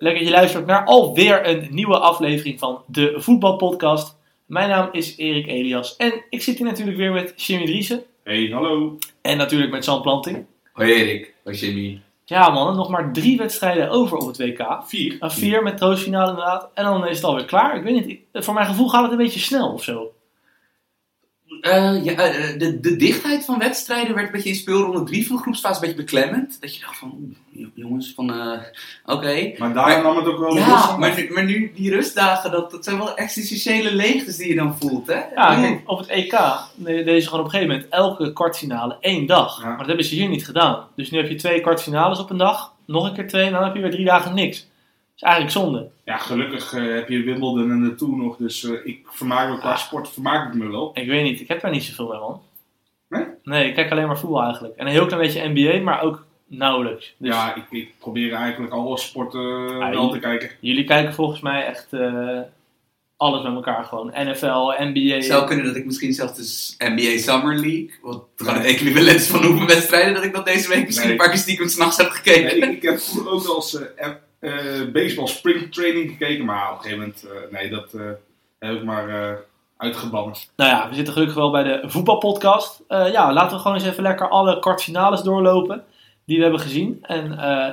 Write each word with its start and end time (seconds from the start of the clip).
lekker 0.00 0.24
je 0.24 0.30
luistert 0.30 0.66
naar 0.66 0.84
alweer 0.84 1.48
een 1.48 1.68
nieuwe 1.70 1.98
aflevering 1.98 2.58
van 2.58 2.82
de 2.86 3.14
Voetbalpodcast. 3.16 4.18
Mijn 4.46 4.68
naam 4.68 4.88
is 4.92 5.16
Erik 5.16 5.46
Elias 5.46 5.96
en 5.96 6.24
ik 6.30 6.42
zit 6.42 6.58
hier 6.58 6.66
natuurlijk 6.66 6.96
weer 6.96 7.12
met 7.12 7.32
Jimmy 7.46 7.66
Driessen 7.66 8.02
Hey, 8.24 8.50
hallo. 8.52 8.98
en 9.22 9.36
natuurlijk 9.36 9.70
met 9.70 9.84
Sam 9.84 10.02
Planting. 10.02 10.44
Hoi 10.72 10.92
Erik, 10.92 11.34
hoi 11.44 11.56
Jimmy. 11.56 12.00
Ja 12.24 12.50
man, 12.50 12.76
nog 12.76 12.88
maar 12.88 13.12
drie 13.12 13.36
wedstrijden 13.36 13.90
over 13.90 14.18
op 14.18 14.26
het 14.26 14.38
WK. 14.38 14.82
Vier. 14.84 15.16
Een 15.20 15.30
vier 15.30 15.62
met 15.62 15.76
troostfinale 15.76 16.28
inderdaad. 16.30 16.68
En 16.74 16.84
dan 16.84 17.06
is 17.06 17.16
het 17.16 17.24
alweer 17.24 17.44
klaar. 17.44 17.76
Ik 17.76 17.82
weet 17.82 18.06
niet, 18.06 18.20
voor 18.32 18.54
mijn 18.54 18.66
gevoel 18.66 18.88
gaat 18.88 19.02
het 19.02 19.10
een 19.12 19.16
beetje 19.18 19.40
snel 19.40 19.72
of 19.72 19.82
zo. 19.82 20.12
Eh, 21.60 22.04
ja, 22.04 22.12
eh, 22.12 22.58
de, 22.58 22.80
de 22.80 22.96
dichtheid 22.96 23.44
van 23.44 23.58
wedstrijden 23.58 24.14
werd 24.14 24.26
een 24.26 24.32
beetje 24.32 24.48
in 24.48 24.54
speelronde 24.54 25.02
3 25.02 25.26
van 25.26 25.36
de 25.36 25.42
groepsfase 25.42 25.74
een 25.74 25.80
beetje 25.80 25.96
beklemmend. 26.02 26.56
Dat 26.60 26.74
je 26.74 26.80
dacht 26.80 26.98
van, 26.98 27.14
oeh, 27.54 27.66
jongens, 27.74 28.12
van 28.14 28.32
eh, 28.32 28.58
oké. 29.14 29.52
Maar 29.58 29.72
daar 29.74 30.02
nam 30.02 30.16
het 30.16 30.26
ook 30.26 30.38
wel 30.38 30.56
Ja, 30.56 30.68
los 30.68 30.96
maar, 30.96 31.14
nu- 31.16 31.30
maar 31.32 31.44
nu 31.44 31.72
die 31.74 31.90
rustdagen, 31.90 32.50
dat, 32.50 32.70
dat 32.70 32.84
zijn 32.84 32.98
wel 32.98 33.16
existentiële 33.16 33.94
leegtes 33.94 34.36
die 34.36 34.48
je 34.48 34.54
dan 34.54 34.76
voelt, 34.80 35.06
hè? 35.06 35.20
Ja, 35.34 35.54
kijk, 35.60 35.80
op 35.84 35.98
het 35.98 36.08
EK 36.08 36.30
de- 36.74 37.02
deze 37.04 37.24
gewoon 37.26 37.40
op 37.40 37.46
een 37.46 37.50
gegeven 37.52 37.74
moment 37.74 37.92
elke 37.92 38.32
kwartfinale 38.32 38.96
één 39.00 39.26
dag. 39.26 39.60
Ja. 39.62 39.68
Maar 39.68 39.76
dat 39.78 39.86
hebben 39.86 40.04
ze 40.04 40.14
hier 40.14 40.28
niet 40.28 40.44
gedaan. 40.44 40.84
Dus 40.96 41.10
nu 41.10 41.18
heb 41.18 41.28
je 41.28 41.34
twee 41.34 41.60
kwartfinales 41.60 42.18
op 42.18 42.30
een 42.30 42.36
dag, 42.38 42.74
nog 42.86 43.06
een 43.08 43.14
keer 43.14 43.28
twee 43.28 43.44
en 43.46 43.52
dan 43.52 43.64
heb 43.64 43.74
je 43.74 43.80
weer 43.80 43.90
drie 43.90 44.04
dagen 44.04 44.34
niks. 44.34 44.68
Is 45.20 45.26
eigenlijk 45.26 45.52
zonde. 45.56 45.90
Ja, 46.04 46.16
gelukkig 46.18 46.72
eh, 46.74 46.94
heb 46.94 47.08
je 47.08 47.22
Wimbledon 47.22 47.70
en 47.70 47.82
de 47.82 47.94
Tour 47.94 48.16
nog, 48.16 48.36
dus 48.36 48.64
eh, 48.64 48.72
ik 48.84 49.06
vermaak 49.10 49.48
me 49.50 49.58
qua 49.58 49.70
Ah. 49.70 49.76
sport 49.78 50.08
vermaak 50.08 50.48
ik 50.48 50.54
me 50.60 50.70
wel. 50.70 50.90
Ik 50.94 51.06
weet 51.08 51.22
niet, 51.22 51.40
ik 51.40 51.48
heb 51.48 51.60
daar 51.60 51.70
niet 51.70 51.82
zoveel 51.84 52.08
mee 52.08 52.18
man. 52.18 52.40
Nee? 53.08 53.24
Nee, 53.42 53.68
ik 53.68 53.74
kijk 53.74 53.90
alleen 53.90 54.06
maar 54.06 54.18
voetbal 54.18 54.42
eigenlijk. 54.42 54.76
En 54.76 54.86
een 54.86 54.92
heel 54.92 55.06
klein 55.06 55.22
beetje 55.22 55.48
NBA, 55.48 55.82
maar 55.82 56.02
ook 56.02 56.24
nauwelijks. 56.46 57.14
Dus 57.18 57.34
Ja, 57.34 57.54
ik, 57.54 57.64
ik 57.70 57.92
probeer 57.98 58.32
eigenlijk 58.32 58.72
alle 58.72 58.98
sporten 58.98 59.80
Ah, 59.82 59.90
wel 59.90 60.10
te 60.10 60.18
kijken. 60.18 60.50
jullie 60.60 60.84
kijken 60.84 61.14
volgens 61.14 61.40
mij 61.40 61.66
echt 61.66 61.92
eh, 61.92 62.38
alles 63.16 63.42
met 63.42 63.54
elkaar 63.54 63.84
gewoon. 63.84 64.12
NFL, 64.14 64.72
NBA. 64.78 65.14
Het 65.14 65.24
zou 65.24 65.46
kunnen 65.46 65.64
dat 65.64 65.76
ik 65.76 65.84
misschien 65.84 66.12
zelfs 66.12 66.76
de 66.78 66.88
NBA 66.90 67.18
Summer 67.18 67.54
League, 67.54 67.90
wat 68.02 68.24
gewoon 68.36 68.54
het 68.54 68.64
equivalent 68.64 69.22
van 69.26 69.44
hoeveel 69.44 69.66
wedstrijden, 69.66 70.14
dat 70.14 70.24
ik 70.24 70.32
dat 70.34 70.44
deze 70.46 70.68
week 70.68 70.84
misschien 70.86 71.08
Nee. 71.08 71.16
een 71.16 71.22
paar 71.22 71.30
keer 71.32 71.42
stiekem 71.42 71.68
s'nachts 71.68 71.96
heb 71.96 72.08
gekeken. 72.08 72.58
Nee, 72.60 72.70
ik, 72.70 72.76
ik 72.76 72.82
heb 72.82 72.98
vroeger 73.00 73.32
ook 73.32 73.42
wel 73.42 73.56
eens 73.56 73.78
eh, 74.40 74.90
baseball 74.92 75.26
spring 75.26 75.72
training 75.72 76.10
gekeken, 76.10 76.44
maar 76.44 76.72
op 76.72 76.76
een 76.76 76.82
gegeven 76.82 76.98
moment, 76.98 77.24
eh, 77.24 77.58
nee, 77.58 77.70
dat 77.70 77.94
eh, 77.94 78.10
heb 78.58 78.74
ik 78.74 78.84
maar 78.84 79.38
uitgebannen. 79.76 80.34
Nou 80.56 80.70
ja, 80.70 80.88
we 80.88 80.94
zitten 80.94 81.12
gelukkig 81.12 81.36
wel 81.36 81.50
bij 81.50 81.62
de 81.62 81.82
voetbalpodcast. 81.86 82.82
Ja, 82.88 83.32
laten 83.32 83.56
we 83.56 83.62
gewoon 83.62 83.76
eens 83.76 83.86
even 83.86 84.02
lekker 84.02 84.28
alle 84.28 84.58
kwartfinales 84.58 85.22
doorlopen 85.22 85.84
die 86.24 86.36
we 86.36 86.42
hebben 86.42 86.60
gezien. 86.60 86.98
En 87.02 87.30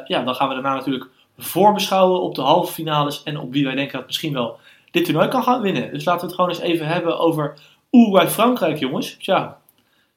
ja, 0.08 0.24
dan 0.24 0.36
gaan 0.36 0.48
we 0.48 0.54
daarna 0.54 0.74
natuurlijk 0.74 1.10
voorbeschouwen 1.38 2.22
op 2.22 2.36
de 2.36 2.42
halve 2.42 2.74
finales 2.74 3.24
en 3.24 3.40
op 3.40 3.52
wie 3.52 3.66
wij 3.66 3.76
denken 3.76 3.98
dat 3.98 4.08
misschien 4.08 4.34
wel 4.34 4.60
dit 4.92 5.06
toernooi 5.06 5.28
kan 5.28 5.44
gaan 5.44 5.62
winnen. 5.62 5.94
Dus 5.94 6.06
laten 6.06 6.22
we 6.22 6.28
het 6.28 6.36
gewoon 6.36 6.50
eens 6.50 6.60
even 6.60 6.88
hebben 6.88 7.20
over 7.20 7.54
Uruguay-Frankrijk, 7.92 8.78
jongens. 8.78 9.18
Tja, 9.18 9.62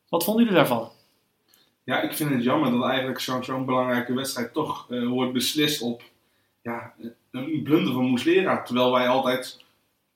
wat 0.08 0.24
vonden 0.24 0.42
jullie 0.42 0.58
daarvan? 0.58 0.88
Ja, 1.84 2.00
ik 2.00 2.12
vind 2.12 2.30
het 2.30 2.42
jammer 2.42 2.70
dat 2.70 2.88
eigenlijk 2.88 3.20
zo'n 3.20 3.44
zo'n 3.44 3.66
belangrijke 3.66 4.14
wedstrijd 4.14 4.52
toch 4.52 4.86
wordt 4.88 5.32
beslist 5.32 5.82
op 5.82 6.02
ja, 6.62 6.94
een 7.30 7.62
blunder 7.62 7.92
van 7.92 8.04
Moeslera. 8.04 8.62
Terwijl 8.62 8.92
wij 8.92 9.08
altijd 9.08 9.64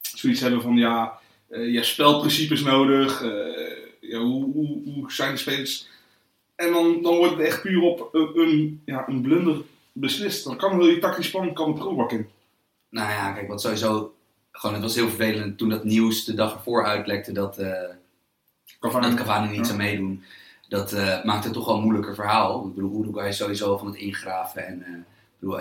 zoiets 0.01 0.41
hebben 0.41 0.63
van 0.63 0.77
ja, 0.77 1.19
eh, 1.49 1.67
je 1.67 1.75
hebt 1.75 1.87
spelprincipes 1.87 2.63
nodig, 2.63 3.23
eh, 3.23 3.77
ja, 4.01 4.19
hoe, 4.19 4.53
hoe, 4.53 4.83
hoe 4.85 5.13
zijn 5.13 5.31
de 5.33 5.37
spelers. 5.41 5.89
En 6.57 6.73
dan, 6.73 7.03
dan 7.03 7.17
wordt 7.17 7.37
het 7.37 7.47
echt 7.47 7.63
puur 7.63 7.83
op 7.83 8.09
een, 8.13 8.31
een, 8.41 8.83
ja, 8.85 9.09
een 9.09 9.23
blunder 9.23 9.63
beslist. 9.93 10.45
Dan 10.45 10.57
kan 10.57 10.73
heel 10.79 10.87
je 10.89 10.99
tactisch 10.99 11.31
plan 11.31 11.53
kan 11.55 11.75
prullenbak 11.75 12.13
in. 12.13 12.29
Nou 12.89 13.11
ja, 13.11 13.33
kijk, 13.33 13.49
wat 13.49 13.61
sowieso. 13.61 14.15
Gewoon, 14.53 14.75
het 14.75 14.85
was 14.85 14.95
heel 14.95 15.09
vervelend 15.09 15.59
toen 15.59 15.69
dat 15.69 15.85
nieuws 15.85 16.25
de 16.25 16.35
dag 16.35 16.55
ervoor 16.55 16.85
uitlekte 16.85 17.33
dat, 17.33 17.59
eh 17.59 17.91
Cavani. 18.81 19.07
dat 19.07 19.15
Cavani 19.17 19.47
niet 19.49 19.57
Ja. 19.57 19.65
zou 19.65 19.79
meedoen. 19.79 20.25
Dat 20.69 20.93
eh, 20.93 21.25
maakt 21.25 21.45
het 21.45 21.53
toch 21.53 21.67
wel 21.67 21.77
een 21.77 21.83
moeilijker 21.83 22.15
verhaal. 22.15 22.67
Ik 22.67 22.75
bedoel, 22.75 23.03
Uruguay 23.03 23.29
is 23.29 23.37
sowieso 23.37 23.77
van 23.79 23.87
het 23.87 23.97
ingraven. 23.97 24.67
En 24.67 25.07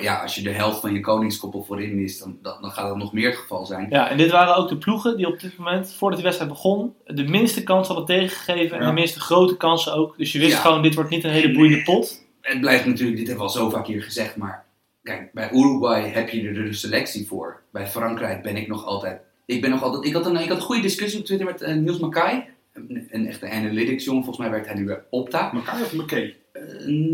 ja, 0.02 0.22
als 0.22 0.36
je 0.36 0.42
de 0.42 0.52
helft 0.52 0.80
van 0.80 0.94
je 0.94 1.00
koningskoppel 1.00 1.64
voorin 1.64 1.96
mist, 1.96 2.20
dan, 2.20 2.38
dan, 2.42 2.62
dan 2.62 2.72
gaat 2.72 2.88
dat 2.88 2.98
nog 2.98 3.14
meer 3.14 3.30
het 3.30 3.38
geval 3.38 3.66
zijn. 3.66 3.88
Ja, 3.90 4.10
en 4.10 4.18
dit 4.18 4.32
waren 4.32 4.56
ook 4.56 4.70
de 4.70 4.78
ploegen 4.78 5.18
die 5.18 5.28
op 5.28 5.40
dit 5.40 5.58
moment, 5.58 5.94
voordat 5.94 6.18
de 6.20 6.24
wedstrijd 6.26 6.52
begon, 6.52 6.94
de 7.06 7.24
minste 7.24 7.64
kans 7.64 7.88
hadden 7.88 8.06
tegengegeven 8.06 8.78
en 8.78 8.84
Ja. 8.84 8.88
de 8.90 8.94
minste 8.94 9.20
grote 9.20 9.58
kansen 9.58 9.94
ook. 9.94 10.18
Dus 10.18 10.32
je 10.32 10.40
wist 10.40 10.52
Ja. 10.52 10.58
gewoon, 10.60 10.82
dit 10.82 10.96
wordt 10.96 11.10
niet 11.10 11.24
een 11.24 11.30
hele 11.30 11.54
boeiende 11.54 11.84
pot. 11.84 12.26
Het 12.42 12.60
blijft 12.62 12.86
natuurlijk, 12.86 13.18
dit 13.18 13.28
hebben 13.28 13.46
we 13.46 13.52
al 13.52 13.58
zo 13.58 13.70
vaak 13.70 13.88
hier 13.88 14.04
gezegd, 14.04 14.36
maar 14.36 14.66
kijk, 15.04 15.34
bij 15.34 15.52
Uruguay 15.52 16.10
heb 16.10 16.30
je 16.30 16.48
er 16.48 16.54
de 16.54 16.74
selectie 16.74 17.28
voor. 17.28 17.62
Bij 17.72 17.88
Frankrijk 17.88 18.42
ben 18.42 18.56
ik 18.58 18.68
nog 18.68 18.86
altijd. 18.86 19.22
Ik 19.46 19.62
ben 19.62 19.70
nog 19.70 19.84
altijd. 19.84 20.06
Ik 20.06 20.14
had 20.14 20.26
een, 20.26 20.36
ik 20.36 20.48
had 20.50 20.58
een 20.58 20.64
goede 20.64 20.82
discussie 20.82 21.20
op 21.20 21.26
Twitter 21.26 21.48
met 21.48 21.62
eh, 21.62 21.76
Niels 21.76 22.00
Mackay. 22.00 22.50
Een, 22.74 23.08
een 23.12 23.28
echte 23.28 23.50
analytics 23.50 24.04
jongen. 24.04 24.24
Volgens 24.24 24.46
mij 24.46 24.54
werkt 24.56 24.68
hij 24.68 24.76
nu 24.76 24.86
bij 24.86 25.02
Opta. 25.10 25.54
Elkaar 25.54 25.82
of 25.82 25.94
McKay? 25.94 26.36
Eh, 26.52 26.62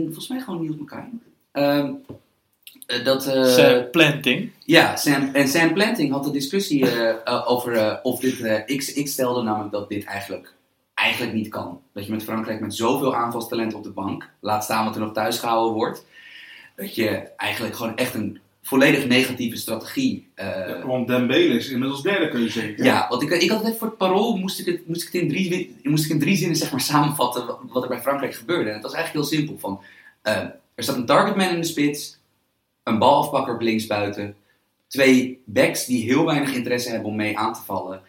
volgens 0.03 0.27
mij 0.27 0.39
gewoon 0.39 0.61
Niels 0.61 0.75
Mackay. 0.77 1.09
Ehm, 1.51 1.85
eh, 1.85 2.15
dat, 3.03 3.27
eh, 3.27 3.43
Sam 3.45 3.89
Planting. 3.91 4.51
ja, 4.65 4.95
Sam, 4.95 5.29
en 5.33 5.47
Sam 5.47 5.73
Planting 5.73 6.11
had 6.11 6.23
de 6.23 6.31
discussie 6.31 6.85
eh, 6.91 7.09
eh, 7.25 7.51
over 7.51 7.73
eh, 7.75 7.95
of 8.03 8.19
dit. 8.19 8.41
eh, 8.41 8.53
ik, 8.65 8.83
ik 8.83 9.07
stelde 9.07 9.41
namelijk 9.41 9.71
dat 9.71 9.89
dit 9.89 10.03
eigenlijk, 10.03 10.53
eigenlijk 10.93 11.33
niet 11.33 11.47
kan. 11.49 11.81
Dat 11.93 12.05
je 12.05 12.11
met 12.11 12.23
Frankrijk 12.23 12.59
met 12.59 12.75
zoveel 12.75 13.15
aanvalstalent 13.15 13.73
op 13.73 13.83
de 13.83 13.89
bank, 13.91 14.29
laat 14.39 14.63
staan 14.63 14.85
wat 14.85 14.95
er 14.95 15.01
nog 15.01 15.13
thuis 15.13 15.37
gehouden 15.39 15.73
wordt, 15.73 16.05
dat 16.75 16.95
je 16.95 17.07
eigenlijk 17.37 17.75
gewoon 17.75 17.97
echt 17.97 18.13
een 18.13 18.39
volledig 18.63 19.05
negatieve 19.07 19.57
strategie. 19.57 20.27
eh, 20.35 20.45
Ja, 20.47 20.85
want 20.85 21.07
Dembele 21.07 21.53
is 21.53 21.69
inmiddels 21.69 22.01
derde 22.01 22.29
keuze. 22.29 22.73
ja, 22.77 23.05
want 23.09 23.21
ik, 23.21 23.29
ik 23.29 23.49
had 23.49 23.63
net 23.63 23.77
voor 23.77 23.87
het 23.87 23.97
parool, 23.97 24.37
moest 24.37 24.59
ik 24.59 24.65
het, 24.65 24.87
moest 24.87 25.01
ik 25.07 25.13
het 25.13 25.21
in, 25.21 25.29
drie, 25.29 25.75
moest 25.83 26.05
ik 26.05 26.11
in 26.11 26.19
drie 26.19 26.35
zinnen 26.35 26.57
zeg 26.57 26.71
maar, 26.71 26.81
samenvatten 26.81 27.45
wat, 27.45 27.59
wat 27.67 27.83
er 27.83 27.89
bij 27.89 28.01
Frankrijk 28.01 28.35
gebeurde. 28.35 28.67
En 28.69 28.73
het 28.75 28.83
was 28.83 28.93
eigenlijk 28.93 29.25
heel 29.29 29.37
simpel. 29.39 29.57
Van, 29.59 29.81
eh, 30.21 30.35
er 30.75 30.83
staat 30.83 30.95
een 30.95 31.05
targetman 31.05 31.49
in 31.49 31.61
de 31.61 31.67
spits, 31.67 32.18
een 32.89 32.99
balafpakker 32.99 33.53
op 33.53 33.61
linksbuiten, 33.61 34.35
twee 34.87 35.41
backs 35.45 35.85
die 35.85 36.03
heel 36.03 36.25
weinig 36.25 36.53
interesse 36.53 36.89
hebben 36.89 37.09
om 37.09 37.15
mee 37.15 37.37
aan 37.37 37.53
te 37.53 37.61
vallen. 37.65 38.01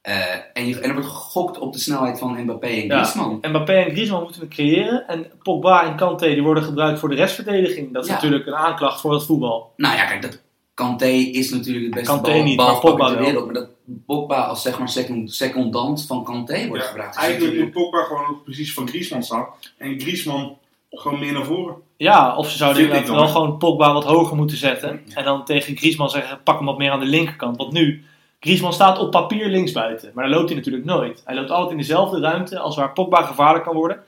Eh, 0.00 0.34
en, 0.52 0.66
je, 0.66 0.80
en 0.80 0.88
er 0.88 0.92
wordt 0.94 1.08
gegokt 1.08 1.58
op 1.58 1.72
de 1.72 1.78
snelheid 1.78 2.18
van 2.18 2.42
Mbappé 2.42 2.66
en 2.66 2.86
Ja. 2.86 2.96
Griezmann. 3.02 3.38
Mbappé 3.42 3.72
en 3.72 3.90
Griezmann 3.90 4.22
moeten 4.22 4.40
we 4.40 4.48
creëren. 4.48 5.08
En 5.08 5.30
Pogba 5.42 5.86
en 5.86 5.96
Kanté 5.96 6.26
die 6.26 6.42
worden 6.42 6.62
gebruikt 6.62 6.98
voor 6.98 7.08
de 7.08 7.14
restverdediging. 7.14 7.92
Dat 7.92 8.02
is 8.02 8.08
Ja. 8.08 8.14
natuurlijk 8.14 8.46
een 8.46 8.54
aanklacht 8.54 9.00
voor 9.00 9.12
het 9.12 9.24
voetbal. 9.24 9.72
Nou 9.76 9.96
ja, 9.96 10.04
kijk, 10.04 10.22
dat 10.22 10.42
Kanté 10.74 11.06
is 11.08 11.50
natuurlijk 11.50 11.84
het 11.84 11.94
beste 11.94 12.10
Kanté 12.12 12.30
bal, 12.32 12.42
niet, 12.42 12.56
Pogba 12.56 13.08
ter 13.08 13.18
wereld. 13.18 13.44
Maar 13.44 13.54
dat 13.54 13.68
Pogba 14.06 14.40
als 14.40 14.62
zeg 14.62 14.78
maar 14.78 14.88
second, 14.88 15.34
secondant 15.34 16.06
van 16.06 16.24
Kanté 16.24 16.66
wordt 16.66 16.82
Ja, 16.82 16.88
gebruikt. 16.88 17.16
Eigenlijk 17.16 17.58
moet 17.58 17.70
Pogba 17.70 18.02
gewoon 18.02 18.42
precies 18.44 18.74
van 18.74 18.88
Griezmann 18.88 19.22
staan. 19.22 19.46
En 19.78 20.00
Griezmann 20.00 20.56
gewoon 20.90 21.18
meer 21.18 21.32
naar 21.32 21.44
voren. 21.44 21.76
Ja, 21.96 22.36
of 22.36 22.50
ze 22.50 22.56
zouden 22.56 22.82
inderdaad 22.82 23.08
wel 23.08 23.28
gewoon 23.28 23.58
Pogba 23.58 23.92
wat 23.92 24.04
hoger 24.04 24.36
moeten 24.36 24.56
zetten. 24.56 25.02
En 25.14 25.24
dan 25.24 25.44
tegen 25.44 25.76
Griezmann 25.76 26.10
zeggen, 26.10 26.42
pak 26.42 26.56
hem 26.56 26.66
wat 26.66 26.78
meer 26.78 26.90
aan 26.90 27.00
de 27.00 27.06
linkerkant. 27.06 27.56
Want 27.56 27.72
nu, 27.72 28.04
Griezmann 28.40 28.74
staat 28.74 28.98
op 28.98 29.10
papier 29.10 29.48
linksbuiten. 29.48 30.10
Maar 30.14 30.24
dan 30.24 30.34
loopt 30.34 30.48
hij 30.48 30.58
natuurlijk 30.58 30.84
nooit. 30.84 31.22
Hij 31.24 31.34
loopt 31.34 31.50
altijd 31.50 31.70
in 31.70 31.76
dezelfde 31.78 32.20
ruimte 32.20 32.58
als 32.58 32.76
waar 32.76 32.92
Pogba 32.92 33.22
gevaarlijk 33.22 33.64
kan 33.64 33.74
worden. 33.74 34.02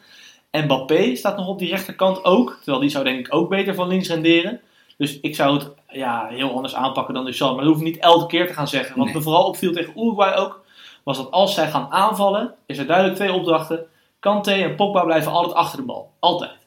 En 0.51 0.65
Mbappé 0.65 1.15
staat 1.15 1.37
nog 1.37 1.49
op 1.49 1.59
die 1.59 1.69
rechterkant 1.69 2.25
ook. 2.25 2.57
Terwijl 2.57 2.81
die 2.81 2.91
zou 2.91 3.05
denk 3.05 3.27
ik 3.27 3.35
ook 3.35 3.49
beter 3.49 3.75
van 3.75 3.89
links 3.89 4.09
renderen. 4.09 4.61
Dus 4.97 5.21
ik 5.21 5.35
zou 5.35 5.55
het 5.55 5.71
ja, 5.89 6.27
heel 6.31 6.55
anders 6.55 6.75
aanpakken 6.75 7.15
dan 7.15 7.25
Duchamp. 7.25 7.55
Maar 7.57 7.65
dat 7.65 7.73
hoef 7.73 7.83
ik 7.83 7.89
niet 7.89 7.99
elke 8.03 8.27
keer 8.27 8.47
te 8.47 8.53
gaan 8.55 8.69
zeggen. 8.69 8.97
Wat 8.97 9.05
Nee. 9.05 9.15
me 9.15 9.21
vooral 9.23 9.45
opviel 9.47 9.73
tegen 9.73 9.93
Uruguay 9.97 10.35
ook, 10.35 10.65
was 11.03 11.17
dat 11.17 11.31
als 11.31 11.55
zij 11.55 11.69
gaan 11.71 11.87
aanvallen, 11.91 12.55
is 12.67 12.79
er 12.79 12.87
duidelijk 12.87 13.17
twee 13.17 13.33
opdrachten. 13.33 13.87
Kanté 14.21 14.53
en 14.53 14.75
Pogba 14.75 15.05
blijven 15.05 15.33
altijd 15.33 15.55
achter 15.55 15.79
de 15.79 15.85
bal. 15.85 16.11
Altijd. 16.21 16.66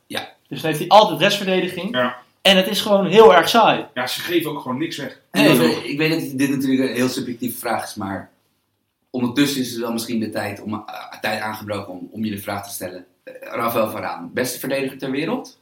Dus 0.50 0.62
dan 0.62 0.68
heeft 0.72 0.80
hij 0.80 0.90
altijd 0.90 1.19
restverdediging. 1.19 1.96
Ja. 1.96 2.18
En 2.42 2.57
het 2.57 2.68
is 2.68 2.81
gewoon 2.81 3.06
heel 3.06 3.36
erg 3.36 3.50
saai. 3.50 3.86
Ja, 3.94 4.07
ze 4.07 4.22
geven 4.22 4.51
ook 4.51 4.60
gewoon 4.62 4.78
niks 4.78 4.98
weg. 4.98 5.19
En 5.31 5.44
Nee, 5.44 5.51
ik, 5.54 5.57
nee. 5.60 5.68
weet- 5.68 5.84
ik 5.86 5.98
weet 5.98 6.10
dat 6.30 6.38
dit 6.40 6.50
natuurlijk 6.50 6.90
een 6.90 6.96
heel 6.96 7.07
subjectieve 7.10 7.57
vraag 7.57 7.84
is, 7.84 7.96
maar 7.96 8.30
ondertussen 9.10 9.62
is 9.62 9.72
het 9.72 9.80
wel 9.80 9.92
misschien 9.94 10.19
de 10.19 10.30
tijd, 10.30 10.62
om, 10.62 10.74
eh, 10.74 11.19
tijd 11.22 11.42
aangebroken 11.42 11.94
om, 11.94 12.07
om 12.12 12.25
je 12.25 12.31
de 12.31 12.38
vraag 12.42 12.63
te 12.68 12.74
stellen. 12.74 13.06
Eh, 13.24 13.34
Rafael 13.42 13.90
Varaan, 13.90 14.31
beste 14.34 14.60
verdediger 14.60 14.98
ter 14.98 15.12
wereld? 15.12 15.60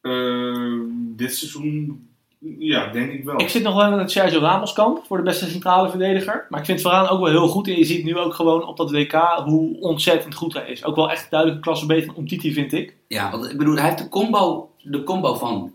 Eh, 0.00 0.80
dit 0.92 1.34
seizoen, 1.36 2.08
ja, 2.40 2.86
denk 2.86 3.12
ik 3.12 3.24
wel. 3.24 3.40
Ik 3.40 3.48
zit 3.48 3.62
nog 3.62 3.74
wel 3.74 3.92
in 3.92 3.98
het 3.98 4.10
Sergio 4.10 4.40
Ramos 4.40 4.72
kamp 4.72 5.04
voor 5.06 5.16
de 5.16 5.22
beste 5.22 5.50
centrale 5.50 5.90
verdediger. 5.90 6.46
Maar 6.48 6.60
ik 6.60 6.66
vind 6.66 6.80
Varaan 6.80 7.08
ook 7.08 7.20
wel 7.20 7.30
heel 7.30 7.48
goed. 7.48 7.68
En 7.68 7.76
je 7.76 7.84
ziet 7.84 8.04
nu 8.04 8.18
ook 8.18 8.34
gewoon 8.34 8.66
op 8.66 8.76
dat 8.76 8.90
WK 8.90 9.12
hoe 9.44 9.80
ontzettend 9.80 10.34
goed 10.34 10.54
hij 10.54 10.70
is. 10.70 10.84
Ook 10.84 10.96
wel 10.96 11.10
echt 11.10 11.30
duidelijk 11.30 11.60
een 11.60 11.64
klasse 11.64 11.86
beter 11.86 12.06
dan 12.06 12.16
Umtiti 12.18 12.52
vind 12.52 12.72
ik. 12.72 12.96
Ja, 13.08 13.30
want 13.30 13.50
ik 13.50 13.58
bedoel, 13.58 13.74
hij 13.74 13.84
heeft 13.84 13.98
de 13.98 14.08
combo, 14.08 14.70
de 14.82 15.02
combo 15.02 15.34
van 15.34 15.74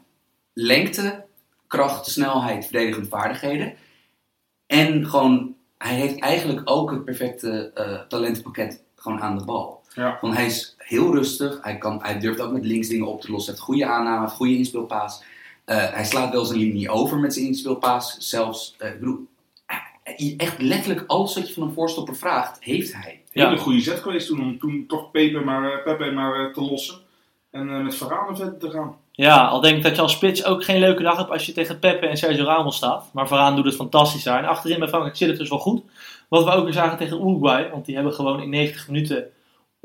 lengte, 0.54 1.26
kracht, 1.68 2.08
snelheid, 2.08 2.64
verdedigende 2.64 3.10
vaardigheden. 3.10 3.74
En 4.68 5.08
gewoon, 5.08 5.56
hij 5.78 5.96
heeft 5.96 6.20
eigenlijk 6.20 6.62
ook 6.64 6.92
het 6.92 7.06
perfecte 7.06 7.72
eh, 7.74 8.00
talentenpakket 8.08 8.84
gewoon 8.96 9.22
aan 9.22 9.38
de 9.38 9.46
bal. 9.46 9.82
Ja. 9.94 10.18
Want 10.22 10.36
hij 10.36 10.46
is 10.46 10.76
heel 10.78 11.14
rustig, 11.14 11.60
hij, 11.62 11.78
kan, 11.78 12.00
hij 12.02 12.20
durft 12.20 12.42
ook 12.42 12.52
met 12.52 12.66
links 12.66 12.88
dingen 12.88 13.08
op 13.08 13.22
te 13.22 13.32
lossen, 13.32 13.54
heeft 13.54 13.66
goede 13.66 13.86
aanname, 13.86 14.22
heeft 14.22 14.34
goede 14.34 14.58
inspeelpaas. 14.58 15.24
Eh, 15.66 15.94
hij 15.94 16.06
slaat 16.06 16.34
wel 16.34 16.46
zijn 16.46 16.60
linie 16.60 16.90
over 16.90 17.18
met 17.18 17.34
zijn 17.34 17.46
inspeelpaas. 17.46 18.18
Zelfs, 18.18 18.76
eh, 18.78 18.90
ik 18.92 19.00
bedoel, 19.00 19.28
eh, 20.04 20.34
echt 20.38 20.62
letterlijk 20.62 21.04
alles 21.08 21.36
wat 21.36 21.48
je 21.48 21.54
van 21.54 21.64
een 21.64 21.74
voorstopper 21.74 22.16
vraagt, 22.16 22.58
heeft 22.64 22.94
hij. 22.94 23.22
Ja. 23.32 23.48
Hele 23.48 23.60
goede 23.60 23.80
zet 23.80 24.00
geweest 24.00 24.28
toen 24.28 24.42
om 24.42 24.60
toen 24.60 24.86
toch 24.88 25.12
Pepe 25.12 25.40
maar, 25.40 25.72
eh, 25.72 25.84
Pepe 25.84 26.12
maar 26.12 26.54
te 26.54 26.62
lossen. 26.62 26.96
En 27.52 27.70
eh, 27.70 27.84
met 27.84 27.96
Varane 27.96 28.36
verder 28.36 28.58
te 28.58 28.70
gaan. 28.70 28.96
Ja, 29.12 29.46
al 29.48 29.62
denk 29.62 29.78
ik 29.78 29.84
dat 29.84 29.96
je 29.96 30.02
als 30.02 30.12
spits 30.12 30.46
ook 30.46 30.64
geen 30.64 30.80
leuke 30.80 31.04
dag 31.04 31.18
hebt 31.18 31.30
als 31.30 31.46
je 31.46 31.52
tegen 31.52 31.80
Pepe 31.80 32.08
en 32.08 32.18
Sergio 32.18 32.44
Ramos 32.44 32.76
staat. 32.76 33.10
Maar 33.14 33.28
Varaan 33.28 33.56
doet 33.56 33.66
het 33.66 33.76
fantastisch 33.76 34.24
daar. 34.24 34.40
En 34.44 34.50
achterin 34.50 34.80
bij 34.80 34.88
Frankrijk 34.88 35.16
zit 35.16 35.30
het 35.30 35.38
dus 35.38 35.50
wel 35.50 35.60
goed. 35.60 35.84
Wat 36.30 36.44
we 36.44 36.52
ook 36.52 36.64
weer 36.64 36.74
zagen 36.74 36.98
tegen 36.98 37.22
Uruguay. 37.22 37.70
Want 37.70 37.86
die 37.86 37.96
hebben 37.96 38.14
gewoon 38.14 38.42
in 38.42 38.50
90 38.50 38.88
minuten 38.88 39.28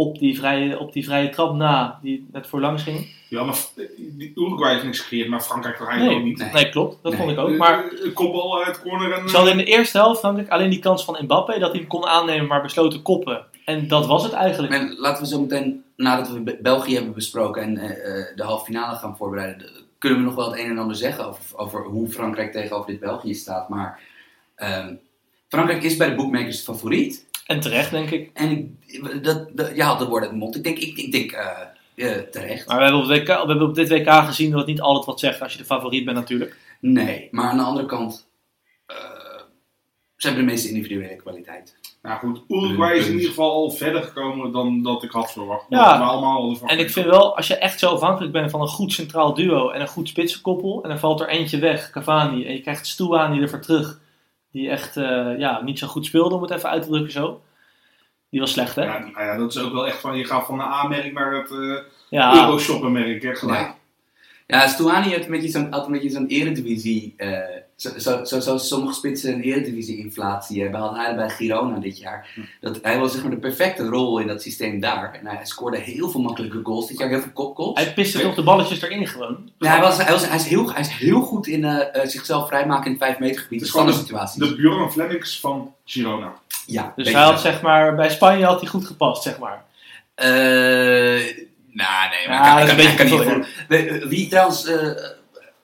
op 0.00 0.18
die 0.18 0.38
vrije, 0.38 0.78
op 0.78 0.92
die 0.92 1.04
vrije 1.04 1.28
trap 1.30 1.54
na, 1.54 1.98
die 2.02 2.28
net 2.32 2.46
voor 2.46 2.60
langs 2.60 2.82
ging. 2.82 3.18
Ja, 3.28 3.44
maar 3.44 3.54
eh, 3.76 3.84
die 3.96 4.32
Uruguay 4.34 4.72
heeft 4.72 4.84
niks 4.84 5.00
gecreëerd, 5.00 5.28
maar 5.28 5.40
Frankrijk 5.40 5.76
toch 5.76 5.88
eigenlijk 5.88 6.18
ook 6.18 6.24
niet. 6.26 6.38
Nee. 6.38 6.52
Nee, 6.52 6.68
klopt. 6.68 6.98
Dat 7.02 7.12
Nee. 7.12 7.20
vond 7.20 7.32
ik 7.32 7.38
ook. 7.38 7.56
Maar 7.56 7.84
Eh, 7.84 8.04
Een 8.04 8.12
kopbal 8.12 8.64
uit 8.64 8.82
corner 8.82 9.12
en... 9.12 9.28
ze 9.28 9.36
hadden 9.36 9.52
in 9.52 9.58
de 9.58 9.64
eerste 9.70 9.98
helft 9.98 10.20
Frankrijk 10.20 10.48
alleen 10.48 10.70
die 10.70 10.78
kans 10.78 11.04
van 11.04 11.18
Mbappé. 11.22 11.58
Dat 11.58 11.70
hij 11.70 11.78
hem 11.80 11.88
kon 11.88 12.06
aannemen, 12.06 12.46
maar 12.46 12.62
besloten 12.62 13.02
koppen. 13.02 13.44
En 13.64 13.88
dat 13.88 14.06
was 14.06 14.22
het 14.22 14.32
eigenlijk. 14.32 14.72
En 14.72 14.94
laten 14.98 15.22
we 15.22 15.28
zo 15.28 15.40
meteen, 15.40 15.84
nadat 15.96 16.30
we 16.30 16.40
Be- 16.40 16.58
België 16.62 16.94
hebben 16.94 17.12
besproken 17.14 17.62
en 17.62 17.76
eh, 17.78 18.18
eh, 18.18 18.36
de 18.36 18.42
halve 18.42 18.64
finale 18.64 18.96
gaan 18.96 19.16
voorbereiden, 19.16 19.58
de- 19.58 19.82
kunnen 19.98 20.18
we 20.18 20.24
nog 20.24 20.34
wel 20.34 20.50
het 20.50 20.60
een 20.60 20.70
en 20.70 20.78
ander 20.78 20.96
zeggen 20.96 21.26
over, 21.26 21.42
over 21.58 21.84
hoe 21.84 22.08
Frankrijk 22.08 22.52
tegenover 22.52 22.90
dit 22.90 23.00
België 23.00 23.34
staat. 23.34 23.68
Maar 23.68 24.00
ehm, 24.54 24.94
Frankrijk 25.48 25.82
is 25.82 25.96
bij 25.96 26.08
de 26.08 26.14
bookmakers 26.14 26.56
de 26.64 26.72
favoriet. 26.72 27.28
En 27.50 27.60
terecht, 27.60 27.90
denk 27.90 28.10
ik. 28.10 28.30
En 28.34 28.78
ik, 28.86 29.24
dat, 29.24 29.48
dat, 29.52 29.76
ja, 29.76 29.94
dat 29.94 30.08
wordt 30.08 30.26
het 30.26 30.34
mond. 30.34 30.56
Ik 30.56 30.64
denk, 30.64 30.78
ik, 30.78 30.96
ik 30.96 31.12
denk 31.12 31.32
eh, 31.32 31.48
eh, 31.94 32.22
terecht. 32.22 32.66
Maar 32.66 32.76
we 32.76 32.82
hebben, 32.82 33.00
op 33.00 33.08
WK, 33.08 33.26
we 33.26 33.32
hebben 33.32 33.62
op 33.62 33.74
dit 33.74 33.88
WK 33.88 34.10
gezien 34.10 34.50
dat 34.50 34.58
het 34.58 34.68
niet 34.68 34.80
altijd 34.80 35.06
wat 35.06 35.20
zegt 35.20 35.42
als 35.42 35.52
je 35.52 35.58
de 35.58 35.64
favoriet 35.64 36.04
bent 36.04 36.16
natuurlijk. 36.16 36.56
Nee, 36.80 37.28
maar 37.30 37.44
aan 37.44 37.56
de 37.56 37.62
andere 37.62 37.86
kant, 37.86 38.28
eh, 38.86 38.96
ze 40.16 40.26
hebben 40.26 40.46
de 40.46 40.50
meeste 40.50 40.68
individuele 40.68 41.16
kwaliteit. 41.16 41.78
Nou 42.02 42.18
goed, 42.18 42.42
Uruguay 42.48 42.96
is 42.96 43.06
in 43.06 43.12
ieder 43.12 43.28
geval 43.28 43.52
al 43.52 43.70
verder 43.70 44.02
gekomen 44.02 44.52
dan 44.52 44.82
dat 44.82 45.02
ik 45.02 45.10
had 45.10 45.32
verwacht. 45.32 45.66
Ja. 45.68 45.98
We 45.98 46.04
allemaal 46.04 46.58
En 46.66 46.78
ik 46.78 46.90
vind 46.90 47.06
wel, 47.06 47.36
als 47.36 47.46
je 47.46 47.56
echt 47.56 47.78
zo 47.78 47.90
afhankelijk 47.90 48.32
bent 48.32 48.50
van 48.50 48.60
een 48.60 48.68
goed 48.68 48.92
centraal 48.92 49.34
duo 49.34 49.70
en 49.70 49.80
een 49.80 49.88
goed 49.88 50.08
spitsenkoppel, 50.08 50.82
en 50.82 50.88
dan 50.88 50.98
valt 50.98 51.20
er 51.20 51.28
eentje 51.28 51.58
weg, 51.58 51.90
Cavani, 51.90 52.46
en 52.46 52.52
je 52.52 52.60
krijgt 52.60 52.86
Stuani 52.86 53.40
ervoor 53.40 53.60
terug, 53.60 54.00
die 54.52 54.70
echt 54.70 54.96
eh, 54.96 55.38
ja, 55.38 55.62
niet 55.62 55.78
zo 55.78 55.86
goed 55.86 56.06
speelde, 56.06 56.34
om 56.34 56.42
het 56.42 56.50
even 56.50 56.68
uit 56.70 56.82
te 56.82 56.88
drukken 56.88 57.12
zo. 57.12 57.42
Die 58.30 58.40
was 58.40 58.52
slecht, 58.52 58.74
hè? 58.76 58.82
Ja, 58.84 58.98
nou 58.98 59.24
ja, 59.24 59.36
dat 59.36 59.54
is 59.54 59.62
ook 59.62 59.72
wel 59.72 59.86
echt 59.86 59.98
van, 60.00 60.16
je 60.16 60.24
gaat 60.24 60.46
van 60.46 60.58
de 60.58 60.64
A-merk 60.64 61.12
naar 61.12 61.34
het 61.34 61.50
eh 61.50 61.76
Ja, 62.08 62.34
Euroshopper-merk, 62.44 63.22
hè, 63.22 63.34
gelijk. 63.34 63.58
Ja. 63.60 63.74
Ja, 64.46 64.66
Stuani 64.66 65.08
heeft 65.08 65.24
een 65.24 65.30
beetje 65.30 65.48
zo'n, 65.48 65.72
had 65.72 65.86
een 65.86 65.92
beetje 65.92 66.10
zo'n 66.10 66.26
eredivisie. 66.26 67.14
eh 67.16 67.38
zo, 67.80 67.90
zo, 67.98 68.24
zo, 68.24 68.40
zoals 68.40 68.68
sommige 68.68 68.94
spitsen 68.94 69.32
een 69.32 69.40
eredivisie-inflatie 69.40 70.62
hebben. 70.62 70.80
Had 70.80 70.96
hij 70.96 71.14
bij 71.14 71.28
Girona 71.28 71.78
dit 71.78 71.98
jaar. 71.98 72.28
Dat, 72.60 72.78
hij 72.82 72.98
was 72.98 73.12
zeg 73.12 73.22
maar 73.22 73.30
de 73.30 73.36
perfecte 73.36 73.84
rol 73.84 74.18
in 74.18 74.26
dat 74.26 74.42
systeem 74.42 74.80
daar. 74.80 75.14
En 75.14 75.26
hij 75.26 75.46
scoorde 75.46 75.78
heel 75.78 76.08
veel 76.08 76.20
makkelijke 76.20 76.60
goals 76.62 76.88
dit 76.88 76.98
jaar, 76.98 77.08
heel 77.08 77.20
veel 77.20 77.32
kopgoals. 77.32 77.78
hij 77.80 77.92
piste 77.92 78.20
toch 78.20 78.34
de 78.34 78.42
balletjes 78.42 78.82
erin 78.82 79.06
gewoon. 79.06 79.50
Ja, 79.58 79.70
hij, 79.70 79.80
was, 79.80 79.96
hij, 79.96 80.12
was, 80.12 80.28
hij, 80.28 80.36
is 80.36 80.46
heel, 80.46 80.72
hij 80.72 80.80
is 80.80 80.88
heel 80.88 81.20
goed 81.20 81.46
in 81.46 81.64
eh, 81.64 82.02
eh, 82.02 82.08
zichzelf 82.08 82.48
vrijmaken 82.48 82.84
in 82.84 82.92
het 82.92 83.02
5 83.02 83.18
meter 83.18 83.40
gebied. 83.42 83.70
Van 83.70 83.86
de 83.86 83.92
gewoon 83.92 84.04
situaties. 84.04 84.48
De 84.48 84.54
Bjorn 84.54 84.90
Flemings 84.90 85.40
van 85.40 85.74
Girona. 85.84 86.32
ja, 86.66 86.92
Dus 86.96 87.12
hij 87.12 87.22
had 87.22 87.40
zeg 87.40 87.62
maar, 87.62 87.94
bij 87.94 88.10
Spanje 88.10 88.44
had 88.44 88.60
hij 88.60 88.68
goed 88.68 88.86
gepast, 88.86 89.22
zeg 89.22 89.38
maar. 89.38 89.64
Eh, 90.14 90.28
nou, 91.72 92.08
nee, 92.10 92.28
maar 92.28 92.44
Ja, 92.44 92.58
ik 92.60 92.66
dat 92.66 92.76
kan, 92.76 92.84
is 92.84 92.90
ik 92.90 92.96
kan, 92.96 93.06
een 93.06 93.12
ik 93.12 93.18
kan 93.18 93.36
beetje 93.68 93.86
niet 93.88 93.98
voor. 94.00 94.08
Wie 94.08 94.28
trouwens 94.28 94.66
eh, 94.66 95.18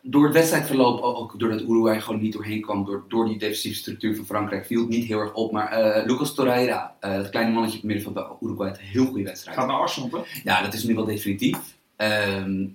door 0.09 0.25
het 0.25 0.33
wedstrijdverloop, 0.33 1.03
ook 1.03 1.17
ook 1.19 1.39
doordat 1.39 1.61
Uruguay 1.61 2.01
gewoon 2.01 2.21
niet 2.21 2.33
doorheen 2.33 2.61
kwam, 2.61 2.85
door, 2.85 3.05
door 3.09 3.27
die 3.27 3.39
defensieve 3.39 3.77
structuur 3.77 4.17
van 4.17 4.25
Frankrijk, 4.25 4.67
viel 4.67 4.81
het 4.81 4.89
niet 4.89 5.05
heel 5.05 5.19
erg 5.19 5.35
op. 5.35 5.53
Maar 5.53 5.71
eh, 5.71 6.07
Lucas 6.07 6.35
Torreira, 6.35 6.97
eh 7.01 7.17
dat 7.17 7.31
kleine 7.31 7.53
mannetje 7.53 7.77
op 7.77 7.83
het 7.83 7.93
middenveld 7.93 8.15
bij 8.15 8.49
Uruguay, 8.49 8.69
had 8.69 8.79
een 8.79 8.85
heel 8.85 9.07
goede 9.07 9.23
wedstrijd. 9.23 9.57
Gaat 9.57 9.67
naar 9.67 9.77
Arsenal, 9.77 10.09
toch? 10.09 10.27
Ja, 10.45 10.63
dat 10.63 10.75
is 10.75 10.85
nu 10.85 10.95
wel 10.95 11.05
definitief. 11.05 11.59
Ehm, 11.97 12.67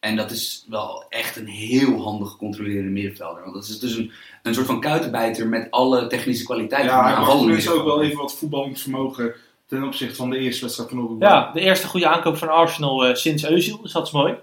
en 0.00 0.16
dat 0.16 0.30
is 0.30 0.64
wel 0.68 1.04
echt 1.08 1.36
een 1.36 1.46
heel 1.46 2.02
handig 2.02 2.36
controlerende 2.36 2.90
middenvelder. 2.90 3.42
Want 3.42 3.54
dat 3.54 3.64
is 3.64 3.78
dus 3.78 3.96
een, 3.96 4.12
een 4.42 4.54
soort 4.54 4.66
van 4.66 4.80
kuitenbijter 4.80 5.48
met 5.48 5.70
alle 5.70 6.06
technische 6.06 6.44
kwaliteiten. 6.44 6.90
Ja, 6.90 7.24
van 7.24 7.24
hij 7.26 7.38
tenminste 7.38 7.72
ook 7.72 7.84
wel 7.84 8.02
even 8.02 8.16
wat 8.16 8.34
voetballend 8.34 8.80
vermogen 8.80 9.34
ten 9.66 9.84
opzichte 9.84 10.14
van 10.14 10.30
de 10.30 10.38
eerste 10.38 10.62
wedstrijd 10.62 10.90
van 10.90 10.98
Uruguay. 10.98 11.30
Ja, 11.30 11.52
de 11.52 11.60
eerste 11.60 11.86
goede 11.86 12.08
aankoop 12.08 12.36
van 12.36 12.48
Arsenal 12.48 13.06
eh, 13.06 13.14
sinds 13.14 13.44
Özil, 13.44 13.82
dus 13.82 13.92
dat 13.92 14.06
is 14.06 14.12
mooi. 14.12 14.34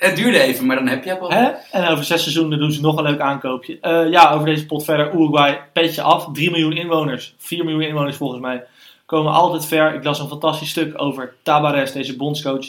Het 0.00 0.16
duurde 0.16 0.40
even, 0.40 0.66
maar 0.66 0.76
dan 0.76 0.86
heb 0.86 1.04
je 1.04 1.10
het 1.10 1.18
wel. 1.18 1.30
Hè? 1.30 1.50
En 1.70 1.88
over 1.88 2.04
zes 2.04 2.22
seizoenen 2.22 2.58
doen 2.58 2.72
ze 2.72 2.80
nog 2.80 2.96
een 2.96 3.04
leuk 3.04 3.20
aankoopje. 3.20 3.78
Eh, 3.80 4.10
ja, 4.10 4.32
over 4.32 4.46
deze 4.46 4.66
pot 4.66 4.84
verder. 4.84 5.14
Uruguay, 5.14 5.60
petje 5.72 6.02
af. 6.02 6.28
3 6.32 6.50
miljoen 6.50 6.76
inwoners. 6.76 7.34
4 7.38 7.64
miljoen 7.64 7.82
inwoners 7.82 8.16
volgens 8.16 8.40
mij. 8.40 8.64
Komen 9.06 9.32
altijd 9.32 9.66
ver. 9.66 9.94
Ik 9.94 10.04
las 10.04 10.18
een 10.18 10.28
fantastisch 10.28 10.70
stuk 10.70 11.00
over 11.02 11.34
Tabares, 11.42 11.92
deze 11.92 12.16
bondscoach. 12.16 12.66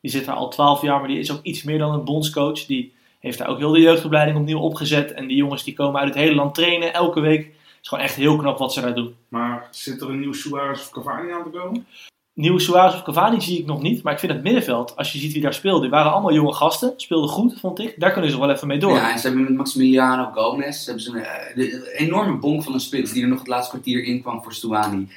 Die 0.00 0.10
zit 0.10 0.24
daar 0.24 0.34
al 0.34 0.48
12 0.48 0.82
jaar, 0.82 0.98
maar 0.98 1.08
die 1.08 1.18
is 1.18 1.32
ook 1.32 1.42
iets 1.42 1.62
meer 1.62 1.78
dan 1.78 1.92
een 1.92 2.04
bondscoach. 2.04 2.66
Die 2.66 2.92
heeft 3.20 3.38
daar 3.38 3.48
ook 3.48 3.58
heel 3.58 3.72
de 3.72 3.80
jeugdopleiding 3.80 4.38
opnieuw 4.38 4.58
opgezet. 4.58 5.12
En 5.12 5.26
die 5.26 5.36
jongens 5.36 5.64
die 5.64 5.74
komen 5.74 6.00
uit 6.00 6.08
het 6.08 6.18
hele 6.18 6.34
land 6.34 6.54
trainen, 6.54 6.92
elke 6.92 7.20
week. 7.20 7.44
Het 7.44 7.78
is 7.82 7.88
gewoon 7.88 8.04
echt 8.04 8.14
heel 8.14 8.36
knap 8.36 8.58
wat 8.58 8.72
ze 8.72 8.80
daar 8.80 8.94
doen. 8.94 9.14
Maar 9.28 9.68
zit 9.70 10.00
er 10.00 10.08
een 10.08 10.20
nieuw 10.20 10.32
Suarez 10.32 10.80
of 10.80 10.90
Cavani 10.90 11.32
aan 11.32 11.42
te 11.42 11.58
komen? 11.58 11.86
Nieuwe 12.34 12.60
Suarez 12.60 12.94
of 12.94 13.02
Cavani 13.02 13.40
zie 13.40 13.58
ik 13.58 13.66
nog 13.66 13.82
niet. 13.82 14.02
Maar 14.02 14.12
ik 14.12 14.18
vind 14.18 14.32
het 14.32 14.42
middenveld, 14.42 14.96
als 14.96 15.12
je 15.12 15.18
ziet 15.18 15.32
wie 15.32 15.42
daar 15.42 15.54
speelde, 15.54 15.80
die 15.80 15.90
waren 15.90 16.12
allemaal 16.12 16.32
jonge 16.32 16.52
gasten. 16.52 16.92
Speelden 16.96 17.30
goed, 17.30 17.60
vond 17.60 17.78
ik. 17.78 17.94
Daar 18.00 18.12
kunnen 18.12 18.30
ze 18.30 18.38
wel 18.38 18.50
even 18.50 18.68
mee 18.68 18.78
door. 18.78 18.94
Ja, 18.94 19.12
en 19.12 19.18
ze 19.18 19.26
hebben 19.26 19.44
met 19.44 19.56
Maximiliano 19.56 20.30
Gomez 20.34 20.86
hebben 20.86 21.02
ze 21.02 21.10
een, 21.10 21.24
eh, 21.24 21.72
een 21.72 21.82
enorme 21.84 22.38
bonk 22.38 22.62
van 22.62 22.74
een 22.74 22.80
spits 22.80 23.12
die 23.12 23.22
er 23.22 23.28
nog 23.28 23.38
het 23.38 23.48
laatste 23.48 23.70
kwartier 23.70 24.04
in 24.04 24.22
kwam 24.22 24.42
voor 24.42 24.52
Stuani. 24.52 25.08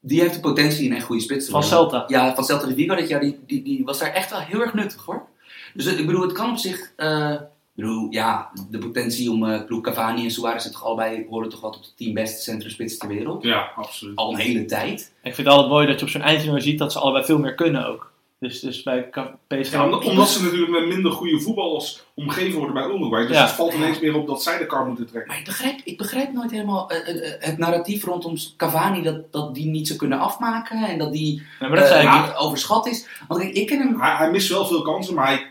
Die 0.00 0.20
heeft 0.20 0.34
de 0.34 0.40
potentie 0.40 0.90
een 0.90 0.96
echt 0.96 1.04
goede 1.04 1.22
spits 1.22 1.44
te 1.44 1.50
Van. 1.50 1.62
Celta. 1.62 2.04
Ja, 2.06 2.34
van 2.34 2.44
Celta 2.44 2.66
de 2.66 2.74
Vigo 2.74 2.94
dit 2.94 3.08
jaar, 3.08 3.20
die, 3.20 3.38
die, 3.46 3.62
die 3.62 3.84
was 3.84 3.98
daar 3.98 4.12
echt 4.12 4.30
wel 4.30 4.40
heel 4.40 4.60
erg 4.60 4.74
nuttig 4.74 5.04
hoor. 5.04 5.26
Dus 5.74 5.86
ik 5.86 6.06
bedoel, 6.06 6.22
het 6.22 6.32
kan 6.32 6.50
op 6.50 6.56
zich, 6.56 6.92
eh, 6.96 7.34
bedoel, 7.84 8.06
ja, 8.10 8.50
de 8.70 8.78
potentie 8.78 9.30
om, 9.30 9.44
eh 9.44 9.64
ploeg 9.64 9.80
Cavani 9.82 10.24
en 10.24 10.30
Suarez 10.30 10.62
zijn 10.62 10.74
toch 10.74 10.84
allebei, 10.84 11.26
horen 11.30 11.48
toch 11.48 11.60
wel 11.60 11.70
tot 11.70 11.84
de 11.84 11.90
tien 11.96 12.14
beste 12.14 12.42
centrumspitsen 12.42 12.98
ter 12.98 13.08
wereld. 13.08 13.42
Ja, 13.42 13.70
absoluut. 13.76 14.16
Al 14.16 14.30
een 14.32 14.38
hele 14.38 14.64
tijd. 14.64 15.00
Ik 15.22 15.34
vind 15.34 15.36
het 15.36 15.46
altijd 15.46 15.68
mooi 15.72 15.86
dat 15.86 15.98
je 15.98 16.04
op 16.04 16.10
zo'n 16.10 16.20
eindtoernooi 16.22 16.62
ziet 16.62 16.78
dat 16.78 16.92
ze 16.92 16.98
allebei 16.98 17.24
veel 17.24 17.38
meer 17.38 17.54
kunnen 17.54 17.86
ook. 17.86 18.12
Dus, 18.40 18.60
dus 18.60 18.82
bij 18.82 19.08
PSG... 19.48 19.72
Ja, 19.72 19.84
omdat, 19.84 20.04
omdat 20.04 20.28
ze 20.28 20.42
natuurlijk 20.42 20.70
met 20.70 20.86
minder 20.86 21.12
goede 21.12 21.40
voetballers 21.40 22.02
omgeven 22.14 22.56
worden 22.58 22.74
bij 22.74 22.84
Uruguay. 22.86 23.26
Dus 23.26 23.36
Ja. 23.36 23.42
het 23.42 23.50
valt 23.52 23.74
ineens 23.74 24.00
meer 24.00 24.14
op 24.16 24.26
dat 24.26 24.42
zij 24.42 24.58
de 24.58 24.66
kar 24.66 24.86
moeten 24.86 25.06
trekken. 25.06 25.30
Maar 25.30 25.38
ik 25.38 25.44
begrijp, 25.44 25.80
ik 25.84 25.98
begrijp 25.98 26.32
nooit 26.32 26.50
helemaal 26.50 26.90
eh, 26.90 27.26
eh, 27.32 27.32
het 27.38 27.58
narratief 27.58 28.04
rondom 28.04 28.34
Cavani 28.56 29.02
dat, 29.02 29.32
dat 29.32 29.54
die 29.54 29.66
niet 29.66 29.86
zou 29.86 29.98
kunnen 29.98 30.18
afmaken 30.18 30.84
en 30.84 30.98
dat 30.98 31.12
die 31.12 31.42
Nee, 31.60 31.68
maar 31.70 31.78
dat 31.78 31.88
zei 31.88 32.06
ik 32.06 32.24
niet. 32.26 32.34
overschat 32.36 32.86
is. 32.86 33.06
Want 33.28 33.42
ik, 33.42 33.54
ik 33.54 33.66
ken 33.66 33.78
hem. 33.78 34.00
Hij, 34.00 34.14
hij 34.16 34.30
mist 34.30 34.48
wel 34.48 34.66
veel 34.66 34.82
kansen, 34.82 35.14
maar 35.14 35.26
hij 35.26 35.46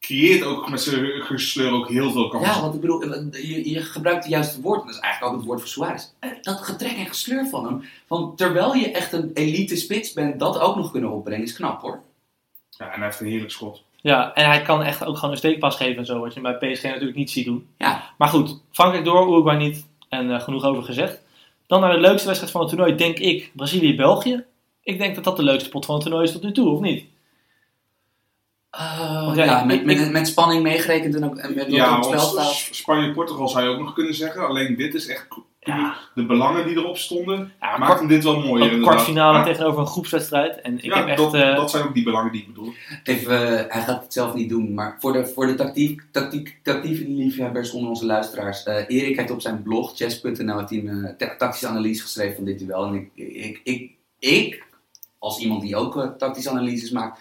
creëert 0.00 0.44
ook 0.44 0.70
met 0.70 0.80
zijn 0.80 1.06
gesleur 1.22 1.72
ook 1.72 1.88
heel 1.88 2.10
veel 2.12 2.28
kansen. 2.28 2.54
Ja, 2.54 2.60
want 2.60 2.74
ik 2.74 2.80
bedoel, 2.80 3.02
eh, 3.02 3.48
je, 3.48 3.70
je 3.70 3.80
gebruikt 3.82 4.22
het 4.22 4.32
juiste 4.32 4.60
woord, 4.60 4.80
en 4.80 4.86
dat 4.86 4.94
is 4.94 5.00
eigenlijk 5.00 5.32
ook 5.32 5.38
het 5.38 5.48
woord 5.48 5.60
voor 5.60 5.68
Suarez. 5.68 6.04
Eh, 6.18 6.30
Dat 6.42 6.60
getrek 6.62 6.96
en 6.96 7.06
gesleur 7.06 7.46
van 7.46 7.64
hem, 7.64 7.82
van 8.06 8.32
terwijl 8.36 8.74
je 8.74 8.90
echt 8.90 9.12
een 9.12 9.30
elite 9.34 9.76
spits 9.76 10.12
bent, 10.12 10.38
dat 10.38 10.58
ook 10.58 10.76
nog 10.76 10.90
kunnen 10.90 11.10
opbrengen, 11.10 11.44
is 11.44 11.52
knap 11.54 11.80
hoor. 11.80 12.00
Ja, 12.70 12.86
en 12.86 12.96
hij 12.96 13.04
heeft 13.04 13.20
een 13.20 13.26
heerlijk 13.26 13.50
schot. 13.52 13.82
Ja, 14.00 14.34
en 14.34 14.46
hij 14.46 14.62
kan 14.62 14.82
echt 14.82 15.04
ook 15.04 15.16
gewoon 15.16 15.30
een 15.30 15.36
steekpas 15.36 15.76
geven 15.76 15.96
en 15.96 16.06
zo, 16.06 16.20
wat 16.20 16.34
je 16.34 16.40
bij 16.40 16.56
PSG 16.72 16.82
natuurlijk 16.82 17.16
niet 17.16 17.30
ziet 17.30 17.44
doen. 17.44 17.66
Ja. 17.78 18.10
Maar 18.18 18.28
goed, 18.28 18.60
Frankrijk 18.70 19.04
door, 19.04 19.28
Uruguay 19.28 19.56
niet. 19.56 19.86
En 20.08 20.30
eh, 20.30 20.40
genoeg 20.40 20.64
over 20.64 20.82
gezegd. 20.82 21.20
Dan 21.66 21.80
naar 21.80 21.92
de 21.92 22.00
leukste 22.00 22.26
wedstrijd 22.26 22.52
van 22.52 22.60
het 22.60 22.70
toernooi, 22.70 22.94
denk 22.94 23.18
ik, 23.18 23.50
Brazilië-België. 23.54 24.44
Ik 24.82 24.98
denk 24.98 25.14
dat 25.14 25.24
dat 25.24 25.36
de 25.36 25.42
leukste 25.42 25.68
pot 25.68 25.84
van 25.86 25.94
het 25.94 26.04
toernooi 26.04 26.24
is 26.24 26.32
tot 26.32 26.42
nu 26.42 26.52
toe, 26.52 26.68
of 26.68 26.80
niet? 26.80 27.04
Uh, 28.76 29.24
Want 29.24 29.36
ja, 29.36 29.64
met, 29.64 29.84
met, 29.84 30.10
met 30.12 30.26
spanning 30.28 30.62
meegerekend 30.62 31.14
en 31.14 31.24
ook 31.24 31.36
en 31.36 31.54
met 31.54 31.64
wat 31.64 31.74
Ja, 31.74 31.96
op 31.96 32.10
het 32.10 32.20
spel 32.20 32.28
staat. 32.42 32.68
Spanje-Portugal 32.74 33.48
zou 33.48 33.64
je 33.64 33.70
ook 33.70 33.78
nog 33.78 33.92
kunnen 33.94 34.14
zeggen. 34.14 34.46
Alleen 34.48 34.76
dit 34.76 34.94
is 34.94 35.06
echt 35.08 35.26
Ja, 35.60 35.94
de 36.14 36.26
belangen 36.26 36.66
die 36.66 36.76
erop 36.76 36.96
stonden. 36.96 37.52
ja 37.60 37.76
Maakt 37.78 37.98
hem 37.98 38.08
dit 38.08 38.24
wel 38.24 38.40
mooier 38.40 38.72
een 38.72 38.80
kwartfinale 38.82 39.38
Ja, 39.38 39.44
tegenover 39.44 39.80
een 39.80 39.86
groepswedstrijd. 39.86 40.60
En 40.60 40.74
ik 40.78 40.84
ja, 40.84 40.96
heb 40.96 41.06
echt... 41.06 41.16
dat, 41.18 41.34
eh, 41.34 41.56
dat 41.56 41.70
zijn 41.70 41.84
ook 41.84 41.94
die 41.94 42.04
belangen 42.04 42.32
die 42.32 42.40
ik 42.40 42.46
bedoel. 42.46 42.72
Even, 43.04 43.58
eh, 43.66 43.72
hij 43.72 43.82
gaat 43.82 44.02
het 44.02 44.12
zelf 44.12 44.34
niet 44.34 44.48
doen, 44.48 44.74
maar 44.74 44.96
voor 45.00 45.12
de, 45.12 45.26
voor 45.26 45.46
de 45.46 45.54
tactiek, 45.54 46.02
tactiek, 46.12 46.58
tactiek 46.62 47.06
liefhebbers 47.08 47.70
onder 47.70 47.88
onze 47.90 48.06
luisteraars. 48.06 48.62
eh, 48.62 48.84
Erik 48.88 49.16
heeft 49.16 49.30
op 49.30 49.40
zijn 49.40 49.62
blog, 49.62 49.92
chess.nl, 49.96 50.58
heeft 50.58 50.70
een 50.70 51.14
ta- 51.18 51.36
tactische 51.38 51.66
analyse 51.66 52.02
geschreven 52.02 52.36
van 52.36 52.44
dit 52.44 52.58
duel. 52.58 52.86
En 52.86 52.94
ik, 52.94 53.10
ik, 53.34 53.60
ik, 53.64 53.90
ik 54.18 54.64
als 55.18 55.38
iemand 55.38 55.62
die 55.62 55.76
ook 55.76 56.14
tactische 56.18 56.50
analyses 56.50 56.90
maakt, 56.90 57.20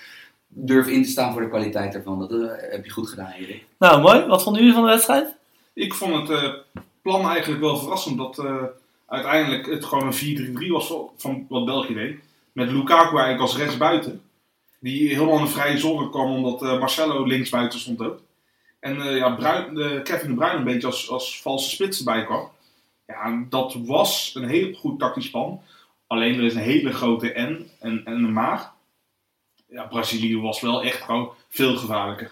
durf 0.58 0.88
in 0.88 1.04
te 1.04 1.10
staan 1.10 1.32
voor 1.34 1.42
de 1.42 1.50
kwaliteit 1.50 1.94
daarvan. 1.94 2.20
Dat 2.20 2.32
eh, 2.32 2.38
heb 2.72 2.86
je 2.86 2.92
goed 2.92 3.10
gedaan, 3.10 3.32
Erik. 3.32 3.66
Nou, 3.80 4.02
mooi. 4.02 4.26
Wat 4.26 4.44
vonden 4.44 4.62
jullie 4.62 4.76
van 4.78 4.86
de 4.86 4.92
wedstrijd? 4.92 5.36
Ik 5.74 5.94
vond 5.94 6.28
het 6.28 6.40
eh, 6.44 6.54
plan 7.02 7.28
eigenlijk 7.30 7.62
wel 7.62 7.78
verrassend 7.78 8.18
dat 8.18 8.40
eh, 8.40 8.64
uiteindelijk 9.08 9.66
het 9.66 9.86
gewoon 9.86 10.08
een 10.22 10.56
4-3-3 10.68 10.68
was 10.72 10.88
van- 10.88 11.10
van 11.18 11.46
wat 11.50 11.66
België 11.66 11.94
deed. 11.94 12.18
Met 12.52 12.72
Lukaku 12.72 13.10
eigenlijk 13.18 13.40
als 13.42 13.58
rechtsbuiten. 13.58 14.22
Die 14.80 15.10
helemaal 15.10 15.38
in 15.38 15.44
de 15.46 15.50
vrije 15.52 15.78
zone 15.78 16.10
kwam 16.10 16.32
omdat 16.32 16.62
eh, 16.62 16.80
Marcelo 16.80 17.24
linksbuiten 17.24 17.80
stond 17.80 18.02
ook. 18.02 18.20
En 18.80 19.02
eh, 19.02 19.18
ja, 19.18 19.30
Bruin, 19.36 20.04
Kevin 20.04 20.28
de 20.30 20.36
Bruyne 20.36 20.58
een 20.58 20.64
beetje 20.64 20.88
als, 20.88 21.10
als 21.10 21.42
valse 21.42 21.70
spits 21.70 21.98
erbij 21.98 22.26
kwam. 22.26 22.50
Ja, 23.08 23.46
dat 23.50 23.76
was 23.86 24.32
een 24.36 24.48
heel 24.48 24.74
goed 24.74 25.00
tactisch 25.00 25.30
plan. 25.30 25.62
Alleen 26.08 26.36
er 26.38 26.44
is 26.44 26.54
een 26.56 26.62
hele 26.62 26.92
grote 26.94 27.28
N 27.36 27.70
en, 27.80 28.02
en 28.06 28.14
een 28.14 28.34
maag. 28.34 28.74
Ja, 29.76 29.84
Brazilië 29.84 30.42
was 30.42 30.62
wel 30.62 30.84
echt 30.84 31.02
gewoon 31.02 31.30
veel 31.50 31.76
gevaarlijker. 31.76 32.32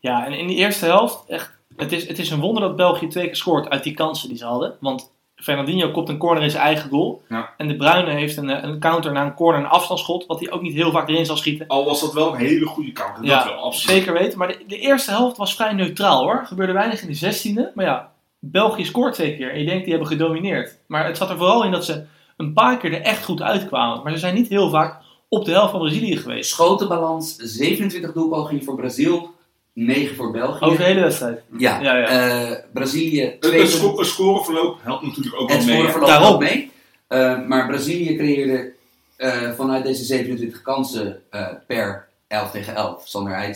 Ja, 0.00 0.26
en 0.26 0.32
in 0.32 0.46
die 0.46 0.56
eerste 0.56 0.84
helft, 0.84 1.24
echt, 1.28 1.56
het, 1.76 1.92
is, 1.92 2.08
het 2.08 2.18
is 2.18 2.30
een 2.30 2.40
wonder 2.40 2.62
dat 2.62 2.76
België 2.76 3.08
twee 3.08 3.24
keer 3.24 3.36
scoort 3.36 3.68
uit 3.68 3.82
die 3.82 3.94
kansen 3.94 4.28
die 4.28 4.38
ze 4.38 4.44
hadden. 4.44 4.76
Want 4.80 5.12
Fernandinho 5.36 5.90
kopt 5.90 6.08
een 6.08 6.18
corner 6.18 6.42
in 6.42 6.50
zijn 6.50 6.62
eigen 6.62 6.90
goal. 6.90 7.22
Ja. 7.28 7.54
En 7.56 7.68
de 7.68 7.76
Bruyne 7.76 8.10
heeft 8.10 8.36
een, 8.36 8.50
eh, 8.50 8.62
een 8.62 8.78
counter 8.78 9.12
naar 9.12 9.26
een 9.26 9.34
corner, 9.34 9.60
een 9.60 9.66
afstandsschot, 9.66 10.26
wat 10.26 10.40
hij 10.40 10.50
ook 10.50 10.62
niet 10.62 10.74
heel 10.74 10.90
vaak 10.90 11.08
erin 11.08 11.26
zal 11.26 11.36
schieten. 11.36 11.66
Al 11.66 11.84
was 11.84 12.00
dat 12.00 12.12
wel 12.12 12.32
een 12.32 12.38
hele 12.38 12.66
goede. 12.66 12.92
Dat 12.92 13.06
Ja, 13.20 13.44
wel, 13.44 13.54
absoluut. 13.54 13.96
Zeker 13.96 14.12
weten, 14.12 14.38
maar 14.38 14.48
de, 14.48 14.64
de 14.66 14.78
eerste 14.78 15.10
helft 15.10 15.36
was 15.36 15.54
vrij 15.54 15.72
neutraal 15.72 16.22
hoor. 16.22 16.42
Gebeurde 16.46 16.72
weinig 16.72 17.02
in 17.02 17.08
de 17.08 17.14
zestiende. 17.14 17.72
Maar 17.74 17.84
ja, 17.84 18.12
België 18.38 18.84
scoort 18.84 19.14
twee 19.14 19.36
keer 19.36 19.52
en 19.52 19.58
je 19.58 19.66
denkt 19.66 19.82
die 19.82 19.90
hebben 19.90 20.10
gedomineerd. 20.10 20.78
Maar 20.86 21.06
het 21.06 21.16
zat 21.16 21.30
er 21.30 21.36
vooral 21.36 21.64
in 21.64 21.70
dat 21.70 21.84
ze 21.84 22.04
een 22.36 22.52
paar 22.52 22.76
keer 22.76 22.92
er 22.92 23.02
echt 23.02 23.24
goed 23.24 23.42
uitkwamen. 23.42 24.02
Maar 24.02 24.12
ze 24.12 24.18
zijn 24.18 24.34
niet 24.34 24.48
heel 24.48 24.70
vaak 24.70 25.01
op 25.32 25.44
de 25.44 25.50
helft 25.50 25.70
van 25.70 25.80
Brazilië 25.80 26.16
geweest. 26.16 26.50
Schotenbalans, 26.50 27.36
27 27.36 28.12
doelpogingen 28.12 28.64
voor 28.64 28.74
Brazil, 28.76 29.30
9 29.72 30.16
voor 30.16 30.30
België. 30.32 30.64
Over 30.64 30.78
de 30.78 30.84
hele 30.84 31.00
wedstrijd. 31.00 31.40
Ja, 31.58 31.80
Ja, 31.80 31.96
ja. 31.96 32.06
eh, 32.50 32.56
Brazilië 32.72 33.22
Een, 33.22 33.40
2 33.40 33.60
een, 33.60 33.66
sco- 33.68 33.98
een 33.98 34.04
scoreverloop 34.04 34.78
helpt 34.82 35.02
natuurlijk 35.06 35.40
ook 35.40 35.48
wel 35.48 35.56
Het 35.56 35.66
mee. 35.66 35.74
hè. 35.74 35.80
scoreverloop 35.80 36.08
Daarom. 36.08 36.30
loopt 36.30 36.42
mee. 36.44 36.70
Eh, 37.08 37.46
maar 37.46 37.66
Brazilië 37.66 38.16
creëerde 38.16 38.72
eh, 39.16 39.52
vanuit 39.52 39.84
deze 39.84 40.04
27 40.04 40.62
kansen 40.62 41.22
eh, 41.30 41.48
per 41.66 42.08
11 42.28 42.50
tegen 42.50 42.74
11. 42.74 43.08
Sander 43.08 43.32
uh, 43.32 43.48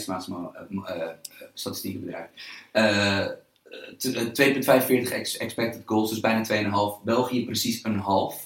uh, 0.70 1.06
statistiekenbedrijf. 1.54 2.26
Eh, 2.72 3.24
t- 3.98 4.14
eh, 4.14 4.82
2,45 5.06 5.12
ex- 5.12 5.36
expected 5.36 5.82
goals, 5.84 6.10
dus 6.10 6.20
bijna 6.20 6.44
2,5. 6.98 7.02
België 7.04 7.44
precies 7.44 7.80
een 7.84 7.98
half. 7.98 8.45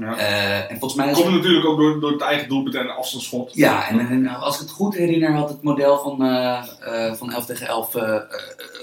Ja. 0.00 0.16
Eh, 0.16 0.70
en 0.70 0.78
volgens 0.78 0.94
mij 0.94 1.12
Komt 1.12 1.30
natuurlijk 1.34 1.66
ook 1.66 1.78
door, 1.78 2.00
door 2.00 2.12
het 2.12 2.20
eigen 2.20 2.48
doelpunt 2.48 2.74
en 2.74 2.96
afstandsschot. 2.96 3.54
ja, 3.54 3.88
en, 3.88 3.98
en 3.98 4.26
als 4.26 4.54
ik 4.54 4.60
het 4.60 4.70
goed 4.70 4.94
herinner, 4.96 5.32
had 5.32 5.48
het 5.48 5.62
model 5.62 5.98
van, 5.98 6.22
eh, 6.24 7.14
van 7.14 7.32
11 7.32 7.46
tegen 7.46 7.66
11 7.66 7.94
eh, 7.94 8.14
eh, 8.14 8.22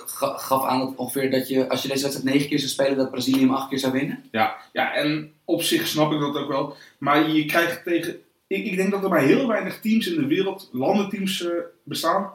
ga- 0.05 0.38
gaf 0.38 0.63
aan 0.65 0.79
dat 0.79 0.93
ongeveer 0.95 1.31
dat 1.31 1.48
je, 1.48 1.69
als 1.69 1.81
je 1.81 1.88
deze 1.88 2.01
wedstrijd 2.03 2.34
9 2.34 2.50
keer 2.50 2.60
zou 2.60 2.72
spelen, 2.72 2.98
dat 2.98 3.12
Brazilië 3.12 3.39
hem 3.39 3.53
8 3.53 3.69
keer 3.69 3.79
zou 3.79 3.91
winnen. 3.93 4.24
Ja, 4.31 4.55
ja, 4.74 4.93
en 4.93 5.31
op 5.45 5.62
zich 5.62 5.88
snap 5.88 6.12
ik 6.12 6.19
dat 6.19 6.38
ook 6.38 6.48
wel. 6.48 6.75
Maar 6.98 7.29
je 7.29 7.45
krijgt 7.45 7.84
tegen. 7.84 8.19
Ik, 8.48 8.65
ik 8.65 8.75
denk 8.75 8.91
dat 8.91 9.03
er 9.03 9.10
maar 9.10 9.22
heel 9.22 9.48
weinig 9.48 9.79
teams 9.81 10.07
in 10.07 10.22
de 10.22 10.27
wereld, 10.27 10.69
landenteams 10.72 11.48
bestaan, 11.84 12.29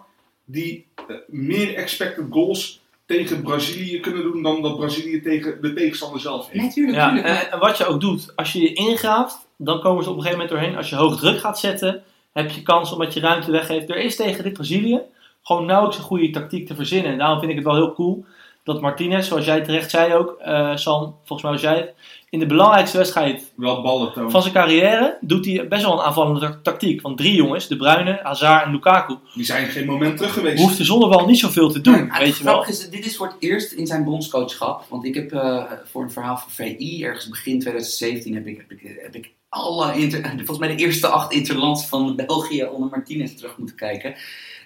die 0.44 0.86
meer 1.26 1.74
expected 1.74 2.24
goals 2.30 2.80
tegen 3.16 3.42
Brazilië 3.42 4.00
kunnen 4.00 4.22
doen 4.22 4.42
dan 4.42 4.62
dat 4.62 4.76
Brazilië 4.76 5.22
tegen 5.22 5.58
de 5.60 5.72
tegenstander 5.72 6.20
zelf 6.20 6.48
heeft. 6.48 6.62
Nee, 6.62 6.72
tuurlijk, 6.72 6.96
Ja, 6.96 7.08
tuurlijk. 7.08 7.26
en, 7.28 7.52
en 7.52 7.58
wat 7.58 7.76
je 7.78 7.86
ook 7.86 8.00
doet, 8.00 8.32
als 8.36 8.52
je 8.52 8.60
je 8.60 8.72
ingraaft, 8.72 9.48
dan 9.56 9.80
komen 9.80 10.04
ze 10.04 10.10
op 10.10 10.16
een 10.16 10.22
gegeven 10.22 10.42
moment 10.44 10.60
doorheen. 10.60 10.76
Als 10.78 10.90
je 10.90 10.96
hoog 10.96 11.16
druk 11.18 11.38
gaat 11.40 11.58
zetten, 11.58 12.02
heb 12.32 12.50
je 12.50 12.62
kans 12.62 12.92
omdat 12.92 13.14
je 13.14 13.20
ruimte 13.20 13.50
weggeeft. 13.50 13.90
Er 13.90 13.96
is 13.96 14.16
tegen 14.16 14.44
dit 14.44 14.52
Brazilië 14.52 15.00
gewoon 15.42 15.66
nauwelijks 15.66 15.98
een 15.98 16.04
goede 16.04 16.30
tactiek 16.30 16.66
te 16.66 16.74
verzinnen. 16.74 17.12
En 17.12 17.18
daarom 17.18 17.38
vind 17.38 17.50
ik 17.50 17.56
het 17.56 17.66
wel 17.66 17.74
heel 17.74 17.94
cool 17.94 18.24
dat 18.64 18.80
Martinez, 18.80 19.28
zoals 19.28 19.44
jij 19.44 19.60
terecht 19.60 19.90
zei 19.90 20.14
ook, 20.14 20.36
eh 20.40 20.76
Sam, 20.76 21.14
volgens 21.24 21.42
mij 21.42 21.50
was 21.52 21.60
jij 21.60 21.76
het, 21.76 21.94
in 22.30 22.38
de 22.38 22.46
belangrijkste 22.46 22.96
wedstrijd 22.96 23.52
Wel 23.56 23.82
ballen 23.82 24.30
van 24.30 24.42
zijn 24.42 24.54
carrière 24.54 25.18
doet 25.20 25.44
hij 25.46 25.68
best 25.68 25.82
wel 25.82 25.92
een 25.92 26.04
aanvallende 26.04 26.40
ta- 26.40 26.58
tactiek. 26.62 27.00
Want 27.02 27.16
drie 27.16 27.34
jongens, 27.34 27.66
De 27.68 27.76
Bruyne, 27.76 28.20
Hazard 28.22 28.64
en 28.64 28.70
Lukaku, 28.72 29.14
Die 29.34 29.44
zijn 29.44 29.66
geen 29.66 29.86
moment 29.86 30.16
terug 30.16 30.32
geweest. 30.32 30.62
hoefden 30.62 30.86
zonder 30.86 31.08
bal 31.08 31.26
niet 31.26 31.38
zoveel 31.38 31.70
te 31.70 31.80
doen, 31.80 32.10
weet 32.18 32.26
het 32.26 32.36
je 32.38 32.44
wel. 32.44 32.66
is, 32.66 32.90
dit 32.90 33.06
is 33.06 33.16
voor 33.16 33.26
het 33.26 33.36
eerst 33.38 33.72
in 33.72 33.86
zijn 33.86 34.04
bondscoachschap. 34.04 34.84
Want 34.88 35.04
ik 35.04 35.14
heb 35.14 35.32
eh, 35.32 35.62
voor 35.84 36.02
een 36.02 36.10
verhaal 36.10 36.36
van 36.36 36.50
VI, 36.50 37.04
ergens 37.04 37.28
begin 37.28 37.60
2017, 37.60 38.34
heb 38.34 38.46
ik, 38.46 38.56
heb 38.56 38.70
ik, 38.78 38.98
heb 39.02 39.14
ik 39.14 39.30
alle, 39.48 39.94
inter, 39.98 40.32
volgens 40.36 40.58
mij 40.58 40.68
de 40.76 40.82
eerste 40.82 41.06
acht 41.06 41.32
interlands 41.32 41.86
van 41.86 42.16
België 42.26 42.64
onder 42.64 42.88
Martinez 42.90 43.34
terug 43.34 43.56
moeten 43.56 43.76
kijken. 43.76 44.14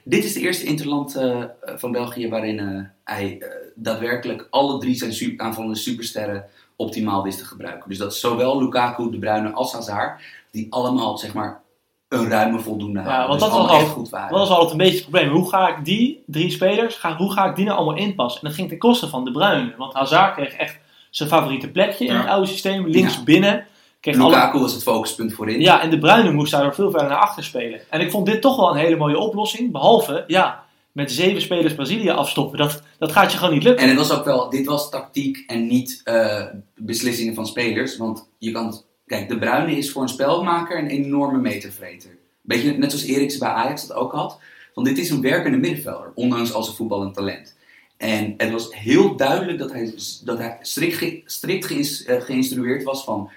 Dit 0.04 0.24
is 0.24 0.32
de 0.32 0.40
eerste 0.40 0.64
interland 0.64 1.16
eh, 1.16 1.42
van 1.64 1.92
België 1.92 2.28
waarin 2.28 2.58
eh, 2.58 2.80
hij 3.04 3.38
eh, 3.40 3.48
daadwerkelijk 3.74 4.46
alle 4.50 4.78
drie 4.78 4.94
zijn 4.94 5.12
super, 5.12 5.44
aanvallende 5.46 5.76
supersterren 5.76 6.44
optimaal 6.76 7.22
wist 7.22 7.38
te 7.38 7.44
gebruiken. 7.44 7.88
Dus 7.88 7.98
dat 7.98 8.14
zowel 8.16 8.58
Lukaku, 8.62 9.10
De 9.10 9.18
Bruyne 9.18 9.50
als 9.52 9.72
Hazard, 9.72 10.22
die 10.50 10.66
allemaal 10.70 11.18
zeg 11.18 11.34
maar 11.34 11.62
een 12.08 12.28
ruime 12.28 12.60
voldoende 12.60 13.00
hadden. 13.00 13.28
want 13.28 13.32
dus 13.32 13.40
dat 13.40 13.48
was 13.50 13.58
allemaal 13.58 13.76
al- 13.76 13.82
echt 13.82 13.90
goed 13.92 14.08
waren. 14.08 14.30
Dat 14.30 14.38
was 14.38 14.48
altijd 14.48 14.70
een 14.70 14.76
beetje 14.76 14.94
het 14.98 15.02
probleem. 15.10 15.30
Hoe 15.30 15.48
ga 15.48 15.76
ik 15.76 15.84
die 15.84 16.22
drie 16.26 16.50
spelers, 16.50 16.94
ga, 16.96 17.16
hoe 17.16 17.32
ga 17.32 17.48
ik 17.48 17.56
die 17.56 17.64
nou 17.64 17.76
allemaal 17.78 17.96
inpassen? 18.02 18.40
En 18.42 18.46
dat 18.46 18.56
ging 18.56 18.68
ten 18.68 18.78
koste 18.78 19.08
van 19.08 19.24
De 19.24 19.30
Bruyne. 19.30 19.74
Want 19.78 19.94
Hazard 19.94 20.34
kreeg 20.34 20.52
echt 20.54 20.78
zijn 21.10 21.28
favoriete 21.28 21.70
plekje 21.70 22.04
in 22.06 22.12
Ja. 22.12 22.20
het 22.20 22.28
oude 22.28 22.46
systeem. 22.46 22.86
Links 22.86 23.14
Ja. 23.16 23.22
binnen. 23.22 23.66
Kreeg 24.04 24.18
alle... 24.18 24.30
Lukaku 24.30 24.58
was 24.58 24.72
het 24.72 24.82
focuspunt 24.82 25.32
voorin. 25.32 25.60
Ja, 25.60 25.82
en 25.82 25.90
De 25.90 25.98
Bruyne 25.98 26.32
moest 26.32 26.52
daardoor 26.52 26.74
veel 26.74 26.90
verder 26.90 27.08
naar 27.08 27.18
achter 27.18 27.44
spelen. 27.44 27.80
En 27.90 28.00
ik 28.00 28.10
vond 28.10 28.26
dit 28.26 28.40
toch 28.40 28.56
wel 28.56 28.70
een 28.70 28.76
hele 28.76 28.96
mooie 28.96 29.18
oplossing. 29.18 29.72
Behalve, 29.72 30.24
ja, 30.26 30.64
met 30.92 31.12
zeven 31.12 31.42
spelers 31.42 31.74
Brazilië 31.74 32.10
afstoppen. 32.10 32.58
Dat, 32.58 32.82
dat 32.98 33.12
gaat 33.12 33.32
je 33.32 33.38
gewoon 33.38 33.54
niet 33.54 33.62
lukken. 33.62 33.82
En 33.82 33.88
het 33.88 33.98
was 33.98 34.18
ook 34.18 34.24
wel, 34.24 34.50
dit 34.50 34.66
was 34.66 34.90
tactiek 34.90 35.44
en 35.46 35.66
niet 35.66 36.00
eh, 36.04 36.44
beslissingen 36.76 37.34
van 37.34 37.46
spelers. 37.46 37.96
Want 37.96 38.28
je 38.38 38.52
kan, 38.52 38.82
kijk, 39.06 39.28
De 39.28 39.38
Bruyne 39.38 39.76
is 39.76 39.90
voor 39.90 40.02
een 40.02 40.08
spelmaker 40.08 40.78
een 40.78 40.88
enorme 40.88 41.38
metervreter. 41.38 42.16
Beetje 42.40 42.78
net 42.78 42.90
zoals 42.90 43.06
Eriksen 43.06 43.40
bij 43.40 43.48
Ajax 43.48 43.86
dat 43.86 43.96
ook 43.96 44.12
had. 44.12 44.38
Want 44.74 44.86
dit 44.86 44.98
is 44.98 45.10
een 45.10 45.20
werkende 45.20 45.58
middenvelder, 45.58 46.12
ondanks 46.14 46.52
al 46.52 46.62
zijn 46.62 46.76
voetballend 46.76 47.14
talent. 47.14 47.56
En 47.96 48.34
het 48.36 48.50
was 48.50 48.74
heel 48.74 49.16
duidelijk 49.16 49.58
dat 49.58 49.72
hij, 49.72 49.94
dat 50.24 50.38
hij 50.38 50.58
strikt, 50.60 51.32
strikt 51.32 52.04
eh, 52.04 52.20
geïnstrueerd 52.20 52.82
was 52.82 53.04
van... 53.04 53.30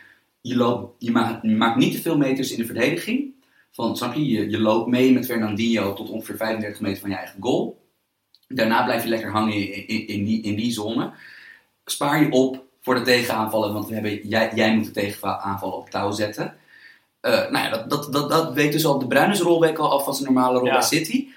Je, 0.47 0.55
loopt, 0.55 0.95
je, 1.03 1.11
maakt, 1.11 1.39
je 1.41 1.55
maakt 1.55 1.77
niet 1.77 1.95
te 1.95 2.01
veel 2.01 2.17
meters 2.17 2.51
in 2.51 2.57
de 2.57 2.65
verdediging. 2.65 3.33
Van, 3.71 3.97
snap 3.97 4.13
je? 4.13 4.27
je? 4.27 4.49
Je 4.49 4.59
loopt 4.59 4.89
mee 4.89 5.13
met 5.13 5.25
Fernandinho 5.25 5.93
tot 5.93 6.09
ongeveer 6.09 6.37
35 6.37 6.81
meter 6.81 6.99
van 6.99 7.09
je 7.09 7.15
eigen 7.15 7.41
goal. 7.41 7.85
Daarna 8.47 8.83
blijf 8.83 9.03
je 9.03 9.09
lekker 9.09 9.31
hangen 9.31 9.53
in, 9.53 9.87
in, 9.87 10.07
in 10.07 10.25
die, 10.25 10.41
in 10.41 10.55
die 10.55 10.71
zone. 10.71 11.11
Spaar 11.85 12.23
je 12.23 12.31
op 12.31 12.63
voor 12.81 12.95
de 12.95 13.01
tegenaanvallen, 13.01 13.73
want 13.73 13.87
we 13.87 13.93
hebben, 13.93 14.27
jij, 14.27 14.51
jij 14.55 14.75
moet 14.75 14.85
de 14.85 14.91
tegenaanvallen 14.91 15.77
op 15.77 15.89
touw 15.89 16.11
zetten. 16.11 16.55
Eh, 17.19 17.31
nou 17.31 17.57
ja, 17.65 17.69
dat, 17.69 17.89
dat, 17.89 18.13
dat, 18.13 18.29
dat 18.29 18.53
weet 18.53 18.71
dus 18.71 18.85
al 18.85 18.99
de 18.99 19.07
Bruines 19.07 19.39
rolweek 19.39 19.77
al 19.77 19.91
af 19.91 20.03
van 20.03 20.13
zijn 20.13 20.33
normale 20.33 20.57
rol 20.57 20.67
Ja. 20.67 20.73
bij 20.73 20.81
City. 20.81 21.27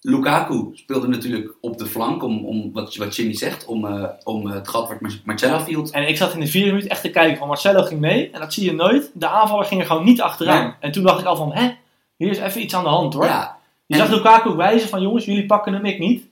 Lukaku 0.00 0.70
speelde 0.74 1.08
natuurlijk 1.08 1.54
op 1.60 1.78
de 1.78 1.86
flank, 1.86 2.22
om, 2.22 2.44
om 2.46 2.72
wat, 2.72 2.96
wat 2.96 3.16
Jimmy 3.16 3.34
zegt, 3.34 3.64
om, 3.64 3.86
eh, 3.86 4.04
om 4.24 4.46
het 4.46 4.68
gat 4.68 4.88
wat 4.88 5.00
Mar- 5.00 5.20
Marcella 5.24 5.60
viel. 5.64 5.88
En 5.90 6.08
ik 6.08 6.16
zat 6.16 6.34
in 6.34 6.40
de 6.40 6.46
vierde 6.46 6.72
minuut 6.72 6.86
echt 6.86 7.02
te 7.02 7.10
kijken 7.10 7.38
van 7.38 7.48
Marcelo 7.48 7.82
ging 7.82 8.00
mee. 8.00 8.30
En 8.30 8.40
dat 8.40 8.52
zie 8.52 8.64
je 8.64 8.72
nooit. 8.72 9.10
De 9.14 9.28
aanvaller 9.28 9.64
ging 9.64 9.80
er 9.80 9.86
gewoon 9.86 10.04
niet 10.04 10.20
achteraan. 10.20 10.62
Nee. 10.62 10.72
En 10.80 10.92
toen 10.92 11.02
dacht 11.02 11.20
ik 11.20 11.26
al 11.26 11.36
van, 11.36 11.52
hè, 11.52 11.70
hier 12.16 12.30
is 12.30 12.38
even 12.38 12.62
iets 12.62 12.74
aan 12.74 12.82
de 12.82 12.88
hand 12.90 13.14
hoor. 13.14 13.24
Ja, 13.24 13.58
Je 13.86 13.94
En- 13.94 14.00
zag 14.00 14.10
Lukaku 14.16 14.50
wijzen 14.54 14.88
van, 14.88 15.02
jongens, 15.02 15.24
jullie 15.24 15.46
pakken 15.46 15.72
hem, 15.72 15.84
ik 15.84 15.98
niet. 15.98 16.26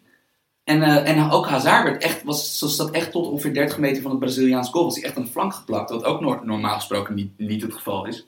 En, 0.64 0.82
eh, 0.82 1.08
en 1.16 1.30
ook 1.30 1.46
Hazard 1.48 1.84
werd 1.84 2.02
echt, 2.02 2.22
was, 2.22 2.58
zat 2.58 2.90
echt 2.90 3.10
tot 3.10 3.26
ongeveer 3.28 3.54
30 3.54 3.78
meter 3.78 4.02
van 4.02 4.10
het 4.10 4.20
Braziliaans 4.20 4.68
goal. 4.70 4.84
Was 4.84 4.94
hij 4.94 5.04
echt 5.04 5.16
aan 5.16 5.22
de 5.24 5.30
flank 5.30 5.54
geplakt, 5.54 5.90
wat 5.90 6.04
ook 6.04 6.20
normaal 6.44 6.74
gesproken 6.74 7.14
niet, 7.14 7.30
niet 7.36 7.62
het 7.62 7.72
geval 7.74 8.06
is. 8.06 8.26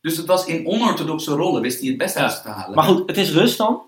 Dus 0.00 0.16
het 0.16 0.26
was 0.26 0.46
in 0.46 0.66
onorthodoxe 0.66 1.32
rollen, 1.34 1.62
wist 1.62 1.80
hij 1.80 1.88
het 1.88 1.98
best 1.98 2.14
Ja. 2.14 2.22
uit 2.22 2.42
te 2.42 2.48
halen. 2.48 2.74
Maar 2.74 2.84
goed, 2.84 3.02
het 3.08 3.16
is 3.16 3.32
rust 3.32 3.58
dan. 3.58 3.80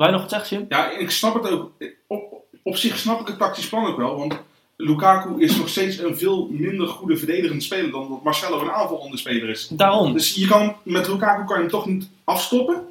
Wil 0.00 0.08
je 0.08 0.14
nog 0.14 0.24
wat 0.24 0.30
zeggen, 0.30 0.56
Jim? 0.56 0.66
Ja, 0.68 0.90
ik 0.90 1.10
snap 1.10 1.34
het 1.34 1.52
ook. 1.52 1.72
Op, 2.06 2.34
op 2.62 2.76
zich 2.76 2.98
snap 2.98 3.20
ik 3.20 3.26
het 3.26 3.38
tactisch 3.38 3.68
plan 3.68 3.86
ook 3.86 3.96
wel. 3.96 4.16
Want 4.16 4.38
Lukaku 4.76 5.42
is 5.42 5.56
nog 5.56 5.68
steeds 5.68 5.98
een 5.98 6.16
veel 6.16 6.48
minder 6.50 6.88
goede 6.88 7.16
verdedigend 7.16 7.62
speler 7.62 7.90
dan 7.90 8.08
dat 8.08 8.22
Marcelo 8.22 8.60
een 8.60 8.70
aanvallende 8.70 9.16
speler 9.16 9.48
is. 9.48 9.68
Daarom. 9.68 10.12
Dus 10.12 10.34
je 10.34 10.46
kan, 10.46 10.76
met 10.82 11.08
Lukaku 11.08 11.44
kan 11.44 11.56
je 11.56 11.62
hem 11.62 11.70
toch 11.70 11.86
niet 11.86 12.08
afstoppen. 12.24 12.82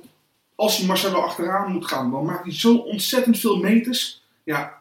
Als 0.56 0.78
hij 0.78 0.88
Marcelo 0.88 1.20
achteraan 1.20 1.72
moet 1.72 1.88
gaan, 1.88 2.12
dan 2.12 2.26
maakt 2.26 2.44
hij 2.44 2.54
zo 2.54 2.76
ontzettend 2.76 3.40
veel 3.40 3.58
meters. 3.58 4.22
Ja, 4.44 4.74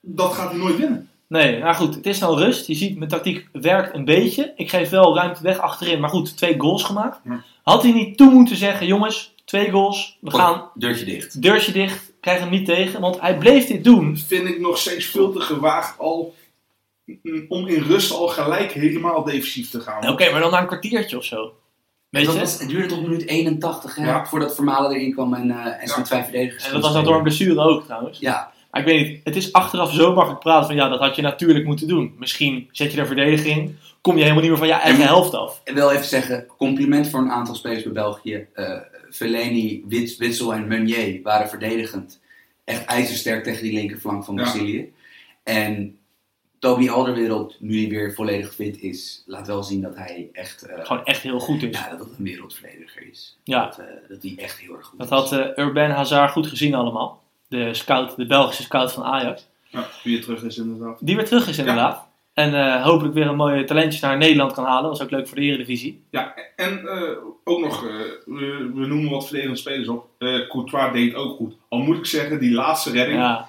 dat 0.00 0.32
gaat 0.32 0.50
hij 0.50 0.58
nooit 0.58 0.76
winnen. 0.76 1.08
Nee, 1.26 1.58
nou 1.58 1.74
goed, 1.74 1.94
het 1.94 2.06
is 2.06 2.18
nou 2.18 2.38
rust. 2.38 2.66
Je 2.66 2.74
ziet, 2.74 2.96
mijn 2.96 3.10
tactiek 3.10 3.48
werkt 3.52 3.94
een 3.94 4.04
beetje. 4.04 4.52
Ik 4.56 4.70
geef 4.70 4.90
wel 4.90 5.16
ruimte 5.16 5.42
weg 5.42 5.58
achterin, 5.58 6.00
maar 6.00 6.10
goed, 6.10 6.36
twee 6.36 6.60
goals 6.60 6.84
gemaakt. 6.84 7.20
Had 7.62 7.82
hij 7.82 7.92
niet 7.92 8.16
toe 8.16 8.30
moeten 8.30 8.56
zeggen, 8.56 8.86
jongens, 8.86 9.34
twee 9.50 9.70
goals, 9.70 10.18
we 10.20 10.30
Goed, 10.30 10.40
gaan 10.40 10.70
Deurtje 10.74 11.04
dicht. 11.04 11.42
deurtje 11.42 11.72
dicht, 11.72 12.12
krijg 12.20 12.38
hem 12.40 12.50
niet 12.50 12.64
tegen. 12.66 13.00
Want 13.00 13.20
hij 13.20 13.38
bleef 13.38 13.66
dit 13.66 13.84
doen. 13.84 14.16
Vind 14.18 14.48
ik 14.48 14.60
nog 14.60 14.78
steeds 14.78 15.06
veel 15.06 15.32
te 15.32 15.40
gewaagd 15.40 15.98
al, 15.98 16.34
mm, 17.04 17.44
om 17.48 17.66
in 17.66 17.82
rust 17.82 18.12
al 18.12 18.28
gelijk 18.28 18.72
helemaal 18.72 19.24
defensief 19.24 19.70
te 19.70 19.80
gaan. 19.80 20.08
Oké, 20.08 20.30
maar 20.30 20.40
dan 20.40 20.50
na 20.50 20.60
een 20.60 20.66
kwartiertje 20.66 21.16
of 21.16 21.24
zo. 21.24 21.52
Weet 22.08 22.24
Dat 22.24 22.34
je? 22.34 22.40
was, 22.40 22.58
het 22.58 22.68
duurde 22.68 22.86
tot 22.88 23.02
minuut 23.02 23.26
81, 23.26 23.94
hè, 23.94 24.04
Ja. 24.06 24.26
voordat 24.26 24.54
Vermalen 24.54 24.90
erin 24.90 25.12
kwam 25.12 25.34
en, 25.34 25.50
eh 25.50 25.56
en 25.66 25.78
Ja. 25.80 25.86
zijn 25.86 26.04
twee 26.04 26.22
verdedigers. 26.22 26.66
En 26.66 26.72
dat 26.72 26.82
was 26.82 26.92
dan 26.92 27.04
door 27.04 27.16
een 27.16 27.22
blessure 27.22 27.60
ook 27.60 27.84
trouwens. 27.84 28.18
Ja, 28.18 28.52
Maar 28.70 28.80
ik 28.80 28.86
weet 28.86 29.08
niet, 29.08 29.20
het 29.24 29.36
is 29.36 29.52
achteraf 29.52 29.92
zo 29.92 30.12
makkelijk 30.14 30.40
praten 30.42 30.66
van 30.66 30.76
ja, 30.76 30.88
dat 30.88 31.00
had 31.00 31.16
je 31.16 31.22
natuurlijk 31.22 31.64
moeten 31.66 31.88
doen. 31.88 32.14
Misschien 32.18 32.68
zet 32.72 32.90
je 32.90 32.96
daar 32.96 33.06
verdediging, 33.06 33.74
kom 34.00 34.14
je 34.14 34.20
helemaal 34.22 34.40
niet 34.42 34.50
meer 34.50 34.58
van 34.58 34.68
je 34.68 34.72
eigen 34.72 35.00
En- 35.02 35.06
helft 35.08 35.34
af. 35.34 35.60
en 35.64 35.74
wel 35.74 35.92
even 35.92 36.04
zeggen, 36.06 36.46
compliment 36.58 37.08
voor 37.08 37.20
een 37.20 37.30
aantal 37.30 37.54
spelers 37.54 37.82
bij 37.82 37.92
België. 37.92 38.46
Eh 38.54 38.64
Fellaini, 39.10 39.84
Wits, 39.88 40.16
Witsel 40.16 40.54
en 40.54 40.68
Meunier 40.68 41.22
waren 41.22 41.48
verdedigend. 41.48 42.20
echt 42.64 42.84
ijzersterk 42.84 43.44
tegen 43.44 43.62
die 43.62 43.72
linkerflank 43.72 44.24
van 44.24 44.34
Ja. 44.34 44.42
Brazilië. 44.42 44.92
En 45.42 45.98
Toby 46.58 46.88
Alderwereld, 46.88 47.56
nu 47.60 47.80
hij 47.80 47.88
weer 47.88 48.14
volledig 48.14 48.54
fit 48.54 48.80
is, 48.80 49.22
laat 49.26 49.46
wel 49.46 49.62
zien 49.62 49.80
dat 49.80 49.96
hij 49.96 50.28
echt, 50.32 50.62
eh, 50.62 50.84
Gewoon 50.86 51.04
echt 51.04 51.22
heel 51.22 51.38
goed 51.40 51.62
is. 51.62 51.76
ja, 51.78 51.90
dat 51.90 51.98
het 51.98 52.08
een 52.18 52.24
wereldverdediger 52.24 53.08
is. 53.10 53.38
Ja. 53.44 53.64
Dat, 53.64 53.78
eh, 53.78 53.84
dat 54.08 54.22
hij 54.22 54.34
echt 54.36 54.58
heel 54.58 54.76
erg 54.76 54.86
goed 54.86 54.98
Dat 54.98 55.06
is. 55.10 55.14
had 55.30 55.32
eh, 55.56 55.64
Urban 55.64 55.90
Hazard 55.90 56.32
goed 56.32 56.46
gezien 56.46 56.74
allemaal. 56.74 57.22
De 57.48 57.74
scout, 57.74 58.16
de 58.16 58.26
Belgische 58.26 58.62
scout 58.62 58.92
van 58.92 59.04
Ajax. 59.04 59.48
Ja, 59.68 59.88
wie 60.04 60.16
er 60.16 60.22
terug 60.22 60.42
is 60.42 60.58
inderdaad. 60.58 60.98
Die 61.06 61.16
weer 61.16 61.24
terug 61.24 61.48
is 61.48 61.58
inderdaad. 61.58 62.08
En 62.40 62.54
eh, 62.54 62.84
hopelijk 62.84 63.14
weer 63.14 63.26
een 63.26 63.36
mooie 63.36 63.64
talentje 63.64 64.06
naar 64.06 64.16
Nederland 64.16 64.52
kan 64.52 64.64
halen. 64.64 64.82
Dat 64.82 64.90
was 64.90 65.02
ook 65.02 65.10
leuk 65.10 65.28
voor 65.28 65.36
de 65.36 65.42
Eredivisie. 65.42 66.02
Ja, 66.10 66.34
en 66.56 66.88
eh, 66.88 67.16
ook 67.44 67.60
nog, 67.60 67.86
eh, 67.86 67.92
we, 68.26 68.70
we 68.74 68.86
noemen 68.86 69.10
wat 69.10 69.22
verdedigende 69.22 69.60
spelers 69.60 69.88
op. 69.88 70.08
Courtois 70.48 70.92
deed 70.92 71.14
ook 71.14 71.36
goed. 71.36 71.54
Al 71.68 71.78
moet 71.78 71.96
ik 71.96 72.06
zeggen, 72.06 72.40
die 72.40 72.52
laatste 72.52 72.90
redding. 72.90 73.18
Ja, 73.18 73.48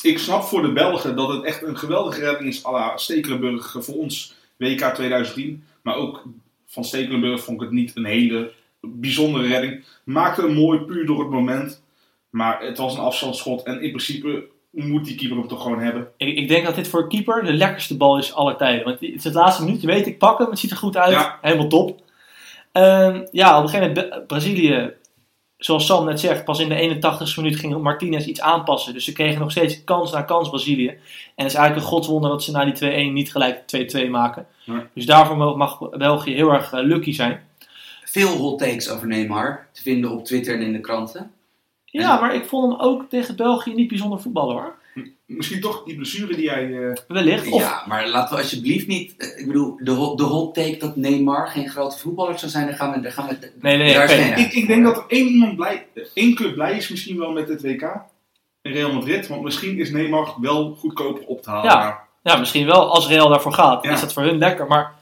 ik 0.00 0.18
snap 0.18 0.42
voor 0.42 0.62
de 0.62 0.72
Belgen 0.72 1.16
dat 1.16 1.28
het 1.28 1.44
echt 1.44 1.62
een 1.62 1.76
geweldige 1.78 2.20
redding 2.20 2.48
is 2.48 2.66
à 2.66 2.72
la 2.72 2.96
Stekelenburg 2.96 3.76
voor 3.78 3.94
ons 3.94 4.34
WK 4.56 4.84
2010. 4.84 5.64
Maar 5.82 5.94
ook 5.94 6.22
van 6.66 6.84
Stekelenburg 6.84 7.44
vond 7.44 7.60
ik 7.60 7.66
het 7.66 7.76
niet 7.76 7.96
een 7.96 8.04
hele 8.04 8.52
bijzondere 8.80 9.46
redding. 9.46 9.84
Maakte 10.04 10.42
hem 10.42 10.54
mooi 10.54 10.78
puur 10.78 11.06
door 11.06 11.18
het 11.18 11.30
moment. 11.30 11.82
Maar 12.30 12.62
het 12.62 12.78
was 12.78 12.94
een 12.94 13.00
afstandsschot 13.00 13.62
en 13.62 13.82
in 13.82 13.90
principe 13.90 14.48
moet 14.70 15.04
die 15.04 15.14
keeper 15.16 15.36
hem 15.38 15.48
toch 15.48 15.62
gewoon 15.62 15.80
hebben. 15.80 16.08
ik, 16.16 16.36
ik 16.38 16.48
denk 16.48 16.64
dat 16.64 16.74
dit 16.74 16.88
voor 16.88 17.02
een 17.02 17.08
keeper 17.08 17.44
de 17.44 17.52
lekkerste 17.52 17.96
bal 17.96 18.18
is 18.18 18.34
aller 18.34 18.56
tijden. 18.56 18.84
Want 18.84 19.00
het 19.00 19.10
is 19.14 19.24
het 19.24 19.34
laatste 19.34 19.64
minuut, 19.64 19.80
je 19.80 19.86
weet, 19.86 20.06
ik 20.06 20.18
pak 20.18 20.38
hem, 20.38 20.50
het 20.50 20.58
ziet 20.58 20.70
er 20.70 20.76
goed 20.76 20.96
uit. 20.96 21.12
Ja. 21.12 21.38
Helemaal 21.40 21.66
top. 21.68 22.00
Ehm, 22.72 23.26
ja, 23.32 23.56
op 23.58 23.62
een 23.62 23.68
gegeven 23.70 23.94
moment, 23.94 24.26
Brazilië, 24.26 24.92
zoals 25.56 25.86
Sam 25.86 26.04
net 26.04 26.20
zegt, 26.20 26.44
pas 26.44 26.58
in 26.60 26.68
de 26.68 26.74
81ste 26.74 27.36
minuut 27.40 27.56
ging 27.58 27.78
Martinez 27.82 28.26
iets 28.26 28.40
aanpassen. 28.40 28.92
Dus 28.94 29.04
ze 29.04 29.12
kregen 29.12 29.40
nog 29.40 29.50
steeds 29.50 29.84
kans 29.84 30.12
na 30.12 30.22
kans 30.22 30.48
Brazilië. 30.48 30.88
En 30.88 30.96
het 31.44 31.46
is 31.46 31.54
eigenlijk 31.54 31.76
een 31.86 31.92
godswonder 31.92 32.30
dat 32.30 32.42
ze 32.42 32.50
na 32.50 32.64
die 32.64 33.08
2-1 33.10 33.12
niet 33.12 33.30
gelijk 33.32 33.62
2-2 34.06 34.10
maken. 34.10 34.46
Dus 34.94 35.06
daarvoor 35.06 35.36
mag- 35.36 35.56
mag 35.56 35.90
België 35.90 36.34
heel 36.34 36.52
erg 36.52 36.72
eh, 36.72 36.82
lucky 36.82 37.12
zijn. 37.12 37.48
Veel 38.04 38.28
hot 38.36 38.58
takes 38.58 38.88
over 38.90 39.06
Neymar 39.06 39.68
te 39.72 39.82
vinden 39.82 40.10
op 40.10 40.24
Twitter 40.24 40.54
en 40.54 40.60
in 40.62 40.72
de 40.72 40.80
kranten. 40.80 41.30
Ja, 41.90 42.20
maar 42.20 42.34
ik 42.34 42.44
vond 42.44 42.72
hem 42.72 42.80
ook 42.80 43.08
tegen 43.08 43.36
België 43.36 43.74
niet 43.74 43.88
bijzonder 43.88 44.20
voetballen 44.20 44.54
hoor. 44.56 44.78
Misschien 45.26 45.60
toch 45.60 45.84
die 45.84 45.94
blessure 45.96 46.34
die 46.36 46.44
jij... 46.44 46.88
eh, 46.88 46.96
Wellicht. 47.08 47.50
Of, 47.50 47.60
Ja, 47.60 47.82
maar 47.86 48.08
laten 48.08 48.34
we 48.36 48.42
alsjeblieft 48.42 48.86
niet. 48.86 49.14
eh, 49.16 49.38
Ik 49.40 49.46
bedoel, 49.46 49.76
de, 49.82 49.90
hot- 49.90 50.18
de 50.18 50.24
hot 50.24 50.54
take 50.54 50.76
dat 50.76 50.96
Neymar 50.96 51.48
geen 51.48 51.68
grote 51.68 51.98
voetballer 51.98 52.38
zou 52.38 52.50
zijn, 52.50 52.66
daar 52.66 52.74
gaan 52.76 52.92
we. 52.92 53.00
Daar 53.00 53.12
gaan 53.12 53.28
we 53.28 53.50
Nee, 53.60 53.76
nee, 53.76 53.94
daar 53.94 54.08
geen 54.08 54.38
Ik, 54.38 54.52
ik 54.52 54.66
denk 54.66 54.84
dat 54.84 54.96
er 54.96 55.04
één, 55.08 55.28
iemand 55.28 55.56
blij, 55.56 55.86
één 56.14 56.34
club 56.34 56.54
blij 56.54 56.76
is 56.76 56.88
misschien 56.88 57.18
wel 57.18 57.32
met 57.32 57.48
het 57.48 57.62
WK. 57.62 57.82
In 58.62 58.72
Real 58.72 58.92
Madrid. 58.92 59.26
Want 59.28 59.42
misschien 59.42 59.78
is 59.78 59.90
Neymar 59.90 60.34
wel 60.40 60.74
goedkoper 60.74 61.24
op 61.26 61.42
te 61.42 61.50
halen. 61.50 61.70
Ja. 61.70 62.00
Ja, 62.22 62.36
misschien 62.36 62.66
wel 62.66 62.90
als 62.90 63.08
Real 63.08 63.28
daarvoor 63.28 63.52
gaat. 63.52 63.84
Ja. 63.84 63.90
Is 63.92 64.00
dat 64.00 64.12
voor 64.12 64.22
hun 64.22 64.38
lekker. 64.38 64.66
Maar 64.66 64.92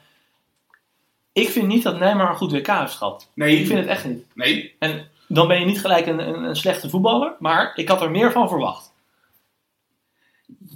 ik 1.32 1.48
vind 1.48 1.66
niet 1.66 1.82
dat 1.82 1.98
Neymar 1.98 2.30
een 2.30 2.36
goed 2.36 2.52
WK 2.52 2.66
heeft 2.66 2.94
gehad. 2.94 3.28
Nee, 3.34 3.58
Ik 3.60 3.66
vind 3.66 3.78
het 3.78 3.88
echt 3.88 4.04
niet. 4.04 4.24
nee. 4.34 4.74
En 4.78 5.08
dan 5.28 5.48
ben 5.48 5.60
je 5.60 5.66
niet 5.66 5.80
gelijk 5.80 6.06
een, 6.06 6.28
een, 6.28 6.42
een 6.42 6.56
slechte 6.56 6.88
voetballer. 6.88 7.34
Maar 7.38 7.72
ik 7.76 7.88
had 7.88 8.02
er 8.02 8.10
meer 8.10 8.32
van 8.32 8.48
verwacht. 8.48 8.92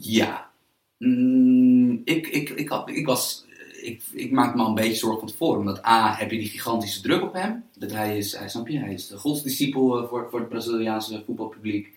Ja. 0.00 0.50
Mm, 0.98 2.00
ik, 2.04 2.26
ik, 2.26 2.48
ik, 2.48 2.68
had, 2.68 2.88
ik, 2.88 3.06
was, 3.06 3.46
ik, 3.82 4.02
ik 4.12 4.30
maak 4.30 4.54
me 4.54 4.62
al 4.62 4.68
een 4.68 4.74
beetje 4.74 4.94
zorgen 4.94 5.18
van 5.18 5.28
tevoren. 5.28 5.58
Omdat 5.58 5.86
A, 5.86 6.14
heb 6.14 6.30
je 6.30 6.38
die 6.38 6.48
gigantische 6.48 7.02
druk 7.02 7.22
op 7.22 7.32
hem. 7.32 7.64
Dat 7.74 7.90
hij 7.90 8.18
is, 8.18 8.36
hij, 8.36 8.48
snap 8.48 8.68
je, 8.68 8.78
hij 8.78 8.92
is 8.92 9.06
de 9.06 9.18
godsdiscipel 9.18 10.02
eh, 10.02 10.08
voor, 10.08 10.26
voor 10.30 10.38
het 10.38 10.48
Braziliaanse 10.48 11.22
voetbalpubliek. 11.26 11.92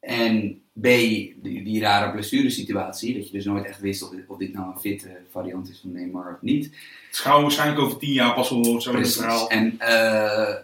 En 0.00 0.62
B, 0.72 0.82
die, 0.82 1.62
die 1.64 1.80
rare 1.80 2.12
blessuresituatie. 2.12 3.14
Dat 3.14 3.26
je 3.26 3.32
dus 3.32 3.44
nooit 3.44 3.64
echt 3.64 3.80
wist 3.80 4.02
of 4.02 4.10
dit, 4.10 4.24
of 4.26 4.36
dit 4.36 4.52
nou 4.52 4.72
een 4.72 4.80
fitte 4.80 5.20
variant 5.30 5.68
is 5.68 5.80
van 5.80 5.92
Neymar 5.92 6.34
of 6.34 6.42
niet. 6.42 6.64
Het 7.08 7.18
gaan 7.18 7.42
waarschijnlijk 7.42 7.80
over 7.80 7.98
tien 7.98 8.12
jaar 8.12 8.34
pas 8.34 8.50
wel 8.50 8.64
horen, 8.64 8.82
zo 8.82 8.90
Precies. 8.90 9.16
verhaal. 9.16 9.50
En 9.50 9.74
eh, 9.78 10.50
eh, 10.50 10.58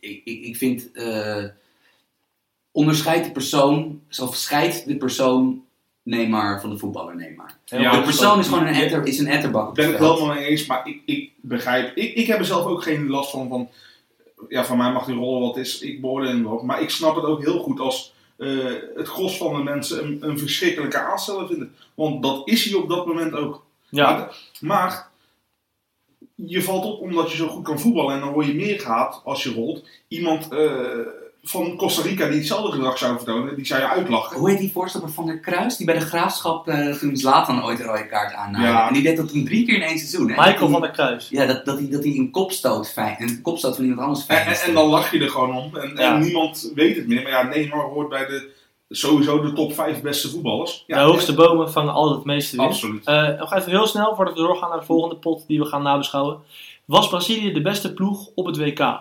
ik, 0.00 0.24
ik, 0.24 0.56
vind, 0.56 0.92
eh 0.92 1.44
onderscheid 2.72 3.24
de 3.24 3.30
persoon, 3.30 4.00
of 4.20 4.36
scheidt 4.36 4.86
de 4.86 4.96
persoon 4.96 5.64
Neymar 6.02 6.60
van 6.60 6.70
de 6.70 6.78
voetballer 6.78 7.16
Neymar. 7.16 7.56
Ja, 7.64 7.96
de 7.96 8.02
persoon 8.02 8.38
is 8.38 8.46
gewoon 8.46 8.66
een, 8.66 8.74
etter, 8.74 9.06
is 9.06 9.18
een 9.18 9.26
etterbak 9.26 9.74
ben 9.74 9.88
het 9.88 9.98
wel 9.98 10.26
mee 10.26 10.44
eens, 10.44 10.66
maar 10.66 10.88
ik, 10.88 11.02
ik 11.04 11.30
begrijp. 11.40 11.96
Ik, 11.96 12.14
ik 12.14 12.26
heb 12.26 12.38
er 12.38 12.44
zelf 12.44 12.66
ook 12.66 12.82
geen 12.82 13.08
last 13.08 13.30
van. 13.30 13.48
van 13.48 13.68
ja, 14.48 14.64
van 14.64 14.76
mij 14.76 14.92
mag 14.92 15.06
die 15.06 15.14
rol 15.14 15.40
wat 15.40 15.56
is. 15.56 15.80
Ik 15.80 16.00
beoordeel 16.00 16.30
hem 16.30 16.44
wel. 16.44 16.62
Maar 16.62 16.82
ik 16.82 16.90
snap 16.90 17.14
het 17.14 17.24
ook 17.24 17.42
heel 17.42 17.58
goed 17.58 17.80
als 17.80 18.14
eh, 18.36 18.48
het 18.94 19.08
gros 19.08 19.36
van 19.36 19.56
de 19.56 19.62
mensen 19.62 20.04
een, 20.04 20.18
een 20.20 20.38
verschrikkelijke 20.38 20.98
aansteller 20.98 21.46
vinden. 21.46 21.74
Want 21.94 22.22
dat 22.22 22.48
is 22.48 22.64
hij 22.64 22.74
op 22.74 22.88
dat 22.88 23.06
moment 23.06 23.32
ook. 23.32 23.64
Ja, 23.88 24.10
Maar, 24.10 24.36
maar 24.60 25.09
je 26.46 26.62
valt 26.62 26.84
op 26.84 27.00
omdat 27.00 27.30
je 27.30 27.36
zo 27.36 27.46
goed 27.48 27.64
kan 27.64 27.80
voetballen 27.80 28.14
en 28.14 28.20
dan 28.20 28.32
word 28.32 28.46
je 28.46 28.54
meer 28.54 28.80
gehaat 28.80 29.20
als 29.24 29.42
je 29.42 29.52
rolt. 29.52 29.84
Iemand 30.08 30.48
eh, 30.52 30.70
van 31.42 31.76
Costa 31.76 32.02
Rica 32.02 32.28
die 32.28 32.38
hetzelfde 32.38 32.72
gedrag 32.72 32.98
zou 32.98 33.16
vertonen, 33.16 33.56
die 33.56 33.66
zou 33.66 33.80
je 33.80 33.88
uitlachen. 33.88 34.38
Hoe 34.38 34.50
heet 34.50 34.58
die 34.58 34.72
voorstander 34.72 35.10
van 35.10 35.26
der 35.26 35.38
Kruis? 35.38 35.76
Die 35.76 35.86
bij 35.86 35.98
de 35.98 36.04
graafschap 36.04 36.68
eh, 36.68 36.92
toen 36.94 37.16
Zlatan 37.16 37.64
ooit 37.64 37.80
een 37.80 37.86
rode 37.86 38.06
kaart 38.06 38.34
aannam. 38.34 38.62
Ja. 38.62 38.88
En 38.88 38.94
die 38.94 39.02
deed 39.02 39.16
dat 39.16 39.28
toen 39.28 39.44
drie 39.44 39.66
keer 39.66 39.74
in 39.74 39.82
één 39.82 39.98
seizoen. 39.98 40.30
Hè? 40.30 40.46
Michael 40.46 40.68
van 40.70 40.80
der 40.80 40.90
Kruis. 40.90 41.28
Ja, 41.28 41.46
dat, 41.46 41.64
dat, 41.64 41.78
hij, 41.78 41.88
dat 41.90 42.04
hij 42.04 42.12
een 42.16 42.30
kopstoot, 42.30 42.90
fijn, 42.90 43.16
een 43.18 43.42
kopstoot 43.42 43.74
van 43.76 43.84
iemand 43.84 44.00
anders 44.02 44.26
En, 44.26 44.36
fijn 44.36 44.46
en, 44.56 44.62
en 44.62 44.74
dan 44.74 44.86
lach 44.88 45.10
je 45.12 45.18
er 45.20 45.30
gewoon 45.30 45.56
om. 45.56 45.76
En, 45.76 45.92
Ja. 45.96 46.14
en 46.14 46.20
niemand 46.20 46.72
weet 46.74 46.96
het 46.96 47.06
meer. 47.06 47.22
Maar 47.22 47.32
ja, 47.32 47.42
Neymar 47.42 47.84
hoort 47.84 48.08
bij 48.08 48.26
de 48.26 48.58
sowieso 48.90 49.40
de 49.40 49.52
top 49.52 49.72
5 49.74 50.00
beste 50.00 50.28
voetballers. 50.30 50.84
Ja, 50.86 50.96
de 50.96 51.02
hoogste 51.10 51.34
bomen 51.34 51.72
vangen 51.72 51.92
altijd 51.92 52.16
het 52.16 52.24
meeste 52.26 52.56
wind. 52.56 52.68
Absoluut. 52.68 53.04
Nog 53.38 53.52
even 53.54 53.70
heel 53.70 53.86
snel, 53.86 54.14
voordat 54.14 54.34
we 54.34 54.40
doorgaan 54.40 54.68
naar 54.68 54.78
de 54.78 54.84
volgende 54.84 55.16
pot 55.16 55.46
die 55.46 55.58
we 55.58 55.64
gaan 55.66 55.82
nabeschouwen. 55.82 56.38
Was 56.84 57.08
Brazilië 57.08 57.52
de 57.52 57.62
beste 57.62 57.92
ploeg 57.94 58.28
op 58.34 58.46
het 58.46 58.56
WK? 58.56 58.98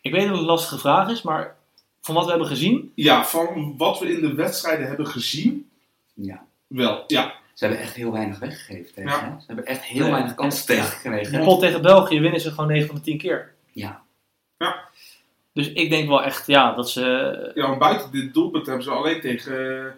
Ik 0.00 0.12
weet 0.12 0.20
dat 0.22 0.30
het 0.30 0.38
een 0.38 0.44
lastige 0.44 0.78
vraag 0.78 1.10
is, 1.10 1.22
maar 1.22 1.56
van 2.00 2.14
wat 2.14 2.24
we 2.24 2.30
hebben 2.30 2.48
gezien, 2.48 2.92
Ja, 2.94 3.24
van 3.24 3.74
wat 3.76 3.98
we 3.98 4.12
in 4.12 4.20
de 4.20 4.34
wedstrijden 4.34 4.86
hebben 4.86 5.06
gezien, 5.06 5.70
Ja. 6.14 6.42
wel. 6.66 7.04
Ja, 7.06 7.34
Ze 7.54 7.64
hebben 7.66 7.84
echt 7.84 7.94
heel 7.94 8.12
weinig 8.12 8.38
weggegeven 8.38 8.94
tegen. 8.94 9.10
Ja. 9.10 9.20
hè? 9.20 9.40
Ze 9.40 9.44
hebben 9.46 9.66
echt 9.66 9.82
heel 9.82 10.10
weinig 10.10 10.34
kansen 10.34 10.66
tegengekregen. 10.66 11.32
de 11.32 11.44
pot 11.44 11.60
tegen 11.60 11.82
België 11.82 12.20
winnen 12.20 12.40
ze 12.40 12.50
gewoon 12.50 12.66
9 12.68 12.86
van 12.86 12.96
de 12.96 13.02
10 13.02 13.18
keer. 13.18 13.54
Ja. 13.72 14.02
Ja. 14.58 14.88
Dus 15.52 15.72
ik 15.72 15.90
denk 15.90 16.08
wel 16.08 16.22
echt, 16.22 16.46
ja, 16.46 16.72
dat 16.74 16.90
ze... 16.90 17.50
ja 17.54 17.66
want 17.66 17.78
buiten 17.78 18.10
dit 18.10 18.34
doelpunt 18.34 18.66
hebben 18.66 18.84
ze 18.84 18.90
alleen 18.90 19.20
tegen, 19.20 19.94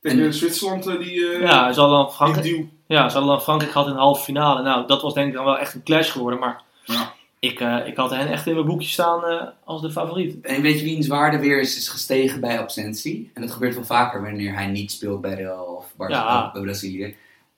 tegen 0.00 0.20
En- 0.24 0.34
Zwitserland 0.34 0.86
eh, 0.86 0.98
die, 0.98 1.32
eh 1.32 1.40
Ja, 1.40 1.72
ze 1.72 1.80
hadden 1.80 1.96
dan 1.98 2.06
die 2.06 2.14
Frankrijk, 2.14 2.66
ja, 2.86 3.08
ze 3.08 3.12
hadden 3.16 3.32
dan 3.32 3.42
Frankrijk 3.42 3.72
gehad 3.72 3.86
in 3.86 3.92
de 3.92 3.98
halve 3.98 4.24
finale. 4.24 4.62
Nou, 4.62 4.86
dat 4.86 5.02
was 5.02 5.14
denk 5.14 5.28
ik 5.28 5.34
dan 5.34 5.44
wel 5.44 5.58
echt 5.58 5.74
een 5.74 5.82
clash 5.82 6.12
geworden. 6.12 6.38
Maar 6.40 6.62
Ja. 6.84 7.12
ik, 7.38 7.60
eh, 7.60 7.86
ik 7.86 7.96
had 7.96 8.10
hen 8.10 8.28
echt 8.28 8.46
in 8.46 8.54
mijn 8.54 8.66
boekje 8.66 8.88
staan 8.88 9.24
eh, 9.24 9.46
als 9.64 9.80
de 9.82 9.90
favoriet. 9.90 10.44
En 10.46 10.62
weet 10.62 10.78
je 10.78 10.84
wiens 10.84 11.06
waarde 11.06 11.38
weer 11.38 11.60
is, 11.60 11.76
is 11.76 11.88
gestegen 11.88 12.40
bij 12.40 12.58
absentie? 12.60 13.30
En 13.34 13.42
dat 13.42 13.50
gebeurt 13.50 13.74
wel 13.74 13.84
vaker 13.84 14.22
wanneer 14.22 14.54
hij 14.54 14.66
niet 14.66 14.90
speelt 14.92 15.20
bij 15.20 15.34
Real 15.34 15.64
of 15.64 15.92
Barcelona, 15.96 16.24
Ja. 16.32 16.52
bij 16.52 16.62
Brazilië. 16.62 17.16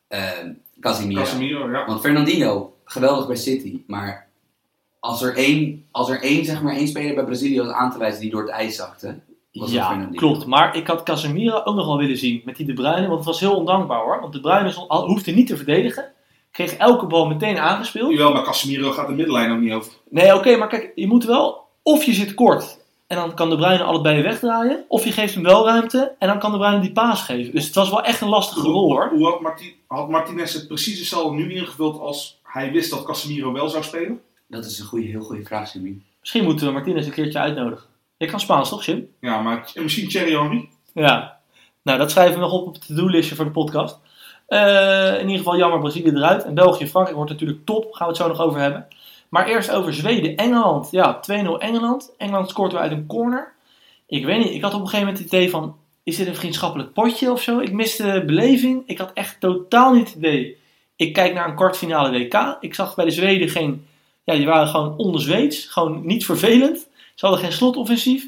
Ehm 0.09 0.51
Casemiro. 0.81 1.21
Casemiro, 1.21 1.71
ja. 1.71 1.87
Want 1.87 2.01
Fernandinho, 2.01 2.75
geweldig 2.85 3.27
bij 3.27 3.37
City. 3.37 3.83
Maar 3.87 4.29
als 5.03 5.23
er 5.23 5.37
één, 5.37 5.87
als 5.91 6.09
er 6.09 6.23
één, 6.23 6.45
zeg 6.45 6.63
maar, 6.63 6.75
één 6.75 6.89
speler 6.89 7.15
bij 7.15 7.25
Brazilië 7.25 7.61
was 7.61 7.73
aan 7.73 7.91
te 7.93 7.99
wijzen 7.99 8.21
die 8.21 8.31
door 8.31 8.41
het 8.41 8.51
ijs 8.51 8.77
zakte, 8.77 9.21
was 9.53 9.71
het 9.71 9.79
Ja, 9.79 10.09
klopt. 10.15 10.47
Maar 10.47 10.77
ik 10.77 10.87
had 10.87 11.03
Casemiro 11.03 11.63
ook 11.65 11.75
nog 11.75 11.87
wel 11.87 11.99
willen 11.99 12.17
zien 12.17 12.43
met 12.45 12.57
die 12.57 12.67
De 12.67 12.73
Bruyne. 12.73 13.07
Want 13.07 13.19
het 13.19 13.25
was 13.25 13.41
heel 13.41 13.57
ondankbaar 13.57 14.03
hoor. 14.03 14.21
Want 14.21 14.33
De 14.33 14.41
Bruyne 14.41 14.73
hoefde 14.89 15.33
niet 15.33 15.47
te 15.47 15.57
verdedigen. 15.57 16.13
Kreeg 16.51 16.73
elke 16.73 17.07
bal 17.07 17.27
meteen 17.27 17.59
aangespeeld. 17.59 18.13
Jawel, 18.13 18.33
maar 18.33 18.45
Casemiro 18.45 18.91
gaat 18.91 19.07
de 19.07 19.13
middenlijn 19.13 19.53
ook 19.53 19.61
niet 19.61 19.73
over. 19.73 19.93
Nee, 20.09 20.35
oké, 20.35 20.57
maar 20.57 20.69
kijk, 20.69 20.93
je 20.95 21.07
moet 21.07 21.25
wel... 21.25 21.61
Of 21.83 22.05
je 22.05 22.13
zit 22.13 22.35
kort 22.35 22.79
en 23.07 23.17
dan 23.17 23.35
kan 23.35 23.51
De 23.51 23.57
Bruyne 23.57 23.83
allebei 23.83 24.23
wegdraaien. 24.23 24.85
Of 24.89 25.05
je 25.05 25.13
geeft 25.13 25.35
hem 25.35 25.43
wel 25.43 25.67
ruimte 25.67 26.15
en 26.19 26.29
dan 26.29 26.39
kan 26.39 26.53
De 26.53 26.59
Bruyne 26.59 26.81
die 26.81 26.93
paas 26.93 27.23
geven. 27.23 27.53
Dus 27.53 27.65
het 27.67 27.75
was 27.75 27.91
wel 27.91 28.03
echt 28.03 28.21
een 28.21 28.29
lastige 28.29 28.69
rol 28.69 28.91
hoor. 28.91 29.09
Hoe 29.09 29.27
had, 29.27 29.41
Marti 29.41 29.77
had 29.87 30.09
Martinez 30.09 30.55
het 30.55 30.67
precies 30.67 30.99
hetzelfde 30.99 31.37
nu 31.37 31.55
ingevuld 31.55 32.01
als 32.01 32.41
hij 32.43 32.73
wist 32.73 32.91
dat 32.91 33.05
Casemiro 33.05 33.53
wel 33.53 33.69
zou 33.69 33.83
spelen? 33.83 34.21
Dat 34.53 34.65
is 34.65 34.79
een 34.79 34.87
goede, 34.87 35.07
heel 35.07 35.21
goede 35.21 35.45
vraag, 35.45 35.73
Jimmy. 35.73 35.99
Misschien 36.21 36.45
moeten 36.45 36.67
we 36.67 36.73
Martinez 36.73 37.07
een 37.07 37.13
keertje 37.13 37.39
uitnodigen. 37.39 37.87
Je 38.17 38.27
kan 38.27 38.41
Spaans 38.41 38.69
toch, 38.69 38.85
Jim? 38.85 39.09
Ja, 39.21 39.41
maar 39.41 39.71
en 39.75 39.83
misschien 39.83 40.09
Thierry 40.09 40.33
Henry? 40.33 40.69
Ja. 40.95 41.39
Nou, 41.83 41.99
dat 41.99 42.11
schrijven 42.11 42.35
we 42.35 42.41
nog 42.41 42.53
op 42.53 42.67
op 42.67 42.75
het 42.75 42.87
to-do-listje 42.87 43.35
voor 43.35 43.45
de 43.45 43.51
podcast. 43.51 43.99
Eh, 44.47 45.15
in 45.15 45.21
ieder 45.21 45.37
geval 45.37 45.57
jammer 45.57 45.79
Brazilië 45.79 46.11
eruit. 46.11 46.45
En 46.45 46.55
België 46.55 46.83
en 46.83 46.89
Frankrijk 46.89 47.17
wordt 47.17 47.33
natuurlijk 47.33 47.65
top. 47.65 47.93
Gaan 47.93 48.07
we 48.07 48.13
het 48.13 48.23
zo 48.23 48.29
nog 48.29 48.41
over 48.41 48.61
hebben. 48.61 48.87
Maar 49.29 49.47
eerst 49.47 49.71
over 49.71 49.95
Zweden. 49.95 50.37
Engeland. 50.37 50.91
Ja, 50.91 51.21
2-0 51.21 51.59
Engeland. 51.59 52.15
Engeland 52.19 52.49
scoort 52.49 52.73
weer 52.73 52.81
uit 52.81 52.93
een 52.93 53.07
corner. 53.07 53.53
Ik 54.07 54.25
weet 54.25 54.39
niet. 54.39 54.55
Ik 54.55 54.63
had 54.63 54.75
op 54.75 54.81
een 54.81 54.89
gegeven 54.89 55.07
moment 55.07 55.25
het 55.25 55.33
idee 55.33 55.51
van... 55.51 55.77
Is 56.03 56.17
dit 56.17 56.27
een 56.27 56.35
vriendschappelijk 56.35 56.93
potje 56.93 57.31
of 57.31 57.43
zo? 57.43 57.59
Ik 57.59 57.73
miste 57.73 58.13
de 58.13 58.25
beleving. 58.25 58.83
Ik 58.87 58.99
had 58.99 59.11
echt 59.13 59.41
totaal 59.41 59.93
niet 59.93 60.09
het 60.09 60.17
idee. 60.17 60.57
Ik 60.97 61.13
kijk 61.13 61.35
naar 61.35 61.49
een 61.49 61.57
kwartfinale 61.57 62.11
WK. 62.11 62.57
Ik 62.61 62.75
zag 62.75 62.95
bij 62.95 63.05
de 63.05 63.11
Zweden 63.11 63.49
geen... 63.49 63.87
Ja, 64.25 64.35
die 64.35 64.47
waren 64.47 64.69
gewoon 64.69 64.97
onder 64.97 65.21
Zweeds. 65.21 65.67
Gewoon 65.67 66.07
niet 66.07 66.25
vervelend. 66.25 66.79
Ze 67.15 67.27
hadden 67.27 67.45
geen 67.45 67.53
slotoffensief. 67.53 68.27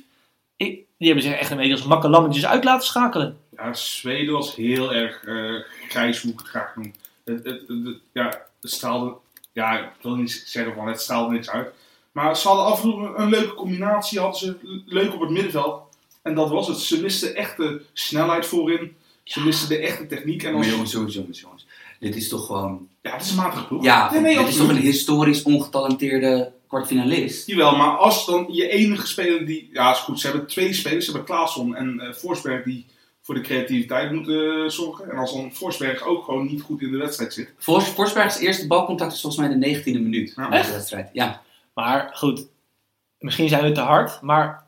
Ik, 0.56 0.80
die 0.98 1.06
hebben 1.06 1.22
zich 1.24 1.32
echt 1.38 1.50
een 1.50 1.56
beetje 1.56 1.72
als 1.72 1.82
makke 1.84 2.08
lammetjes 2.08 2.46
uit 2.46 2.64
laten 2.64 2.86
schakelen. 2.86 3.38
Ja, 3.56 3.74
Zweden 3.74 4.32
was 4.34 4.54
heel 4.56 4.92
erg 4.94 5.24
eh 5.24 5.54
grijs, 5.88 6.22
hoe 6.22 6.32
ik 6.32 6.38
het 6.38 6.48
graag 6.48 6.76
noem. 6.76 6.94
Het, 7.24 7.44
het, 7.44 7.60
het- 7.68 7.84
het- 7.84 7.98
ja, 8.12 8.26
het 8.60 8.70
straalde, 8.70 9.14
ja, 9.52 9.78
ik 9.78 9.90
wil 10.02 10.14
niet 10.14 10.42
zeggen 10.46 10.74
van 10.74 10.86
het 10.88 11.00
straalde 11.00 11.32
niks 11.34 11.50
uit. 11.50 11.68
Maar 12.12 12.36
ze 12.36 12.48
hadden 12.48 12.64
af 12.66 12.82
en 12.82 12.90
toe 12.90 13.14
een, 13.16 13.28
leuke 13.28 13.54
combinatie, 13.54 14.18
hadden 14.20 14.38
ze 14.38 14.56
leuk 14.86 15.14
op 15.14 15.20
het 15.20 15.30
middenveld. 15.30 15.82
En 16.22 16.34
dat 16.34 16.48
was 16.48 16.68
het. 16.68 16.78
Ze 16.78 17.00
misten 17.00 17.34
echt 17.36 17.56
de 17.56 17.82
snelheid 17.92 18.46
voorin. 18.46 18.96
Ze 19.24 19.40
misten 19.44 19.68
de 19.68 19.78
echte 19.78 20.06
techniek. 20.06 20.42
En 20.42 20.52
Maar 20.52 20.60
als, 20.62 20.70
jongens, 20.70 20.92
jongens, 20.92 21.14
jongens, 21.14 21.40
jongens. 21.40 21.66
Dit 22.04 22.16
is 22.16 22.28
toch 22.28 22.46
gewoon... 22.46 22.88
ja, 23.02 23.12
het 23.12 23.22
is 23.22 23.30
een 23.30 23.36
matige 23.36 23.66
ploeg. 23.66 23.84
Ja, 23.84 24.10
nee, 24.12 24.20
nee, 24.20 24.38
dit 24.38 24.48
is 24.48 24.56
toch 24.56 24.68
een 24.68 24.76
historisch 24.76 25.42
ongetalenteerde 25.42 26.52
kwartfinalist? 26.68 27.46
Jawel, 27.46 27.76
maar 27.76 27.96
als 27.96 28.26
dan 28.26 28.46
je 28.50 28.68
enige 28.68 29.06
speler 29.06 29.46
die... 29.46 29.68
Ja, 29.72 29.90
is 29.92 29.98
goed. 29.98 30.20
Ze 30.20 30.26
hebben 30.28 30.46
twee 30.46 30.72
spelers. 30.72 31.04
Ze 31.04 31.10
hebben 31.12 31.28
Klaasson 31.34 31.74
en 31.76 32.00
eh 32.00 32.12
Forsberg 32.12 32.64
die 32.64 32.86
voor 33.22 33.34
de 33.34 33.40
creativiteit 33.40 34.12
moeten 34.12 34.62
eh, 34.64 34.68
zorgen. 34.70 35.10
En 35.10 35.16
als 35.16 35.32
dan 35.32 35.52
Forsberg 35.52 36.02
ook 36.06 36.24
gewoon 36.24 36.46
niet 36.46 36.62
goed 36.62 36.82
in 36.82 36.90
de 36.90 36.96
wedstrijd 36.98 37.32
zit. 37.34 37.52
Fors- 37.58 37.84
Forsbergs 37.88 38.38
eerste 38.38 38.66
balcontact 38.66 39.12
is 39.12 39.20
volgens 39.20 39.46
mij 39.48 39.58
de 39.58 39.78
19e 39.82 39.84
minuut 40.02 40.32
Ja. 40.36 40.42
van 40.44 40.52
Echt? 40.52 40.70
wedstrijd. 40.72 41.10
Ja. 41.12 41.42
Maar 41.74 42.10
goed, 42.14 42.46
misschien 43.18 43.48
zijn 43.48 43.64
we 43.64 43.72
te 43.72 43.80
hard. 43.80 44.20
Maar 44.22 44.62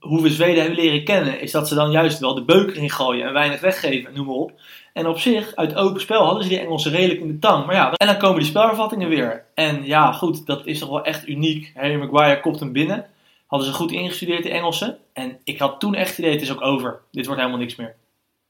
hoe 0.00 0.22
we 0.22 0.30
Zweden 0.30 0.62
hebben 0.64 0.80
leren 0.84 1.04
kennen, 1.04 1.40
is 1.40 1.50
dat 1.50 1.68
ze 1.68 1.74
dan 1.74 1.90
juist 1.90 2.18
wel 2.18 2.34
de 2.34 2.44
beuker 2.44 2.76
in 2.76 2.90
gooien 2.90 3.26
en 3.26 3.32
weinig 3.32 3.60
weggeven, 3.60 4.14
noem 4.14 4.26
maar 4.26 4.34
op. 4.34 4.52
En 4.96 5.06
op 5.06 5.18
zich, 5.18 5.54
uit 5.54 5.74
open 5.74 6.00
spel 6.00 6.24
hadden 6.24 6.42
ze 6.42 6.48
die 6.48 6.58
Engelsen 6.58 6.90
redelijk 6.90 7.20
in 7.20 7.26
de 7.26 7.38
tang. 7.38 7.66
Maar 7.66 7.74
ja, 7.74 7.92
en 7.92 8.06
dan 8.06 8.18
komen 8.18 8.38
die 8.38 8.48
spelvervattingen 8.48 9.08
weer. 9.08 9.44
En 9.54 9.84
ja, 9.84 10.12
goed, 10.12 10.46
dat 10.46 10.66
is 10.66 10.78
toch 10.78 10.88
wel 10.88 11.04
echt 11.04 11.28
uniek. 11.28 11.72
Harry 11.74 11.96
Maguire 11.96 12.40
kopt 12.40 12.60
hem 12.60 12.72
binnen. 12.72 13.06
Hadden 13.46 13.68
ze 13.68 13.74
goed 13.74 13.92
ingestudeerd, 13.92 14.42
de 14.42 14.50
Engelsen. 14.50 14.98
En 15.12 15.38
ik 15.44 15.58
had 15.58 15.80
toen 15.80 15.94
echt 15.94 16.08
het 16.08 16.18
idee, 16.18 16.30
het 16.30 16.42
is 16.42 16.52
ook 16.52 16.60
over. 16.60 17.00
Dit 17.10 17.26
wordt 17.26 17.40
helemaal 17.40 17.60
niks 17.60 17.76
meer. 17.76 17.96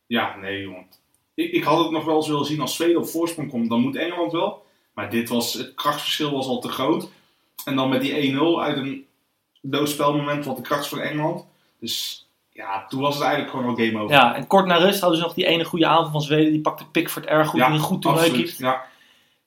Ja, 0.06 0.36
nee 0.36 0.62
jongen. 0.62 0.86
Ik, 1.34 1.52
ik 1.52 1.64
had 1.64 1.78
het 1.78 1.90
nog 1.90 2.04
wel 2.04 2.16
eens 2.16 2.28
willen 2.28 2.46
zien 2.46 2.60
als 2.60 2.76
Zweden 2.76 3.00
op 3.00 3.08
voorsprong 3.08 3.50
komt. 3.50 3.68
Dan 3.68 3.80
moet 3.80 3.96
Engeland 3.96 4.32
wel. 4.32 4.62
Maar 4.94 5.10
dit 5.10 5.28
was, 5.28 5.54
het 5.54 5.74
krachtsverschil 5.74 6.30
was 6.30 6.46
al 6.46 6.60
te 6.60 6.68
groot. 6.68 7.08
En 7.64 7.76
dan 7.76 7.88
met 7.88 8.00
die 8.00 8.34
1-0 8.34 8.38
uit 8.58 8.76
een 8.76 9.06
doodspelmoment 9.60 10.44
wat 10.44 10.56
de 10.56 10.62
kracht 10.62 10.88
voor 10.88 10.98
Engeland. 10.98 11.46
Dus 11.80 12.25
ja, 12.56 12.86
toen 12.88 13.00
was 13.00 13.14
het 13.14 13.22
eigenlijk 13.22 13.54
gewoon 13.54 13.68
al 13.68 13.76
game 13.76 13.98
over. 13.98 14.16
Ja, 14.16 14.34
en 14.36 14.46
kort 14.46 14.66
na 14.66 14.76
rust 14.76 15.00
hadden 15.00 15.18
ze 15.18 15.24
nog 15.24 15.34
die 15.34 15.46
ene 15.46 15.64
goede 15.64 15.86
aanval 15.86 16.10
van 16.10 16.20
Zweden. 16.20 16.52
Die 16.52 16.60
pakte 16.60 16.84
Pickford 16.90 17.26
erg 17.26 17.48
goed, 17.48 17.60
Ja, 17.60 17.66
die 17.66 17.76
een 17.76 17.82
goed 17.82 18.02
toernooi 18.02 18.30
kiest. 18.30 18.58
Ja, 18.58 18.84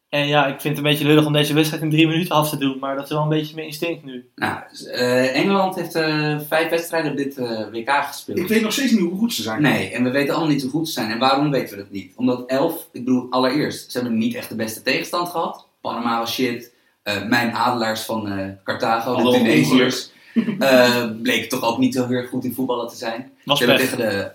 En 0.10 0.28
ja, 0.28 0.46
ik 0.46 0.62
vind 0.62 0.78
het 0.78 0.86
een 0.86 0.92
beetje 0.92 1.08
lullig 1.08 1.26
om 1.26 1.34
deze 1.34 1.54
wedstrijd 1.54 1.84
in 1.84 1.90
drie 1.90 2.08
minuten 2.08 2.36
af 2.36 2.50
te 2.50 2.58
doen. 2.58 2.78
Maar 2.80 2.96
dat 2.96 3.04
is 3.04 3.10
wel 3.10 3.22
een 3.22 3.30
beetje 3.30 3.56
mijn 3.56 3.68
instinct 3.68 4.04
nu. 4.04 4.30
Nou, 4.36 4.60
eh, 4.92 5.36
Engeland 5.36 5.76
heeft 5.76 5.96
eh, 5.96 6.40
vijf 6.48 6.70
wedstrijden 6.70 7.12
op 7.12 7.18
dit 7.18 7.38
eh, 7.38 7.70
WK 7.72 7.90
gespeeld. 7.90 8.38
ik 8.38 8.48
weet 8.48 8.62
nog 8.62 8.72
steeds 8.72 8.92
niet 8.92 9.02
hoe 9.02 9.18
goed 9.18 9.34
ze 9.34 9.42
zijn. 9.42 9.62
Nee, 9.62 9.92
en 9.92 10.04
we 10.04 10.12
weten 10.12 10.34
allemaal 10.34 10.54
niet 10.54 10.62
hoe 10.62 10.72
goed 10.72 10.88
ze 10.88 10.94
zijn. 10.94 11.12
En 11.12 11.20
waarom 11.20 11.52
weten 11.52 11.78
we 11.78 11.84
dat 11.84 11.92
niet? 11.92 12.14
Omdat 12.16 12.50
elf, 12.50 12.88
ik 12.92 13.06
bedoel, 13.06 13.28
allereerst, 13.30 13.92
ze 13.92 14.00
hebben 14.00 14.18
niet 14.18 14.36
echt 14.36 14.50
de 14.50 14.56
beste 14.56 14.82
tegenstand 14.82 15.30
gehad. 15.30 15.68
Panama 15.82 16.20
was 16.20 16.34
shit. 16.34 16.78
Eh, 17.04 17.24
mijn 17.24 17.52
adelaars 17.52 18.02
van 18.02 18.28
eh, 18.28 18.48
Carthago, 18.64 19.16
de 19.16 19.22
Hadden 19.22 19.42
al 19.42 19.46
Tunesiërs, 19.48 20.12
eh 20.60 21.06
bleken 21.22 21.50
toch 21.50 21.64
ook 21.64 21.78
niet 21.78 21.94
zo 21.94 22.08
heel 22.08 22.18
erg 22.18 22.30
goed 22.30 22.44
in 22.46 22.54
voetballen 22.54 22.88
te 22.88 22.96
zijn. 22.96 23.32
Was 23.46 23.60
Ze 23.60 23.66
hebben 23.66 23.84
tegen 23.86 23.98
de, 23.98 24.32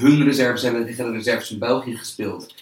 hun 0.00 0.24
reserves 0.24 0.62
hebben 0.62 0.86
tegen 0.86 1.04
de 1.04 1.10
reserves 1.12 1.48
van 1.48 1.58
België 1.58 1.96
gespeeld. 1.96 2.54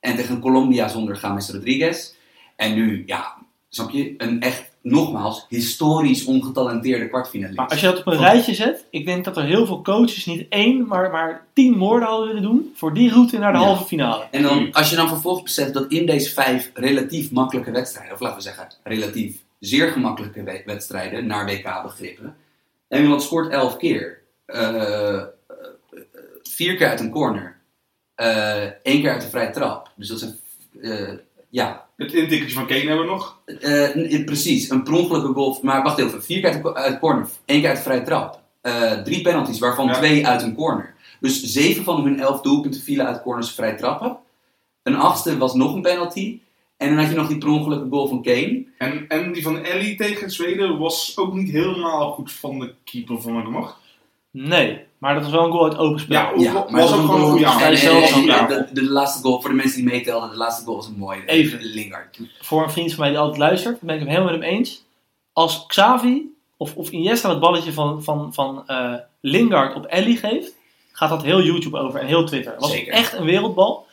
En 0.00 0.16
tegen 0.16 0.40
Colombia 0.40 0.88
zonder 0.88 1.18
James 1.22 1.50
Rodriguez. 1.50 2.12
En 2.56 2.74
nu, 2.74 3.02
ja, 3.06 3.34
snap 3.68 3.90
je, 3.90 4.14
een 4.18 4.40
echt, 4.40 4.70
nogmaals, 4.82 5.46
historisch 5.48 6.24
ongetalenteerde 6.24 7.08
kwartfinalist. 7.08 7.56
Maar 7.56 7.68
als 7.68 7.80
je 7.80 7.86
dat 7.86 7.98
op 7.98 8.06
een 8.06 8.18
rijtje 8.18 8.54
zet, 8.54 8.84
ik 8.90 9.06
denk 9.06 9.24
dat 9.24 9.36
er 9.36 9.44
heel 9.44 9.66
veel 9.66 9.82
coaches 9.82 10.24
niet 10.26 10.46
één, 10.48 10.86
maar, 10.86 11.10
maar 11.10 11.46
tien 11.52 11.76
moorden 11.76 12.08
hadden 12.08 12.26
willen 12.26 12.42
doen 12.42 12.72
voor 12.74 12.94
die 12.94 13.10
route 13.10 13.38
naar 13.38 13.52
de 13.52 13.58
Ja. 13.58 13.64
halve 13.64 13.84
finale. 13.84 14.24
En 14.30 14.42
dan, 14.42 14.72
als 14.72 14.90
je 14.90 14.96
dan 14.96 15.08
vervolgens 15.08 15.42
beseft 15.42 15.74
dat 15.74 15.90
in 15.90 16.06
deze 16.06 16.30
vijf 16.32 16.70
relatief 16.74 17.30
makkelijke 17.30 17.70
wedstrijden, 17.70 18.14
of 18.14 18.20
laten 18.20 18.36
we 18.36 18.42
zeggen 18.42 18.68
relatief 18.82 19.36
zeer 19.66 19.88
gemakkelijke 19.92 20.42
we- 20.42 20.62
wedstrijden 20.66 21.26
naar 21.26 21.44
WK-begrippen, 21.46 22.36
Engeland 22.88 23.22
scoort 23.22 23.52
elf 23.52 23.76
keer. 23.76 24.22
Eh, 24.46 25.14
eh, 25.14 25.22
vier 26.42 26.76
keer 26.76 26.88
uit 26.88 27.00
een 27.00 27.10
corner. 27.10 27.56
Eh 28.14 28.62
één 28.62 29.00
keer 29.00 29.10
uit 29.10 29.22
een 29.24 29.30
vrije 29.30 29.50
trap. 29.50 29.90
Dus 29.94 30.08
dat 30.08 30.16
is 30.16 30.22
een. 30.22 30.38
eh, 30.82 31.14
ja, 31.48 31.84
Het 31.96 32.12
intikketje 32.12 32.54
van 32.54 32.66
Kane 32.66 32.80
hebben 32.80 32.98
we 33.06 33.10
nog. 33.10 33.38
eh, 33.60 34.24
precies, 34.24 34.70
een 34.70 34.82
per 34.82 34.92
ongelukke 34.92 35.32
goal. 35.32 35.58
Maar 35.62 35.82
wacht 35.82 35.98
even, 35.98 36.22
vier 36.24 36.40
keer 36.40 36.52
uit 36.52 36.62
de, 36.62 36.74
uit 36.74 36.92
de 36.92 36.98
corner, 36.98 37.28
één 37.44 37.60
keer 37.60 37.68
uit 37.68 37.76
de 37.78 37.82
vrije 37.84 38.02
trap. 38.02 38.40
Eh, 38.60 38.92
drie 38.92 39.22
penalties, 39.22 39.58
waarvan 39.58 39.86
Ja. 39.86 39.92
twee 39.94 40.26
uit 40.26 40.42
een 40.42 40.54
corner. 40.54 40.94
Dus 41.20 41.42
zeven 41.42 41.84
van 41.84 42.04
hun 42.04 42.20
elf 42.20 42.40
doelpunten 42.40 42.80
vielen 42.80 43.06
uit 43.06 43.22
corners 43.22 43.48
en 43.48 43.54
vrije 43.54 43.74
trappen. 43.74 44.16
Een 44.82 44.96
achtste 44.96 45.38
was 45.38 45.54
nog 45.54 45.74
een 45.74 45.82
penalty. 45.82 46.40
En 46.76 46.88
dan 46.88 46.98
had 46.98 47.08
je 47.10 47.16
nog 47.16 47.28
die 47.28 47.38
per 47.38 47.48
ongelukke 47.48 47.86
goal 47.90 48.08
van 48.08 48.22
Kane. 48.22 48.64
En, 48.78 49.04
en 49.08 49.32
die 49.32 49.42
van 49.42 49.64
Ellie 49.64 49.96
tegen 49.96 50.30
Zweden 50.30 50.78
was 50.78 51.12
ook 51.18 51.34
niet 51.34 51.50
helemaal 51.50 52.12
goed 52.12 52.32
van 52.32 52.58
de 52.58 52.74
keeper, 52.84 53.20
vond 53.20 53.38
ik 53.44 53.50
nog. 53.50 53.78
Nee, 54.30 54.80
maar 54.98 55.14
dat 55.14 55.22
was 55.22 55.32
wel 55.32 55.44
een 55.44 55.50
goal 55.52 55.64
uit 55.64 55.76
open 55.78 56.00
spel. 56.00 56.16
Ja, 56.16 56.30
Ja, 56.36 56.52
was 56.52 56.70
maar 56.70 56.82
ook 56.82 56.88
dat 56.88 56.98
gewoon 56.98 57.14
een 57.14 57.20
goal- 57.20 57.30
goede 57.30 57.46
aanval. 57.46 58.46
De, 58.48 58.68
de 58.72 58.84
laatste 58.84 59.22
goal, 59.22 59.40
voor 59.40 59.50
de 59.50 59.56
mensen 59.56 59.76
die 59.82 59.90
meetelden, 59.90 60.30
de 60.30 60.36
laatste 60.36 60.64
goal 60.64 60.76
was 60.76 60.86
een 60.86 60.96
mooie. 60.98 61.24
Even. 61.26 61.62
Lingard. 61.62 62.18
Voor 62.40 62.62
een 62.62 62.70
vriend 62.70 62.90
van 62.90 63.00
mij 63.00 63.08
die 63.08 63.18
altijd 63.18 63.38
luistert, 63.38 63.80
ben 63.80 63.94
ik 63.94 64.00
het 64.00 64.08
helemaal 64.10 64.32
met 64.32 64.40
hem 64.42 64.50
eens. 64.50 64.84
Als 65.32 65.64
Xavi 65.66 66.34
of, 66.56 66.74
of 66.76 66.90
Iniesta 66.90 67.28
het 67.30 67.40
balletje 67.40 67.72
van, 67.72 68.02
van, 68.02 68.34
van 68.34 68.62
eh, 68.66 68.94
Lingard 69.20 69.74
op 69.74 69.84
Ellie 69.84 70.16
geeft, 70.16 70.54
gaat 70.92 71.08
dat 71.10 71.22
heel 71.22 71.42
YouTube 71.42 71.78
over 71.78 72.00
en 72.00 72.06
heel 72.06 72.24
Twitter. 72.26 72.52
Het 72.52 72.60
was 72.60 72.70
Zeker. 72.70 72.92
echt 72.92 73.12
een 73.12 73.24
wereldbal. 73.24 73.86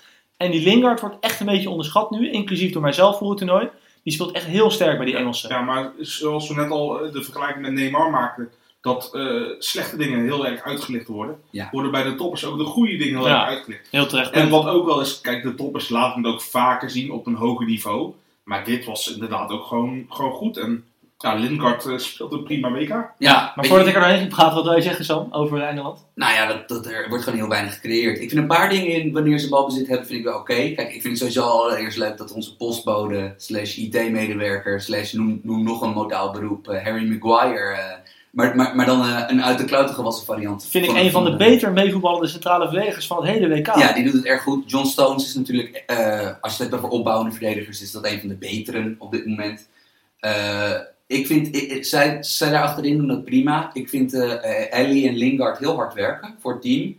En 0.43 0.51
die 0.51 0.63
Lingard 0.63 0.99
wordt 1.01 1.15
echt 1.19 1.39
een 1.39 1.45
beetje 1.45 1.69
onderschat 1.69 2.11
nu, 2.11 2.31
inclusief 2.31 2.71
door 2.71 2.81
mijzelf 2.81 3.17
voor 3.17 3.29
het 3.29 3.37
toernooi. 3.37 3.69
Die 4.03 4.13
speelt 4.13 4.31
echt 4.31 4.45
heel 4.45 4.71
sterk 4.71 4.97
bij 4.97 5.05
die 5.05 5.15
Engelsen. 5.17 5.49
Ja, 5.49 5.61
maar 5.61 5.91
zoals 5.99 6.47
we 6.47 6.55
net 6.55 6.69
al 6.69 6.99
eh, 7.05 7.11
de 7.13 7.23
vergelijking 7.23 7.61
met 7.61 7.71
Neymar 7.73 8.09
maakten, 8.09 8.49
dat 8.81 9.09
eh, 9.13 9.41
slechte 9.59 9.97
dingen 9.97 10.23
heel 10.23 10.45
erg 10.47 10.61
uitgelicht 10.63 11.07
worden, 11.07 11.41
Ja. 11.49 11.67
worden 11.71 11.91
bij 11.91 12.03
de 12.03 12.15
toppers 12.15 12.45
ook 12.45 12.57
de 12.57 12.63
goede 12.63 12.95
dingen 12.97 13.17
heel 13.19 13.27
Ja. 13.27 13.39
erg 13.41 13.49
uitgelicht. 13.55 13.87
Heel 13.91 14.05
terecht. 14.07 14.31
En 14.31 14.49
wat 14.49 14.65
ook 14.67 14.85
wel 14.85 15.01
is, 15.01 15.21
kijk, 15.21 15.43
de 15.43 15.55
toppers 15.55 15.89
laten 15.89 16.23
het 16.23 16.33
ook 16.33 16.41
vaker 16.41 16.89
zien 16.89 17.11
op 17.11 17.25
een 17.25 17.35
hoger 17.35 17.65
niveau. 17.65 18.13
Maar 18.43 18.63
dit 18.65 18.85
was 18.85 19.13
inderdaad 19.13 19.51
ook 19.51 19.63
gewoon, 19.65 20.05
gewoon 20.09 20.31
goed. 20.31 20.57
En 20.57 20.85
ja, 21.23 21.33
Lindgaard 21.33 21.85
eh, 21.85 21.97
speelt 21.97 22.31
een 22.31 22.43
prima 22.43 22.71
WK. 22.71 22.89
Ja, 23.17 23.51
maar 23.55 23.65
voordat 23.65 23.85
je- 23.85 23.91
ik 23.91 23.97
er 23.97 24.01
doorheen 24.09 24.27
praat, 24.27 24.53
wat 24.53 24.63
wil 24.63 24.75
je 24.75 24.81
zeggen 24.81 25.05
Sam, 25.05 25.27
over 25.31 25.61
Engeland? 25.61 26.05
Nou 26.15 26.33
ja, 26.33 26.45
dat, 26.47 26.67
dat, 26.67 26.85
er 26.85 27.05
wordt 27.09 27.23
gewoon 27.23 27.39
heel 27.39 27.47
weinig 27.49 27.73
gecreëerd. 27.73 28.19
Ik 28.21 28.29
vind 28.29 28.41
een 28.41 28.47
paar 28.47 28.69
dingen 28.69 28.87
in 28.87 29.11
wanneer 29.13 29.39
ze 29.39 29.49
balbezit 29.49 29.87
hebben, 29.87 30.07
vind 30.07 30.19
ik 30.19 30.25
wel 30.25 30.39
oké. 30.39 30.53
Kijk, 30.53 30.79
ik 30.93 31.01
vind 31.01 31.03
het 31.03 31.17
sowieso 31.17 31.41
allereerst 31.41 31.97
leuk 31.97 32.17
dat 32.17 32.31
onze 32.33 32.55
postbode, 32.55 33.33
slash 33.37 33.75
IT-medewerker, 33.77 34.81
slash 34.81 35.11
noem, 35.13 35.39
noem 35.43 35.63
nog 35.63 35.81
een 35.81 35.93
modaal 35.93 36.31
beroep, 36.31 36.67
eh, 36.67 36.83
Harry 36.83 37.07
Maguire. 37.19 37.71
eh, 37.73 37.83
maar, 38.31 38.55
maar, 38.55 38.75
maar 38.75 38.85
dan 38.85 39.05
een 39.27 39.43
uit 39.43 39.57
de 39.57 39.65
kluiten 39.65 39.95
gewassen 39.95 40.25
variant. 40.25 40.67
Vind 40.69 40.85
ik 40.85 40.95
een 40.95 41.11
van 41.11 41.23
de 41.23 41.35
beter 41.35 41.71
meevoetballende 41.71 42.27
centrale 42.27 42.67
verdedigers 42.67 43.07
van 43.07 43.17
het 43.17 43.27
hele 43.35 43.47
WK. 43.47 43.75
Ja, 43.75 43.93
die 43.93 44.03
doet 44.03 44.13
het 44.13 44.25
erg 44.25 44.41
goed. 44.41 44.71
John 44.71 44.85
Stones 44.85 45.23
is 45.25 45.35
natuurlijk, 45.35 45.83
eh, 45.87 46.29
als 46.41 46.57
je 46.57 46.63
het 46.63 46.71
hebt 46.71 46.83
over 46.83 46.89
opbouwende 46.97 47.31
verdedigers, 47.31 47.81
is 47.81 47.91
dat 47.91 48.05
een 48.05 48.19
van 48.19 48.29
de 48.29 48.35
beteren 48.35 48.95
op 48.99 49.11
dit 49.11 49.25
moment. 49.25 49.67
Eh, 50.19 50.71
ik 51.13 51.27
vind, 51.27 51.55
ik, 51.55 51.85
zij, 51.85 52.23
zij 52.23 52.49
daar 52.49 52.63
achterin 52.63 52.97
doen 52.97 53.07
dat 53.07 53.25
prima. 53.25 53.69
Ik 53.73 53.89
vind 53.89 54.13
eh 54.13 54.33
eh, 54.33 54.79
Ellie 54.79 55.07
en 55.07 55.15
Lingard 55.15 55.57
heel 55.59 55.75
hard 55.75 55.93
werken 55.93 56.35
voor 56.39 56.51
het 56.51 56.61
team. 56.61 56.95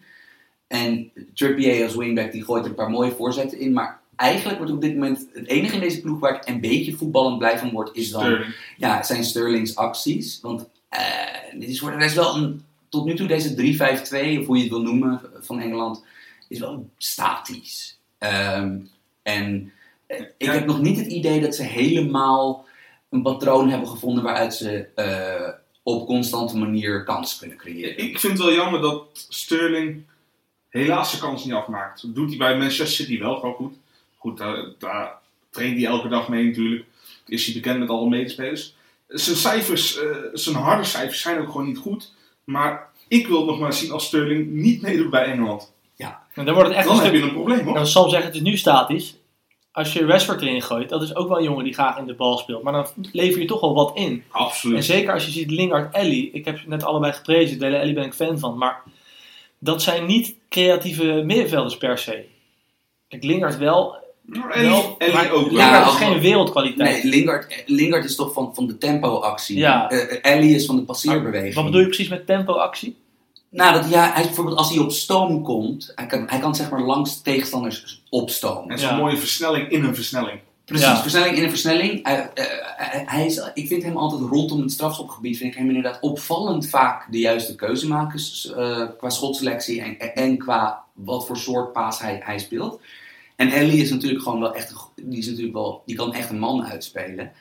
En 0.66 1.10
Trippier 1.34 1.84
als 1.84 1.94
wingback, 1.96 2.32
die 2.32 2.44
gooit 2.44 2.64
er 2.64 2.70
een 2.70 2.76
paar 2.76 2.90
mooie 2.90 3.10
voorzetten 3.10 3.58
in. 3.58 3.72
Maar 3.72 4.00
eigenlijk 4.16 4.58
wordt 4.58 4.72
op 4.72 4.80
dit 4.80 4.92
moment 4.94 5.26
het 5.32 5.46
enige 5.48 5.74
in 5.74 5.80
deze 5.80 6.00
ploeg 6.00 6.18
waar 6.20 6.34
ik 6.34 6.48
een 6.48 6.60
beetje 6.60 6.96
voetballend 6.96 7.38
blij 7.38 7.58
van 7.58 7.70
word, 7.70 7.96
is 7.96 8.10
dan 8.10 8.20
Sterling. 8.22 8.54
ja, 8.76 9.02
zijn 9.02 9.24
Sterling's 9.24 9.74
acties. 9.74 10.38
Want 10.42 10.68
eh, 10.88 11.00
dit 11.58 11.68
is 11.68 11.80
voor 11.80 11.90
de 11.90 11.96
rest 11.96 12.14
wel 12.14 12.36
een, 12.36 12.62
tot 12.88 13.04
nu 13.04 13.14
toe 13.14 13.26
deze 13.26 13.54
3-5-2, 13.54 14.40
of 14.40 14.46
hoe 14.46 14.56
je 14.56 14.62
het 14.62 14.70
wil 14.72 14.82
noemen, 14.82 15.20
van 15.40 15.60
Engeland, 15.60 16.04
is 16.48 16.58
wel 16.58 16.88
statisch. 16.98 17.98
Ehm, 18.18 18.78
en 19.22 19.72
ik 20.06 20.32
Ja. 20.38 20.52
heb 20.52 20.66
nog 20.66 20.80
niet 20.80 20.98
het 20.98 21.06
idee 21.06 21.40
dat 21.40 21.54
ze 21.54 21.62
helemaal 21.62 22.64
een 23.14 23.22
patroon 23.22 23.68
hebben 23.68 23.88
gevonden 23.88 24.24
waaruit 24.24 24.54
ze 24.54 24.86
eh, 24.94 25.48
op 25.82 26.06
constante 26.06 26.56
manier 26.56 27.04
kans 27.04 27.38
kunnen 27.38 27.56
creëren. 27.56 27.98
Ik 27.98 28.18
vind 28.18 28.32
het 28.32 28.42
wel 28.42 28.54
jammer 28.54 28.80
dat 28.80 29.26
Sterling 29.28 30.02
helaas 30.68 31.10
zijn 31.10 31.22
kans 31.22 31.44
niet 31.44 31.54
afmaakt. 31.54 32.02
Dat 32.02 32.14
doet 32.14 32.28
hij 32.28 32.38
bij 32.38 32.56
Manchester 32.56 32.86
City 32.86 33.18
wel 33.18 33.34
gewoon 33.34 33.54
goed. 33.54 33.74
Goed, 34.16 34.38
daar, 34.38 34.64
daar 34.78 35.18
traint 35.50 35.76
hij 35.76 35.86
elke 35.86 36.08
dag 36.08 36.28
mee 36.28 36.44
natuurlijk. 36.44 36.84
Is 37.26 37.44
hij 37.44 37.54
bekend 37.54 37.78
met 37.78 37.88
alle 37.88 38.08
medespelers. 38.08 38.74
Zijn 39.08 39.36
cijfers, 39.36 39.98
eh, 39.98 40.16
zijn 40.32 40.56
harde 40.56 40.84
cijfers 40.84 41.20
zijn 41.20 41.40
ook 41.40 41.50
gewoon 41.50 41.66
niet 41.66 41.78
goed. 41.78 42.12
Maar 42.44 42.88
ik 43.08 43.26
wil 43.26 43.36
het 43.36 43.46
nog 43.46 43.58
maar 43.58 43.72
zien 43.72 43.90
als 43.90 44.06
Sterling 44.06 44.50
niet 44.50 44.82
meedoet 44.82 45.10
bij 45.10 45.24
Engeland. 45.24 45.72
En 46.34 46.44
dan 46.44 46.54
wordt 46.54 46.68
het 46.68 46.78
echt 46.78 46.86
Dan 46.86 46.96
een 46.96 47.02
heb 47.02 47.12
stuk... 47.14 47.24
je 47.24 47.28
een 47.28 47.34
probleem 47.34 47.64
hoor. 47.64 47.74
Nou, 47.74 47.86
Sam 47.86 48.10
zegt 48.10 48.24
het 48.24 48.34
is 48.34 48.40
nu 48.40 48.56
statisch. 48.56 49.16
Als 49.74 49.92
je 49.92 50.06
Rashford 50.06 50.40
erin 50.40 50.62
gooit, 50.62 50.88
dat 50.88 51.02
is 51.02 51.14
ook 51.14 51.28
wel 51.28 51.38
een 51.38 51.44
jongen 51.44 51.64
die 51.64 51.74
graag 51.74 51.98
in 51.98 52.06
de 52.06 52.14
bal 52.14 52.38
speelt. 52.38 52.62
Maar 52.62 52.72
dan 52.72 52.86
lever 53.12 53.40
je 53.40 53.46
toch 53.46 53.60
wel 53.60 53.74
wat 53.74 53.92
in. 53.94 54.02
En 54.04 54.24
Absoluut. 54.30 54.84
zeker 54.84 55.12
als 55.12 55.24
je 55.24 55.30
ziet 55.30 55.50
Lingard, 55.50 55.94
Ellie. 55.94 56.30
Ik 56.32 56.44
heb 56.44 56.58
ze 56.58 56.68
net 56.68 56.84
allebei 56.84 57.12
geprezen. 57.12 57.58
Dele 57.58 57.76
Ellie 57.76 57.94
ben 57.94 58.04
ik 58.04 58.14
fan 58.14 58.38
van. 58.38 58.58
Maar 58.58 58.82
dat 59.58 59.82
zijn 59.82 60.06
niet 60.06 60.34
creatieve 60.48 61.22
middenvelders 61.24 61.76
per 61.76 61.98
se. 61.98 62.24
Kijk, 63.08 63.22
Lingard 63.24 63.58
wel. 63.58 63.96
Nou, 64.22 64.52
Ellie, 64.52 64.68
wel 64.68 64.94
Ellie 64.98 65.14
maar 65.14 65.30
ook 65.30 65.50
wel. 65.50 65.52
Lingard 65.52 65.86
is 65.86 65.96
geen 65.96 66.20
wereldkwaliteit. 66.20 67.02
Nee, 67.02 67.12
Lingard, 67.12 67.62
Lingard 67.66 68.04
is 68.04 68.14
toch 68.14 68.32
van, 68.32 68.54
van 68.54 68.66
de 68.66 68.78
tempo-actie. 68.78 69.58
Ja. 69.58 69.90
Eh, 69.90 70.32
Ellie 70.34 70.54
is 70.54 70.66
van 70.66 70.76
de 70.76 70.82
passeerbeweging. 70.82 71.54
Wat 71.54 71.64
bedoel 71.64 71.80
je 71.80 71.86
precies 71.86 72.08
met 72.08 72.26
tempo-actie? 72.26 72.96
Nou, 73.54 73.72
dat, 73.74 73.90
ja, 73.90 74.12
hij, 74.12 74.22
bijvoorbeeld 74.24 74.56
als 74.58 74.70
hij 74.70 74.78
op 74.78 74.90
stoom 74.92 75.42
komt, 75.42 75.92
hij 75.94 76.06
kan, 76.06 76.24
hij 76.28 76.38
kan 76.38 76.54
zeg 76.54 76.70
maar 76.70 76.80
langs 76.82 77.20
tegenstanders 77.22 78.02
opstomen. 78.10 78.70
En 78.70 78.78
zo'n 78.78 78.88
Ja. 78.88 78.96
mooie 78.96 79.16
versnelling 79.16 79.68
in 79.70 79.84
een 79.84 79.94
versnelling. 79.94 80.40
Precies, 80.64 80.86
Ja. 80.86 80.96
versnelling 81.02 81.36
in 81.36 81.42
een 81.42 81.48
versnelling. 81.50 82.06
Hij, 82.06 82.30
eh, 82.34 82.44
hij- 82.76 83.02
hij 83.06 83.26
is, 83.26 83.50
ik 83.54 83.66
vind 83.68 83.82
hem 83.82 83.96
altijd 83.96 84.20
rondom 84.30 84.60
het 84.60 84.72
strafschopgebied, 84.72 85.36
vind 85.36 85.52
ik 85.52 85.58
hem 85.58 85.66
inderdaad 85.68 85.98
opvallend 86.00 86.68
vaak 86.68 87.12
de 87.12 87.18
juiste 87.18 87.54
keuze 87.54 87.88
maken 87.88 88.18
s- 88.20 88.52
eh, 88.56 88.86
qua 88.98 89.10
schotselectie 89.10 89.80
en, 89.82 90.14
en 90.14 90.38
qua 90.38 90.84
wat 90.92 91.26
voor 91.26 91.36
soort 91.36 91.72
paas 91.72 91.98
hij, 92.00 92.20
hij 92.24 92.38
speelt. 92.38 92.80
En 93.36 93.48
Ellie 93.50 93.80
is 93.82 93.90
natuurlijk 93.90 94.22
gewoon 94.22 94.40
wel 94.40 94.54
echt, 94.54 94.70
een 94.70 95.08
die, 95.10 95.18
is 95.18 95.26
natuurlijk 95.26 95.54
wel, 95.54 95.82
die 95.86 95.96
kan 95.96 96.14
echt 96.14 96.30
een 96.30 96.38
man 96.38 96.64
uitspelen. 96.66 97.32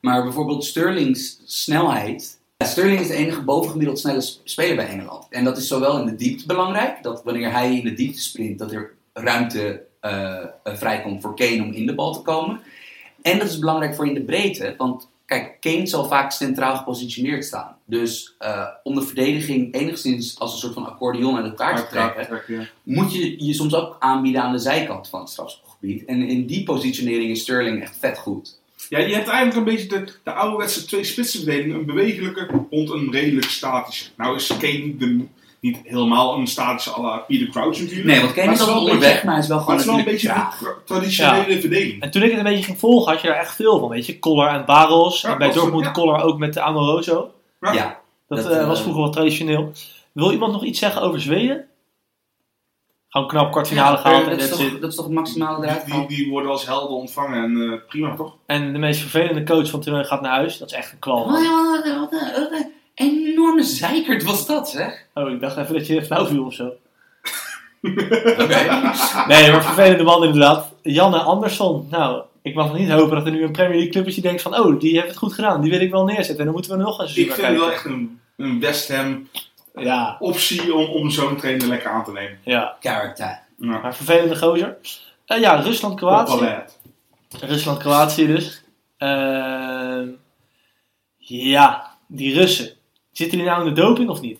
Maar 0.00 0.22
bijvoorbeeld 0.22 0.64
Sterling's 0.64 1.40
snelheid. 1.44 2.38
Sterling 2.66 3.00
is 3.00 3.06
de 3.06 3.14
enige 3.14 3.42
bovengemiddeld 3.42 3.98
snelle 3.98 4.20
sp- 4.20 4.40
speler 4.44 4.76
bij 4.76 4.88
Engeland. 4.88 5.26
En 5.30 5.44
dat 5.44 5.56
is 5.56 5.68
zowel 5.68 6.00
in 6.00 6.06
de 6.06 6.16
diepte 6.16 6.46
belangrijk, 6.46 7.02
dat 7.02 7.22
wanneer 7.24 7.52
hij 7.52 7.76
in 7.76 7.84
de 7.84 7.94
diepte 7.94 8.20
sprint, 8.20 8.58
dat 8.58 8.72
er 8.72 8.94
ruimte 9.12 9.82
eh, 10.00 10.36
eh, 10.38 10.48
vrijkomt 10.64 11.20
voor 11.22 11.34
Kane 11.34 11.62
om 11.62 11.72
in 11.72 11.86
de 11.86 11.94
bal 11.94 12.12
te 12.12 12.22
komen. 12.22 12.60
En 13.22 13.38
dat 13.38 13.48
is 13.48 13.58
belangrijk 13.58 13.94
voor 13.94 14.06
in 14.06 14.14
de 14.14 14.22
breedte, 14.22 14.74
want 14.76 15.08
kijk, 15.26 15.56
Kane 15.60 15.86
zal 15.86 16.04
vaak 16.04 16.32
centraal 16.32 16.76
gepositioneerd 16.76 17.44
staan. 17.44 17.76
Dus 17.84 18.34
eh, 18.38 18.66
om 18.82 18.94
de 18.94 19.02
verdediging 19.02 19.74
enigszins 19.74 20.38
als 20.38 20.52
een 20.52 20.58
soort 20.58 20.74
van 20.74 20.86
accordeon 20.86 21.36
uit 21.36 21.44
elkaar 21.44 21.76
te 21.76 21.86
trekken, 21.90 22.42
ja. 22.46 22.66
moet 22.82 23.12
je 23.12 23.44
je 23.44 23.52
soms 23.52 23.74
ook 23.74 23.96
aanbieden 23.98 24.42
aan 24.42 24.52
de 24.52 24.58
zijkant 24.58 25.08
van 25.08 25.20
het 25.20 25.28
strafschopgebied. 25.28 26.04
En 26.04 26.28
in 26.28 26.46
die 26.46 26.62
positionering 26.64 27.30
is 27.30 27.40
Sterling 27.40 27.82
echt 27.82 27.96
vet 27.96 28.18
goed. 28.18 28.59
Ja, 28.90 28.98
je 28.98 29.14
hebt 29.14 29.28
eigenlijk 29.28 29.56
een 29.56 29.74
beetje 29.74 29.86
de, 29.88 30.12
de 30.24 30.32
ouderwetse 30.32 30.84
twee 30.86 31.04
spitsenverdeling. 31.04 31.74
Een 31.74 31.86
bewegelijke 31.86 32.48
rond 32.70 32.90
een 32.90 33.08
redelijk 33.12 33.46
statische. 33.46 34.04
Nou 34.16 34.36
is 34.36 34.46
Kane 34.46 34.72
niet, 34.72 35.00
de, 35.00 35.24
niet 35.60 35.78
helemaal 35.84 36.38
een 36.38 36.46
statische 36.46 36.90
à 36.94 37.00
la 37.02 37.16
Peter 37.16 37.48
Crouch 37.48 37.78
natuurlijk. 37.80 38.06
Nee, 38.06 38.20
want 38.20 38.32
Kane 38.32 38.52
is 38.52 38.64
wel 38.64 38.78
onderweg, 38.78 38.98
beetje- 39.12 39.24
maar 39.24 39.34
hij 39.34 39.42
is 39.42 39.48
wel 39.48 39.58
gewoon 39.58 39.74
het 39.74 39.84
is 39.84 39.90
wel 39.90 39.98
een 39.98 40.04
beetje 40.04 40.28
de 40.60 40.74
traditionele 40.84 41.60
verdeling. 41.60 42.02
En 42.02 42.10
toen 42.10 42.22
ik 42.22 42.28
het 42.30 42.38
een 42.38 42.44
beetje 42.44 42.64
ging 42.64 42.78
volgen, 42.78 43.12
had 43.12 43.20
je 43.20 43.26
daar 43.28 43.36
echt 43.36 43.54
veel 43.54 43.78
van. 43.78 43.88
Weet 43.88 44.06
je, 44.06 44.18
Koller 44.18 44.48
en 44.48 44.64
Barros. 44.64 45.20
Ja, 45.20 45.32
en 45.32 45.38
bij 45.38 45.52
Dortmund 45.52 45.84
ja. 45.84 45.90
Koller 45.90 46.22
ook 46.22 46.38
met 46.38 46.54
de 46.54 46.60
Amoroso. 46.60 47.30
Ja. 47.60 47.72
Ja, 47.72 48.00
Dat, 48.28 48.42
Dat, 48.42 48.52
eh, 48.52 48.60
eh, 48.60 48.66
was 48.66 48.80
vroeger 48.80 49.02
wel 49.02 49.10
traditioneel. 49.10 49.72
Wil 50.12 50.32
iemand 50.32 50.52
nog 50.52 50.64
iets 50.64 50.78
zeggen 50.78 51.02
over 51.02 51.20
Zweden? 51.20 51.64
Gewoon 53.10 53.28
knap 53.28 53.52
kwartfinale 53.52 53.96
Ja, 53.96 54.02
gehaald 54.02 54.24
en 54.24 54.30
dat, 54.30 54.40
is 54.40 54.48
toch, 54.48 54.78
dat 54.78 54.90
is 54.90 54.96
toch 54.96 55.04
het 55.04 55.14
maximale 55.14 55.66
eruit 55.66 55.86
Die, 55.86 56.06
die 56.08 56.30
worden 56.30 56.50
als 56.50 56.66
helden 56.66 56.96
ontvangen 56.96 57.42
en 57.42 57.72
eh, 57.72 57.78
prima 57.88 58.14
toch? 58.14 58.36
En 58.46 58.72
de 58.72 58.78
meest 58.78 59.00
vervelende 59.00 59.42
coach 59.42 59.64
van 59.64 59.74
het 59.74 59.82
toernooi 59.82 60.04
gaat 60.04 60.20
naar 60.20 60.32
huis. 60.32 60.58
Dat 60.58 60.70
is 60.70 60.76
echt 60.76 60.92
een 60.92 60.98
kwal. 60.98 61.30
Wat, 61.30 61.42
wat, 61.98 62.12
een 62.12 62.72
enorme 62.94 63.62
zeikert 63.62 64.24
was 64.24 64.46
dat, 64.46 64.70
zeg. 64.70 65.06
Oh, 65.14 65.30
ik 65.30 65.40
dacht 65.40 65.56
even 65.56 65.74
dat 65.74 65.86
je 65.86 66.04
flauw 66.04 66.26
viel 66.26 66.44
of 66.44 66.54
zo. 66.54 66.64
Oké. 68.42 68.64
Nee, 69.26 69.50
maar 69.50 69.64
vervelende 69.64 70.02
man 70.02 70.24
inderdaad. 70.24 70.74
Janne 70.82 71.18
Andersson. 71.18 71.86
Nou, 71.90 72.22
ik 72.42 72.54
mag 72.54 72.66
nog 72.66 72.78
niet 72.78 72.90
hopen 72.90 73.16
dat 73.16 73.26
er 73.26 73.32
nu 73.32 73.42
een 73.42 73.52
Premier 73.52 73.74
League 73.74 73.92
club 73.92 74.06
is 74.06 74.14
die 74.14 74.22
denkt 74.22 74.42
van... 74.42 74.58
Oh, 74.58 74.80
die 74.80 74.94
heeft 74.94 75.08
het 75.08 75.16
goed 75.16 75.32
gedaan. 75.32 75.60
Die 75.60 75.70
wil 75.70 75.80
ik 75.80 75.90
wel 75.90 76.04
neerzetten. 76.04 76.38
En 76.38 76.44
dan 76.44 76.52
moeten 76.52 76.72
we 76.72 76.82
nog 76.82 76.98
een 76.98 77.08
seizoen 77.08 77.24
Ik 77.24 77.32
vind 77.32 77.46
het 77.46 77.56
wel 77.56 77.68
kijken. 77.68 77.90
echt 77.90 77.94
een, 77.94 78.20
een 78.36 78.60
West 78.60 78.92
Ham 78.92 79.28
Ja, 79.74 80.16
optie 80.18 80.74
om, 80.74 80.84
om 80.84 81.10
zo'n 81.10 81.36
trainer 81.36 81.68
lekker 81.68 81.90
aan 81.90 82.04
te 82.04 82.12
nemen. 82.12 82.38
ja. 82.44 82.76
Character. 82.80 83.26
Ja. 83.56 83.78
Maar 83.80 83.96
vervelende 83.96 84.36
gozer. 84.36 84.76
Eh, 85.26 85.40
ja, 85.40 85.54
Rusland-Kroatië. 85.54 86.58
Rusland-Kroatië 87.40 88.26
dus. 88.26 88.62
Ehm, 88.98 90.08
ja, 91.16 91.96
die 92.06 92.34
Russen. 92.34 92.72
Zitten 93.12 93.38
die 93.38 93.46
nou 93.46 93.68
in 93.68 93.74
de 93.74 93.80
doping 93.80 94.08
of 94.08 94.20
niet? 94.20 94.38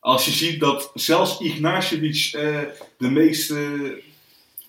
Als 0.00 0.24
je 0.24 0.30
ziet 0.30 0.60
dat 0.60 0.90
zelfs 0.94 1.40
Ignatjevic 1.40 2.30
eh, 2.32 2.58
de 2.98 3.10
meeste 3.10 3.68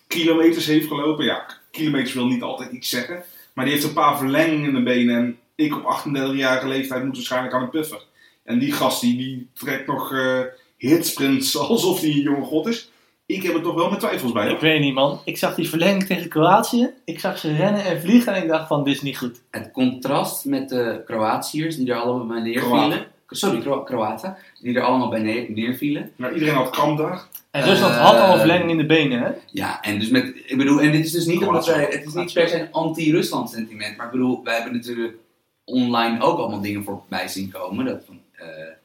kilometers 0.08 0.66
heeft 0.66 0.88
gelopen. 0.88 1.26
Ja, 1.26 1.46
kilometers 1.72 2.14
wil 2.14 2.26
niet 2.28 2.42
altijd 2.42 2.72
iets 2.72 2.90
zeggen. 2.90 3.24
Maar 3.54 3.66
die 3.66 3.74
heeft 3.74 3.86
een 3.86 3.94
paar 3.94 4.18
verlengingen 4.18 4.68
in 4.70 4.76
de 4.76 4.84
benen. 4.84 5.16
En 5.16 5.40
ik 5.56 5.76
op 5.76 6.04
38-jarige 6.06 6.68
leeftijd 6.68 7.04
moet 7.04 7.16
waarschijnlijk 7.16 7.54
aan 7.54 7.62
het 7.62 7.72
puffen. 7.72 8.00
En 8.46 8.60
die 8.60 8.72
gast 8.72 9.02
die, 9.02 9.18
die 9.18 9.50
trekt 9.54 9.88
nog 9.88 10.14
eh 10.14 10.40
hitsprints 10.78 11.58
alsof 11.70 12.00
hij 12.00 12.10
een 12.10 12.20
jonge 12.20 12.46
god 12.46 12.68
is. 12.68 12.90
Ik 13.26 13.44
heb 13.44 13.56
er 13.56 13.62
toch 13.62 13.76
wel 13.76 13.88
mijn 13.88 14.00
twijfels 14.00 14.32
bij. 14.32 14.52
Ik 14.52 14.60
weet 14.60 14.80
niet, 14.80 14.94
man. 14.94 15.20
Ik 15.26 15.38
zag 15.38 15.56
die 15.56 15.70
verlenging 15.70 16.06
tegen 16.06 16.30
Kroatië. 16.30 16.90
Ik 17.06 17.20
zag 17.20 17.38
ze 17.38 17.56
rennen 17.56 17.84
en 17.84 18.02
vliegen 18.02 18.34
en 18.34 18.44
ik 18.44 18.50
dacht 18.50 18.68
van, 18.68 18.84
dit 18.84 18.96
is 18.96 19.02
niet 19.02 19.18
goed. 19.18 19.42
Het 19.52 19.72
contrast 19.72 20.46
met 20.46 20.70
de 20.70 21.02
Kroatiërs 21.06 21.76
die 21.76 21.92
er 21.92 21.98
allemaal 22.00 22.28
bij 22.28 22.42
neervielen. 22.42 22.90
Kroaten. 22.90 23.06
Sorry, 23.30 23.60
Kro 23.60 23.84
Kroaten. 23.84 24.38
Die 24.62 24.76
er 24.76 24.82
allemaal 24.82 25.10
bij 25.10 25.20
neer, 25.22 25.46
neervielen. 25.52 26.12
Nou, 26.16 26.34
iedereen 26.34 26.56
had 26.56 26.70
kramp 26.70 26.98
daar. 26.98 27.28
En 27.52 27.64
Rusland 27.64 27.94
Eh, 27.94 28.06
had 28.06 28.20
al 28.20 28.34
een 28.34 28.38
verlenging 28.40 28.70
in 28.70 28.78
de 28.78 28.86
benen, 28.86 29.20
hè? 29.20 29.30
Ja, 29.52 29.82
en 29.82 30.00
dus 30.00 30.10
met, 30.10 30.34
ik 30.46 30.58
bedoel, 30.58 30.82
en 30.82 30.92
dit 30.92 31.06
is 31.06 31.12
dus 31.12 31.26
niet 31.26 31.44
omdat 31.46 31.66
wij, 31.66 31.88
het 31.90 32.06
is 32.06 32.14
niet 32.14 32.34
per 32.34 32.48
se 32.48 32.60
een 32.60 32.72
anti-Rusland 32.72 33.50
sentiment, 33.50 33.98
maar 33.98 34.06
ik 34.06 34.12
bedoel, 34.12 34.44
wij 34.44 34.56
hebben 34.56 34.74
natuurlijk 34.74 35.16
online 35.64 36.22
ook 36.22 36.38
allemaal 36.38 36.62
dingen 36.62 36.84
voorbij 36.84 37.28
zien 37.28 37.52
komen. 37.52 37.86
Dat 37.86 38.02
van, 38.06 38.16
eh, 38.16 38.22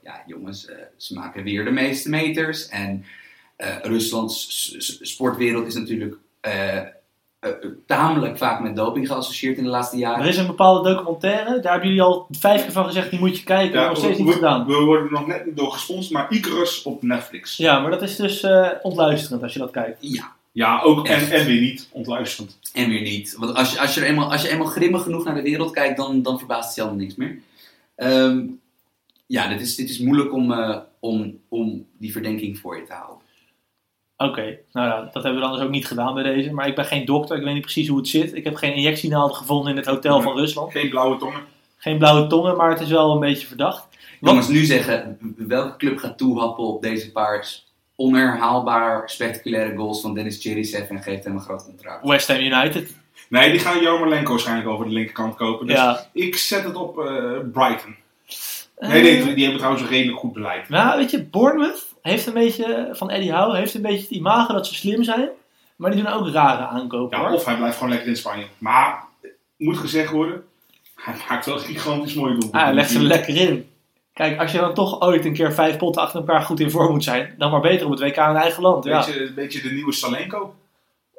ja 0.02 0.22
jongens, 0.26 0.66
eh, 0.66 0.76
ze 0.96 1.14
maken 1.14 1.42
weer 1.42 1.64
de 1.64 1.70
meeste 1.70 2.08
meters 2.08 2.68
en 2.68 3.04
eh 3.56 3.76
Ruslands 3.82 4.76
sportwereld 5.00 5.66
is 5.66 5.74
natuurlijk 5.74 6.16
eh, 6.40 6.80
eh, 7.40 7.50
tamelijk 7.86 8.38
vaak 8.38 8.60
met 8.60 8.76
doping 8.76 9.06
geassocieerd 9.06 9.58
in 9.58 9.64
de 9.64 9.70
laatste 9.70 9.96
jaren. 9.96 10.22
Er 10.22 10.28
is 10.28 10.36
een 10.36 10.46
bepaalde 10.46 10.94
documentaire, 10.94 11.60
daar 11.60 11.72
hebben 11.72 11.88
jullie 11.88 12.04
al 12.04 12.26
vijf 12.30 12.62
keer 12.62 12.72
van 12.72 12.84
gezegd, 12.84 13.10
die 13.10 13.18
moet 13.18 13.38
je 13.38 13.44
kijken. 13.44 13.86
nog 13.88 13.96
steeds 13.96 14.18
niet 14.18 14.26
we, 14.26 14.32
gedaan. 14.32 14.66
we 14.66 14.74
worden 14.74 15.12
nog 15.12 15.26
net 15.26 15.46
niet 15.46 15.56
door 15.56 15.72
gesponsord, 15.72 16.10
maar 16.12 16.32
Icarus 16.32 16.82
op 16.82 17.02
Netflix. 17.02 17.56
Ja, 17.56 17.64
Ja, 17.64 17.80
maar 17.80 17.90
dat 17.90 18.02
is 18.02 18.16
dus 18.16 18.42
eh, 18.42 18.68
ontluisterend 18.82 19.42
als 19.42 19.52
je 19.52 19.58
dat 19.58 19.70
kijkt. 19.70 19.98
Ja, 20.52 20.80
ook 20.80 21.06
en, 21.06 21.30
en 21.30 21.46
weer 21.46 21.60
niet. 21.60 21.88
Ontluisterend. 21.92 22.58
en 22.72 22.88
weer 22.88 23.02
niet. 23.02 23.36
Want 23.38 23.54
als 23.54 23.72
je, 23.72 23.80
als 23.80 23.94
je, 23.94 24.00
er 24.00 24.06
eenmaal, 24.06 24.32
als 24.32 24.42
je 24.42 24.48
eenmaal 24.48 24.66
grimmig 24.66 25.02
genoeg 25.02 25.24
naar 25.24 25.34
de 25.34 25.42
wereld 25.42 25.70
kijkt, 25.70 25.96
dan, 25.96 26.22
dan 26.22 26.38
verbaast 26.38 26.66
het 26.66 26.74
je 26.74 26.80
allemaal 26.80 27.00
niks 27.00 27.14
meer. 27.14 27.38
Ehm, 27.96 28.42
ja, 29.30 29.48
dit 29.48 29.60
is, 29.60 29.74
dit 29.76 29.90
is 29.90 29.98
moeilijk 29.98 30.32
om, 30.32 30.52
eh, 30.52 30.76
om, 31.00 31.38
om 31.48 31.86
die 31.98 32.12
verdenking 32.12 32.58
voor 32.58 32.76
je 32.76 32.82
te 32.86 32.92
houden. 32.92 33.18
Oké, 34.16 34.58
nou 34.72 34.88
ja, 34.88 35.00
dat 35.12 35.22
hebben 35.22 35.34
we 35.34 35.40
dan 35.40 35.52
dus 35.52 35.62
ook 35.64 35.70
niet 35.70 35.86
gedaan 35.86 36.14
bij 36.14 36.22
deze. 36.22 36.52
Maar 36.52 36.66
ik 36.66 36.74
ben 36.74 36.84
geen 36.84 37.04
dokter, 37.04 37.36
ik 37.36 37.42
weet 37.44 37.52
niet 37.54 37.62
precies 37.62 37.88
hoe 37.88 37.98
het 37.98 38.08
zit. 38.08 38.34
Ik 38.34 38.44
heb 38.44 38.54
geen 38.54 38.74
injectienaalden 38.74 39.36
gevonden 39.36 39.70
in 39.70 39.76
het 39.76 39.86
hotel 39.86 40.14
Nee. 40.14 40.22
van 40.22 40.36
Rusland. 40.36 40.72
Geen 40.72 40.88
blauwe 40.90 41.16
tongen. 41.16 41.40
Geen 41.76 41.98
blauwe 41.98 42.26
tongen, 42.26 42.56
maar 42.56 42.70
het 42.70 42.80
is 42.80 42.88
wel 42.88 43.12
een 43.12 43.20
beetje 43.20 43.46
verdacht. 43.46 43.88
Wat- 44.20 44.30
Jongens, 44.30 44.48
nu 44.48 44.64
zeggen, 44.64 45.18
welke 45.36 45.76
club 45.76 45.98
gaat 45.98 46.18
toehappen 46.18 46.64
op 46.64 46.82
deze 46.82 47.12
paar 47.12 47.48
onherhaalbaar 47.94 49.10
spectaculaire 49.10 49.76
goals 49.76 50.00
van 50.00 50.14
Dennis 50.14 50.42
Cherisev 50.42 50.90
en 50.90 51.02
geeft 51.02 51.24
hem 51.24 51.34
een 51.34 51.40
groot 51.40 51.64
contract? 51.64 52.06
West 52.06 52.28
Ham 52.28 52.36
United. 52.40 52.94
Nee, 53.28 53.50
die 53.50 53.60
gaan 53.60 53.80
Jarmolenko 53.82 54.30
waarschijnlijk 54.30 54.68
over 54.68 54.84
de 54.86 54.92
linkerkant 54.92 55.34
kopen. 55.34 55.66
Dus 55.66 55.76
Ja. 55.76 56.06
ik 56.12 56.36
zet 56.36 56.64
het 56.64 56.74
op 56.74 56.98
eh, 56.98 57.32
Brighton. 57.52 57.96
Nee, 58.88 59.02
nee, 59.02 59.22
die, 59.22 59.34
die 59.34 59.42
hebben 59.42 59.56
trouwens 59.56 59.82
een 59.82 59.90
redelijk 59.90 60.18
goed 60.18 60.32
beleid. 60.32 60.68
Nou, 60.68 60.98
weet 60.98 61.10
je, 61.10 61.24
Bournemouth 61.24 61.86
heeft 62.02 62.26
een 62.26 62.32
beetje, 62.32 62.88
van 62.92 63.10
Eddie 63.10 63.32
Howe, 63.32 63.56
heeft 63.56 63.74
een 63.74 63.82
beetje 63.82 64.00
het 64.00 64.10
imago 64.10 64.52
dat 64.52 64.66
ze 64.66 64.74
slim 64.74 65.02
zijn. 65.02 65.28
Maar 65.76 65.90
die 65.90 66.02
doen 66.02 66.12
ook 66.12 66.28
rare 66.28 66.66
aankopen 66.66 67.18
Ja, 67.18 67.24
hoor. 67.24 67.34
of 67.34 67.44
hij 67.44 67.56
blijft 67.56 67.76
gewoon 67.76 67.90
lekker 67.90 68.08
in 68.08 68.16
Spanje. 68.16 68.44
Maar, 68.58 69.04
moet 69.56 69.78
gezegd 69.78 70.10
worden, 70.10 70.44
hij 70.94 71.14
maakt 71.28 71.46
wel 71.46 71.58
gigantisch 71.58 72.14
mooie 72.14 72.30
doelpunten. 72.30 72.58
Ah, 72.58 72.64
hij 72.64 72.74
legt 72.74 72.90
ze 72.90 72.98
er 72.98 73.04
lekker 73.04 73.36
in. 73.36 73.68
Kijk, 74.12 74.40
als 74.40 74.52
je 74.52 74.58
dan 74.58 74.74
toch 74.74 75.00
ooit 75.00 75.24
een 75.24 75.32
keer 75.32 75.52
vijf 75.52 75.76
potten 75.76 76.02
achter 76.02 76.20
elkaar 76.20 76.42
goed 76.42 76.60
in 76.60 76.70
vorm 76.70 76.92
moet 76.92 77.04
zijn, 77.04 77.34
dan 77.38 77.50
maar 77.50 77.60
beter 77.60 77.86
op 77.86 77.92
het 77.92 78.00
WK 78.00 78.16
in 78.16 78.22
eigen 78.36 78.62
land. 78.62 78.84
Ja. 78.84 78.96
Beetje, 78.96 79.26
een 79.26 79.34
beetje 79.34 79.62
de 79.62 79.70
nieuwe 79.70 79.92
Salenko. 79.92 80.54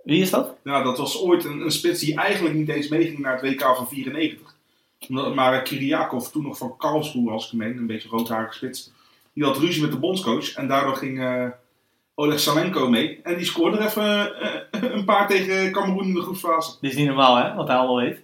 Wie 0.03 0.21
is 0.21 0.29
dat? 0.29 0.55
Nou, 0.63 0.83
dat 0.83 0.97
was 0.97 1.21
ooit 1.21 1.45
een, 1.45 1.61
een 1.61 1.71
spits 1.71 1.99
die 1.99 2.15
eigenlijk 2.15 2.55
niet 2.55 2.69
eens 2.69 2.87
meeging 2.87 3.19
naar 3.19 3.33
het 3.33 3.41
WK 3.41 3.75
van 3.75 3.87
94. 3.87 4.55
Maar 5.09 5.61
Kiriakov, 5.61 6.27
toen 6.27 6.43
nog 6.43 6.57
van 6.57 6.77
Karlsruhe 6.77 7.31
als 7.31 7.45
ik 7.45 7.53
meen, 7.53 7.77
een 7.77 7.87
beetje 7.87 8.09
roodharige 8.09 8.53
spits. 8.53 8.91
Die 9.33 9.43
had 9.43 9.57
ruzie 9.57 9.81
met 9.81 9.91
de 9.91 9.97
bondscoach 9.97 10.53
en 10.53 10.67
daardoor 10.67 10.95
ging 10.95 11.19
eh, 11.21 11.45
Oleg 12.15 12.39
Salenko 12.39 12.89
mee. 12.89 13.19
En 13.23 13.37
die 13.37 13.45
scoorde 13.45 13.77
er 13.77 13.85
even 13.85 14.39
eh, 14.41 14.81
een 14.97 15.05
paar 15.05 15.27
tegen 15.27 15.71
Cameroen 15.71 16.03
in 16.07 16.13
de 16.13 16.21
groepsfase. 16.21 16.71
Dit 16.81 16.91
is 16.91 16.97
niet 16.97 17.07
normaal 17.07 17.35
hè, 17.35 17.53
wat 17.55 17.67
hij 17.67 17.77
allemaal 17.77 17.95
weet. 17.95 18.19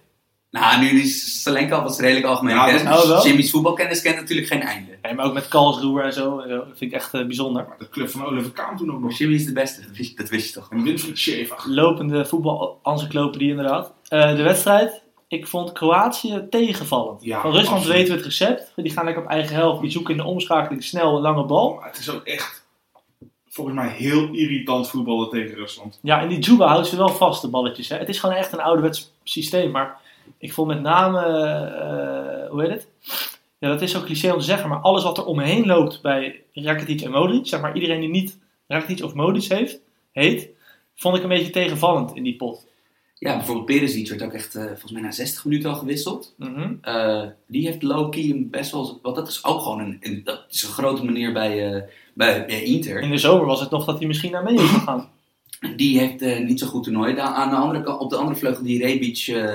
Nou, 0.50 0.80
nu 0.80 1.00
is 1.00 1.42
Salenka 1.42 1.82
was 1.82 1.98
redelijk 2.00 2.26
algemeen 2.26 2.54
Ja, 2.54 2.64
kennis. 2.66 3.10
oh? 3.10 3.24
Jimmy's 3.24 3.50
voetbalkennis 3.50 4.02
kent 4.02 4.16
natuurlijk 4.16 4.48
geen 4.48 4.60
einde. 4.62 4.98
Nee, 5.02 5.14
maar 5.14 5.24
ook 5.24 5.32
met 5.34 5.48
Karlsruhe 5.48 6.02
en 6.02 6.12
zo. 6.12 6.46
Dat 6.46 6.64
vind 6.66 6.80
ik 6.80 6.92
echt 6.92 7.14
eh, 7.14 7.26
bijzonder. 7.26 7.64
Maar 7.68 7.78
de 7.78 7.88
club 7.88 8.08
van 8.10 8.24
Oliver 8.24 8.50
Kaan 8.50 8.76
toen 8.76 8.92
ook 8.92 9.00
nog. 9.00 9.18
Jimmy 9.18 9.34
is 9.34 9.46
de 9.46 9.52
beste, 9.52 9.80
dat 9.80 9.96
wist, 9.96 10.16
dat 10.16 10.28
wist 10.28 10.46
je 10.48 10.52
toch? 10.60 10.70
En 10.70 10.82
Winfried 10.82 11.18
Schaefer. 11.18 11.56
Lopende 11.66 12.26
voetbal-encyclopedie 12.26 13.48
inderdaad. 13.50 13.92
Eh, 14.08 14.36
de 14.36 14.42
wedstrijd. 14.42 15.02
Ik 15.28 15.46
vond 15.46 15.72
Kroatië 15.72 16.46
tegenvallend. 16.50 17.24
Ja, 17.24 17.40
Van 17.40 17.50
Rusland 17.50 17.76
absoluut. 17.76 17.96
weten 17.96 18.10
we 18.12 18.16
het 18.16 18.26
recept. 18.26 18.72
Die 18.76 18.90
gaan 18.92 19.04
lekker 19.04 19.22
op 19.22 19.28
eigen 19.28 19.54
helft. 19.54 19.80
Die 19.80 19.90
zoeken 19.90 20.10
in 20.10 20.20
de 20.20 20.26
omschakeling 20.26 20.84
snel 20.84 21.16
een 21.16 21.22
lange 21.22 21.44
bal. 21.44 21.74
Maar 21.74 21.88
het 21.88 21.98
is 21.98 22.10
ook 22.10 22.24
echt, 22.24 22.66
volgens 23.48 23.76
mij, 23.76 23.88
heel 23.88 24.28
irritant 24.32 24.88
voetballen 24.90 25.28
tegen 25.28 25.54
Rusland. 25.54 25.98
Ja, 26.02 26.20
en 26.20 26.28
die 26.28 26.38
Juba 26.38 26.66
houdt 26.66 26.86
ze 26.86 26.96
wel 26.96 27.08
vast, 27.08 27.42
de 27.42 27.48
balletjes. 27.48 27.88
Hè. 27.88 27.96
Het 27.96 28.08
is 28.08 28.18
gewoon 28.18 28.34
echt 28.36 28.52
een 28.52 28.60
ouderwets 28.60 29.12
systeem. 29.22 29.70
Maar 29.70 30.00
ik 30.38 30.52
vond 30.52 30.68
met 30.68 30.80
name, 30.80 31.18
eh, 31.20 32.50
hoe 32.50 32.60
heet 32.62 32.70
het? 32.70 32.88
Ja, 33.58 33.68
dat 33.68 33.82
is 33.82 33.90
zo 33.90 34.00
cliché 34.02 34.32
om 34.32 34.38
te 34.38 34.44
zeggen. 34.44 34.68
Maar 34.68 34.78
alles 34.80 35.02
wat 35.02 35.18
er 35.18 35.24
omheen 35.24 35.66
loopt 35.66 36.02
bij 36.02 36.42
Rakitic 36.52 37.00
en 37.00 37.10
Modric. 37.10 37.46
Zeg 37.46 37.60
maar 37.60 37.74
iedereen 37.74 38.00
die 38.00 38.08
niet 38.08 38.38
Rakitic 38.66 39.04
of 39.04 39.14
Modric 39.14 39.44
heeft, 39.44 39.80
heet. 40.12 40.48
Vond 40.96 41.16
ik 41.16 41.22
een 41.22 41.28
beetje 41.28 41.50
tegenvallend 41.50 42.14
in 42.14 42.22
die 42.22 42.36
pot. 42.36 42.66
Ja, 43.18 43.36
bijvoorbeeld 43.36 43.66
Perisic 43.66 44.08
werd 44.08 44.22
ook 44.22 44.32
echt, 44.32 44.54
eh, 44.54 44.64
volgens 44.64 44.92
mij 44.92 45.00
na 45.02 45.10
60 45.10 45.44
minuten 45.44 45.70
al 45.70 45.76
gewisseld. 45.76 46.34
Mhm. 46.36 46.72
Eh, 46.82 47.22
die 47.46 47.66
heeft 47.66 47.82
low-key 47.82 48.46
best 48.50 48.70
wel, 48.72 48.98
want 49.02 49.16
dat 49.16 49.28
is 49.28 49.44
ook 49.44 49.60
gewoon 49.60 49.80
een, 49.80 49.96
een- 50.00 50.20
dat 50.24 50.44
is 50.50 50.62
een 50.62 50.68
grote 50.68 51.04
manier 51.04 51.32
bij, 51.32 51.72
eh, 51.74 51.82
bij, 52.14 52.46
bij 52.46 52.62
Inter. 52.62 53.00
In 53.00 53.10
de 53.10 53.18
zomer 53.18 53.46
was 53.46 53.60
het 53.60 53.70
nog 53.70 53.84
dat 53.84 53.98
hij 53.98 54.06
misschien 54.06 54.30
naar 54.30 54.42
mee 54.44 54.54
is 54.54 54.60
gegaan. 54.70 55.08
Die 55.76 55.98
heeft 55.98 56.22
eh, 56.22 56.38
niet 56.46 56.58
zo 56.60 56.66
goed 56.66 56.84
toernooi. 56.84 57.14
Da- 57.14 57.34
aan 57.34 57.50
de 57.50 57.56
andere 57.56 57.84
kant, 57.84 58.00
op 58.00 58.10
de 58.10 58.16
andere 58.16 58.36
vleugel 58.38 58.62
die 58.64 58.82
Rebic, 58.84 59.18
eh, 59.26 59.54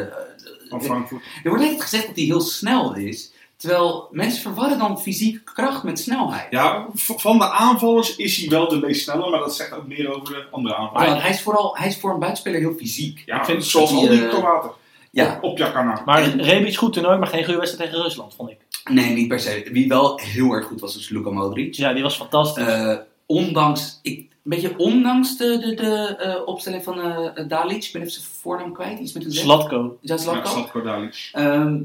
Van 0.70 0.84
Frankfurt. 0.84 1.22
er 1.44 1.50
wordt 1.50 1.64
altijd 1.64 1.82
gezegd 1.82 2.08
dat 2.08 2.16
hij 2.16 2.26
heel 2.26 2.42
snel 2.42 2.96
is. 2.96 3.33
Terwijl 3.64 4.08
mensen 4.12 4.42
verwarren 4.42 4.78
dan 4.78 5.02
fysiek 5.02 5.46
kracht 5.46 5.84
met 5.84 6.00
snelheid. 6.00 6.48
Ja, 6.50 6.86
van 6.96 7.38
de 7.38 7.50
aanvallers 7.50 8.16
is 8.16 8.38
hij 8.38 8.50
wel 8.50 8.68
de 8.70 8.78
meest 8.78 9.04
snelle, 9.04 9.30
maar 9.30 9.40
dat 9.40 9.56
zegt 9.56 9.74
ook 9.74 9.88
meer 9.88 10.16
over 10.16 10.34
de 10.34 10.46
andere 10.52 10.76
aanvallers. 10.76 11.10
Maar 11.12 11.22
hij 11.22 11.30
is, 11.32 11.42
vooral, 11.42 11.78
hij 11.78 11.88
is 11.88 11.98
voor 11.98 12.12
een 12.14 12.20
buitenspeler 12.20 12.60
heel 12.60 12.74
fysiek. 12.74 13.24
Ja, 13.26 13.40
Ik 13.40 13.46
vind 13.46 13.66
zoals 13.66 13.92
al 13.92 14.02
die 14.08 14.24
eh, 14.24 14.30
Kroaten. 14.30 14.72
Ja, 15.12 15.38
Op 15.42 15.58
Jakana. 15.58 16.02
Maar 16.06 16.36
Rebic 16.36 16.76
goed 16.76 16.94
toernooi, 16.94 17.18
maar 17.18 17.28
geen 17.28 17.44
goede 17.44 17.60
wedstrijd 17.60 17.90
tegen 17.90 18.06
Rusland, 18.06 18.34
vond 18.36 18.50
ik. 18.50 18.58
nee, 18.92 19.14
niet 19.14 19.28
per 19.28 19.40
se. 19.40 19.70
Wie 19.72 19.88
wel 19.88 20.20
heel 20.20 20.52
erg 20.52 20.66
goed 20.66 20.80
was, 20.80 20.96
was 20.96 21.10
Luka 21.10 21.30
Modric. 21.30 21.74
Ja, 21.74 21.94
die 21.94 22.04
was 22.04 22.16
fantastisch. 22.16 22.66
Eh, 22.66 22.96
ondanks, 23.26 24.00
ik, 24.02 24.18
een 24.20 24.28
beetje 24.44 24.78
ondanks 24.78 25.38
de, 25.38 25.58
de, 25.60 25.74
de 25.76 26.16
eh, 26.16 26.48
opstelling 26.48 26.84
van 26.84 27.00
eh 27.02 27.48
Dalic. 27.48 27.84
Ik 27.86 27.92
ben 27.92 28.02
even 28.02 28.14
zijn 28.14 28.26
voornaam 28.42 28.74
kwijt, 28.74 29.00
iets 29.00 29.14
met 29.14 29.26
een 29.26 29.32
Z. 29.32 29.40
Slatko. 29.40 29.98
Ja, 30.02 30.14
Ja, 30.16 30.22
Zlatko. 30.22 30.50
Slatko 30.50 30.82
Dalic. 30.82 31.30
Ehm, 31.32 31.78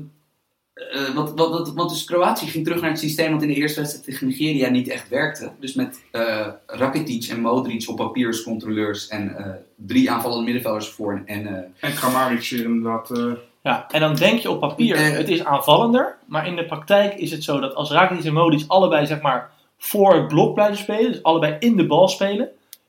eh, 0.93 1.15
wat, 1.15 1.33
wat, 1.35 1.51
wat, 1.51 1.73
want 1.75 1.91
dus 1.91 2.05
Kroatië 2.05 2.47
ging 2.47 2.65
terug 2.65 2.81
naar 2.81 2.91
het 2.91 2.99
systeem 2.99 3.33
wat 3.33 3.43
in 3.43 3.49
de 3.49 3.55
eerste 3.55 3.81
wedstrijd 3.81 4.07
tegen 4.07 4.27
Nigeria 4.27 4.69
niet 4.69 4.89
echt 4.89 5.09
werkte. 5.09 5.51
Dus 5.61 5.75
met 5.75 6.01
eh 6.11 6.47
Rakitic 6.67 7.25
en 7.31 7.41
Modric 7.41 7.89
op 7.89 7.97
papier 7.97 8.27
als 8.27 8.43
controleurs 8.43 9.09
en 9.09 9.37
eh, 9.37 9.47
drie 9.75 10.11
aanvallende 10.11 10.45
middenvelders 10.45 10.89
voor. 10.89 11.23
En, 11.27 11.47
eh, 11.47 11.89
En 11.91 11.95
Kramaric 11.95 12.51
inderdaad. 12.51 13.11
eh, 13.11 13.33
Ja, 13.63 13.87
en 13.91 14.01
dan 14.01 14.15
denk 14.15 14.39
je 14.39 14.51
op 14.51 14.61
papier, 14.61 14.97
Eh. 14.97 15.11
het 15.11 15.29
is 15.29 15.45
aanvallender. 15.45 16.17
Maar 16.27 16.47
in 16.47 16.57
de 16.57 16.65
praktijk 16.65 17.15
is 17.15 17.31
het 17.31 17.45
zo 17.45 17.61
dat 17.61 17.75
als 17.75 17.91
Rakitic 17.91 18.25
en 18.25 18.33
Modric 18.33 18.65
allebei 18.67 19.07
zeg 19.07 19.21
maar 19.21 19.51
voor 19.79 20.15
het 20.15 20.29
blok 20.29 20.55
blijven 20.55 20.77
spelen, 20.77 21.13
dus 21.13 21.23
allebei 21.23 21.57
in 21.59 21.77
de 21.77 21.87
bal 21.87 22.09
spelen, 22.09 22.49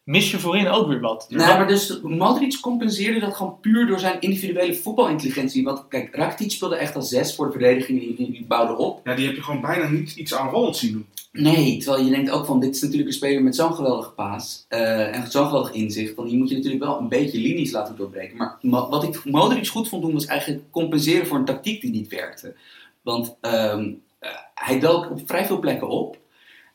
mis 0.09 0.31
je 0.31 0.39
voorin 0.39 0.67
ook 0.67 0.87
weer 0.87 0.99
wat. 0.99 1.25
Nou, 1.29 1.57
maar 1.57 1.67
dus 1.67 1.99
Modric 2.01 2.57
compenseerde 2.61 3.19
dat 3.19 3.35
gewoon 3.35 3.59
puur 3.61 3.87
door 3.87 3.99
zijn 3.99 4.19
individuele 4.19 4.75
voetbalintelligentie. 4.75 5.63
Want 5.63 5.87
kijk, 5.87 6.15
Rakitic 6.15 6.51
speelde 6.51 6.75
echt 6.75 6.95
als 6.95 7.09
zes 7.09 7.35
voor 7.35 7.45
de 7.45 7.51
verdediging, 7.51 7.99
die, 7.99 8.15
die, 8.15 8.31
die 8.31 8.45
bouwde 8.45 8.77
op. 8.77 9.01
ja, 9.03 9.15
die 9.15 9.25
heb 9.25 9.35
je 9.35 9.43
gewoon 9.43 9.61
bijna 9.61 9.89
niet 9.89 10.15
iets 10.15 10.33
aanvallends 10.33 10.79
zien 10.79 10.91
doen. 10.91 11.05
Nee, 11.31 11.77
terwijl 11.77 12.03
je 12.03 12.11
denkt 12.11 12.29
ook 12.29 12.45
van, 12.45 12.59
dit 12.59 12.75
is 12.75 12.81
natuurlijk 12.81 13.09
een 13.09 13.15
speler 13.15 13.43
met 13.43 13.55
zo'n 13.55 13.73
geweldige 13.73 14.11
paas 14.11 14.65
eh, 14.67 15.15
en 15.15 15.31
zo'n 15.31 15.45
geweldig 15.45 15.71
inzicht. 15.71 16.15
Want 16.15 16.29
die 16.29 16.37
moet 16.37 16.49
je 16.49 16.55
natuurlijk 16.55 16.83
wel 16.83 16.99
een 16.99 17.09
beetje 17.09 17.39
linies 17.39 17.71
laten 17.71 17.95
doorbreken. 17.95 18.37
Maar 18.37 18.57
wat 18.89 19.03
ik 19.03 19.25
Modric 19.25 19.67
goed 19.67 19.89
vond 19.89 20.01
doen, 20.01 20.13
was 20.13 20.25
eigenlijk 20.25 20.71
compenseren 20.71 21.27
voor 21.27 21.37
een 21.37 21.45
tactiek 21.45 21.81
die 21.81 21.91
niet 21.91 22.07
werkte. 22.07 22.55
Want 23.01 23.35
ehm, 23.41 23.91
eh, 24.19 24.29
hij 24.55 24.79
dook 24.79 25.09
op 25.11 25.21
vrij 25.25 25.45
veel 25.45 25.59
plekken 25.59 25.89
op. 25.89 26.17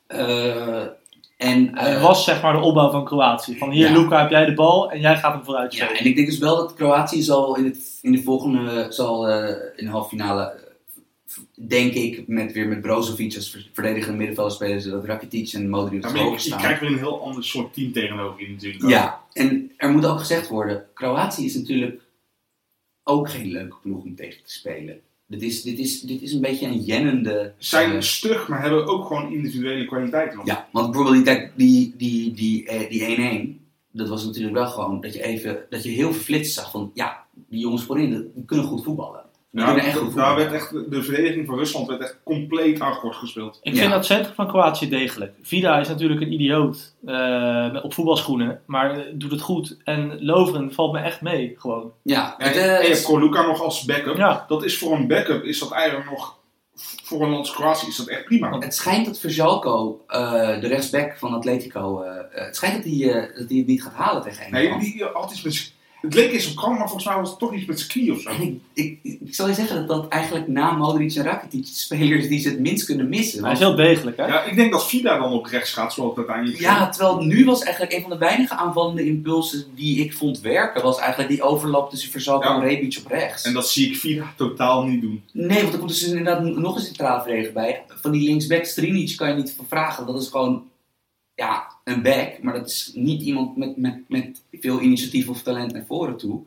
Eh, 0.07 0.87
en, 1.37 1.77
Het 1.79 1.97
eh, 1.97 2.03
was 2.03 2.25
zeg 2.25 2.43
maar 2.43 2.53
de 2.53 2.59
opbouw 2.59 2.91
van 2.91 3.05
Kroatië. 3.05 3.59
Van 3.59 3.71
hier 3.71 3.91
Ja. 3.91 3.99
Luca 3.99 4.21
heb 4.21 4.31
jij 4.31 4.45
de 4.45 4.55
bal 4.55 4.91
en 4.91 5.01
jij 5.01 5.17
gaat 5.17 5.35
hem 5.35 5.45
vooruit 5.45 5.75
Ja, 5.75 5.93
en 5.99 6.05
ik 6.07 6.15
denk 6.17 6.29
dus 6.29 6.39
wel 6.39 6.57
dat 6.57 6.75
Kroatië 6.75 7.23
zal 7.23 7.57
in, 7.57 7.65
het, 7.65 7.99
in 8.03 8.13
de 8.13 8.23
volgende, 8.23 8.87
zal 8.91 9.29
eh, 9.29 9.57
in 9.77 9.85
de 9.85 9.91
halve 9.91 10.09
finale, 10.09 10.43
eh, 10.43 10.63
denk 11.69 11.93
ik, 11.93 12.29
met, 12.29 12.53
weer 12.53 12.69
met 12.69 12.81
Brozovic 12.81 13.35
als 13.37 13.51
ver- 13.51 13.69
verdedigende 13.73 14.17
middenvelder 14.17 14.55
spelen, 14.55 14.81
zodat 14.81 15.05
Rakitic 15.05 15.53
en 15.53 15.69
Modric 15.69 16.05
op 16.07 16.13
maar 16.13 16.23
hoog 16.23 16.29
je, 16.29 16.35
je 16.35 16.39
staan. 16.47 16.59
krijgt 16.59 16.81
weer 16.81 16.91
een 16.91 16.99
heel 16.99 17.23
ander 17.23 17.45
soort 17.45 17.75
team 17.75 17.93
tegenover 17.93 18.41
je 18.41 18.51
natuurlijk. 18.51 18.89
Ja, 18.89 19.21
en 19.33 19.73
er 19.77 19.91
moet 19.91 20.07
ook 20.07 20.19
gezegd 20.19 20.49
worden, 20.49 20.87
Kroatië 20.95 21.45
is 21.45 21.55
natuurlijk 21.55 22.03
ook 23.03 23.31
geen 23.31 23.47
leuke 23.51 23.77
ploeg 23.83 24.03
om 24.03 24.15
tegen 24.17 24.45
te 24.45 24.53
spelen. 24.53 25.01
Dit 25.39 25.43
is, 25.43 25.63
dit 25.63 25.79
is, 25.79 26.01
dit 26.01 26.23
is 26.23 26.33
een 26.33 26.41
beetje 26.41 26.67
een 26.67 26.81
jennende... 26.81 27.53
Zijn 27.59 27.93
eh, 27.93 28.01
stug, 28.01 28.49
maar 28.49 28.63
hebben 28.63 28.87
ook 28.87 29.07
gewoon 29.07 29.33
individuele 29.33 29.85
kwaliteiten. 29.87 30.41
Ja, 30.45 30.69
want 30.73 30.91
bijvoorbeeld 30.93 31.25
die- 31.25 31.51
die 31.57 31.95
die 31.97 32.33
die 32.33 32.67
eh, 32.67 32.91
die 32.91 33.57
1-1, 33.59 33.61
dat 33.91 34.09
was 34.09 34.25
natuurlijk 34.25 34.55
wel 34.55 34.67
gewoon 34.67 35.01
dat 35.01 35.15
je 35.15 35.23
even 35.23 35.59
dat 35.71 35.83
je 35.83 35.91
heel 35.91 36.13
verflitst 36.13 36.55
zag 36.55 36.71
van 36.71 36.91
ja, 36.95 37.25
die 37.49 37.61
jongens 37.61 37.83
voorin 37.85 38.11
die 38.35 38.45
kunnen 38.45 38.67
goed 38.67 38.85
voetballen. 38.85 39.24
Die 39.55 39.63
Nou, 39.65 39.79
echt 39.79 39.87
goed 39.87 39.95
daar 39.95 40.05
voetballen. 40.05 40.37
werd 40.37 40.53
echt, 40.53 40.71
de- 40.71 40.89
de 40.89 41.03
verdediging 41.03 41.47
van 41.47 41.59
Rusland 41.59 41.89
werd 41.89 42.01
echt 42.01 42.17
compleet 42.25 42.81
akkoord 42.81 43.17
gespeeld. 43.17 43.59
Ik 43.63 43.73
Ja. 43.75 43.79
vind 43.81 43.91
dat 43.93 44.07
centrum 44.07 44.35
van 44.35 44.47
Kroatië 44.49 44.89
degelijk. 44.89 45.33
Vida 45.43 45.79
is 45.81 45.89
natuurlijk 45.89 46.21
een 46.21 46.33
idioot 46.33 46.95
eh, 47.07 47.73
met- 47.73 47.83
op 47.83 47.95
voetbalschoenen, 47.95 48.61
maar 48.67 48.91
eh, 48.99 49.03
doet 49.13 49.31
het 49.31 49.41
goed. 49.41 49.77
En 49.85 50.25
Lovren 50.25 50.73
valt 50.73 50.93
me 50.93 50.99
echt 50.99 51.21
mee, 51.21 51.55
gewoon. 51.59 51.93
Ja, 52.03 52.35
En, 52.39 52.47
het, 52.49 52.57
en 52.57 52.63
je 52.87 52.89
hebt 52.89 53.47
nog 53.47 53.63
als 53.63 53.85
backup. 53.85 54.17
Ja, 54.17 54.45
Dat 54.49 54.65
is 54.65 54.79
voor 54.79 54.93
een 54.97 55.07
backup 55.07 55.45
is 55.45 55.59
dat 55.59 55.71
eigenlijk 55.73 56.11
nog, 56.11 56.39
voor 57.05 57.23
een 57.23 57.29
land 57.29 57.39
als 57.47 57.53
Kroatië 57.55 57.87
is 57.87 57.97
dat 57.97 58.09
echt 58.09 58.25
prima. 58.25 58.59
het 58.59 58.75
schijnt 58.75 59.07
dat 59.07 59.19
Verjalko, 59.21 60.05
eh, 60.07 60.61
de 60.61 60.67
rechtsback 60.67 61.19
van 61.19 61.35
Atletico, 61.35 62.05
het 62.31 62.57
schijnt 62.57 62.75
dat 62.85 62.93
hij, 62.93 63.13
dat 63.37 63.49
hij 63.49 63.59
het 63.59 63.67
niet 63.67 63.83
gaat 63.83 63.93
halen 63.95 64.23
tegen 64.23 64.53
Nee, 64.53 64.61
Engeland. 64.63 64.83
die, 64.85 64.93
die 64.93 65.05
had 65.13 65.31
iets 65.33 65.43
met 65.43 65.74
het 66.05 66.15
leek 66.15 66.33
eens 66.33 66.51
op 66.51 66.57
krank, 66.57 66.79
maar 66.79 66.87
volgens 66.89 67.07
mij 67.07 67.17
was 67.17 67.31
het 67.31 67.39
toch 67.39 67.55
iets 67.55 67.67
met 67.67 67.79
zijn 67.79 67.91
knie 67.91 68.13
of 68.13 68.21
zo. 68.21 68.29
En 68.29 68.43
ik, 68.43 68.59
ik, 68.73 68.99
ik 69.03 69.35
zal 69.35 69.49
je 69.49 69.55
zeggen 69.55 69.77
dat 69.77 69.89
dat 69.89 70.09
eigenlijk 70.09 70.49
na 70.49 70.73
Modric 70.73 71.15
en 71.15 71.23
Rakitic 71.25 71.63
de 71.65 71.71
spelers 71.73 72.29
die 72.29 72.39
ze 72.41 72.49
het 72.49 72.59
minst 72.61 72.85
kunnen 72.85 73.09
missen. 73.09 73.43
hij 73.45 73.53
is 73.53 73.59
heel 73.59 73.75
degelijk, 73.75 74.17
hè? 74.17 74.27
Ja, 74.27 74.43
ik 74.43 74.57
denk 74.57 74.73
dat 74.73 74.89
Vida 74.89 75.19
dan 75.19 75.33
op 75.33 75.47
rechts 75.47 75.73
gaat, 75.73 75.93
zoals 75.93 76.09
het 76.11 76.19
uiteindelijk 76.19 76.61
Ja, 76.61 76.89
terwijl 76.89 77.21
nu 77.25 77.45
was 77.45 77.63
eigenlijk 77.63 77.93
een 77.95 78.01
van 78.01 78.11
de 78.11 78.19
weinige 78.19 78.55
aanvallende 78.55 79.05
impulsen 79.07 79.65
die 79.75 80.05
ik 80.05 80.15
vond 80.15 80.41
werken, 80.41 80.83
was 80.83 80.99
eigenlijk 80.99 81.29
die 81.31 81.43
overlap 81.43 81.91
tussen 81.91 82.11
Verzalko 82.11 82.49
Ja. 82.49 82.55
en 82.55 82.61
Rebic 82.69 82.99
op 83.05 83.11
rechts. 83.11 83.45
En 83.45 83.53
dat 83.53 83.69
zie 83.69 83.89
ik 83.89 83.97
Vida 83.97 84.33
totaal 84.37 84.85
niet 84.85 85.01
doen. 85.01 85.23
Nee, 85.33 85.61
want 85.61 85.73
er 85.73 85.79
komt 85.79 85.91
dus 85.91 86.03
inderdaad 86.03 86.43
nog 86.43 86.75
een 86.77 86.83
centrale 86.83 87.23
verdediger 87.23 87.53
bij. 87.53 87.83
Van 87.89 88.11
die 88.13 88.23
linksback 88.29 88.65
Strinic 88.65 89.17
kan 89.17 89.29
je 89.29 89.35
niet 89.35 89.55
van 89.57 89.67
vragen. 89.69 90.07
Dat 90.07 90.23
is 90.23 90.29
gewoon 90.29 90.63
ja, 91.35 91.67
een 91.85 92.03
back, 92.03 92.43
maar 92.43 92.55
dat 92.55 92.69
is 92.69 92.91
niet 92.95 93.23
iemand 93.23 93.57
met, 93.57 93.77
met, 93.77 94.01
met 94.09 94.43
veel 94.53 94.81
initiatief 94.81 95.29
of 95.29 95.43
talent 95.43 95.73
naar 95.73 95.85
voren 95.87 96.17
toe. 96.17 96.43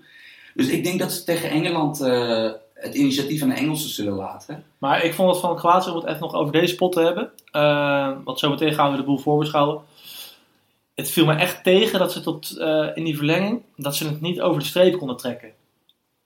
Dus 0.53 0.67
ik 0.67 0.83
denk 0.83 0.99
dat 0.99 1.11
ze 1.11 1.23
tegen 1.23 1.49
Engeland 1.49 2.01
eh, 2.01 2.51
het 2.73 2.95
initiatief 2.95 3.41
aan 3.41 3.49
de 3.49 3.55
Engelsen 3.55 3.89
zullen 3.89 4.13
laten. 4.13 4.63
Maar 4.77 5.03
ik 5.03 5.13
vond 5.13 5.31
het 5.31 5.39
van 5.39 5.55
Kroatië, 5.55 5.89
om 5.89 5.95
het 5.95 6.05
even 6.05 6.21
nog 6.21 6.33
over 6.33 6.51
deze 6.51 6.75
pot 6.75 6.91
te 6.91 7.01
hebben. 7.01 7.31
eh, 7.51 8.11
want 8.23 8.39
zometeen 8.39 8.73
gaan 8.73 8.91
we 8.91 8.97
de 8.97 9.03
boel 9.03 9.17
voorbeschouwen. 9.17 9.81
Het 10.95 11.09
viel 11.09 11.25
me 11.25 11.33
echt 11.33 11.63
tegen 11.63 11.99
dat 11.99 12.11
ze 12.11 12.21
tot 12.21 12.57
eh, 12.57 12.87
in 12.93 13.03
die 13.03 13.15
verlenging, 13.15 13.61
dat 13.75 13.95
ze 13.95 14.07
het 14.07 14.21
niet 14.21 14.41
over 14.41 14.59
de 14.59 14.67
streep 14.67 14.97
konden 14.97 15.17
trekken. 15.17 15.51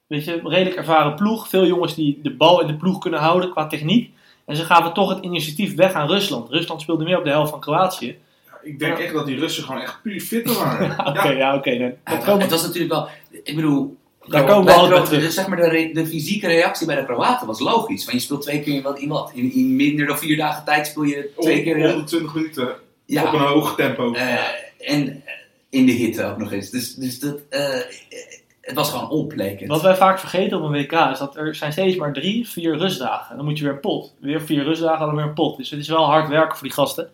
Weet 0.07 0.25
je, 0.25 0.41
redelijk 0.43 0.75
ervaren 0.75 1.15
ploeg. 1.15 1.47
Veel 1.47 1.65
jongens 1.65 1.95
die 1.95 2.19
de 2.21 2.35
bal 2.35 2.61
in 2.61 2.67
de 2.67 2.75
ploeg 2.75 2.99
kunnen 2.99 3.19
houden 3.19 3.51
qua 3.51 3.67
techniek. 3.67 4.13
En 4.45 4.55
ze 4.55 4.65
gaven 4.65 4.93
toch 4.93 5.09
het 5.09 5.23
initiatief 5.23 5.75
weg 5.75 5.93
aan 5.93 6.07
Rusland. 6.07 6.49
Rusland 6.49 6.81
speelde 6.81 7.03
meer 7.03 7.17
op 7.17 7.23
de 7.23 7.29
helft 7.29 7.51
van 7.51 7.59
Kroatië. 7.59 8.19
Ik 8.63 8.79
denk 8.79 8.97
Ja. 8.97 9.03
echt 9.03 9.13
dat 9.13 9.25
die 9.25 9.39
Russen 9.39 9.63
gewoon 9.63 9.81
echt 9.81 10.01
puur 10.01 10.19
fitter 10.21 10.55
waren. 10.55 10.99
Oké, 11.17 11.29
ja, 11.29 11.55
oké. 11.55 11.77
dan- 11.77 11.87
Ja, 11.87 12.15
dat 12.15 12.23
komen- 12.23 12.41
het 12.41 12.51
was 12.51 12.61
natuurlijk 12.63 12.91
wel, 12.93 13.07
ik 13.43 13.55
bedoel, 13.55 13.97
Daar 14.27 14.43
komen 14.45 14.65
we 14.65 14.73
altijd 14.73 15.05
terug. 15.05 15.31
Zeg 15.31 15.47
maar 15.47 15.57
de, 15.57 15.67
re- 15.69 15.91
de 15.93 16.05
fysieke 16.07 16.47
reactie 16.47 16.87
bij 16.87 16.95
de 16.95 17.05
Kroaten 17.05 17.47
was 17.47 17.59
logisch. 17.59 18.05
Want 18.05 18.17
je 18.17 18.23
speelt 18.23 18.41
twee 18.41 18.61
keer 18.61 18.73
in 18.75 18.81
wat 18.81 18.99
in 18.99 19.09
wat. 19.09 19.31
In, 19.33 19.53
in 19.53 19.75
minder 19.75 20.05
dan 20.07 20.17
vier 20.17 20.37
dagen 20.37 20.65
tijd 20.65 20.87
speel 20.87 21.03
je 21.03 21.31
twee 21.39 21.63
keer. 21.63 21.75
eh, 21.83 21.89
120 21.89 22.33
minuten 22.33 22.69
ja, 23.05 23.23
op 23.27 23.33
een 23.33 23.39
hoog 23.39 23.75
tempo. 23.75 24.13
Eh, 24.13 24.33
en 24.79 25.07
eh, 25.25 25.33
in 25.69 25.85
de 25.85 25.91
hitte 25.91 26.25
ook 26.25 26.37
nog 26.37 26.51
eens. 26.51 26.69
Dus, 26.69 26.95
dus 26.95 27.19
dat, 27.19 27.37
eh, 27.49 27.79
het 28.61 28.75
was 28.75 28.89
gewoon 28.91 29.09
het. 29.09 29.67
Wat 29.67 29.81
wij 29.81 29.95
vaak 29.95 30.19
vergeten 30.19 30.57
op 30.57 30.63
een 30.63 30.71
WK 30.81 30.91
is 31.11 31.19
dat 31.19 31.35
er 31.37 31.55
zijn 31.55 31.71
steeds 31.71 31.95
maar 31.95 32.13
drie, 32.13 32.47
vier 32.49 32.77
rustdagen. 32.77 33.35
Dan 33.35 33.45
moet 33.45 33.57
je 33.57 33.63
weer 33.63 33.73
een 33.73 33.79
pot. 33.79 34.13
Weer 34.19 34.41
vier 34.41 34.63
rustdagen, 34.63 35.05
dan 35.05 35.15
weer 35.15 35.25
een 35.25 35.33
pot. 35.33 35.57
Dus 35.57 35.69
het 35.69 35.79
is 35.79 35.87
wel 35.87 36.05
hard 36.05 36.29
werken 36.29 36.57
voor 36.57 36.67
die 36.67 36.75
gasten. 36.75 37.09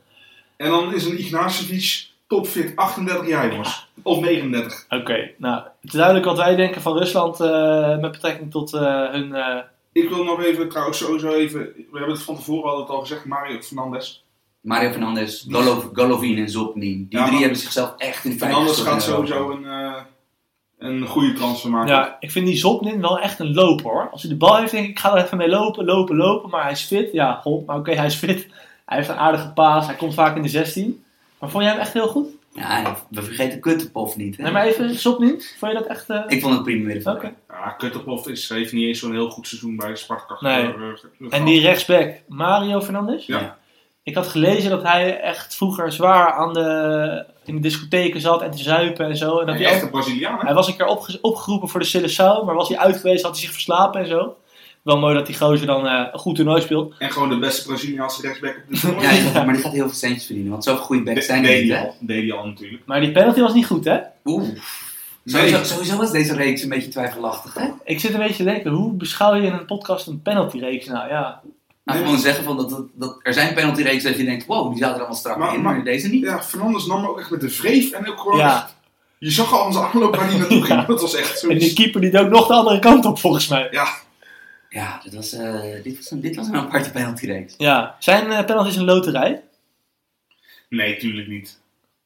En 0.58 0.70
dan 0.70 0.93
is 0.93 1.05
een 1.05 1.20
Ignacevic 1.20 2.08
topfit, 2.28 2.76
38 2.76 3.28
jaar 3.28 3.49
jongens. 3.51 3.88
Of 4.03 4.20
39. 4.20 4.86
Oké, 4.89 5.32
nou, 5.38 5.55
het 5.82 5.84
is 5.84 5.91
duidelijk 5.91 6.26
wat 6.26 6.38
wij 6.38 6.55
denken 6.55 6.82
van 6.82 6.97
Rusland 6.97 7.39
eh, 7.39 7.97
met 7.97 8.12
betrekking 8.12 8.51
tot 8.51 8.74
eh, 8.74 9.10
hun... 9.12 9.36
eh, 9.36 9.58
Ik 9.91 10.10
wil 10.10 10.24
nog 10.24 10.43
even, 10.43 10.70
trouwens 10.70 10.97
sowieso 10.97 11.30
even, 11.30 11.60
we 11.60 11.97
hebben 11.97 12.16
het 12.16 12.24
van 12.24 12.36
tevoren 12.36 12.72
al, 12.72 12.80
het 12.80 12.89
al 12.89 12.99
gezegd, 12.99 13.26
Mario 13.26 13.62
Fernandes. 13.62 14.26
Mario 14.62 14.89
Fernandes, 14.91 15.45
Golov, 15.49 15.86
Golovin 15.93 16.38
en 16.38 16.49
Zopnin. 16.49 17.08
Die 17.10 17.20
Ja, 17.20 17.26
drie 17.26 17.39
hebben 17.39 17.58
zichzelf 17.58 17.93
echt 17.97 18.26
in 18.26 18.32
feite 18.32 18.45
Fernandes 18.45 18.76
gestopt 18.76 18.89
gaat 18.93 19.03
sowieso 19.03 19.51
een, 19.51 19.66
eh, 19.66 19.93
een 20.78 21.05
goede 21.08 21.34
transfer 21.34 21.70
maken. 21.70 21.93
ja, 21.93 22.18
ik 22.20 22.32
vind 22.32 22.45
die 22.45 22.55
Zopnin 22.58 23.01
wel 23.01 23.20
echt 23.20 23.39
een 23.39 23.53
loper 23.53 23.91
hoor. 23.91 24.10
Als 24.12 24.22
hij 24.22 24.32
de 24.32 24.38
bal 24.38 24.58
heeft, 24.58 24.72
denk 24.72 24.84
ik, 24.84 24.89
ik 24.89 24.99
ga 24.99 25.16
er 25.16 25.24
even 25.24 25.38
mee 25.38 25.49
lopen, 25.49 25.86
lopen, 25.86 26.16
lopen. 26.16 26.49
Maar 26.49 26.64
hij 26.64 26.72
is 26.72 26.84
fit, 26.84 27.12
ja, 27.12 27.34
god, 27.34 27.66
maar 27.66 27.78
oké, 27.78 27.91
hij 27.93 28.05
is 28.05 28.16
fit. 28.16 28.47
Hij 28.88 28.97
heeft 28.97 29.09
een 29.09 29.15
aardige 29.15 29.49
paas, 29.53 29.85
hij 29.85 29.95
komt 29.95 30.13
vaak 30.13 30.35
in 30.35 30.41
de 30.41 30.47
16. 30.49 31.03
Maar 31.39 31.49
vond 31.49 31.63
jij 31.63 31.71
hem 31.71 31.81
echt 31.81 31.93
heel 31.93 32.07
goed? 32.07 32.27
Ja, 32.53 32.95
we 33.09 33.21
vergeten 33.23 33.59
Kuttepoff 33.59 34.15
niet. 34.15 34.38
Hè? 34.38 34.43
Nee, 34.43 34.51
maar 34.51 34.65
even, 34.65 34.95
Zopnin, 34.95 35.41
vond 35.57 35.71
je 35.71 35.77
dat 35.77 35.88
echt... 35.88 36.09
eh, 36.09 36.23
Ik 36.27 36.41
vond 36.41 36.53
het 36.53 36.63
prima 36.63 36.85
weer. 36.93 37.09
Oké. 37.09 37.33
Ja, 37.49 37.69
Kutterpov 37.69 38.27
is, 38.27 38.49
heeft 38.49 38.73
niet 38.73 38.88
eens 38.88 38.99
zo'n 38.99 39.11
heel 39.11 39.29
goed 39.29 39.47
seizoen 39.47 39.75
bij 39.75 39.95
Spartak. 39.95 40.41
Nee. 40.41 40.61
eh, 40.61 40.67
eh, 40.69 41.27
En 41.29 41.45
die 41.45 41.61
rechtsback, 41.61 42.13
Mario 42.27 42.81
Fernandes? 42.81 43.25
Ja. 43.25 43.57
Ik 44.03 44.15
had 44.15 44.27
gelezen 44.27 44.69
dat 44.69 44.83
hij 44.83 45.19
echt 45.19 45.55
vroeger 45.55 45.91
zwaar 45.91 46.31
aan 46.31 46.53
de, 46.53 47.25
in 47.45 47.55
de 47.55 47.61
discotheken 47.61 48.21
zat 48.21 48.41
en 48.41 48.51
te 48.51 48.57
zuipen 48.63 49.05
en 49.05 49.17
zo. 49.17 49.39
En 49.39 49.45
dat 49.45 49.55
Een 49.55 49.61
hij, 49.61 49.69
ook- 49.69 49.73
echte 49.77 49.89
Braziliaan, 49.89 50.38
hè? 50.39 50.45
hij 50.45 50.53
was 50.53 50.67
een 50.67 50.77
keer 50.77 50.85
opge- 50.85 51.17
opgeroepen 51.21 51.69
voor 51.69 51.79
de 51.79 51.85
Seleção, 51.99 52.45
maar 52.45 52.55
was 52.55 52.69
hij 52.69 52.77
uit 52.77 52.97
geweest, 52.97 53.23
had 53.23 53.31
hij 53.31 53.41
zich 53.41 53.51
verslapen 53.51 54.01
en 54.01 54.07
zo. 54.07 54.38
Wel 54.88 54.99
mooi 54.99 55.13
dat 55.15 55.25
die 55.25 55.38
gozer 55.38 55.67
dan 55.67 55.88
eh, 55.88 56.05
een 56.11 56.19
goed 56.19 56.35
toernooi 56.35 56.61
speelt. 56.61 56.93
En 56.99 57.11
gewoon 57.11 57.29
de 57.29 57.38
beste 57.39 57.67
Braziliaanse 57.67 58.21
rechtsback 58.21 58.55
op 58.57 58.63
dit 58.69 58.79
toernooi. 58.81 59.07
Ja, 59.33 59.43
maar 59.43 59.53
die 59.53 59.61
gaat 59.63 59.71
heel 59.71 59.88
veel 59.88 59.97
centjes 59.97 60.25
verdienen. 60.25 60.51
Want 60.51 60.63
zoveel 60.63 60.83
goede 60.83 61.03
backs 61.03 61.25
zijn 61.25 61.43
er 61.43 61.49
deed 61.49 61.61
niet, 61.63 61.71
hij 61.71 61.79
hè? 61.81 61.85
al, 61.88 61.95
deed 61.99 62.29
hij 62.29 62.38
al 62.38 62.45
natuurlijk. 62.45 62.81
Maar 62.85 62.99
die 62.99 63.11
penalty 63.11 63.39
was 63.41 63.53
niet 63.53 63.65
goed, 63.65 63.85
hè? 63.85 63.97
Oeh. 64.25 64.43
Nee. 64.43 64.55
Sowieso, 65.25 65.63
sowieso 65.63 65.97
was 65.97 66.11
deze 66.11 66.33
reeks 66.35 66.61
een 66.61 66.69
beetje 66.69 66.89
twijfelachtig, 66.89 67.53
hè? 67.53 67.67
Ik 67.83 67.99
zit 67.99 68.13
een 68.13 68.19
beetje 68.19 68.35
te 68.35 68.43
denken, 68.43 68.71
hoe 68.71 68.93
beschouw 68.93 69.33
je 69.35 69.47
in 69.47 69.53
een 69.53 69.65
podcast 69.65 70.07
een 70.07 70.21
penaltyreeks? 70.21 70.85
Nou 70.88 71.09
ja, 71.09 71.41
Nou, 71.83 71.99
gewoon 71.99 72.17
zeggen 72.19 72.43
van 72.43 72.57
dat, 72.57 72.69
dat, 72.69 72.85
dat 72.93 73.19
er 73.23 73.33
zijn 73.33 73.53
penaltyreeks 73.53 74.03
dat 74.03 74.17
je 74.17 74.23
denkt, 74.23 74.45
wow, 74.45 74.69
die 74.69 74.77
zaten 74.77 74.93
er 74.93 74.99
allemaal 74.99 75.17
strak 75.19 75.38
Maar- 75.38 75.53
in, 75.53 75.61
maar, 75.61 75.75
maar- 75.75 75.83
deze 75.83 76.07
niet. 76.09 76.23
Ja, 76.23 76.43
Fernandes 76.43 76.85
nam 76.85 77.05
ook 77.05 77.19
echt 77.19 77.29
met 77.29 77.41
de 77.41 77.49
vreef 77.49 77.91
en 77.91 78.09
ook 78.09 78.19
gewoon 78.19 78.38
Ja. 78.38 78.55
echt- 78.55 78.75
Je 79.19 79.31
zag 79.31 79.53
al 79.53 79.71
zijn 79.71 79.85
aanloop 79.85 80.15
waar 80.15 80.29
hij 80.29 80.38
naartoe 80.38 80.63
ging. 80.65 80.79
Ja. 80.79 80.85
Dat 80.85 81.01
was 81.01 81.15
echt 81.15 81.39
zo. 81.39 81.47
en 81.49 81.57
die 81.57 81.73
keeper 81.73 82.01
die 82.01 82.19
ook 82.19 82.29
nog 82.29 82.47
de 82.47 82.53
andere 82.53 82.79
kant 82.79 83.05
op 83.05 83.19
volgens 83.19 83.47
mij. 83.47 83.67
Ja, 83.71 83.88
dit 85.03 85.13
was, 85.13 85.34
eh, 85.34 85.84
dit 85.84 85.95
was, 85.95 86.11
een, 86.11 86.20
dit 86.22 86.36
was 86.36 86.47
een 86.47 86.55
aparte 86.55 86.91
penaltyreeks. 86.91 87.53
Ja, 87.57 87.95
zijn 87.99 88.32
eh, 88.32 88.45
penalties 88.45 88.76
een 88.76 88.86
loterij? 88.86 89.43
Nee, 90.70 90.97
tuurlijk 90.97 91.28
niet. 91.28 91.61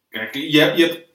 Kijk, 0.09 0.35
je, 0.35 0.59
hebt- 0.59 0.77
je 0.77 0.85
hebt 0.85 1.05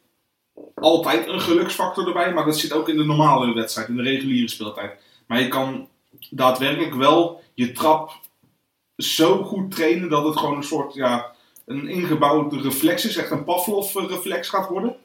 altijd 0.74 1.26
een 1.28 1.40
geluksfactor 1.40 2.06
erbij, 2.06 2.32
maar 2.32 2.44
dat 2.44 2.58
zit 2.58 2.72
ook 2.72 2.88
in 2.88 2.96
de 2.96 3.04
normale 3.04 3.54
wedstrijd, 3.54 3.88
in 3.88 3.96
de 3.96 4.02
reguliere 4.02 4.48
speeltijd. 4.48 5.00
Maar 5.26 5.40
je 5.40 5.48
kan 5.48 5.88
daadwerkelijk 6.30 6.94
wel 6.94 7.42
je 7.54 7.72
trap 7.72 8.20
zo 8.96 9.42
goed 9.42 9.70
trainen 9.70 10.08
dat 10.08 10.24
het 10.24 10.36
gewoon 10.36 10.56
een 10.56 10.62
soort, 10.62 10.94
ja, 10.94 11.34
een 11.66 11.88
ingebouwde 11.88 12.60
reflex 12.60 13.04
is, 13.06 13.16
echt 13.16 13.30
een 13.30 13.44
Pavlov-reflex 13.44 14.48
gaat 14.48 14.68
worden. 14.68 14.96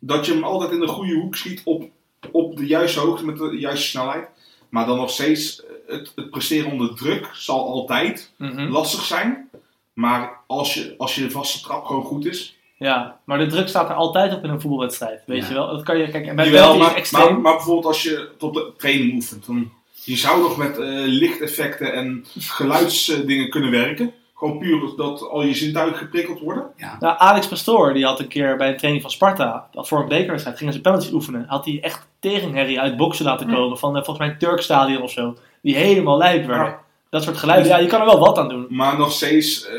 Dat 0.00 0.26
je 0.26 0.32
hem 0.32 0.44
altijd 0.44 0.70
in 0.70 0.80
de 0.80 0.86
goede 0.88 1.14
hoek 1.14 1.36
schiet 1.36 1.60
op, 1.64 1.90
op 2.30 2.56
de 2.56 2.66
juiste 2.66 3.00
hoogte 3.00 3.24
met 3.24 3.36
de 3.36 3.56
juiste 3.58 3.86
snelheid. 3.88 4.28
Maar 4.74 4.86
dan 4.86 4.96
nog 4.96 5.10
steeds, 5.10 5.62
het, 5.86 6.12
het 6.14 6.30
presteren 6.30 6.70
onder 6.72 6.94
druk 6.96 7.28
zal 7.32 7.66
altijd 7.68 8.32
Mhm. 8.38 8.68
lastig 8.70 9.02
zijn. 9.02 9.48
Maar 9.92 10.40
als 10.46 10.74
je, 10.74 10.94
als 10.98 11.14
je 11.14 11.30
vaste 11.30 11.60
trap 11.62 11.84
gewoon 11.84 12.04
goed 12.04 12.26
is. 12.26 12.56
Ja, 12.78 13.18
maar 13.24 13.38
de 13.38 13.46
druk 13.46 13.68
staat 13.68 13.88
er 13.88 13.94
altijd 13.94 14.32
op 14.34 14.44
in 14.44 14.50
een 14.50 14.60
voetbalwedstrijd, 14.60 15.22
weet 15.26 15.42
Ja. 15.42 15.48
je 15.48 15.54
wel. 15.54 15.66
Dat 15.66 15.82
kan 15.82 15.98
je, 15.98 16.08
kijk, 16.10 16.26
en 16.26 16.36
bij 16.36 16.44
Jawel, 16.44 16.60
penalty 16.62 16.80
is 16.82 16.86
maar, 16.88 16.96
extreem. 16.96 17.32
maar, 17.32 17.40
maar 17.40 17.52
bijvoorbeeld 17.54 17.86
als 17.86 18.02
je 18.02 18.30
op 18.40 18.54
de 18.54 18.72
training 18.76 19.14
oefent. 19.14 19.46
Dan, 19.46 19.70
je 20.04 20.16
zou 20.16 20.40
nog 20.40 20.56
met 20.56 20.78
eh, 20.78 20.86
lichteffecten 21.06 21.92
en 21.92 22.24
geluidsdingen 22.38 23.50
kunnen 23.50 23.70
werken. 23.70 24.12
Gewoon 24.34 24.58
puur 24.58 24.92
dat 24.96 25.28
al 25.28 25.42
je 25.42 25.54
zintuigen 25.54 25.96
geprikkeld 25.98 26.40
worden. 26.40 26.66
Nou, 27.00 27.14
Alex 27.18 27.48
Pastoor, 27.48 27.94
die 27.94 28.04
had 28.04 28.20
een 28.20 28.28
keer 28.28 28.56
bij 28.56 28.68
een 28.68 28.76
training 28.76 29.02
van 29.02 29.12
Sparta, 29.12 29.68
voor 29.72 30.00
een 30.00 30.08
bekerwedstrijd, 30.08 30.58
gingen 30.58 30.72
ze 30.72 30.80
penalties 30.80 31.12
oefenen. 31.12 31.44
Had 31.48 31.64
hij 31.64 31.78
echt 31.82 32.06
tegenherrie 32.30 32.80
uit 32.80 32.96
boksen 32.96 33.24
laten 33.24 33.54
komen 33.54 33.78
van 33.78 33.90
eh, 33.96 34.04
volgens 34.04 34.18
mij 34.18 34.28
een 34.28 34.38
Turkstadion 34.38 35.02
of 35.02 35.10
zo. 35.10 35.36
Die 35.62 35.76
helemaal 35.76 36.18
lijp 36.18 36.46
werden. 36.46 36.66
Ja. 36.66 36.80
Dat 37.10 37.22
soort 37.22 37.36
geluiden, 37.36 37.68
ja, 37.68 37.76
je 37.78 37.86
kan 37.86 38.00
er 38.00 38.06
wel 38.06 38.18
wat 38.18 38.38
aan 38.38 38.48
doen. 38.48 38.66
Maar 38.68 38.98
nog 38.98 39.12
steeds. 39.12 39.66
eh 39.66 39.74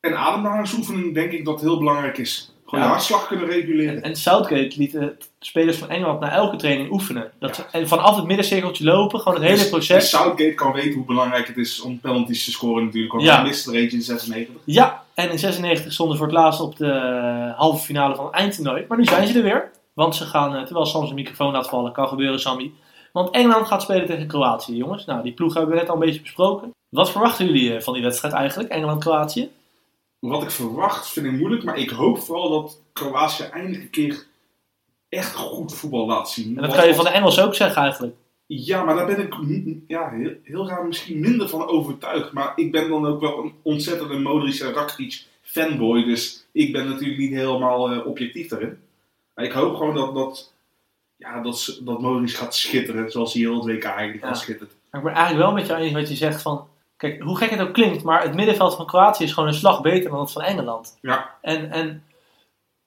en 0.00 0.16
ademhalingsoefening 0.16 1.14
denk 1.14 1.32
ik 1.32 1.44
dat 1.44 1.60
heel 1.60 1.78
belangrijk 1.78 2.18
is. 2.18 2.52
Gewoon 2.64 2.80
Ja. 2.80 2.86
de 2.86 2.96
hartslag 2.96 3.26
kunnen 3.26 3.46
reguleren. 3.48 4.02
En 4.02 4.16
Southgate 4.16 4.72
liet 4.76 4.92
de 4.92 5.16
spelers 5.38 5.76
van 5.76 5.88
Engeland 5.88 6.20
na 6.20 6.30
elke 6.32 6.56
training 6.56 6.90
oefenen. 6.90 7.30
Dat 7.38 7.56
Ja. 7.56 7.62
ze, 7.70 7.78
en 7.78 7.88
vanaf 7.88 8.16
het 8.16 8.26
middencirkeltje 8.26 8.84
lopen, 8.84 9.18
gewoon 9.20 9.34
het 9.38 9.46
hele 9.46 9.58
Dus- 9.58 9.68
proces. 9.68 10.00
dus 10.00 10.10
Southgate 10.10 10.54
kan 10.54 10.72
weten 10.72 10.92
hoe 10.92 11.04
belangrijk 11.04 11.46
het 11.46 11.56
is 11.56 11.80
om 11.80 12.00
penalties 12.00 12.44
te 12.44 12.50
scoren 12.50 12.84
natuurlijk. 12.84 13.12
Want 13.12 13.24
Ja. 13.24 13.34
hij 13.34 13.44
miste 13.44 13.70
er 13.70 13.76
eentje 13.76 13.96
in 13.96 14.02
96. 14.02 14.54
Ja, 14.64 15.02
en 15.14 15.30
in 15.30 15.38
96 15.38 15.92
stonden 15.92 16.16
ze 16.16 16.22
voor 16.22 16.32
het 16.32 16.40
laatst 16.42 16.60
op 16.60 16.76
de 16.76 17.52
halve 17.56 17.84
finale 17.84 18.14
van 18.14 18.24
het 18.24 18.34
eindtoernooi. 18.34 18.84
Maar 18.88 18.98
nu 18.98 19.04
zijn 19.04 19.26
ze 19.26 19.36
er 19.36 19.42
weer. 19.42 19.70
Want 19.92 20.14
ze 20.14 20.24
gaan, 20.24 20.54
eh, 20.54 20.62
terwijl 20.62 20.86
Sam 20.86 21.04
zijn 21.04 21.14
microfoon 21.14 21.52
laat 21.52 21.68
vallen, 21.68 21.92
kan 21.92 22.08
gebeuren, 22.08 22.40
Sammy. 22.40 22.72
Want 23.12 23.30
Engeland 23.30 23.66
gaat 23.66 23.82
spelen 23.82 24.06
tegen 24.06 24.26
Kroatië, 24.26 24.76
jongens. 24.76 25.04
Nou, 25.04 25.22
die 25.22 25.32
ploeg 25.32 25.54
hebben 25.54 25.74
we 25.74 25.80
net 25.80 25.88
al 25.88 25.94
een 25.94 26.00
beetje 26.00 26.20
besproken. 26.20 26.70
Wat 26.88 27.10
verwachten 27.10 27.46
jullie 27.46 27.74
eh, 27.74 27.82
van 27.82 27.94
die 27.94 28.02
wedstrijd 28.02 28.34
eigenlijk, 28.34 28.70
Engeland-Kroatië? 28.70 29.50
Wat 30.18 30.42
ik 30.42 30.50
verwacht 30.50 31.08
vind 31.08 31.26
ik 31.26 31.32
moeilijk. 31.32 31.64
Maar 31.64 31.78
ik 31.78 31.90
hoop 31.90 32.18
vooral 32.18 32.50
dat 32.50 32.80
Kroatië 32.92 33.42
eindelijk 33.42 33.82
een 33.82 33.90
keer 33.90 34.26
echt 35.08 35.34
goed 35.34 35.74
voetbal 35.74 36.06
laat 36.06 36.30
zien. 36.30 36.56
En 36.56 36.62
dat 36.62 36.74
kan 36.74 36.86
je 36.86 36.94
van 36.94 37.04
de 37.04 37.10
Engelsen 37.10 37.44
ook 37.44 37.54
zeggen 37.54 37.82
eigenlijk. 37.82 38.14
Ja, 38.46 38.84
maar 38.84 38.94
daar 38.94 39.06
ben 39.06 39.20
ik 39.20 39.34
ja, 39.86 40.10
heel, 40.10 40.32
heel 40.42 40.68
raar 40.68 40.86
misschien 40.86 41.20
minder 41.20 41.48
van 41.48 41.68
overtuigd. 41.68 42.32
Maar 42.32 42.52
ik 42.56 42.72
ben 42.72 42.88
dan 42.88 43.06
ook 43.06 43.20
wel 43.20 43.38
een 43.38 43.52
ontzettende 43.62 44.18
Modric 44.18 44.60
en 44.60 44.72
Rakitic 44.72 45.26
fanboy. 45.42 46.04
Dus 46.04 46.46
ik 46.52 46.72
ben 46.72 46.88
natuurlijk 46.88 47.18
niet 47.18 47.32
helemaal 47.32 47.90
eh, 47.90 48.06
objectief 48.06 48.48
daarin. 48.48 48.78
Maar 49.34 49.44
ik 49.44 49.52
hoop 49.52 49.76
gewoon 49.76 49.94
dat, 49.94 50.14
dat, 50.14 50.52
ja, 51.16 51.40
dat, 51.42 51.80
dat 51.82 52.00
Modric 52.00 52.30
gaat 52.34 52.54
schitteren. 52.54 53.10
Zoals 53.10 53.32
hij 53.32 53.42
heel 53.42 53.54
het 53.54 53.64
WK 53.64 53.84
eigenlijk 53.84 54.22
Ja. 54.22 54.28
al 54.28 54.34
schittert. 54.34 54.72
Maar 54.90 55.00
ik 55.00 55.06
ben 55.06 55.16
eigenlijk 55.16 55.46
wel 55.46 55.54
met 55.54 55.66
je 55.66 55.74
eens 55.74 55.92
wat 55.92 56.08
je 56.08 56.14
zegt 56.16 56.42
van... 56.42 56.66
Kijk, 56.96 57.22
hoe 57.22 57.36
gek 57.36 57.50
het 57.50 57.60
ook 57.60 57.72
klinkt, 57.72 58.02
maar 58.02 58.22
het 58.22 58.34
middenveld 58.34 58.74
van 58.76 58.86
Kroatië 58.86 59.24
is 59.24 59.32
gewoon 59.32 59.48
een 59.48 59.54
slag 59.54 59.80
beter 59.80 60.10
dan 60.10 60.20
het 60.20 60.32
van 60.32 60.42
Engeland. 60.42 60.98
Ja, 61.00 61.34
En, 61.40 61.70
en 61.70 62.04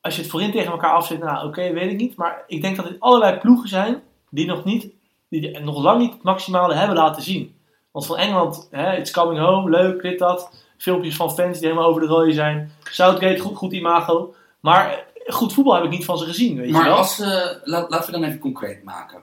als 0.02 0.16
je 0.16 0.22
het 0.22 0.30
voorin 0.32 0.52
tegen 0.52 0.72
elkaar 0.72 0.94
afzet, 0.94 1.20
nou 1.20 1.48
oké, 1.48 1.74
weet 1.74 1.92
ik 1.92 1.98
niet. 1.98 2.16
Maar 2.16 2.44
ik 2.48 2.62
denk 2.62 2.76
dat 2.76 2.88
dit 2.88 3.00
allerlei 3.00 3.38
ploegen 3.40 3.70
zijn 3.70 4.02
die 4.30 4.46
nog, 4.46 4.64
niet, 4.64 4.88
die 5.30 5.60
nog 5.60 5.78
lang 5.82 6.00
niet 6.00 6.14
het 6.14 6.24
maximale 6.24 6.74
hebben 6.74 6.96
laten 6.96 7.22
zien. 7.22 7.56
Want 7.92 8.06
van 8.06 8.18
Engeland, 8.18 8.68
hè, 8.72 8.96
it's 8.96 9.12
coming 9.12 9.40
home, 9.40 9.70
leuk, 9.70 10.02
dit, 10.02 10.20
dat. 10.20 10.64
Filmpjes 10.78 11.16
van 11.16 11.32
fans 11.34 11.60
die 11.60 11.68
helemaal 11.68 11.90
over 11.90 12.02
de 12.02 12.08
rode 12.08 12.34
zijn. 12.34 12.72
Southgate, 12.84 13.40
goed, 13.40 13.58
goed 13.58 13.74
imago. 13.74 14.34
Maar 14.60 15.06
goed 15.34 15.54
voetbal 15.54 15.74
heb 15.76 15.84
ik 15.84 15.90
niet 15.90 16.06
van 16.06 16.18
ze 16.18 16.26
gezien, 16.26 16.56
weet 16.58 16.66
je 16.68 16.72
Maar 16.72 16.84
wel. 16.84 16.96
als, 16.98 17.20
eh, 17.20 17.46
laat, 17.64 17.90
laten 17.90 18.06
we 18.06 18.20
dan 18.20 18.24
even 18.30 18.40
concreet 18.40 18.84
maken. 18.84 19.22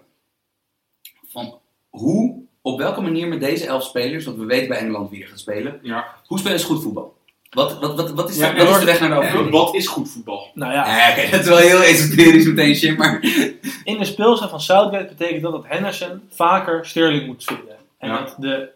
Van 1.28 1.58
hoe, 1.90 2.42
op 2.62 2.78
welke 2.78 3.00
manier 3.00 3.28
met 3.28 3.40
deze 3.40 3.66
elf 3.66 3.82
spelers, 3.84 4.24
want 4.24 4.36
we 4.36 4.44
weten 4.44 4.68
bij 4.68 4.78
Engeland 4.78 5.10
wie 5.10 5.22
er 5.22 5.28
gaat 5.28 5.38
spelen, 5.38 5.78
ja. 5.82 6.06
hoe 6.26 6.38
spelen 6.38 6.60
ze 6.60 6.66
goed 6.66 6.82
voetbal? 6.82 7.16
Wat, 7.50 7.78
wat, 7.78 7.94
wat, 7.96 8.10
wat, 8.10 8.30
is, 8.30 8.36
Ja, 8.36 8.50
de, 8.52 8.56
wat 8.56 8.62
is 8.64 8.70
door- 8.70 8.80
de 8.80 8.84
weg 8.86 9.00
naar 9.00 9.08
de 9.10 9.16
overwinning? 9.16 9.50
wat 9.54 9.74
is 9.74 9.86
goed 9.86 10.10
voetbal? 10.10 10.50
Nou 10.54 10.72
ja, 10.72 10.96
Ja, 10.98 11.10
oké, 11.10 11.30
dat 11.30 11.40
is 11.40 11.46
wel 11.46 11.56
heel 11.56 11.82
esoterisch 11.82 12.46
meteen, 12.46 12.72
Jim, 12.72 12.96
maar... 12.96 13.20
in 13.84 13.98
de 13.98 14.04
speelstijl 14.04 14.50
van 14.50 14.60
Southgate 14.60 15.14
betekent 15.16 15.42
dat 15.42 15.52
dat 15.52 15.64
Henderson 15.66 16.22
vaker 16.30 16.86
Sterling 16.86 17.26
moet 17.26 17.44
vinden. 17.44 17.76
En 17.98 18.08
Ja. 18.08 18.18
dat 18.18 18.34
de 18.38 18.68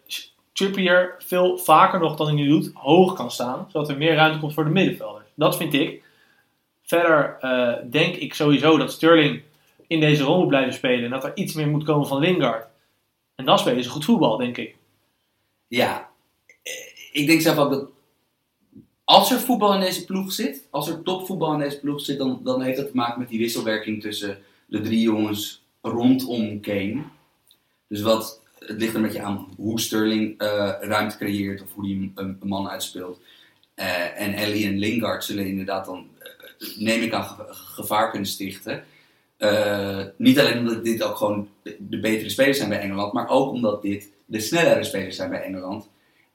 Trippier 0.53 1.15
veel 1.19 1.57
vaker 1.57 1.99
nog 1.99 2.15
dan 2.15 2.25
hij 2.27 2.35
nu 2.35 2.47
doet, 2.47 2.71
hoog 2.73 3.13
kan 3.13 3.31
staan. 3.31 3.67
Zodat 3.71 3.89
er 3.89 3.97
meer 3.97 4.15
ruimte 4.15 4.39
komt 4.39 4.53
voor 4.53 4.63
de 4.63 4.69
middenvelders. 4.69 5.25
Dat 5.35 5.57
vind 5.57 5.73
ik. 5.73 6.03
Verder 6.87 7.37
eh, 7.39 7.73
denk 7.91 8.15
ik 8.15 8.33
sowieso 8.33 8.77
dat 8.77 8.91
Sterling 8.91 9.41
in 9.87 9.99
deze 9.99 10.23
rol 10.23 10.39
moet 10.39 10.47
blijven 10.47 10.73
spelen. 10.73 11.03
En 11.03 11.09
dat 11.09 11.23
er 11.23 11.35
iets 11.35 11.53
meer 11.53 11.67
moet 11.67 11.83
komen 11.83 12.07
van 12.07 12.19
Lingard. 12.19 12.67
En 13.35 13.45
dan 13.45 13.59
spelen 13.59 13.83
ze 13.83 13.89
goed 13.89 14.05
voetbal, 14.05 14.37
denk 14.37 14.57
ik. 14.57 14.75
Ja, 15.67 16.09
eh, 16.63 16.73
ik 17.11 17.27
denk 17.27 17.41
zelf 17.41 17.57
ook 17.57 17.69
dat 17.69 17.89
als 19.03 19.31
er 19.31 19.39
voetbal 19.39 19.73
in 19.73 19.79
deze 19.79 20.05
ploeg 20.05 20.31
zit, 20.31 20.67
als 20.69 20.89
er 20.89 21.03
topvoetbal 21.03 21.53
in 21.53 21.59
deze 21.59 21.79
ploeg 21.79 22.01
zit, 22.01 22.17
dan, 22.17 22.39
dan 22.43 22.61
heeft 22.61 22.77
dat 22.77 22.87
te 22.87 22.95
maken 22.95 23.19
met 23.19 23.29
die 23.29 23.39
wisselwerking 23.39 24.01
tussen 24.01 24.37
de 24.65 24.81
drie 24.81 25.01
jongens 25.01 25.63
rondom 25.81 26.59
Kane. 26.61 27.03
Dus 27.87 28.01
wat, 28.01 28.41
het 28.59 28.79
ligt 28.79 28.91
er 28.91 28.95
een 28.95 29.05
beetje 29.05 29.21
aan 29.21 29.47
hoe 29.55 29.79
Sterling 29.79 30.39
eh, 30.39 30.73
ruimte 30.79 31.17
creëert 31.17 31.61
of 31.61 31.73
hoe 31.73 31.85
hij 31.85 32.11
een, 32.15 32.37
man 32.43 32.69
uitspeelt. 32.69 33.21
Eh, 33.73 34.21
en 34.21 34.33
Ellie 34.33 34.65
en 34.65 34.77
Lingard 34.77 35.23
zullen 35.23 35.47
inderdaad 35.47 35.85
dan, 35.85 36.07
neem 36.77 37.01
ik 37.01 37.13
aan, 37.13 37.23
ge- 37.23 37.45
gevaar 37.49 38.09
kunnen 38.09 38.27
stichten. 38.27 38.83
Eh, 39.37 40.03
niet 40.17 40.39
alleen 40.39 40.57
omdat 40.57 40.83
dit 40.83 41.03
ook 41.03 41.15
gewoon 41.15 41.47
de, 41.63 41.99
betere 41.99 42.29
spelers 42.29 42.57
zijn 42.57 42.69
bij 42.69 42.79
Engeland, 42.79 43.13
maar 43.13 43.29
ook 43.29 43.51
omdat 43.51 43.81
dit 43.81 44.11
de 44.25 44.39
snellere 44.39 44.83
spelers 44.83 45.15
zijn 45.15 45.29
bij 45.29 45.41
Engeland. 45.41 45.89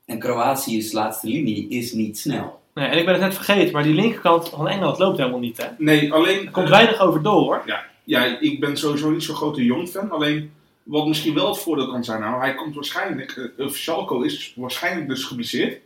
En 0.06 0.18
Kroatië's 0.18 0.92
laatste 0.92 1.28
linie 1.28 1.68
is 1.68 1.92
niet 1.92 2.18
snel. 2.18 2.60
Nee, 2.74 2.88
en 2.88 2.98
ik 2.98 3.04
ben 3.04 3.14
het 3.14 3.22
net 3.22 3.34
vergeten, 3.34 3.72
maar 3.72 3.82
die 3.82 3.94
linkerkant 3.94 4.48
van 4.48 4.68
Engeland 4.68 4.98
loopt 4.98 5.18
helemaal 5.18 5.38
niet, 5.38 5.56
hè? 5.56 5.66
Nee, 5.78 6.12
alleen... 6.12 6.46
Er 6.46 6.50
komt 6.50 6.66
eh, 6.66 6.72
weinig 6.72 7.00
over 7.00 7.22
door, 7.22 7.40
hoor. 7.40 7.62
Ja, 8.04 8.40
ik 8.40 8.60
ben 8.60 8.76
sowieso 8.76 9.10
niet 9.10 9.22
zo'n 9.22 9.34
grote 9.36 9.64
Jong-fan. 9.64 10.10
Alleen, 10.10 10.52
wat 10.82 11.06
misschien 11.06 11.34
wel 11.34 11.48
het 11.48 11.58
voordeel 11.58 11.88
kan 11.90 12.04
zijn, 12.04 12.20
nou, 12.20 12.40
hij 12.40 12.54
komt 12.54 12.74
waarschijnlijk, 12.74 13.50
uh, 13.56 13.68
Schalko 13.68 14.20
is 14.22 14.52
waarschijnlijk 14.56 15.08
dus 15.08 15.24
geblesseerd. 15.24 15.80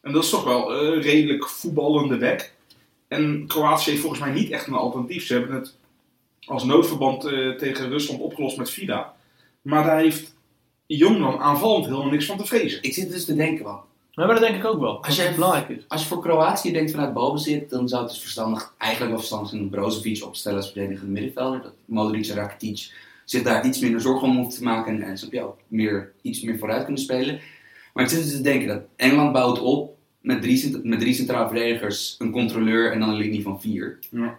En 0.00 0.12
dat 0.12 0.24
is 0.24 0.30
toch 0.30 0.44
wel 0.44 0.74
eh, 0.74 1.02
redelijk 1.02 1.48
voetballende 1.48 2.16
weg. 2.18 2.52
En 3.10 3.44
Kroatië 3.46 3.90
heeft 3.90 4.02
volgens 4.02 4.20
mij 4.20 4.32
niet 4.32 4.50
echt 4.50 4.66
een 4.66 4.74
alternatief. 4.74 5.26
Ze 5.26 5.32
hebben 5.32 5.56
het 5.56 5.74
als 6.46 6.64
noodverband 6.64 7.24
eh, 7.24 7.50
tegen 7.50 7.88
Rusland 7.88 8.20
opgelost 8.20 8.56
met 8.56 8.70
FIDA. 8.70 9.14
Maar 9.62 9.84
daar 9.84 9.98
heeft 9.98 10.34
Jong 10.86 11.18
dan 11.18 11.38
aanvallend 11.38 11.84
helemaal 11.84 12.10
niks 12.10 12.26
van 12.26 12.38
te 12.38 12.46
vrezen. 12.46 12.82
Ik 12.82 12.94
zit 12.94 13.10
dus 13.10 13.24
te 13.24 13.34
denken, 13.34 13.64
want 13.64 13.82
Maar 14.14 14.26
dat 14.26 14.40
denk 14.40 14.56
ik 14.56 14.64
ook 14.64 14.80
wel. 14.80 15.04
Als 15.04 15.16
je 15.16 15.32
belangrijk 15.34 15.68
is. 15.68 15.84
als 15.88 16.02
je 16.02 16.08
voor 16.08 16.22
Kroatië 16.22 16.72
denkt 16.72 16.90
vanuit 16.90 17.12
balbezit, 17.12 17.70
dan 17.70 17.88
zou 17.88 18.02
het 18.02 18.10
dus 18.10 18.20
verstandig, 18.20 18.74
eigenlijk 18.78 19.10
wel 19.10 19.20
verstandig 19.20 19.50
zijn 19.50 19.62
om 19.62 19.70
Brozovic 19.70 20.24
op 20.24 20.32
te 20.32 20.38
stellen 20.38 20.58
als 20.58 20.70
verdedigende 20.70 21.12
middenvelder. 21.12 21.62
Dat 21.62 21.74
Modric 21.84 22.26
en 22.26 22.34
Rakitic 22.34 22.92
zich 23.24 23.42
daar 23.42 23.66
iets 23.66 23.78
minder 23.78 24.00
zorgen 24.00 24.28
om 24.28 24.36
hoeven 24.36 24.54
te 24.54 24.62
maken 24.62 24.94
en, 24.94 25.02
en 25.02 25.18
snap 25.18 25.32
je 25.32 25.42
ook 25.42 25.58
meer, 25.68 26.12
iets 26.22 26.40
meer 26.40 26.58
vooruit 26.58 26.84
kunnen 26.84 27.02
spelen. 27.02 27.40
Maar 27.92 28.04
ik 28.04 28.10
zit 28.10 28.22
dus 28.22 28.32
te 28.32 28.40
denken 28.40 28.68
dat 28.68 28.82
Engeland 28.96 29.32
bouwt 29.32 29.60
op 29.60 29.98
met 30.20 30.42
drie, 30.42 30.80
met 30.82 31.00
drie 31.00 31.14
centrale 31.14 31.48
verdedigers, 31.48 32.16
een 32.18 32.30
controleur 32.30 32.92
en 32.92 33.00
dan 33.00 33.08
een 33.08 33.16
linie 33.16 33.42
van 33.42 33.60
vier. 33.60 33.98
Ja. 34.10 34.38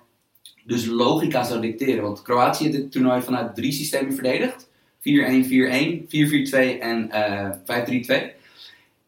Dus 0.65 0.85
logica 0.85 1.43
zou 1.43 1.61
dicteren, 1.61 2.03
want 2.03 2.21
Kroatië 2.21 2.63
heeft 2.63 2.75
dit 2.75 2.91
toernooi 2.91 3.21
vanuit 3.21 3.55
drie 3.55 3.71
systemen 3.71 4.13
verdedigd. 4.13 4.69
4-1-4-1, 4.99 5.03
4-4-2 6.03 6.79
en 6.79 7.11
eh 7.11 7.49
5-3-2. 8.29 8.39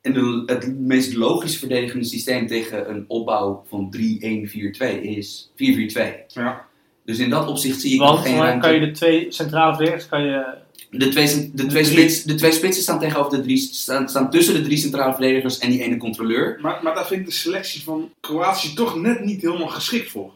En 0.01 0.13
de, 0.13 0.43
het 0.45 0.79
meest 0.79 1.15
logische 1.15 1.59
verdedigende 1.59 2.05
systeem 2.05 2.47
tegen 2.47 2.89
een 2.89 3.05
opbouw 3.07 3.63
van 3.67 3.95
3-1-4-2 3.97 5.01
is 5.01 5.49
4-4-2. 5.51 5.55
Ja. 6.27 6.67
Dus 7.05 7.19
in 7.19 7.29
dat 7.29 7.47
opzicht 7.47 7.81
zie 7.81 7.93
ik 7.93 7.99
nog 7.99 8.09
Want 8.09 8.21
geen 8.21 8.35
dan 8.35 8.43
ruimte. 8.45 8.67
kan 8.67 8.75
je 8.75 8.85
de 8.85 8.91
twee 8.91 9.31
centrale 9.31 9.75
verdedigers 9.75 10.09
kan 10.09 10.23
je... 10.23 10.61
De 10.97 11.07
twee, 11.09 11.51
de, 11.53 11.65
twee 11.65 11.83
spits, 11.83 12.23
de 12.23 12.35
twee 12.35 12.51
spitsen 12.51 12.83
staan 12.83 12.99
tegenover 12.99 13.37
de 13.37 13.43
drie, 13.43 13.57
staan, 13.57 14.09
staan 14.09 14.29
tussen 14.29 14.53
de 14.53 14.61
drie 14.61 14.77
centrale 14.77 15.11
verdedigers 15.13 15.57
en 15.57 15.69
die 15.69 15.81
ene 15.83 15.97
controleur. 15.97 16.57
Maar, 16.61 16.79
maar 16.83 16.95
daar 16.95 17.07
vind 17.07 17.19
ik 17.19 17.25
de 17.25 17.31
selectie 17.33 17.83
van 17.83 18.11
Kroatië 18.19 18.73
toch 18.73 18.95
net 19.01 19.23
niet 19.25 19.41
helemaal 19.41 19.67
geschikt 19.67 20.09
voor. 20.11 20.31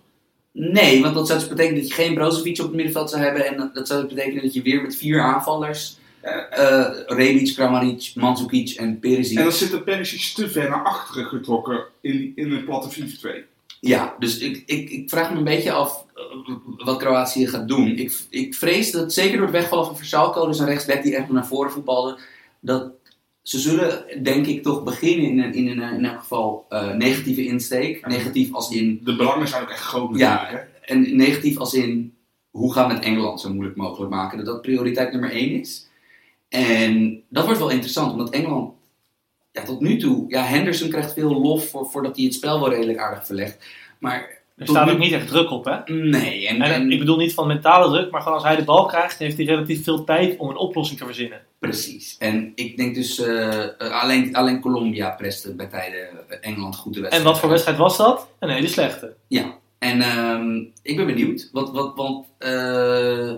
Nee, 0.51 1.01
want 1.01 1.15
dat 1.15 1.27
zou 1.27 1.39
dus 1.39 1.47
betekenen 1.47 1.79
dat 1.79 1.87
je 1.87 1.93
geen 1.93 2.13
Brozovic 2.13 2.59
op 2.59 2.65
het 2.65 2.75
middenveld 2.75 3.09
zou 3.09 3.21
hebben. 3.23 3.45
En 3.45 3.71
dat- 3.73 3.87
zou 3.87 4.01
dus 4.01 4.13
betekenen 4.13 4.43
dat 4.43 4.53
je 4.53 4.61
weer 4.61 4.81
met 4.81 4.95
vier 4.95 5.21
aanvallers, 5.21 5.97
eh 6.21 6.85
Rebic, 7.05 7.53
Kramaric, 7.55 8.11
Mandzukic 8.15 8.69
en 8.69 8.99
Perisic. 8.99 9.37
En 9.37 9.43
dan 9.43 9.51
zit 9.53 9.71
de 9.71 9.81
Perisic 9.81 10.21
te 10.35 10.49
ver 10.49 10.69
naar 10.69 10.83
achteren 10.83 11.25
getrokken 11.25 11.83
in, 12.01 12.31
in 12.35 12.51
een 12.51 12.63
platte 12.65 12.89
4-2. 12.89 13.43
Ja, 13.79 14.15
dus 14.19 14.37
ik, 14.37 14.63
ik, 14.65 14.89
ik 14.89 15.09
vraag 15.09 15.31
me 15.31 15.37
een 15.37 15.43
beetje 15.43 15.71
af 15.71 16.05
eh, 16.15 16.55
wat 16.77 16.97
Kroatië 16.97 17.47
gaat 17.47 17.67
doen. 17.67 17.87
Ik, 17.97 18.19
ik 18.29 18.55
vrees 18.55 18.91
dat 18.91 19.13
zeker 19.13 19.37
door 19.37 19.45
het 19.47 19.55
wegvallen 19.55 19.85
van 19.85 19.97
Versalco, 19.97 20.47
dus 20.47 20.59
een 20.59 20.65
rechtsback 20.65 21.03
die 21.03 21.15
echt 21.15 21.29
naar 21.29 21.47
voren 21.47 21.71
voetbalde, 21.71 22.19
dat 22.59 22.91
ze 23.41 23.59
zullen 23.59 24.23
denk 24.23 24.45
ik 24.45 24.63
toch 24.63 24.83
beginnen 24.83 25.29
in 25.29 25.39
een, 25.39 25.53
in 25.53 25.67
een 25.67 25.93
in 25.93 26.05
elk 26.05 26.19
geval 26.19 26.65
eh, 26.69 26.93
negatieve 26.93 27.45
insteek. 27.45 28.07
Negatief 28.07 28.53
als 28.53 28.71
in, 28.71 29.01
De 29.03 29.15
belangen 29.15 29.47
zijn 29.47 29.61
ook 29.61 29.69
echt 29.69 29.83
groot 29.83 30.17
Ja. 30.17 30.47
Hè? 30.49 30.57
en 30.87 31.15
negatief 31.15 31.57
als 31.57 31.73
in 31.73 32.13
hoe 32.51 32.73
gaan 32.73 32.87
we 32.87 32.93
het 32.93 33.03
Engeland 33.03 33.41
zo 33.41 33.53
moeilijk 33.53 33.77
mogelijk 33.77 34.11
maken. 34.11 34.37
Dat 34.37 34.45
dat 34.45 34.61
prioriteit 34.61 35.11
nummer 35.11 35.31
één 35.31 35.59
is. 35.59 35.87
En 36.49 37.23
dat 37.29 37.45
wordt 37.45 37.59
wel 37.59 37.69
interessant, 37.69 38.11
omdat 38.11 38.29
Engeland 38.29 38.73
ja, 39.57 39.63
tot 39.63 39.79
nu 39.81 39.97
toe, 39.97 40.23
ja, 40.27 40.41
Henderson 40.43 40.89
krijgt 40.89 41.13
veel 41.13 41.41
lof 41.41 41.69
voor, 41.69 41.85
voordat 41.85 42.15
hij 42.15 42.25
het 42.25 42.33
spel 42.33 42.59
wel 42.59 42.69
redelijk 42.69 42.99
aardig 42.99 43.25
verlegt. 43.25 43.65
Maar 43.99 44.35
Er 44.57 44.67
staat 44.67 44.89
ook 44.89 44.97
niet 44.97 45.11
echt 45.13 45.27
druk 45.27 45.51
op, 45.51 45.65
hè? 45.65 45.93
nee, 45.93 46.47
en, 46.47 46.61
En, 46.61 46.73
en- 46.73 46.91
ik 46.91 46.99
bedoel 46.99 47.17
niet 47.17 47.33
van 47.33 47.47
mentale 47.47 47.89
druk, 47.97 48.11
maar 48.11 48.21
gewoon 48.21 48.37
als 48.37 48.47
hij 48.47 48.55
de 48.55 48.63
bal 48.63 48.85
krijgt, 48.85 49.19
heeft 49.19 49.37
hij 49.37 49.45
relatief 49.45 49.83
veel 49.83 50.03
tijd 50.03 50.37
om 50.37 50.49
een 50.49 50.57
oplossing 50.57 50.99
te 50.99 51.05
verzinnen. 51.05 51.41
Precies. 51.59 52.15
En 52.19 52.51
ik 52.55 52.77
denk 52.77 52.95
dus, 52.95 53.19
eh, 53.19 53.63
eh, 53.63 53.69
alleen, 54.01 54.35
alleen 54.35 54.59
Colombia 54.61 55.09
preste 55.09 55.55
bij 55.55 55.67
tijden 55.67 55.99
eh, 56.29 56.37
Engeland 56.41 56.75
goed 56.75 56.93
de 56.93 56.97
En 56.97 57.01
wedstrijd. 57.03 57.29
wat 57.31 57.39
voor 57.39 57.49
wedstrijd 57.49 57.77
was 57.77 57.97
dat? 57.97 58.27
Een 58.39 58.49
hele 58.49 58.67
slechte. 58.67 59.15
Ja. 59.27 59.55
En 59.79 60.01
ehm, 60.01 60.57
ik 60.81 60.95
ben 60.95 61.05
benieuwd. 61.05 61.49
Wat, 61.51 61.71
wat, 61.71 61.95
want 61.95 62.27
eh, 62.37 63.33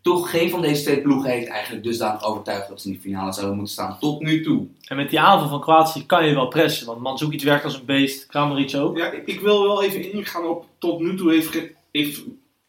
toch 0.00 0.30
geen 0.30 0.50
van 0.50 0.62
deze 0.62 0.82
twee 0.82 1.00
ploegen 1.00 1.30
heeft 1.30 1.48
eigenlijk 1.48 1.84
dusdanig 1.84 2.24
overtuigd 2.24 2.68
dat 2.68 2.80
ze 2.80 2.88
in 2.88 2.94
de 2.94 3.00
finale 3.00 3.32
zouden 3.32 3.56
moeten 3.56 3.74
staan. 3.74 3.98
Tot 3.98 4.20
nu 4.20 4.42
toe. 4.42 4.66
En 4.84 4.96
met 4.96 5.10
die 5.10 5.20
aanval 5.20 5.48
van 5.48 5.60
Kroatië 5.60 6.06
kan 6.06 6.26
je 6.26 6.34
wel 6.34 6.48
pressen, 6.48 6.86
want 6.86 7.00
Mandzukic 7.00 7.42
werkt 7.42 7.64
als 7.64 7.74
een 7.74 7.84
beest, 7.84 8.26
Kramaric 8.26 8.74
ook. 8.74 8.96
Ja, 8.96 9.10
ik, 9.10 9.26
ik 9.26 9.40
wil 9.40 9.62
wel 9.62 9.82
even 9.82 10.12
ingaan 10.12 10.46
op. 10.46 10.66
Tot 10.78 11.00
nu 11.00 11.16
toe 11.16 11.32
heeft, 11.32 12.20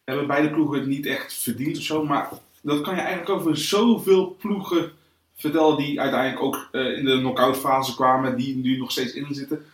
hebben 0.03 0.28
beide 0.28 0.49
ploegen 0.49 0.80
het 0.80 0.88
niet 0.88 1.05
echt 1.05 1.34
verdiend 1.34 1.78
of 1.78 1.84
zo. 1.84 2.05
Maar 2.05 2.30
dat 2.61 2.82
kan 2.82 2.95
je 2.95 3.01
eigenlijk 3.01 3.30
over 3.30 3.57
zoveel 3.57 4.36
ploegen 4.39 4.91
vertellen 5.36 5.78
die 5.78 6.01
uiteindelijk 6.01 6.41
ook 6.41 6.70
eh, 6.72 6.97
in 6.97 7.05
de 7.05 7.20
knock-out 7.20 7.57
fase 7.57 7.95
kwamen. 7.95 8.38
Die 8.38 8.55
nu 8.55 8.78
nog 8.78 8.91
steeds 8.91 9.13
in 9.13 9.34
zitten. 9.34 9.66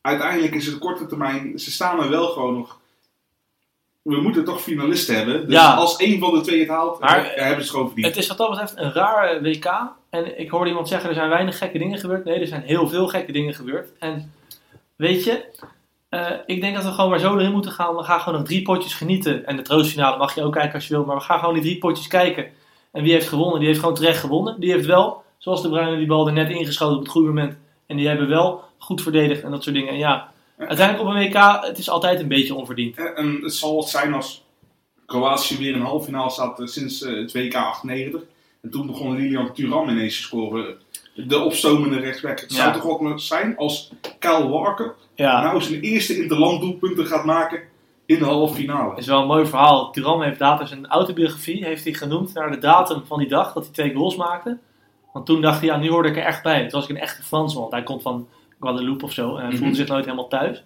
Uiteindelijk 0.00 0.54
is 0.54 0.66
het 0.66 0.78
korte 0.78 1.06
termijn. 1.06 1.58
Ze 1.58 1.70
staan 1.70 2.02
er 2.02 2.08
wel 2.08 2.28
gewoon 2.28 2.54
nog. 2.54 2.78
We 4.02 4.20
moeten 4.20 4.44
toch 4.44 4.60
finalisten 4.62 5.16
hebben. 5.16 5.44
Dus 5.46 5.54
Ja. 5.54 5.74
als 5.74 5.96
één 5.96 6.18
van 6.20 6.34
de 6.34 6.40
twee 6.40 6.58
het 6.60 6.68
haalt, 6.68 7.00
Maar, 7.00 7.24
eh, 7.24 7.36
hebben 7.36 7.54
ze 7.54 7.60
het 7.60 7.70
gewoon 7.70 7.86
verdiend. 7.86 8.06
Het 8.06 8.16
is 8.16 8.26
wat 8.28 8.38
dat 8.38 8.48
betreft 8.50 8.76
een 8.76 8.92
raar 8.92 9.28
eh, 9.28 9.42
WK. 9.42 9.92
En 10.10 10.40
ik 10.40 10.50
hoorde 10.50 10.68
iemand 10.68 10.88
zeggen, 10.88 11.08
er 11.08 11.14
zijn 11.14 11.28
weinig 11.28 11.58
gekke 11.58 11.78
dingen 11.78 11.98
gebeurd. 11.98 12.24
Nee, 12.24 12.40
er 12.40 12.46
zijn 12.46 12.62
heel 12.62 12.88
veel 12.88 13.08
gekke 13.08 13.32
dingen 13.32 13.54
gebeurd. 13.54 13.88
En 13.98 14.32
weet 14.96 15.24
je, 15.24 15.44
eh, 16.08 16.30
ik 16.46 16.60
denk 16.60 16.74
dat 16.74 16.84
we 16.84 16.90
gewoon 16.90 17.10
maar 17.10 17.18
zo 17.18 17.36
erin 17.38 17.52
moeten 17.52 17.72
gaan. 17.72 17.96
We 17.96 18.02
gaan 18.02 18.20
gewoon 18.20 18.38
nog 18.38 18.48
drie 18.48 18.62
potjes 18.62 18.94
genieten. 18.94 19.46
En 19.46 19.56
de 19.56 19.62
troostfinale 19.62 20.16
mag 20.16 20.34
je 20.34 20.42
ook 20.42 20.52
kijken 20.52 20.74
als 20.74 20.88
je 20.88 20.94
wil. 20.94 21.04
Maar 21.04 21.16
we 21.16 21.22
gaan 21.22 21.38
gewoon 21.38 21.54
die 21.54 21.62
drie 21.62 21.78
potjes 21.78 22.06
kijken. 22.06 22.46
En 22.92 23.02
wie 23.02 23.12
heeft 23.12 23.28
gewonnen? 23.28 23.58
Die 23.58 23.68
heeft 23.68 23.80
gewoon 23.80 23.94
terecht 23.94 24.20
gewonnen. 24.20 24.60
Die 24.60 24.72
heeft 24.72 24.86
wel, 24.86 25.22
zoals 25.38 25.62
de 25.62 25.68
Bruinen, 25.68 25.98
die 25.98 26.06
bal 26.06 26.26
er 26.26 26.32
net 26.32 26.50
ingeschoten 26.50 26.96
op 26.96 27.02
het 27.02 27.10
goede 27.10 27.28
moment. 27.28 27.56
En 27.86 27.96
die 27.96 28.08
hebben 28.08 28.28
wel 28.28 28.62
goed 28.78 29.02
verdedigd 29.02 29.42
en 29.42 29.50
dat 29.50 29.62
soort 29.62 29.74
dingen. 29.74 29.90
En 29.92 29.98
ja, 29.98 30.32
uiteindelijk 30.68 31.08
op 31.08 31.14
een 31.14 31.28
WK, 31.28 31.64
het 31.66 31.78
is 31.78 31.90
altijd 31.90 32.20
een 32.20 32.28
beetje 32.28 32.54
onverdiend. 32.54 32.96
En, 32.96 33.16
en 33.16 33.38
het 33.42 33.54
zal 33.54 33.74
wat 33.74 33.88
zijn 33.88 34.14
als 34.14 34.44
Kroatië 35.06 35.56
weer 35.58 35.68
in 35.68 35.74
een 35.80 35.86
halve 35.86 36.04
finale 36.04 36.30
staat 36.30 36.60
eh, 36.60 36.66
sinds 36.66 37.02
eh, 37.02 37.14
het 37.16 37.32
WK 37.32 37.54
98. 37.54 38.20
En 38.62 38.70
toen 38.70 38.86
begon 38.86 39.16
Lilian 39.16 39.52
Thuram 39.52 39.88
ineens 39.88 40.16
te 40.16 40.22
scoren. 40.22 40.76
De 41.14 41.38
opstomende 41.38 41.98
rechtsback. 41.98 42.40
Het 42.40 42.52
Ja. 42.54 42.56
zou 42.56 42.72
toch 42.98 42.98
wat 43.08 43.22
zijn 43.22 43.56
als 43.56 43.92
Kyle 44.18 44.48
Walker 44.48 44.94
Ja. 45.14 45.42
nou 45.42 45.60
zijn 45.62 45.80
eerste 45.80 46.22
interlanddoelpunten 46.22 47.06
gaat 47.06 47.24
maken 47.24 47.60
in 48.06 48.18
de 48.18 48.24
halve 48.24 48.54
finale. 48.54 48.96
is 48.96 49.06
wel 49.06 49.20
een 49.20 49.26
mooi 49.26 49.46
verhaal. 49.46 49.90
Thuram 49.90 50.22
heeft 50.22 50.40
later 50.40 50.66
zijn 50.66 50.86
autobiografie 50.86 51.64
heeft 51.64 51.84
hij 51.84 51.92
genoemd 51.92 52.34
naar 52.34 52.50
de 52.50 52.58
datum 52.58 53.02
van 53.06 53.18
die 53.18 53.28
dag 53.28 53.52
dat 53.52 53.64
hij 53.64 53.72
twee 53.72 53.94
goals 53.94 54.16
maakte. 54.16 54.58
Want 55.12 55.26
toen 55.26 55.40
dacht 55.40 55.58
hij, 55.60 55.68
ja, 55.68 55.76
nu 55.76 55.90
hoorde 55.90 56.08
ik 56.08 56.16
er 56.16 56.22
echt 56.24 56.42
bij. 56.42 56.60
Toen 56.60 56.80
was 56.80 56.88
ik 56.88 56.96
een 56.96 57.02
echte 57.02 57.22
Fransman. 57.22 57.60
Want 57.62 57.74
hij 57.74 57.82
komt 57.82 58.02
van 58.02 58.28
Guadeloupe 58.60 59.04
of 59.04 59.12
zo. 59.12 59.34
En 59.36 59.40
hij 59.40 59.48
Mhm. 59.48 59.56
voelde 59.58 59.74
zich 59.74 59.88
nooit 59.88 60.04
helemaal 60.04 60.28
thuis. 60.28 60.64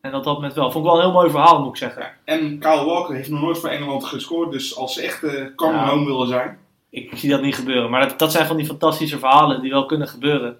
En 0.00 0.10
dat 0.10 0.24
dat 0.24 0.34
moment 0.34 0.54
wel. 0.54 0.70
Vond 0.70 0.84
ik 0.84 0.90
wel 0.90 1.00
een 1.00 1.04
heel 1.06 1.14
mooi 1.16 1.30
verhaal, 1.30 1.60
moet 1.60 1.68
ik 1.68 1.76
zeggen. 1.76 2.02
Ja, 2.02 2.14
En 2.24 2.58
Kyle 2.58 2.84
Walker 2.84 3.14
heeft 3.14 3.28
nog 3.30 3.40
nooit 3.40 3.58
voor 3.58 3.68
Engeland 3.68 4.04
gescoord. 4.04 4.52
Dus 4.52 4.76
als 4.76 4.94
ze 4.94 5.02
echt 5.02 5.22
eh 5.24 5.44
coming 5.56 5.78
Ja. 5.80 5.88
home 5.88 6.04
willen 6.04 6.28
zijn. 6.28 6.58
Ik 6.90 7.10
zie 7.18 7.30
dat 7.30 7.42
niet 7.42 7.54
gebeuren. 7.54 7.90
Maar 7.90 8.08
dat, 8.08 8.18
dat 8.18 8.32
zijn 8.32 8.46
van 8.46 8.56
die 8.56 8.66
fantastische 8.66 9.18
verhalen 9.18 9.60
die 9.60 9.70
wel 9.70 9.86
kunnen 9.86 10.08
gebeuren. 10.08 10.58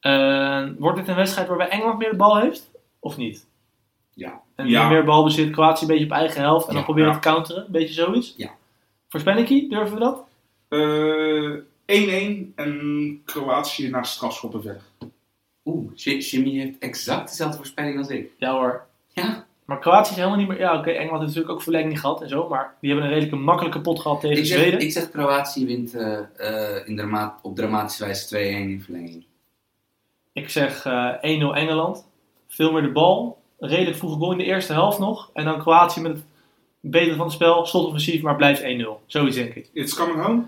Eh, 0.00 0.64
wordt 0.78 0.96
dit 0.98 1.08
een 1.08 1.14
wedstrijd 1.14 1.48
waarbij 1.48 1.68
Engeland 1.68 1.98
meer 1.98 2.10
de 2.10 2.16
bal 2.16 2.38
heeft? 2.38 2.70
Of 3.00 3.16
niet? 3.16 3.46
Ja. 4.14 4.40
En 4.54 4.68
Ja. 4.68 4.88
meer 4.88 5.04
balbezit, 5.04 5.50
Kroatië 5.50 5.80
een 5.82 5.88
beetje 5.90 6.04
op 6.04 6.10
eigen 6.10 6.40
helft. 6.40 6.68
En 6.68 6.74
dan 6.74 6.84
proberen 6.84 7.12
te 7.12 7.18
counteren. 7.18 7.64
Een 7.64 7.72
beetje 7.72 7.94
zoiets. 7.94 8.34
Ja. 8.36 8.50
Voorspellinkie, 9.08 9.68
durven 9.68 9.94
we 9.94 10.00
dat? 10.00 10.24
Eh, 10.68 11.54
1-1 11.86 12.52
en 12.56 13.22
Kroatië 13.24 13.88
naar 13.90 14.06
strafschoppen 14.06 14.62
verder. 14.62 14.82
Oeh, 15.68 15.90
Jimmy 15.94 16.58
heeft 16.58 16.78
exact 16.78 17.28
dezelfde 17.28 17.56
voorspelling 17.56 17.98
als 17.98 18.08
ik. 18.08 18.30
Ja 18.38 18.52
hoor. 18.52 18.86
Ja, 19.12 19.46
Maar 19.64 19.78
Kroatië 19.78 20.10
is 20.10 20.16
helemaal 20.16 20.38
niet 20.38 20.48
meer... 20.48 20.58
Ja, 20.58 20.78
oké, 20.78 20.90
Engeland 20.90 21.10
heeft 21.10 21.26
natuurlijk 21.26 21.50
ook 21.50 21.62
verlenging 21.62 22.00
gehad 22.00 22.22
en 22.22 22.28
zo. 22.28 22.48
Maar 22.48 22.74
die 22.80 22.90
hebben 22.90 23.08
een 23.08 23.14
redelijke 23.14 23.44
makkelijke 23.44 23.80
pot 23.80 24.00
gehad 24.00 24.20
tegen 24.20 24.38
ik 24.38 24.46
zeg, 24.46 24.58
Zweden. 24.58 24.80
ik 24.80 24.92
zeg 24.92 25.10
Kroatië 25.10 25.66
wint 25.66 25.94
eh, 25.94 26.18
eh, 26.36 26.88
in 26.88 26.96
drama 26.96 27.38
op 27.42 27.56
dramatische 27.56 28.04
wijze 28.04 28.36
2-1 28.36 28.38
in 28.38 28.82
verlenging. 28.82 29.24
Ik 30.32 30.48
zeg 30.48 30.84
eh 30.84 31.12
1-0 31.14 31.20
Engeland. 31.20 32.06
Veel 32.48 32.72
meer 32.72 32.82
de 32.82 32.92
bal. 32.92 33.38
Redelijk 33.58 33.96
vroege 33.96 34.16
goal 34.18 34.32
in 34.32 34.38
de 34.38 34.44
eerste 34.44 34.72
helft 34.72 34.98
nog. 34.98 35.30
En 35.34 35.44
dan 35.44 35.58
Kroatië 35.58 36.00
met 36.00 36.12
het 36.12 36.24
beter 36.80 37.16
van 37.16 37.24
het 37.24 37.34
spel. 37.34 37.66
Slotoffensief, 37.66 38.22
maar 38.22 38.36
blijft 38.36 38.62
1-0. 38.62 38.66
Zoiets 39.06 39.36
denk 39.36 39.54
ik. 39.54 39.70
It's 39.72 39.94
coming 39.94 40.22
home. 40.22 40.42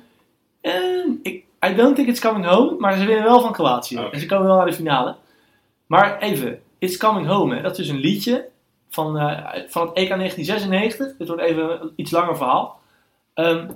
En 0.61 1.19
ik, 1.23 1.45
I 1.67 1.75
don't 1.75 1.95
think 1.95 2.09
it's 2.09 2.21
coming 2.21 2.47
home. 2.47 2.77
Maar 2.79 2.99
ze 2.99 3.05
winnen 3.05 3.25
wel 3.25 3.41
van 3.41 3.53
Kroatië. 3.53 3.99
Oké. 3.99 4.11
En 4.11 4.21
ze 4.21 4.27
komen 4.27 4.47
wel 4.47 4.57
naar 4.57 4.67
de 4.67 4.73
finale. 4.73 5.17
Maar 5.87 6.19
even. 6.19 6.61
It's 6.79 6.97
coming 6.97 7.27
home. 7.27 7.55
Hè. 7.55 7.63
Dat 7.63 7.71
is 7.71 7.77
dus 7.77 7.89
een 7.89 8.01
liedje 8.01 8.49
van, 8.91 9.19
eh, 9.19 9.63
van 9.69 9.87
het 9.87 9.97
EK 9.97 10.17
1996. 10.17 11.17
Dit 11.19 11.29
wordt 11.29 11.43
even 11.43 11.83
een 11.83 11.93
iets 11.97 12.11
langer 12.11 12.37
verhaal. 12.37 12.81
Ehm, 13.35 13.69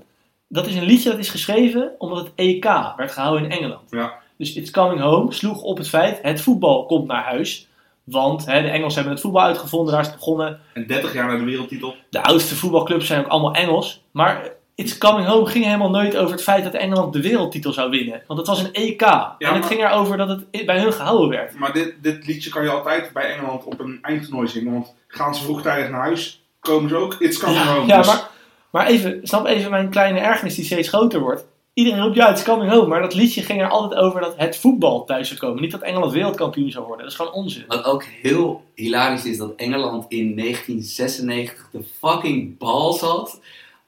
dat 0.49 0.66
is 0.66 0.74
een 0.74 0.85
liedje 0.85 1.11
dat 1.11 1.18
is 1.18 1.28
geschreven 1.28 1.93
omdat 1.99 2.18
het 2.18 2.32
EK 2.35 2.64
werd 2.97 3.12
gehouden 3.12 3.45
in 3.45 3.51
Engeland. 3.51 3.91
Ja. 3.91 4.12
Dus 4.37 4.55
It's 4.55 4.70
Coming 4.70 5.01
Home 5.01 5.32
sloeg 5.32 5.62
op 5.62 5.76
het 5.76 5.89
feit, 5.89 6.18
het 6.22 6.41
voetbal 6.41 6.87
komt 6.87 7.07
naar 7.07 7.24
huis. 7.24 7.68
Want 8.05 8.47
hè, 8.47 8.62
de 8.62 8.68
Engelsen 8.68 8.95
hebben 8.95 9.12
het 9.12 9.22
voetbal 9.22 9.43
uitgevonden, 9.43 9.93
daar 9.93 10.03
is 10.03 10.07
het 10.07 10.16
begonnen. 10.16 10.61
En 10.74 10.87
30 10.87 11.14
jaar 11.14 11.26
naar 11.26 11.39
de 11.39 11.45
wereldtitel. 11.45 11.95
De 12.11 12.22
oudste 12.22 12.55
voetbalclubs 12.55 13.07
zijn 13.07 13.24
ook 13.24 13.30
allemaal 13.30 13.55
Engels. 13.55 14.03
Maar 14.11 14.53
It's 14.75 14.99
Coming 14.99 15.27
Home 15.27 15.47
ging 15.47 15.64
helemaal 15.64 15.91
nooit 15.91 16.16
over 16.16 16.33
het 16.33 16.43
feit 16.43 16.64
dat 16.64 16.72
Engeland 16.75 17.12
de 17.12 17.20
wereldtitel 17.20 17.72
zou 17.72 17.91
winnen. 17.91 18.22
Want 18.27 18.39
het 18.39 18.49
was 18.49 18.61
een 18.62 18.72
EK. 18.72 19.03
en 19.03 19.35
het 19.39 19.51
maar- 19.51 19.62
ging 19.62 19.81
erover 19.85 20.16
dat 20.16 20.29
het 20.29 20.66
bij 20.66 20.79
hun 20.81 20.93
gehouden 20.93 21.29
werd. 21.29 21.59
Maar 21.59 21.72
dit, 21.72 21.95
dit 22.03 22.27
liedje 22.27 22.51
kan 22.51 22.62
je 22.62 22.70
altijd 22.70 23.12
bij 23.12 23.35
Engeland 23.35 23.64
op 23.64 23.81
een 23.81 23.99
eindtoernooi 24.03 24.49
zingen. 24.49 24.72
Want 24.72 24.95
gaan 25.09 25.35
ze 25.35 25.45
vroegtijdig 25.45 25.91
naar 25.91 26.01
huis, 26.01 26.43
komen 26.61 26.89
ze 26.89 26.97
ook. 26.97 27.14
It's 27.18 27.39
coming 27.39 27.64
home. 27.64 27.87
Ja, 27.87 27.97
Dus- 27.99 28.07
maar, 28.07 28.31
maar 28.70 28.87
even, 28.87 29.20
snap 29.22 29.47
even 29.47 29.70
mijn 29.70 29.91
kleine 29.91 30.18
ergernis 30.18 30.55
die 30.55 30.64
steeds 30.64 30.89
groter 30.89 31.20
wordt. 31.20 31.45
Iedereen 31.72 32.03
roept 32.03 32.16
ja, 32.16 32.31
it's 32.31 32.43
coming 32.43 32.70
home. 32.72 32.87
Maar 32.87 33.01
dat 33.03 33.14
liedje 33.14 33.43
ging 33.43 33.61
er 33.61 33.68
altijd 33.68 34.01
over 34.01 34.20
dat 34.20 34.35
het 34.37 34.57
voetbal 34.57 35.05
thuis 35.05 35.29
zou 35.29 35.41
komen. 35.41 35.62
Niet 35.62 35.70
dat 35.70 35.81
Engeland 35.81 36.12
wereldkampioen 36.12 36.70
zou 36.70 36.85
worden. 36.87 37.03
Dat 37.05 37.12
is 37.12 37.18
gewoon 37.18 37.33
onzin. 37.33 37.64
Wat 37.68 37.85
ook 37.85 38.05
heel 38.05 38.64
hilarisch 38.75 39.25
is 39.25 39.37
dat 39.39 39.53
Engeland 39.57 40.05
in 40.09 40.37
1996 40.37 41.68
de 41.72 41.83
fucking 42.01 42.59
bals 42.59 43.01
had 43.01 43.41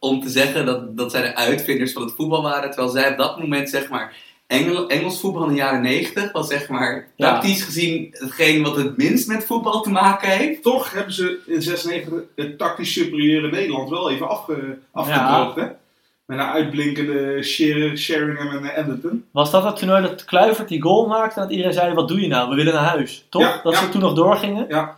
om 0.09 0.21
te 0.21 0.29
zeggen 0.29 0.67
dat, 0.67 0.97
dat 0.97 1.11
zij 1.11 1.23
de 1.23 1.35
uitvinders 1.37 1.93
van 1.93 2.03
het 2.03 2.13
voetbal 2.17 2.43
waren. 2.43 2.71
Terwijl 2.71 2.93
zij 2.93 3.11
op 3.11 3.17
dat 3.19 3.39
moment, 3.39 3.71
zeg 3.71 3.89
maar, 3.89 4.17
Engel, 4.47 4.89
Engels 4.89 5.21
voetbal 5.21 5.43
in 5.43 5.49
de 5.49 5.55
jaren 5.55 5.81
90 5.83 6.33
was, 6.33 6.49
zeg 6.49 6.69
maar, 6.69 7.09
Ja. 7.17 7.33
tactisch 7.33 7.63
gezien 7.63 8.09
hetgeen 8.13 8.63
wat 8.63 8.77
het 8.77 8.97
minst 8.97 9.29
met 9.29 9.45
voetbal 9.45 9.81
te 9.81 9.91
maken 9.91 10.29
heeft. 10.29 10.63
Toch 10.63 10.93
hebben 10.93 11.13
ze 11.13 11.39
in 11.47 11.63
96 11.63 12.19
het 12.37 12.59
tactisch 12.59 12.93
superieure 12.93 13.51
Nederland 13.51 13.91
wel 13.91 14.11
even 14.11 14.29
afge, 14.29 14.79
afgedroogd, 14.93 15.57
hè? 15.57 15.67
Met 16.27 16.39
een 16.39 16.45
uitblinkende 16.45 17.43
Sher- 17.43 17.97
Sheringham 17.99 18.65
en 18.65 18.75
Anderton. 18.77 19.25
Was 19.31 19.51
dat 19.51 19.65
het 19.65 19.77
toernooi 19.77 20.03
dat 20.03 20.25
Kluivert 20.25 20.69
die 20.69 20.83
goal 20.83 21.07
maakte 21.07 21.35
en 21.37 21.43
dat 21.43 21.51
iedereen 21.51 21.73
zei, 21.73 21.95
wat 21.95 22.09
doe 22.09 22.21
je 22.21 22.27
nou? 22.29 22.49
We 22.51 22.55
willen 22.55 22.75
naar 22.75 22.85
huis. 22.85 23.27
Toch? 23.29 23.43
Ja, 23.43 23.61
dat 23.63 23.73
ja. 23.73 23.81
ze 23.81 23.89
toen 23.89 24.01
nog 24.01 24.15
doorgingen. 24.15 24.67
Ja. 24.69 24.97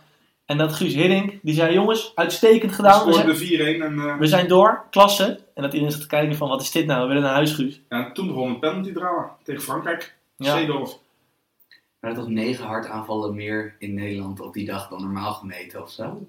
En 0.49 0.57
dat 0.57 0.73
Guus 0.73 0.93
Hiddink, 0.93 1.33
die 1.41 1.53
zei, 1.53 1.73
jongens, 1.73 2.11
uitstekend 2.15 2.71
gedaan. 2.73 3.05
We 3.05 3.13
zijn, 3.13 3.79
4-1 3.79 3.81
en 3.83 3.99
eh, 3.99 4.17
we 4.17 4.27
zijn 4.27 4.47
door, 4.47 4.83
klasse. 4.89 5.39
En 5.53 5.61
dat 5.63 5.73
iedereen 5.73 5.91
zat 5.93 6.01
te 6.01 6.07
kijken 6.07 6.35
van, 6.35 6.49
wat 6.49 6.61
is 6.61 6.71
dit 6.71 6.85
nou? 6.85 7.01
We 7.01 7.07
willen 7.07 7.21
naar 7.23 7.33
huis, 7.33 7.51
Guus. 7.51 7.81
ja, 7.89 8.11
toen 8.11 8.27
begon 8.27 8.49
het 8.49 8.59
penalty 8.59 8.91
drama 8.91 9.35
tegen 9.43 9.61
Frankrijk. 9.61 10.15
Ja. 10.37 10.57
Seedorf. 10.57 10.91
Er 11.69 11.77
waren 11.99 12.17
toch 12.17 12.27
negen 12.27 12.65
hartaanvallen 12.65 13.35
meer 13.35 13.75
in 13.79 13.93
Nederland 13.93 14.39
op 14.39 14.53
die 14.53 14.65
dag 14.65 14.87
dan 14.89 15.01
normaal 15.01 15.33
gemeten 15.33 15.81
of 15.81 15.91
zo? 15.91 16.27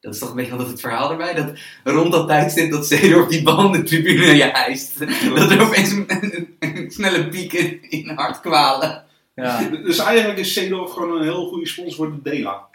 Dat 0.00 0.14
is 0.14 0.20
toch 0.20 0.30
een 0.30 0.36
beetje 0.36 0.52
altijd 0.52 0.70
het 0.70 0.80
verhaal 0.80 1.10
erbij? 1.10 1.34
Dat 1.34 1.52
rond 1.84 2.12
dat 2.12 2.26
tijdstip 2.28 2.70
dat 2.70 2.86
Zeedorf 2.86 3.28
die 3.28 3.42
bal 3.42 3.64
in 3.64 3.72
de 3.72 3.82
tribune 3.82 4.26
naar 4.26 4.34
je 4.34 4.50
hijst. 4.52 4.98
Dat 5.34 5.50
er 5.50 5.62
opeens 5.62 5.90
een, 5.90 6.04
een- 6.08 6.56
een 6.60 6.90
snelle 6.90 7.28
piek 7.28 7.52
in, 7.52 7.90
in 7.90 8.08
hartkwalen. 8.08 9.04
Ja. 9.34 9.62
Dus 9.68 9.98
eigenlijk 9.98 10.38
is 10.38 10.52
Seedorf 10.52 10.92
gewoon 10.92 11.16
een 11.16 11.22
heel 11.22 11.46
goede 11.48 11.66
sponsor 11.66 11.94
voor 11.96 12.10
de 12.22 12.30
Dela. 12.30 12.68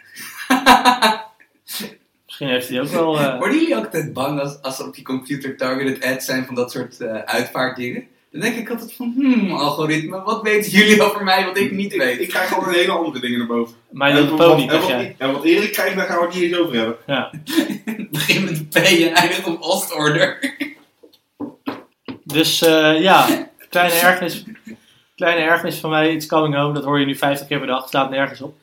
Misschien 2.26 2.48
heeft 2.48 2.68
hij 2.68 2.80
ook 2.80 2.88
wel... 2.88 3.18
eh, 3.18 3.38
Worden 3.40 3.58
jullie 3.58 3.76
ook 3.76 3.84
altijd 3.84 4.12
bang 4.12 4.40
als, 4.40 4.62
als 4.62 4.78
er 4.78 4.86
op 4.86 4.94
die 4.94 5.04
computer 5.04 5.56
targeted 5.56 6.04
ads 6.04 6.24
zijn 6.24 6.46
van 6.46 6.54
dat 6.54 6.70
soort 6.70 7.00
eh 7.00 7.14
uitvaartdingen? 7.14 8.06
Dan 8.30 8.40
denk 8.40 8.56
ik 8.56 8.70
altijd 8.70 8.92
van, 8.92 9.12
hmm, 9.16 9.50
algoritme, 9.50 10.22
wat 10.22 10.42
weten 10.42 10.70
jullie 10.70 11.02
over 11.02 11.24
mij 11.24 11.44
wat 11.44 11.58
ik 11.58 11.70
niet 11.70 11.96
weet? 11.96 12.20
ik 12.20 12.28
krijg 12.28 12.48
gewoon 12.48 12.72
hele 12.72 12.92
andere 12.92 13.20
dingen 13.20 13.38
naar 13.38 13.46
boven. 13.46 13.76
Little 13.90 14.36
wat, 14.36 14.36
Pony, 14.36 14.66
wat, 14.66 14.86
jij. 14.86 15.14
en 15.18 15.32
wat 15.32 15.44
Erik 15.44 15.72
krijgt, 15.72 15.96
daar 15.96 16.06
gaan 16.06 16.18
we 16.18 16.24
het 16.24 16.34
niet 16.34 16.42
eens 16.42 16.56
over 16.56 16.76
hebben. 16.76 16.96
Ja. 17.06 17.30
Begin 18.10 18.44
met 18.44 18.68
P 18.68 18.74
en 18.74 19.14
eindigt 19.14 19.46
op 19.46 19.62
Ostorder. 19.62 20.54
Dus 22.24 22.62
eh, 22.62 23.00
ja, 23.00 23.48
kleine 23.68 23.94
ergernis, 23.94 24.44
kleine 25.16 25.40
ergernis 25.40 25.78
van 25.78 25.90
mij, 25.90 26.12
It's 26.12 26.26
Coming 26.26 26.54
Home. 26.54 26.74
Dat 26.74 26.84
hoor 26.84 27.00
je 27.00 27.06
nu 27.06 27.16
50 27.16 27.46
keer 27.46 27.58
per 27.58 27.66
dag, 27.66 27.88
slaat 27.88 28.10
nergens 28.10 28.40
op. 28.40 28.56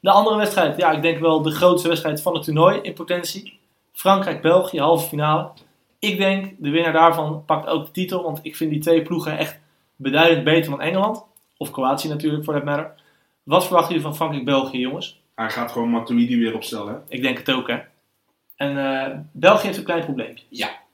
De 0.00 0.10
andere 0.10 0.36
wedstrijd, 0.36 0.76
ja, 0.76 0.90
ik 0.90 1.02
denk 1.02 1.18
wel 1.20 1.42
de 1.42 1.50
grootste 1.50 1.88
wedstrijd 1.88 2.22
van 2.22 2.34
het 2.34 2.42
toernooi 2.44 2.78
in 2.82 2.92
potentie. 2.92 3.58
Frankrijk-België, 3.92 4.80
halve 4.80 5.08
finale. 5.08 5.50
Ik 5.98 6.18
denk, 6.18 6.54
de 6.58 6.70
winnaar 6.70 6.92
daarvan 6.92 7.44
pakt 7.46 7.66
ook 7.68 7.84
de 7.84 7.90
titel, 7.90 8.22
want 8.22 8.38
ik 8.42 8.56
vind 8.56 8.70
die 8.70 8.80
twee 8.80 9.02
ploegen 9.02 9.38
echt 9.38 9.58
beduidend 9.96 10.44
beter 10.44 10.70
dan 10.70 10.80
Engeland. 10.80 11.24
Of 11.56 11.70
Kroatië 11.70 12.08
natuurlijk, 12.08 12.44
voor 12.44 12.54
dat 12.54 12.64
matter. 12.64 12.94
Wat 13.42 13.62
verwachten 13.64 13.88
jullie 13.94 14.06
van 14.08 14.16
Frankrijk-België, 14.16 14.78
jongens? 14.78 15.20
Hij 15.34 15.50
gaat 15.50 15.72
gewoon 15.72 15.90
Matuidi 15.90 16.38
weer 16.38 16.54
opstellen. 16.54 16.92
Hè? 16.92 16.98
Ik 17.14 17.22
denk 17.22 17.38
het 17.38 17.50
ook, 17.50 17.68
hè. 17.68 17.78
En 18.56 18.78
eh, 18.78 19.18
België 19.32 19.66
heeft 19.66 19.78
een 19.78 19.84
klein 19.84 20.04
probleempje. 20.04 20.44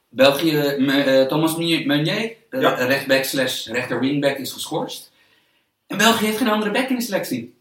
België, 0.09 0.75
M- 0.79 0.89
eh, 0.89 1.27
Thomas 1.27 1.57
Meunier, 1.57 2.37
eh, 2.51 2.61
Ja. 2.61 2.75
rechtback 2.75 3.25
slash 3.25 3.67
rechter 3.67 4.01
wingback 4.01 4.37
is 4.37 4.53
geschorst. 4.53 5.13
En 5.87 5.97
België 5.99 6.25
heeft 6.25 6.39
geen 6.39 6.49
andere 6.51 6.71
back 6.71 6.89
in 6.89 6.97
de 6.97 7.03
selectie. 7.03 7.55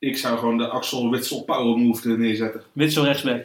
Ik 0.00 0.16
zou 0.16 0.38
gewoon 0.38 0.58
de 0.58 0.68
Axel 0.68 1.10
Witsel 1.10 1.42
Power 1.44 1.78
Move 1.78 2.08
neerzetten. 2.08 2.62
Witsel 2.72 3.04
rechtsback. 3.04 3.44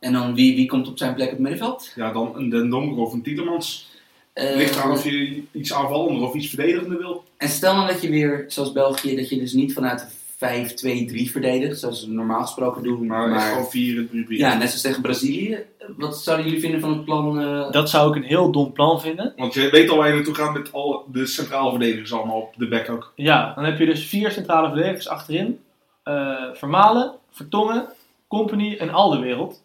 En 0.00 0.12
dan 0.12 0.34
wie, 0.34 0.56
wie 0.56 0.66
komt 0.66 0.88
op 0.88 0.98
zijn 0.98 1.14
plek 1.14 1.26
op 1.26 1.32
het 1.32 1.40
middenveld? 1.40 1.92
Ja, 1.94 2.12
dan 2.12 2.32
een 2.36 2.48
Den 2.48 2.68
Donker 2.70 2.98
of 3.02 3.12
een 3.12 3.22
Tielemans. 3.22 3.94
Eh, 4.32 4.56
Ligt 4.56 4.76
eraan 4.76 4.90
of 4.90 5.04
je 5.04 5.42
iets 5.52 5.72
aanvallender 5.72 6.22
of 6.22 6.34
iets 6.34 6.48
verdedigender 6.48 6.98
wil. 6.98 7.24
En 7.36 7.48
stel 7.48 7.74
dan 7.74 7.86
dat 7.86 8.02
je 8.02 8.08
weer, 8.10 8.44
zoals 8.48 8.72
België, 8.72 9.16
dat 9.16 9.28
je 9.28 9.38
dus 9.38 9.52
niet 9.52 9.72
vanuit 9.72 9.98
de 10.00 10.06
5-2-3 11.26 11.30
verdedigt, 11.30 11.78
zoals 11.78 12.06
we 12.06 12.12
normaal 12.12 12.42
gesproken 12.42 12.82
doen. 12.82 13.06
Maar, 13.06 13.28
Maar, 13.28 13.50
gewoon 13.50 13.70
4 13.70 14.08
3 14.08 14.38
ja, 14.38 14.54
net 14.54 14.66
zoals 14.68 14.80
tegen 14.82 15.02
Brazilië. 15.02 15.58
Wat 15.96 16.18
zouden 16.18 16.46
jullie 16.46 16.60
vinden 16.60 16.80
van 16.80 16.90
het 16.90 17.04
plan? 17.04 17.40
eh, 17.40 17.70
Dat 17.72 17.90
zou 17.90 18.10
ik 18.10 18.16
een 18.16 18.28
heel 18.28 18.50
dom 18.52 18.72
plan 18.72 19.00
vinden. 19.00 19.32
Want 19.36 19.54
je 19.54 19.70
weet 19.70 19.90
al 19.90 19.96
waar 19.96 20.08
je 20.08 20.14
naartoe 20.14 20.34
gaat 20.34 20.52
met 20.52 20.72
al 20.72 21.04
de 21.12 21.26
centrale 21.26 21.70
verdedigers 21.70 22.12
allemaal 22.12 22.40
op 22.40 22.54
de 22.56 22.68
back 22.68 22.90
ook. 22.90 23.12
Ja, 23.14 23.54
dan 23.54 23.64
heb 23.64 23.78
je 23.78 23.86
dus 23.86 24.04
vier 24.06 24.30
centrale 24.30 24.68
verdedigers 24.68 25.08
achterin. 25.08 25.58
Eh, 26.06 26.44
Vermalen, 26.52 27.14
Vertongen, 27.30 27.88
Company 28.28 28.76
en 28.76 28.90
Alderwereld. 28.90 29.62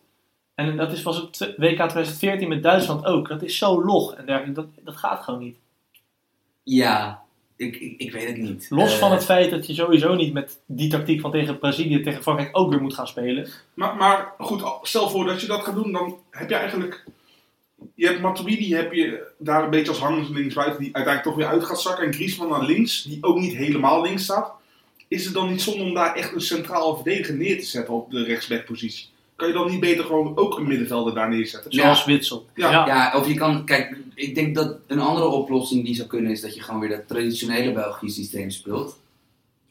En 0.56 0.78
dat 0.78 0.92
is, 0.92 1.04
was 1.04 1.22
op 1.22 1.36
WK 1.40 1.76
2014 1.76 2.48
met 2.48 2.64
Duitsland 2.64 3.06
ook. 3.06 3.28
Dat 3.28 3.42
is 3.42 3.58
zo 3.58 3.86
log 3.86 4.14
en 4.14 4.26
dergelijke. 4.26 4.62
Dat, 4.62 4.68
dat 4.84 4.98
gaat 4.98 5.24
gewoon 5.24 5.40
niet. 5.40 5.58
Ja, 6.64 7.22
ik, 7.56 7.76
ik, 7.76 8.00
ik 8.00 8.12
weet 8.12 8.28
het 8.28 8.38
niet. 8.38 8.68
Los 8.70 8.94
Eh, 8.94 9.00
van 9.00 9.12
het 9.12 9.26
feit 9.26 9.52
dat 9.52 9.68
je 9.68 9.74
sowieso 9.74 10.16
niet 10.16 10.34
met 10.34 10.60
die 10.66 10.90
tactiek 10.90 11.22
van 11.22 11.32
tegen 11.32 11.60
Brazilië, 11.60 12.02
tegen 12.02 12.22
Frankrijk 12.22 12.58
ook 12.58 12.70
weer 12.70 12.82
moet 12.82 12.94
gaan 12.94 13.08
spelen. 13.08 13.48
Maar, 13.74 13.96
maar 13.96 14.34
goed, 14.38 14.64
stel 14.82 15.10
voor 15.10 15.26
dat 15.26 15.42
je 15.42 15.48
dat 15.48 15.64
gaat 15.64 15.76
doen, 15.76 15.92
dan 15.92 16.18
heb 16.30 16.50
je 16.50 16.56
eigenlijk... 16.56 17.04
Je 17.96 18.06
hebt 18.06 18.22
Matuidi, 18.22 18.76
heb 18.76 18.94
je 18.94 19.28
daar 19.38 19.64
een 19.64 19.70
beetje 19.70 19.90
als 19.90 20.00
hangend 20.00 20.30
linksbuiten, 20.30 20.80
die 20.80 20.96
uiteindelijk 20.96 21.36
toch 21.36 21.36
weer 21.36 21.54
uit 21.54 21.66
gaat 21.66 21.82
zakken. 21.82 22.06
En 22.06 22.14
Griezmann 22.14 22.52
naar 22.52 22.64
links, 22.64 23.04
die 23.04 23.24
ook 23.24 23.40
niet 23.40 23.56
helemaal 23.56 24.02
links 24.02 24.24
staat. 24.24 24.60
Is 25.12 25.26
het 25.26 25.34
dan 25.34 25.50
niet 25.50 25.62
zonde 25.62 25.84
om 25.84 25.94
daar 25.94 26.16
echt 26.16 26.34
een 26.34 26.42
centraal 26.42 26.96
verdediger 26.96 27.36
neer 27.36 27.60
te 27.60 27.66
zetten 27.66 27.94
op 27.94 28.12
de 28.12 28.24
rechtsbackpositie? 28.24 29.08
Kan 29.36 29.48
je 29.48 29.54
dan 29.54 29.72
niet 29.72 29.80
beter 29.80 30.06
gewoon 30.06 30.38
ook 30.38 30.58
een 30.58 30.68
middenvelder 30.68 31.14
daar 31.14 31.30
neerzetten? 31.30 31.72
Ja. 31.72 31.82
Zoals 31.82 32.06
Witsel. 32.06 32.46
Ja. 32.56 32.72
Ja, 32.72 33.14
of 33.16 33.28
je 33.28 33.34
kan, 33.34 33.66
kijk, 33.66 33.98
ik 34.16 34.36
denk 34.36 34.56
dat 34.56 34.78
een 34.88 35.00
andere 35.00 35.28
oplossing 35.28 35.86
die 35.86 35.96
zou 35.96 36.08
kunnen 36.08 36.32
is 36.32 36.42
dat 36.42 36.56
je 36.56 36.62
gewoon 36.62 36.80
weer 36.80 36.90
dat 36.90 37.08
traditionele 37.08 37.72
Belgisch 37.72 38.16
systeem 38.16 38.50
speelt. 38.50 39.00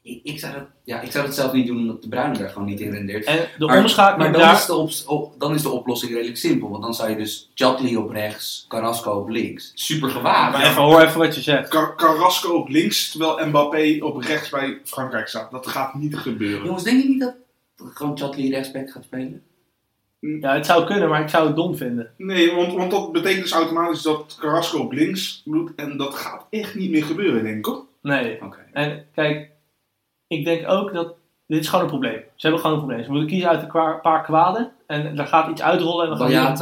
Ik, 0.03 0.21
ik, 0.23 0.39
zou 0.39 0.53
dat, 0.53 0.63
ja, 0.85 1.01
ik 1.01 1.11
zou 1.13 1.27
dat 1.27 1.35
zelf 1.35 1.53
niet 1.53 1.67
doen 1.67 1.79
omdat 1.79 2.03
de 2.03 2.09
Bruine 2.09 2.39
daar 2.39 2.49
gewoon 2.49 2.69
niet 2.69 2.81
in 2.81 2.91
rendeert. 2.91 3.25
En 3.25 3.49
de 3.59 3.67
maar, 3.67 4.19
dan, 4.19 4.33
daar... 4.33 4.55
is 4.55 4.67
de 4.67 5.07
op- 5.07 5.35
dan 5.39 5.55
is 5.55 5.63
de 5.63 5.69
oplossing 5.69 6.13
redelijk 6.13 6.37
simpel. 6.37 6.71
Want 6.71 6.83
dan 6.83 6.95
zou 6.95 7.11
je 7.11 7.17
dus 7.17 7.51
Chatley 7.55 7.97
op 7.97 8.11
rechts, 8.11 8.65
Carrasco 8.69 9.11
op 9.11 9.29
links. 9.29 9.73
Super 9.75 10.11
gewaagd. 10.11 10.53
maar 10.53 10.67
even, 10.67 10.83
hoor 10.83 11.01
even 11.01 11.19
wat 11.19 11.35
je 11.35 11.41
zegt. 11.41 11.69
Car- 11.69 11.97
Carrasco 11.97 12.53
op 12.55 12.69
links, 12.69 13.11
terwijl 13.11 13.47
Mbappé 13.47 13.99
op 14.01 14.17
rechts 14.17 14.49
bij 14.49 14.81
Frankrijk 14.85 15.29
staat. 15.29 15.51
Dat 15.51 15.67
gaat 15.67 15.95
niet 15.95 16.17
gebeuren. 16.17 16.65
Jongens, 16.67 16.85
denk 16.85 17.03
je 17.03 17.09
niet 17.09 17.21
dat 17.21 17.35
gewoon 17.95 18.19
Chatley 18.19 18.49
rechtsback 18.49 18.91
gaat 18.91 19.05
spelen? 19.05 19.43
Ja, 20.21 20.55
het 20.55 20.67
zou 20.67 20.87
kunnen, 20.87 21.09
maar 21.09 21.21
ik 21.23 21.29
zou 21.29 21.47
het 21.47 21.57
dom 21.57 21.77
vinden. 21.77 22.11
Nee, 22.17 22.55
want, 22.55 22.73
want 22.73 22.91
dat 22.91 23.13
betekent 23.13 23.43
dus 23.43 23.53
automatisch 23.53 24.03
dat 24.03 24.37
Carrasco 24.41 24.79
op 24.79 24.93
links 24.93 25.43
doet. 25.45 25.71
En 25.77 25.97
dat 25.97 26.15
gaat 26.15 26.47
echt 26.51 26.75
niet 26.75 26.91
meer 26.91 27.05
gebeuren, 27.05 27.43
denk 27.43 27.57
ik 27.57 27.65
hoor. 27.65 27.85
Nee. 28.03 28.43
Oké. 28.43 28.59
En 28.73 29.07
kijk, 29.15 29.51
ik 30.31 30.45
denk 30.45 30.69
ook 30.71 30.93
dat. 30.95 31.15
Dit 31.47 31.61
is 31.61 31.69
gewoon 31.69 31.85
een 31.85 31.91
probleem. 31.91 32.21
Ze 32.35 32.47
hebben 32.47 32.61
gewoon 32.61 32.77
een 32.77 32.83
probleem. 32.85 33.05
Ze 33.05 33.11
moeten 33.11 33.29
kiezen 33.29 33.49
uit 33.49 33.63
een 33.63 34.01
paar 34.01 34.23
kwaden. 34.23 34.71
En 34.87 35.17
daar 35.17 35.27
gaat 35.27 35.51
iets 35.51 35.63
uitrollen. 35.63 36.05
En 36.05 36.11
we 36.13 36.17
gaan 36.19 36.31
niet- 36.51 36.59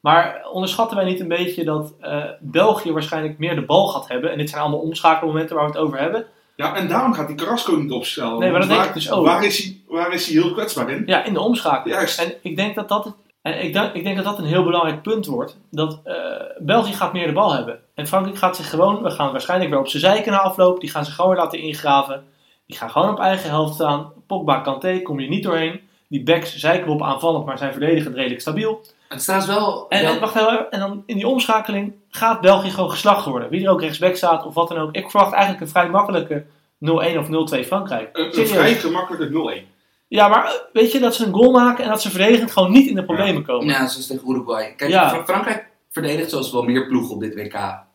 Maar 0.00 0.46
onderschatten 0.52 0.96
wij 0.96 1.06
niet 1.06 1.20
een 1.20 1.28
beetje 1.28 1.64
dat 1.64 1.94
eh, 2.00 2.24
België 2.40 2.92
waarschijnlijk 2.92 3.38
meer 3.38 3.54
de 3.54 3.64
bal 3.64 3.86
gaat 3.88 4.08
hebben. 4.08 4.30
En 4.32 4.38
dit 4.38 4.48
zijn 4.50 4.62
allemaal 4.62 4.80
omschakelmomenten 4.80 5.56
waar 5.56 5.64
we 5.64 5.70
het 5.70 5.80
over 5.80 5.98
hebben. 5.98 6.24
Ja, 6.56 6.74
en 6.76 6.88
daarom 6.88 7.12
gaat 7.12 7.26
die 7.26 7.36
Carrasco 7.36 7.74
niet 7.76 7.92
opstellen. 7.92 8.38
Nee, 8.38 8.50
maar 8.50 8.60
dat 8.60 8.68
denk 8.68 8.84
ik 8.84 8.94
dus 8.94 9.10
ook. 9.12 9.26
Waar 9.26 9.44
is, 9.44 9.62
hij, 9.64 9.80
waar 9.88 10.12
is 10.12 10.26
hij 10.26 10.42
heel 10.42 10.52
kwetsbaar 10.52 10.90
in? 10.90 11.02
Ja, 11.06 11.24
in 11.24 11.32
de 11.32 11.40
omschakeling. 11.40 11.96
Juist. 11.96 12.18
En 12.20 12.32
ik 12.42 12.56
denk 12.56 12.74
dat 12.74 12.88
dat, 12.88 13.04
het- 13.04 13.14
en 13.42 13.64
ik, 13.64 13.72
denk, 13.72 13.92
ik 13.94 14.04
denk 14.04 14.16
dat 14.16 14.24
dat 14.24 14.38
een 14.38 14.44
heel 14.44 14.64
belangrijk 14.64 15.02
punt 15.02 15.26
wordt. 15.26 15.58
Dat 15.70 16.00
eh, 16.04 16.14
België 16.58 16.92
gaat 16.92 17.12
meer 17.12 17.26
de 17.26 17.32
bal 17.32 17.52
hebben. 17.54 17.78
En 17.94 18.06
Frankrijk 18.06 18.38
gaat 18.38 18.56
zich 18.56 18.70
gewoon, 18.70 19.02
we 19.02 19.10
gaan 19.10 19.32
waarschijnlijk 19.32 19.70
weer 19.70 19.78
op 19.80 19.88
zijn 19.88 20.02
zijken 20.02 20.32
na 20.32 20.40
afloop. 20.40 20.80
Die 20.80 20.90
gaan 20.90 21.04
zich 21.04 21.14
gewoon 21.14 21.30
weer 21.30 21.40
laten 21.40 21.58
ingraven. 21.58 22.24
Die 22.66 22.76
gaan 22.76 22.90
gewoon 22.90 23.10
op 23.10 23.18
eigen 23.20 23.50
helft 23.50 23.74
staan. 23.74 24.12
Pogba, 24.26 24.60
Kanté, 24.60 25.00
kom 25.02 25.20
je 25.20 25.28
niet 25.28 25.42
doorheen. 25.42 25.80
Die 26.08 26.22
backs 26.22 26.56
zeiken 26.56 26.90
op 26.90 27.02
aanvallend, 27.02 27.44
maar 27.46 27.58
zijn 27.58 27.72
verdedigend 27.72 28.14
redelijk 28.14 28.40
stabiel. 28.40 28.80
Het 29.08 29.22
staat 29.22 29.46
wel... 29.46 29.86
En, 29.88 30.04
en, 30.04 30.20
wacht 30.20 30.34
even, 30.36 30.70
en 30.70 30.80
dan 30.80 31.02
in 31.06 31.16
die 31.16 31.28
omschakeling 31.28 31.92
gaat 32.10 32.40
België 32.40 32.70
gewoon 32.70 32.90
geslacht 32.90 33.24
worden. 33.26 33.48
Wie 33.50 33.64
er 33.64 33.70
ook 33.70 33.80
rechtsback 33.80 34.16
staat 34.16 34.44
of 34.46 34.54
wat 34.54 34.68
dan 34.68 34.78
ook. 34.78 34.94
Ik 34.94 35.10
verwacht 35.10 35.32
eigenlijk 35.32 35.62
een 35.62 35.68
vrij 35.70 35.88
makkelijke 35.88 36.44
0-1 36.44 36.88
of 36.88 37.26
0-2 37.64 37.66
Frankrijk. 37.66 38.08
Een, 38.12 38.38
een 38.40 38.46
vrij 38.46 38.74
gemakkelijke 38.74 39.62
0-1. 39.64 39.74
Ja, 40.08 40.28
maar 40.28 40.44
eh, 40.44 40.50
weet 40.72 40.92
je 40.92 40.98
dat 40.98 41.14
ze 41.14 41.26
een 41.26 41.32
goal 41.32 41.50
maken 41.52 41.84
en 41.84 41.90
dat 41.90 42.02
ze 42.02 42.10
verdedigend 42.10 42.50
gewoon 42.50 42.70
niet 42.72 42.88
in 42.88 42.94
de 42.94 43.04
problemen 43.04 43.42
komen? 43.44 43.66
Ja, 43.66 43.86
zoals 43.86 44.06
tegen 44.06 44.30
Uruguay. 44.30 44.74
Kijk, 44.76 44.90
Ja. 44.90 45.24
Frankrijk 45.24 45.66
verdedigt 45.90 46.30
zoals 46.30 46.52
wel 46.52 46.62
meer 46.62 46.86
ploegen 46.88 47.14
op 47.14 47.20
dit 47.20 47.34
WK. 47.34 47.52
Ha- 47.52 47.86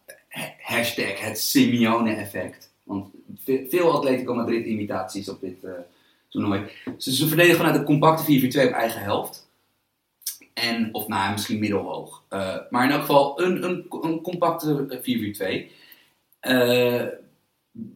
Hashtag 0.62 1.20
het 1.20 1.40
Simeone-effect. 1.40 2.71
Want 2.92 3.10
ve- 3.44 3.66
veel 3.70 3.92
Atletico 3.92 4.34
Madrid-imitaties 4.34 5.30
op 5.30 5.42
dit 5.42 5.64
eh, 5.64 5.72
toernooi. 6.30 6.62
Ze, 6.98 7.28
verdedigen 7.28 7.58
vanuit 7.58 7.76
een 7.76 7.84
compacte 7.84 8.42
4-4-2 8.42 8.68
op 8.68 8.74
eigen 8.74 9.02
helft. 9.02 9.50
En, 10.54 10.94
of 10.94 11.08
nou, 11.08 11.32
misschien 11.32 11.60
middelhoog. 11.60 12.24
Eh, 12.30 12.58
maar 12.70 12.86
in 12.86 12.92
elk 12.92 13.00
geval 13.02 13.42
een, 13.42 13.64
een, 13.64 13.86
een 14.02 14.22
compacte 14.22 15.02
eh, 15.04 15.68
4-4-2. 15.68 15.72
Eh, 16.40 17.06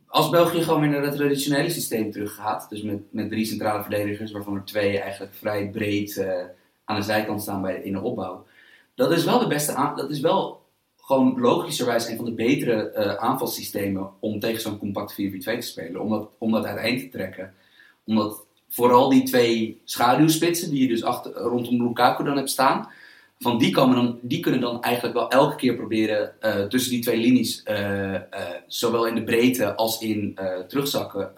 als 0.08 0.30
België 0.30 0.64
gewoon 0.64 0.82
weer 0.82 0.90
naar 0.90 1.04
het 1.04 1.16
traditionele 1.16 1.70
systeem 1.70 2.12
teruggaat, 2.12 2.70
dus 2.70 2.82
met, 2.82 3.00
met 3.10 3.30
drie 3.30 3.46
centrale 3.46 3.82
verdedigers, 3.82 4.32
waarvan 4.32 4.56
er 4.56 4.66
twee 4.66 5.00
eigenlijk 5.00 5.34
vrij 5.34 5.70
breed 5.70 6.26
aan 6.86 6.96
de 6.96 7.02
zijkant 7.02 7.42
staan 7.42 7.62
bij, 7.62 7.82
in 7.82 7.94
de 7.94 8.02
opbouw. 8.02 8.46
Dat 8.96 9.12
is 9.12 9.24
wel 9.24 9.40
de 9.40 9.48
beste 9.48 9.74
aan, 9.74 9.96
dat 9.96 10.10
is 10.10 10.20
wel 10.20 10.65
gewoon 11.06 11.40
logischerwijs 11.40 12.08
een 12.08 12.16
van 12.16 12.26
de 12.26 12.34
betere 12.34 12.92
eh, 12.92 13.16
aanvalsystemen 13.16 14.10
om 14.20 14.40
tegen 14.40 14.62
zo'n 14.62 14.80
compact 14.80 15.14
4-4-2 15.14 15.16
te 15.16 15.56
spelen. 15.60 16.02
Om 16.02 16.10
dat, 16.10 16.30
om 16.38 16.52
dat 16.52 16.66
uiteen 16.66 17.00
te 17.00 17.10
trekken. 17.10 17.54
Omdat 18.06 18.46
vooral 18.70 19.10
die 19.10 19.24
twee 19.24 19.82
schaduwspitsen 19.84 20.70
die 20.70 20.82
je 20.82 20.88
dus 20.88 21.04
achter, 21.04 21.32
rondom 21.32 21.84
Lukaku 21.84 22.24
dan 22.24 22.38
hebt 22.38 22.50
staan, 22.50 22.90
van 23.40 23.58
die, 23.58 23.72
komen 23.72 23.96
dan, 23.96 24.20
die 24.22 24.40
kunnen 24.40 24.62
dan 24.62 24.82
eigenlijk 24.82 25.16
wel 25.16 25.30
elke 25.30 25.56
keer 25.56 25.76
proberen 25.76 26.42
eh, 26.42 26.64
tussen 26.64 26.92
die 26.92 27.02
twee 27.02 27.18
linies, 27.18 27.64
eh, 27.64 28.16
zowel 28.68 29.08
in 29.08 29.16
de 29.16 29.24
breedte 29.24 29.76
als 29.76 30.02
in 30.02 30.40
terugzakken, 30.68 31.32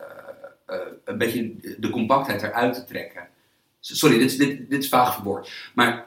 een 1.03 1.18
beetje 1.18 1.55
de 1.78 1.89
compactheid 1.89 2.43
eruit 2.43 2.74
te 2.74 2.84
trekken. 2.84 3.28
Sorry, 3.80 4.18
dit, 4.18 4.38
dit, 4.38 4.70
dit 4.70 4.84
is 4.84 4.89
vaag 4.89 5.13
verwoord. 5.13 5.72
Maar 5.76 6.07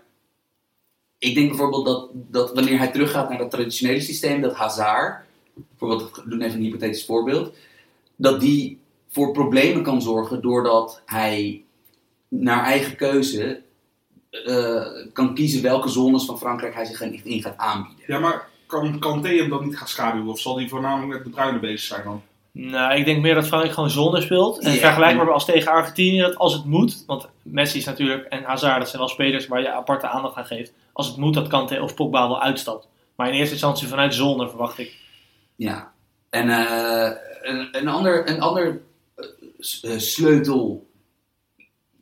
ik 1.20 1.34
denk 1.34 1.48
bijvoorbeeld 1.48 1.84
dat, 1.84 2.08
dat 2.12 2.54
wanneer 2.54 2.78
hij 2.78 2.90
teruggaat 2.90 3.28
naar 3.28 3.38
dat 3.38 3.50
traditionele 3.50 4.00
systeem, 4.00 4.40
dat 4.40 4.54
Hazard, 4.54 5.24
bijvoorbeeld, 5.54 6.16
we 6.16 6.30
doen 6.30 6.40
even 6.40 6.58
een 6.58 6.64
hypothetisch 6.64 7.04
voorbeeld, 7.04 7.54
dat 8.16 8.40
die 8.40 8.78
voor 9.08 9.32
problemen 9.32 9.82
kan 9.82 10.02
zorgen 10.02 10.42
doordat 10.42 11.02
hij 11.06 11.62
naar 12.28 12.64
eigen 12.64 12.96
keuze 12.96 13.62
eh, 14.30 14.86
kan 15.12 15.34
kiezen 15.34 15.62
welke 15.62 15.88
zones 15.88 16.24
van 16.24 16.38
Frankrijk 16.38 16.74
hij 16.74 16.84
zich 16.84 17.00
in, 17.24 17.42
gaat 17.42 17.56
aanbieden. 17.56 18.04
Ja, 18.06 18.18
maar 18.18 18.48
kan 18.66 18.98
Kanté 18.98 19.28
hem 19.28 19.48
dan 19.48 19.64
niet 19.64 19.78
gaan 19.78 19.88
schaduwen? 19.88 20.28
Of 20.28 20.40
zal 20.40 20.56
hij 20.56 20.68
voornamelijk 20.68 21.12
met 21.12 21.24
de 21.24 21.30
bruine 21.30 21.58
bezig 21.58 21.80
zijn 21.80 22.04
dan? 22.04 22.22
Nou, 22.52 22.94
ik 22.98 23.04
denk 23.04 23.22
meer 23.22 23.34
dat 23.34 23.46
Frankrijk 23.46 23.74
gewoon 23.74 23.90
zone 23.90 24.20
speelt. 24.20 24.58
En 24.58 24.72
vergelijkbaar 24.72 25.32
als 25.32 25.44
tegen 25.44 25.72
Argentinië, 25.72 26.20
dat 26.20 26.36
als 26.36 26.52
het 26.52 26.64
moet, 26.64 27.04
want 27.06 27.28
Messi 27.42 27.78
is 27.78 27.84
natuurlijk 27.84 28.26
en 28.26 28.42
Hazard, 28.42 28.78
dat 28.78 28.88
zijn 28.88 29.00
wel 29.02 29.10
spelers 29.10 29.46
waar 29.46 29.60
je 29.60 29.72
aparte 29.72 30.06
aandacht 30.06 30.36
aan 30.36 30.46
geeft. 30.46 30.72
Als 30.93 31.07
het 31.07 31.16
moet, 31.16 31.34
dat 31.34 31.49
Kanté 31.49 31.80
of 31.80 31.95
Pogba 31.95 32.28
wel 32.28 32.43
uitstapt. 32.43 32.88
Maar 33.16 33.28
in 33.28 33.34
eerste 33.34 33.53
instantie 33.53 33.88
vanuit 33.88 34.14
zone 34.14 34.49
verwacht 34.49 34.78
ik. 34.78 34.97
Ja, 35.57 35.93
en 36.30 36.49
eh, 36.51 37.11
een, 37.43 37.68
een 37.72 37.88
ander, 37.88 38.28
een 38.30 38.41
ander 38.41 38.80
eh, 39.82 39.99
sleutelpunt, 39.99 40.84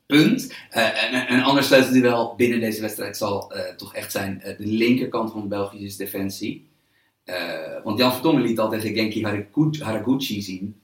eh, 0.07 1.05
en 1.05 1.33
een, 1.35 1.43
ander 1.43 1.65
sleutelduel 1.65 2.35
binnen 2.37 2.61
deze 2.61 2.81
wedstrijd 2.81 3.17
zal 3.17 3.53
eh, 3.53 3.75
toch 3.75 3.95
echt 3.95 4.13
zijn 4.13 4.43
de 4.45 4.67
linkerkant 4.67 5.33
van 5.33 5.41
de 5.41 5.47
Belgische 5.49 5.99
defensie. 5.99 6.67
Eh, 7.25 7.83
want 7.85 7.99
Jan 7.99 8.13
Vertongen 8.13 8.43
liet 8.43 8.59
al 8.59 8.71
tegen 8.71 8.95
Genki 8.95 9.25
Haragu- 9.25 9.83
Haraguchi 9.83 10.43
zien, 10.43 10.81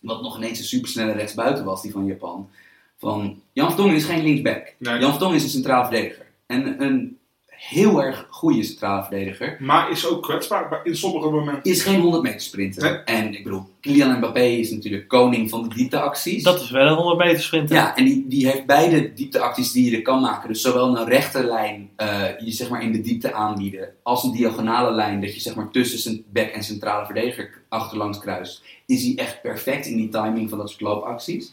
wat 0.00 0.22
nog 0.22 0.36
ineens 0.36 0.58
een 0.58 0.64
supersnelle 0.64 1.12
rechtsbuiten 1.12 1.64
was, 1.64 1.82
die 1.82 1.92
van 1.92 2.06
Japan. 2.06 2.50
Van, 2.98 3.42
Jan 3.52 3.66
Vertongen 3.68 3.94
is 3.94 4.04
geen 4.04 4.22
linksback. 4.22 4.74
Nee. 4.78 4.98
Jan 4.98 5.10
Vertongen 5.10 5.36
is 5.36 5.42
een 5.42 5.48
centraal 5.48 5.84
verdediger. 5.84 6.25
En 6.46 6.82
een 6.82 7.18
heel 7.46 8.02
erg 8.02 8.26
goede 8.30 8.62
centrale 8.62 9.02
verdediger 9.02 9.56
Maar 9.60 9.90
is 9.90 10.06
ook 10.06 10.22
kwetsbaar 10.22 10.80
in 10.84 10.96
sommige 10.96 11.30
momenten. 11.30 11.72
is 11.72 11.82
geen 11.82 12.00
100 12.00 12.22
meter 12.22 12.40
sprinter. 12.40 12.82
Nee. 12.82 13.16
En 13.16 13.34
ik 13.34 13.44
bedoel, 13.44 13.68
Kylian 13.80 14.16
Mbappé 14.16 14.40
is 14.42 14.70
natuurlijk 14.70 15.08
koning 15.08 15.50
van 15.50 15.68
de 15.68 15.74
diepteacties. 15.74 16.42
Dat 16.42 16.60
is 16.60 16.70
wel 16.70 16.86
een 16.86 16.94
100 16.94 17.18
meter 17.18 17.42
sprinter. 17.42 17.76
Ja, 17.76 17.96
en 17.96 18.04
die, 18.04 18.24
die 18.28 18.46
heeft 18.46 18.66
beide 18.66 19.12
diepteacties 19.12 19.72
die 19.72 19.90
je 19.90 19.96
er 19.96 20.02
kan 20.02 20.20
maken. 20.20 20.48
Dus 20.48 20.60
zowel 20.62 20.96
een 20.96 21.06
rechte 21.06 21.44
lijn, 21.44 21.90
eh, 21.96 22.38
je 22.38 22.50
zeg 22.50 22.68
maar 22.68 22.82
in 22.82 22.92
de 22.92 23.00
diepte 23.00 23.32
aanbieden, 23.32 23.88
als 24.02 24.22
een 24.24 24.32
diagonale 24.32 24.90
lijn, 24.94 25.20
dat 25.20 25.34
je 25.34 25.40
zeg 25.40 25.54
maar 25.54 25.70
tussen 25.70 25.98
zijn 25.98 26.24
back 26.32 26.48
en 26.48 26.62
centrale 26.64 27.04
verdediger 27.06 27.62
achterlangs 27.68 28.18
kruist. 28.18 28.62
Is 28.86 29.04
hij 29.04 29.12
echt 29.16 29.42
perfect 29.42 29.86
in 29.86 29.96
die 29.96 30.08
timing 30.08 30.48
van 30.48 30.58
dat 30.58 30.68
soort 30.68 30.80
loopacties. 30.80 31.52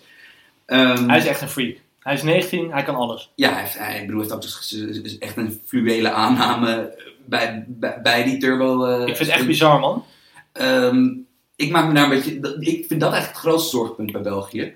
Ehm, 0.65 1.07
Hij 1.09 1.17
is 1.17 1.25
echt 1.25 1.41
een 1.41 1.49
freak. 1.49 1.77
Hij 2.03 2.13
is 2.13 2.23
19, 2.23 2.71
hij 2.71 2.83
kan 2.83 2.95
alles. 2.95 3.31
ja, 3.35 3.51
hij, 3.51 3.61
heeft, 3.61 3.77
hij, 3.77 3.99
ik 3.99 4.05
bedoel, 4.05 4.21
heeft 4.21 4.33
ook 4.33 4.41
dus- 4.41 5.17
echt 5.19 5.37
een 5.37 5.61
fluwele 5.65 6.11
aanname 6.11 6.97
bij, 7.25 7.65
bij, 7.67 8.01
bij 8.01 8.23
die 8.23 8.37
turbo. 8.37 8.85
eh, 8.85 8.99
Ik 9.07 9.15
vind 9.15 9.29
het 9.29 9.37
echt 9.37 9.47
bizar, 9.47 9.79
man. 9.79 10.05
Ehm, 10.51 11.09
ik 11.55 11.71
maak 11.71 11.87
me 11.87 11.93
daar 11.93 12.03
een 12.03 12.09
beetje. 12.09 12.57
Ik 12.59 12.85
vind 12.87 13.01
dat 13.01 13.13
echt 13.13 13.27
het 13.27 13.37
grootste 13.37 13.69
zorgpunt 13.77 14.11
bij 14.11 14.21
België. 14.21 14.75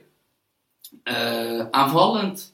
Eh, 1.04 1.70
aanvallend. 1.72 2.54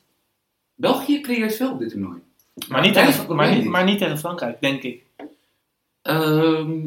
België 0.76 1.22
creëert 1.22 1.56
veel 1.56 1.72
op 1.72 1.80
dit 1.80 1.90
toernooi. 1.90 2.22
Maar 2.68 2.82
niet, 2.82 2.94
tegen, 2.94 3.36
maar, 3.36 3.56
niet, 3.56 3.66
maar 3.66 3.84
niet 3.84 3.98
tegen 3.98 4.18
Frankrijk, 4.20 4.62
denk 4.62 4.84
ik. 4.84 5.04
Ehm, 6.02 6.80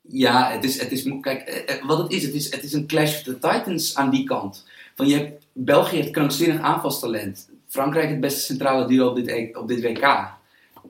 ja, 0.00 0.50
het 0.50 0.64
is, 0.64 0.80
het 0.80 0.92
is. 0.92 1.08
Kijk, 1.20 1.40
eh, 1.42 1.84
wat 1.86 1.98
het 1.98 2.12
is, 2.12 2.22
het 2.22 2.34
is, 2.34 2.50
het 2.50 2.62
is 2.62 2.72
een 2.72 2.86
clash 2.86 3.14
of 3.16 3.22
the 3.22 3.38
titans 3.38 3.96
aan 3.96 4.10
die 4.10 4.24
kant. 4.24 4.66
Van 4.94 5.06
je 5.06 5.16
hebt, 5.16 5.46
België 5.52 5.96
heeft 5.96 6.10
krankzinnig 6.10 6.60
aanvalstalent. 6.60 7.50
Frankrijk 7.68 8.08
het 8.08 8.20
beste 8.20 8.40
centrale 8.40 8.86
duo 8.86 9.08
op 9.08 9.16
dit, 9.16 9.28
E- 9.28 9.50
op 9.52 9.68
dit 9.68 9.82
WK. 9.82 10.28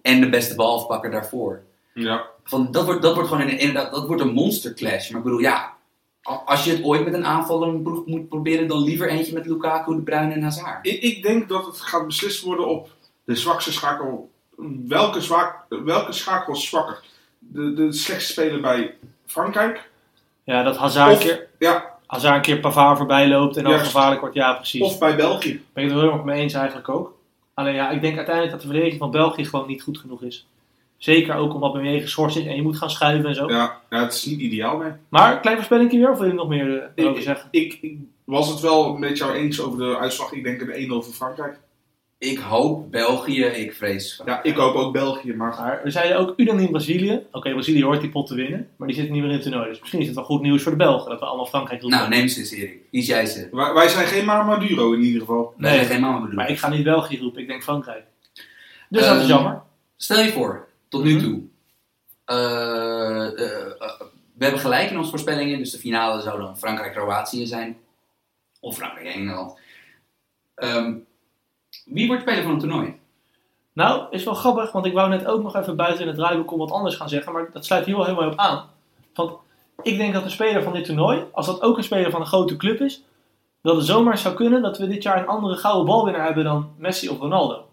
En 0.02 0.20
de 0.20 0.28
beste 0.28 0.54
balafpakker 0.54 1.10
daarvoor. 1.10 1.62
Ja. 1.94 2.26
Van, 2.44 2.68
dat, 2.70 2.84
wordt, 2.84 3.02
dat 3.02 3.14
wordt 3.14 3.28
gewoon 3.28 3.48
een, 3.48 3.58
inderdaad, 3.58 3.92
dat 3.92 4.06
wordt 4.06 4.22
een 4.22 4.32
monster 4.32 4.74
clash. 4.74 5.10
Maar 5.10 5.18
ik 5.18 5.24
bedoel, 5.24 5.40
ja, 5.40 5.72
als 6.22 6.64
je 6.64 6.70
het 6.70 6.84
ooit 6.84 7.04
met 7.04 7.14
een 7.14 7.24
aanvaller 7.24 7.80
ploeg 7.80 8.06
moet 8.06 8.28
proberen, 8.28 8.68
dan 8.68 8.84
liever 8.84 9.08
eentje 9.08 9.34
met 9.34 9.46
Lukaku, 9.46 9.94
De 9.94 10.02
Bruyne 10.02 10.32
en 10.32 10.42
Hazard. 10.42 10.86
Ik, 10.86 11.02
ik 11.02 11.22
denk 11.22 11.48
dat 11.48 11.66
het 11.66 11.80
gaat 11.80 12.06
beslist 12.06 12.42
worden 12.42 12.66
op 12.66 12.90
de 13.24 13.34
zwakste 13.34 13.72
schakel. 13.72 14.30
Welke, 14.86 15.20
zwak, 15.20 15.64
welke 15.68 16.12
schakel 16.12 16.54
is 16.54 16.66
zwakker? 16.68 17.00
De, 17.38 17.74
de 17.74 17.92
slechtste 17.92 18.32
speler 18.32 18.60
bij 18.60 18.94
Frankrijk? 19.26 19.90
Ja, 20.44 20.62
dat 20.62 20.76
Hazard 20.76 21.12
Of, 21.12 21.22
keer, 21.22 21.48
ja, 22.12 22.18
Hazard 22.18 22.34
een 22.36 22.42
keer 22.42 22.60
Pavard 22.60 22.96
voorbij 22.98 23.28
loopt 23.28 23.56
en 23.56 23.62
dan 23.62 23.72
Juist. 23.72 23.86
gevaarlijk 23.86 24.20
wordt. 24.20 24.34
Ja, 24.34 24.52
precies. 24.54 24.80
of 24.82 24.98
bij 24.98 25.16
België? 25.16 25.62
Ben 25.72 25.84
ik 25.84 25.90
het 25.90 25.98
er 25.98 26.04
heel 26.04 26.12
erg 26.14 26.24
mee 26.24 26.40
eens 26.40 26.54
eigenlijk 26.54 26.88
ook. 26.88 27.18
Alleen 27.54 27.74
ja, 27.74 27.90
ik 27.90 28.00
denk 28.00 28.16
uiteindelijk 28.16 28.54
dat 28.54 28.60
de 28.62 28.68
verdediging 28.68 29.00
van 29.00 29.10
België 29.10 29.44
gewoon 29.44 29.66
niet 29.66 29.82
goed 29.82 29.98
genoeg 29.98 30.22
is. 30.22 30.46
Zeker 30.96 31.34
ook 31.34 31.54
omdat 31.54 31.74
Meunier 31.74 32.00
geschorst 32.00 32.36
is 32.36 32.46
en 32.46 32.56
je 32.56 32.62
moet 32.62 32.76
gaan 32.76 32.90
schuiven 32.90 33.28
en 33.28 33.34
zo. 33.34 33.48
Ja, 33.48 33.80
ja, 33.90 34.02
het 34.02 34.12
is 34.14 34.24
niet 34.24 34.40
ideaal, 34.40 34.76
nee. 34.78 34.90
Maar, 35.08 35.40
klein 35.40 35.56
voorspellingje 35.56 35.98
weer, 35.98 36.10
of 36.10 36.18
wil 36.18 36.26
je 36.26 36.32
nog 36.34 36.48
meer 36.48 36.78
eh, 36.82 36.88
Ik- 36.94 37.06
over 37.10 37.22
zeggen? 37.22 37.48
Ik, 37.50 37.78
ik 37.80 37.96
was 38.24 38.48
het 38.48 38.60
wel 38.60 38.94
een 38.94 39.00
beetje 39.00 39.32
eens 39.32 39.60
over 39.60 39.78
de 39.78 39.98
uitslag. 39.98 40.32
Ik 40.32 40.44
denk 40.44 40.60
een 40.60 40.84
1-0 40.86 40.88
voor 40.88 41.14
Frankrijk. 41.14 41.58
Ik 42.22 42.38
hoop 42.38 42.90
België, 42.90 43.44
ik 43.44 43.74
vrees. 43.74 44.22
Ja, 44.24 44.42
ik 44.42 44.56
hoop 44.56 44.74
ook 44.74 44.92
België, 44.92 45.32
maar 45.34 45.48
Maar 45.58 45.80
we 45.84 45.90
zeiden 45.90 46.18
ook 46.18 46.34
unaniem 46.36 46.70
Brazilië. 46.70 47.26
Oké, 47.32 47.50
Brazilië 47.52 47.84
hoort 47.84 48.00
die 48.00 48.10
pot 48.10 48.26
te 48.26 48.34
winnen, 48.34 48.68
maar 48.76 48.86
die 48.88 48.96
zitten 48.96 49.14
niet 49.14 49.22
meer 49.22 49.30
in 49.32 49.36
het 49.38 49.46
toernooi. 49.46 49.68
Dus 49.68 49.80
misschien 49.80 50.00
is 50.00 50.06
het 50.06 50.14
wel 50.16 50.24
goed 50.24 50.40
nieuws 50.42 50.62
voor 50.62 50.70
de 50.72 50.78
Belgen 50.78 51.10
dat 51.10 51.18
we 51.20 51.26
allemaal 51.26 51.46
Frankrijk 51.46 51.80
roepen. 51.80 51.98
Nou, 51.98 52.10
neem 52.10 52.28
ze 52.28 52.38
eens, 52.40 52.50
Erik. 52.50 52.80
Kies 52.90 53.06
jij 53.06 53.26
ze. 53.26 53.48
wij, 53.52 53.72
wij 53.72 53.88
zijn 53.88 54.06
geen 54.06 54.24
Maduro 54.24 54.92
in 54.92 55.00
ieder 55.02 55.20
geval. 55.20 55.54
Nee. 55.56 55.84
geen 55.84 56.00
mama 56.00 56.14
bedoeld. 56.16 56.32
maar 56.34 56.50
ik 56.50 56.58
ga 56.58 56.68
niet 56.68 56.84
België 56.84 57.18
roepen, 57.18 57.40
ik 57.40 57.46
denk 57.46 57.62
Frankrijk. 57.62 58.04
Dus 58.88 59.02
Ehm, 59.02 59.12
dat 59.12 59.22
is 59.22 59.28
jammer. 59.28 59.62
Stel 59.96 60.20
je 60.22 60.32
voor, 60.32 60.68
tot 60.88 61.04
nu 61.04 61.14
Mhm. 61.14 61.24
toe. 61.24 61.40
eh, 62.24 63.26
eh, 63.26 63.66
eh, 63.80 64.00
we 64.34 64.44
hebben 64.44 64.60
gelijk 64.60 64.90
in 64.90 64.98
onze 64.98 65.10
voorspellingen, 65.10 65.58
dus 65.58 65.70
de 65.70 65.78
finale 65.78 66.22
zou 66.22 66.40
dan 66.40 66.58
Frankrijk-Kroatië 66.58 67.46
zijn. 67.46 67.76
Of 68.60 68.76
Frankrijk-Engeland. 68.76 69.58
Ehm, 70.54 70.94
wie 71.84 72.06
wordt 72.06 72.22
speler 72.22 72.42
van 72.42 72.50
het 72.50 72.60
toernooi? 72.60 73.00
Nou, 73.72 74.02
is 74.10 74.24
wel 74.24 74.34
grappig, 74.34 74.72
want 74.72 74.86
ik 74.86 74.92
wou 74.92 75.08
net 75.08 75.26
ook 75.26 75.42
nog 75.42 75.56
even 75.56 75.76
buiten 75.76 76.00
in 76.00 76.06
het 76.06 76.16
draaiboek 76.16 76.52
om 76.52 76.58
wat 76.58 76.70
anders 76.70 76.96
gaan 76.96 77.08
zeggen, 77.08 77.32
maar 77.32 77.48
dat 77.52 77.64
sluit 77.64 77.84
hier 77.86 77.96
wel 77.96 78.04
helemaal 78.04 78.28
op 78.30 78.38
aan. 78.38 78.64
Want 79.14 79.32
ik 79.82 79.96
denk 79.96 80.12
dat 80.14 80.24
de 80.24 80.30
speler 80.30 80.62
van 80.62 80.72
dit 80.72 80.84
toernooi, 80.84 81.22
als 81.32 81.46
dat 81.46 81.62
ook 81.62 81.76
een 81.76 81.84
speler 81.84 82.10
van 82.10 82.20
een 82.20 82.26
grote 82.26 82.56
club 82.56 82.80
is, 82.80 83.02
dat 83.62 83.76
het 83.76 83.86
zomaar 83.86 84.18
zou 84.18 84.34
kunnen 84.34 84.62
dat 84.62 84.78
we 84.78 84.88
dit 84.88 85.02
jaar 85.02 85.18
een 85.18 85.26
andere 85.26 85.56
gouden 85.56 85.86
balwinnaar 85.86 86.24
hebben 86.24 86.44
dan 86.44 86.70
Messi 86.76 87.08
of 87.08 87.18
Ronaldo. 87.18 87.64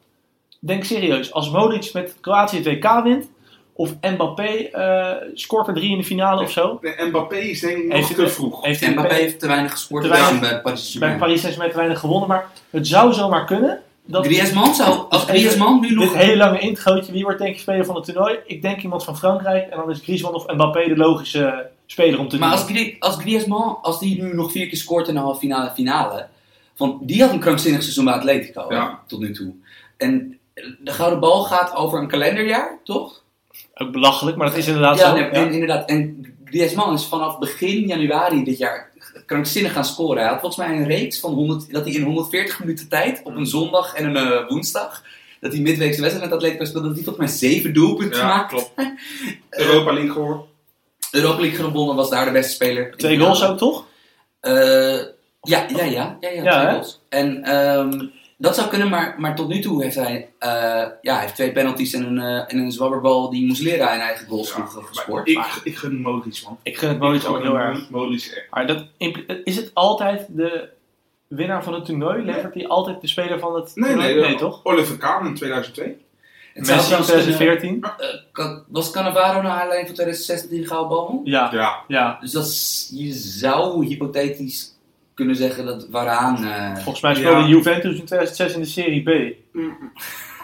Denk 0.60 0.84
serieus, 0.84 1.34
als 1.34 1.49
Modric 1.51 1.93
met 1.93 2.18
Kroatië 2.22 2.57
het 2.57 2.66
WK 2.66 3.03
wint, 3.03 3.30
of 3.74 3.93
Mbappé 4.01 4.43
eh, 4.43 5.16
scoort 5.34 5.68
er 5.68 5.74
drie 5.74 5.91
in 5.91 5.97
de 5.97 6.03
finale 6.03 6.41
of 6.41 6.51
zo, 6.51 6.78
De 6.82 7.05
Mbappé 7.10 7.36
is 7.38 7.60
denk 7.60 7.78
ik 7.78 7.84
nog 7.86 7.93
Heeft 7.93 8.16
te 8.16 8.22
hij- 8.22 8.30
vroeg. 8.30 8.64
heeft 8.64 8.88
Mbappé 8.89 9.14
heeft 9.14 9.39
te 9.39 9.47
weinig 9.47 9.72
gescoord 9.72 10.03
Te 10.03 10.10
weinig- 10.10 10.39
bij 10.39 10.49
Paris 10.62 10.64
bij 10.64 10.76
Saint-Germain. 10.76 11.18
Paris 11.20 11.39
Saint-Germain 11.39 11.72
te 11.72 11.78
weinig 11.78 11.99
gewonnen, 11.99 12.28
maar 12.30 12.47
het 12.70 12.88
zou 12.88 13.14
zomaar 13.14 13.45
kunnen. 13.45 13.82
Dat 14.12 14.26
Griezmann 14.26 14.74
zou, 14.76 15.05
als 15.10 15.24
Griezmann 15.24 15.80
nu 15.82 15.88
dit 15.88 15.97
nog... 15.97 16.14
hele 16.14 16.36
lange 16.38 16.60
introotje, 16.60 17.12
wie 17.12 17.24
wordt 17.24 17.39
denk 17.39 17.53
je 17.55 17.62
speler 17.62 17.86
van 17.86 17.95
het 17.95 18.03
toernooi? 18.05 18.38
Ik 18.45 18.62
denk 18.62 18.82
iemand 18.82 19.03
van 19.03 19.18
Frankrijk 19.18 19.70
en 19.70 19.78
dan 19.78 19.89
is 19.89 19.99
Griezmann 19.99 20.36
of 20.36 20.47
Mbappé 20.53 20.88
de 20.88 20.97
logische 20.97 21.70
speler 21.86 22.20
om 22.20 22.28
te 22.30 22.38
Maar 22.38 22.49
doen. 22.49 22.57
als, 22.60 22.68
Gri- 22.68 22.95
als 22.99 23.16
Griezmann, 23.16 23.78
als 23.82 23.99
die 23.99 24.22
nu 24.24 24.34
nog 24.36 24.51
vier 24.51 24.68
keer 24.68 24.78
scoort 24.78 25.07
in 25.07 25.14
de 25.14 25.20
halve 25.20 25.39
finale, 25.39 25.72
finale 25.72 26.28
Want 26.78 27.07
die 27.07 27.22
had 27.22 27.32
een 27.32 27.39
krankzinnig 27.39 27.82
seizoen 27.82 28.05
bij 28.05 28.14
Atletico 28.14 28.66
Ja. 28.70 28.99
tot 29.07 29.20
nu 29.20 29.34
toe. 29.34 29.53
En 29.97 30.39
de 30.80 30.91
Gouden 30.93 31.20
Bal 31.20 31.43
gaat 31.43 31.76
over 31.76 31.99
een 31.99 32.07
kalenderjaar, 32.07 32.80
toch? 32.84 33.24
Ook 33.74 33.91
belachelijk, 33.91 34.38
maar 34.38 34.47
dat 34.47 34.57
is 34.57 34.68
inderdaad 34.68 34.99
Ja, 34.99 35.07
zo. 35.10 35.14
nee, 35.14 35.24
Ja. 35.24 35.30
en 35.32 35.51
inderdaad. 35.51 35.89
En 35.89 36.26
Griezmann 36.45 36.93
is 36.93 37.05
vanaf 37.05 37.39
begin 37.39 37.88
januari 37.88 38.43
dit 38.43 38.57
jaar 38.57 38.89
krankzinnig 39.30 39.73
gaan 39.73 39.86
scoren. 39.86 40.21
Hij 40.21 40.30
had 40.32 40.39
volgens 40.39 40.67
mij 40.67 40.77
een 40.77 40.88
reeks 40.88 41.19
van 41.19 41.34
100, 41.34 41.71
dat 41.73 41.84
hij 41.86 41.93
in 41.93 42.03
140 42.03 42.59
minuten 42.59 42.88
tijd 42.89 43.21
op 43.23 43.36
een 43.36 43.45
zondag 43.47 43.93
en 43.95 44.05
een 44.05 44.15
eh, 44.17 44.47
woensdag, 44.47 45.03
dat 45.39 45.51
hij 45.51 45.61
midweekse 45.61 46.01
wedstrijd 46.01 46.30
met 46.30 46.38
Atletico 46.39 46.65
speelde, 46.65 46.88
dat 46.88 46.95
hij 46.95 47.05
volgens 47.05 47.25
mij 47.27 47.49
zeven 47.49 47.73
doelpunten 47.73 48.19
Ja, 48.19 48.27
maakte. 48.27 48.55
klopt. 48.55 48.71
Europa 49.49 49.93
League 49.93 50.11
gewonnen. 50.11 50.41
Europa 51.11 51.41
League 51.41 51.65
gewonnen, 51.65 51.95
was 51.95 52.09
daar 52.09 52.25
de 52.25 52.32
beste 52.32 52.51
speler. 52.53 52.95
Twee 52.97 53.19
goals 53.19 53.43
ook, 53.43 53.57
toch? 53.57 53.86
Eh, 54.39 54.53
ja, 55.41 55.65
ja, 55.67 55.84
ja, 55.84 56.17
ja, 56.19 56.30
ja, 56.30 56.43
Ja, 56.43 56.59
twee 56.61 56.71
goals. 56.73 56.99
En 57.09 57.43
ehm, 57.43 58.05
dat 58.42 58.56
zou 58.56 58.70
kunnen, 58.70 58.90
maar, 58.90 59.16
maar 59.18 59.36
tot 59.36 59.48
nu 59.48 59.60
toe 59.60 59.84
heeft 59.84 59.96
hij, 59.96 60.30
eh, 60.40 60.50
ja, 61.02 61.14
hij 61.14 61.22
heeft 61.22 61.36
twee 61.36 61.52
penalties 61.52 61.94
en 61.94 62.04
een, 62.06 62.20
eh, 62.20 62.54
en 62.54 62.58
een 62.60 62.72
zwabberbal 62.72 63.30
die 63.30 63.46
Muslera 63.48 63.94
in 63.94 64.00
eigen 64.00 64.28
goal 64.28 64.46
Ja, 64.46 64.58
maar 64.58 64.68
gescoord. 64.84 65.28
ik, 65.30 65.62
ik 65.64 65.78
gun 65.78 66.02
Modric, 66.02 66.42
man. 66.44 66.58
Ik 66.64 66.78
gun 66.78 66.90
het 66.90 67.00
Modric 67.00 67.26
ook 67.28 67.42
heel 67.42 67.58
erg. 67.60 67.90
Modric. 67.90 68.48
Maar 68.52 68.68
dat, 68.68 68.86
is 69.44 69.56
het 69.56 69.72
altijd 69.74 70.26
de 70.30 70.70
winnaar 71.28 71.64
van 71.64 71.74
het 71.74 71.86
toernooi? 71.86 72.24
Levert 72.24 72.54
hij 72.54 72.68
altijd 72.68 73.02
de 73.02 73.08
speler 73.08 73.40
van 73.40 73.56
het 73.56 73.72
Nee, 73.76 73.90
toernooi? 73.90 74.14
nee, 74.14 74.24
nee 74.24 74.36
toch? 74.36 74.60
Oliver 74.64 74.98
Kahn 74.98 75.26
in 75.26 75.36
2002. 75.36 75.86
Het 76.54 76.68
Messi 76.68 76.74
in 76.74 76.88
zelfs 77.04 77.08
kunnen- 77.12 77.26
2014? 77.36 77.84
Eh, 78.34 78.58
was 78.68 78.92
Cannavaro 78.92 79.42
naar 79.42 79.52
aanleiding 79.52 79.86
van 79.86 79.96
2016 79.96 80.50
die 80.50 80.66
gouden 80.68 80.90
bal? 80.90 81.22
Ja, 81.24 81.50
Ja. 81.54 81.84
ja. 81.88 82.18
Dus 82.22 82.32
dat 82.32 82.46
is- 82.46 82.92
je 82.94 83.12
zou 83.14 83.86
hypothetisch 83.86 84.78
kunnen 85.20 85.36
zeggen 85.36 85.65
dat 85.65 85.88
waaraan. 85.89 86.43
eh, 86.45 86.74
Volgens 86.76 87.01
mij 87.01 87.15
speelde 87.15 87.39
Ja. 87.41 87.47
Juventus 87.47 87.99
in 87.99 88.05
2006 88.05 88.53
in 88.53 88.59
de 88.59 88.65
Serie 88.67 89.03
B. 89.03 89.36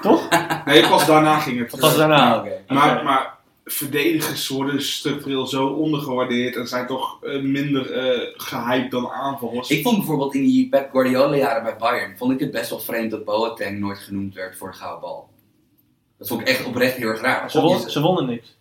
Toch? 0.02 0.28
Nee, 0.66 0.88
pas 0.88 1.06
daarna 1.06 1.40
ging 1.40 1.60
het. 1.60 1.72
Het 1.72 1.96
daarna? 1.98 2.34
ah. 2.36 2.46
Maar, 2.68 3.04
maar 3.04 3.34
verdedigers 3.66 4.48
worden 4.48 4.82
structureel 4.84 5.48
zo 5.48 5.68
ondergewaardeerd 5.68 6.56
en 6.56 6.68
zijn 6.68 6.88
toch 6.88 7.24
eh, 7.24 7.42
minder 7.42 7.92
eh 7.92 8.34
gehyped 8.38 8.92
dan 8.92 9.10
aanvallers. 9.10 9.70
Ik 9.70 9.84
vond 9.84 9.98
bijvoorbeeld 9.98 10.36
in 10.36 10.42
die 10.44 10.70
Pep 10.70 10.90
Guardiola 10.92 11.36
jaren 11.36 11.64
bij 11.64 11.76
Bayern, 11.76 12.18
vond 12.18 12.32
ik 12.32 12.40
het 12.40 12.52
best 12.52 12.70
wel 12.70 12.80
vreemd 12.80 13.12
dat 13.12 13.26
Boateng 13.26 13.80
nooit 13.80 13.98
genoemd 13.98 14.34
werd 14.34 14.58
voor 14.58 14.72
de 14.72 14.78
gouden 14.78 15.02
bal. 15.02 15.30
Dat 16.18 16.28
vond 16.28 16.42
ik 16.42 16.48
echt 16.48 16.66
oprecht 16.66 16.96
heel 16.96 17.08
erg 17.08 17.22
raar. 17.22 17.52
Ze, 17.52 17.62
won, 17.62 17.80
ze 17.90 18.02
wonnen 18.02 18.26
niks. 18.26 18.58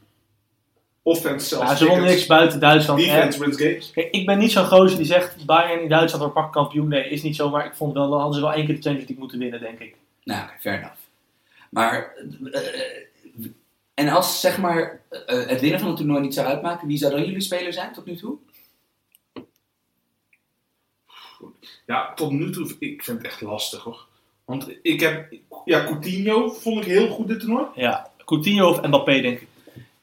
Offense 1.07 1.46
zelfs. 1.46 1.70
Ja, 1.70 1.76
ze 1.76 1.86
wonnen 1.86 2.07
niks 2.07 2.26
buiten 2.26 2.61
Duitsland. 2.61 2.98
Defense 3.00 3.38
En- 3.38 3.44
wins 3.44 3.62
games. 3.62 3.90
Kijk, 3.90 4.11
ik 4.11 4.26
ben 4.26 4.38
niet 4.38 4.52
zo'n 4.52 4.64
gozer 4.66 4.96
die 4.96 5.07
zegt 5.07 5.46
Bayern 5.46 5.82
in 5.82 5.88
Duitsland 5.88 6.22
wordt 6.22 6.38
pak 6.40 6.52
kampioen. 6.52 6.88
Nee, 6.88 7.09
is 7.09 7.22
niet 7.22 7.36
zo. 7.36 7.50
Maar 7.50 7.66
ik 7.66 7.74
vond 7.74 7.92
wel, 7.92 8.09
dan 8.11 8.18
hadden 8.18 8.34
ze 8.38 8.44
wel 8.44 8.52
één 8.52 8.66
keer 8.66 8.74
de 8.74 8.80
Champions 8.82 9.09
League 9.09 9.18
moeten 9.18 9.38
winnen, 9.38 9.61
denk 9.61 9.78
ik. 9.78 9.96
Nou, 10.24 10.42
oké, 10.42 10.52
fair 10.61 10.78
enough. 10.78 10.96
Maar, 11.70 12.14
eh, 12.52 13.46
en 13.94 14.09
als 14.09 14.40
zeg 14.40 14.59
maar 14.59 15.00
eh, 15.11 15.46
het 15.46 15.61
winnen 15.61 15.80
van 15.80 15.88
het 15.88 15.96
toernooi 15.96 16.20
niet 16.20 16.34
zou 16.34 16.46
uitmaken, 16.46 16.88
wie 16.88 16.96
zou 16.96 17.12
dan 17.12 17.24
jullie 17.24 17.40
speler 17.40 17.72
zijn 17.72 17.92
tot 17.92 18.05
nu 18.07 18.16
toe? 18.16 18.36
Ja, 21.86 22.12
tot 22.14 22.30
nu 22.30 22.50
toe, 22.50 22.76
ik 22.78 23.02
vind 23.02 23.18
het 23.18 23.26
echt 23.26 23.40
lastig 23.40 23.82
hoor. 23.82 24.07
Want 24.44 24.68
ik 24.82 25.00
heb, 25.00 25.34
ja, 25.64 25.84
Coutinho 25.84 26.48
vond 26.50 26.78
ik 26.80 26.84
heel 26.84 27.09
goed 27.09 27.28
dit 27.28 27.40
toernooi. 27.40 27.66
Ja, 27.74 28.11
Coutinho 28.24 28.68
of 28.68 28.82
Mbappé, 28.82 29.20
denk 29.20 29.40
ik. 29.40 29.48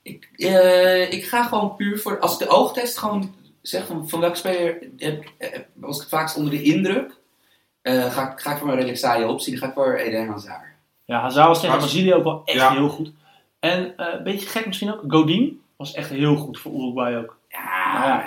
Ik, 0.04 0.30
eh, 0.36 1.12
ik 1.12 1.26
ga 1.26 1.44
gewoon 1.44 1.76
puur 1.76 2.00
voor, 2.00 2.20
als 2.20 2.34
ik 2.34 2.40
de 2.40 2.48
oogtest 2.48 2.98
gewoon 2.98 3.36
zeg 3.62 3.86
van, 3.86 4.10
van 4.10 4.20
welke 4.20 4.36
speler 4.38 4.78
heb, 4.98 5.24
eh, 5.38 5.60
was 5.74 5.96
ik 5.96 6.02
het 6.02 6.10
vaakst 6.10 6.36
onder 6.38 6.52
de 6.52 6.62
indruk, 6.62 7.16
eh, 7.82 8.14
ga, 8.14 8.32
ik- 8.32 8.40
ga 8.40 8.52
ik 8.52 8.58
voor 8.58 8.66
mijn 8.66 8.78
redelijk 8.78 9.00
saaie 9.02 9.28
optie, 9.28 9.52
dan 9.52 9.62
ga 9.62 9.68
ik 9.68 9.74
voor 9.74 9.94
Eden 9.96 10.28
Hazard. 10.28 10.66
Ja, 11.06 11.20
Hazard 11.22 11.48
was 11.48 11.62
tegen 11.62 11.78
Brazilië 11.78 12.14
ook 12.14 12.24
wel 12.24 12.42
echt 12.46 12.58
Ja. 12.58 12.72
heel 12.72 12.90
goed. 12.90 13.12
En 13.60 13.98
eh, 13.98 14.06
een 14.18 14.24
beetje 14.24 14.48
gek 14.48 14.66
misschien 14.66 14.94
ook, 14.94 15.02
Godin 15.08 15.62
was 15.76 15.94
echt 15.94 16.10
heel 16.10 16.36
goed 16.36 16.60
voor 16.60 16.72
Uruguay 16.74 17.16
ook. 17.18 17.40
Ja, 17.50 17.60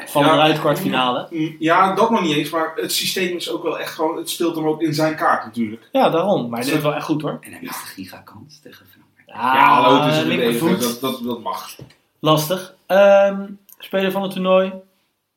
ja, 0.00 0.06
vallen 0.06 0.28
Ja. 0.28 0.34
eruit 0.34 0.58
kwartfinale. 0.60 1.26
Mm, 1.30 1.56
Ja, 1.58 1.94
dat 1.94 2.10
nog 2.10 2.20
niet 2.22 2.36
eens, 2.36 2.50
maar 2.50 2.72
het 2.76 2.92
systeem 2.92 3.36
is 3.36 3.50
ook 3.50 3.62
wel 3.62 3.78
echt 3.78 3.94
gewoon, 3.94 4.16
het 4.16 4.30
speelt 4.30 4.54
hem 4.56 4.66
ook 4.66 4.82
in 4.82 4.94
zijn 4.94 5.16
kaart 5.16 5.44
natuurlijk. 5.44 5.88
Ja, 5.92 6.10
daarom. 6.10 6.48
Maar 6.48 6.58
hij 6.58 6.64
deed 6.66 6.74
het 6.74 6.82
wel 6.84 6.94
echt 6.94 7.04
goed 7.04 7.22
hoor. 7.22 7.38
En 7.40 7.50
hij 7.50 7.60
mist 7.62 7.80
de 7.80 7.86
gigakans 7.86 8.60
tegen. 8.60 8.86
Ja, 9.34 9.82
hallo, 9.82 10.00
het 10.00 10.14
is 10.14 10.20
een 10.20 10.78
dat, 10.78 11.00
dat, 11.00 11.20
dat 11.24 11.42
mag. 11.42 11.76
Lastig. 12.18 12.74
Ehm, 12.86 13.46
speler 13.78 14.10
van 14.10 14.22
het 14.22 14.30
toernooi. 14.30 14.72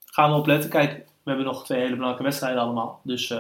Gaan 0.06 0.32
we 0.32 0.38
opletten. 0.38 0.70
Kijk, 0.70 0.92
we 0.94 1.30
hebben 1.30 1.46
nog 1.46 1.66
twee 1.66 1.80
hele 1.80 1.92
belangrijke 1.92 2.24
wedstrijden 2.24 2.62
allemaal. 2.62 3.00
Dus 3.04 3.30
eh, 3.30 3.40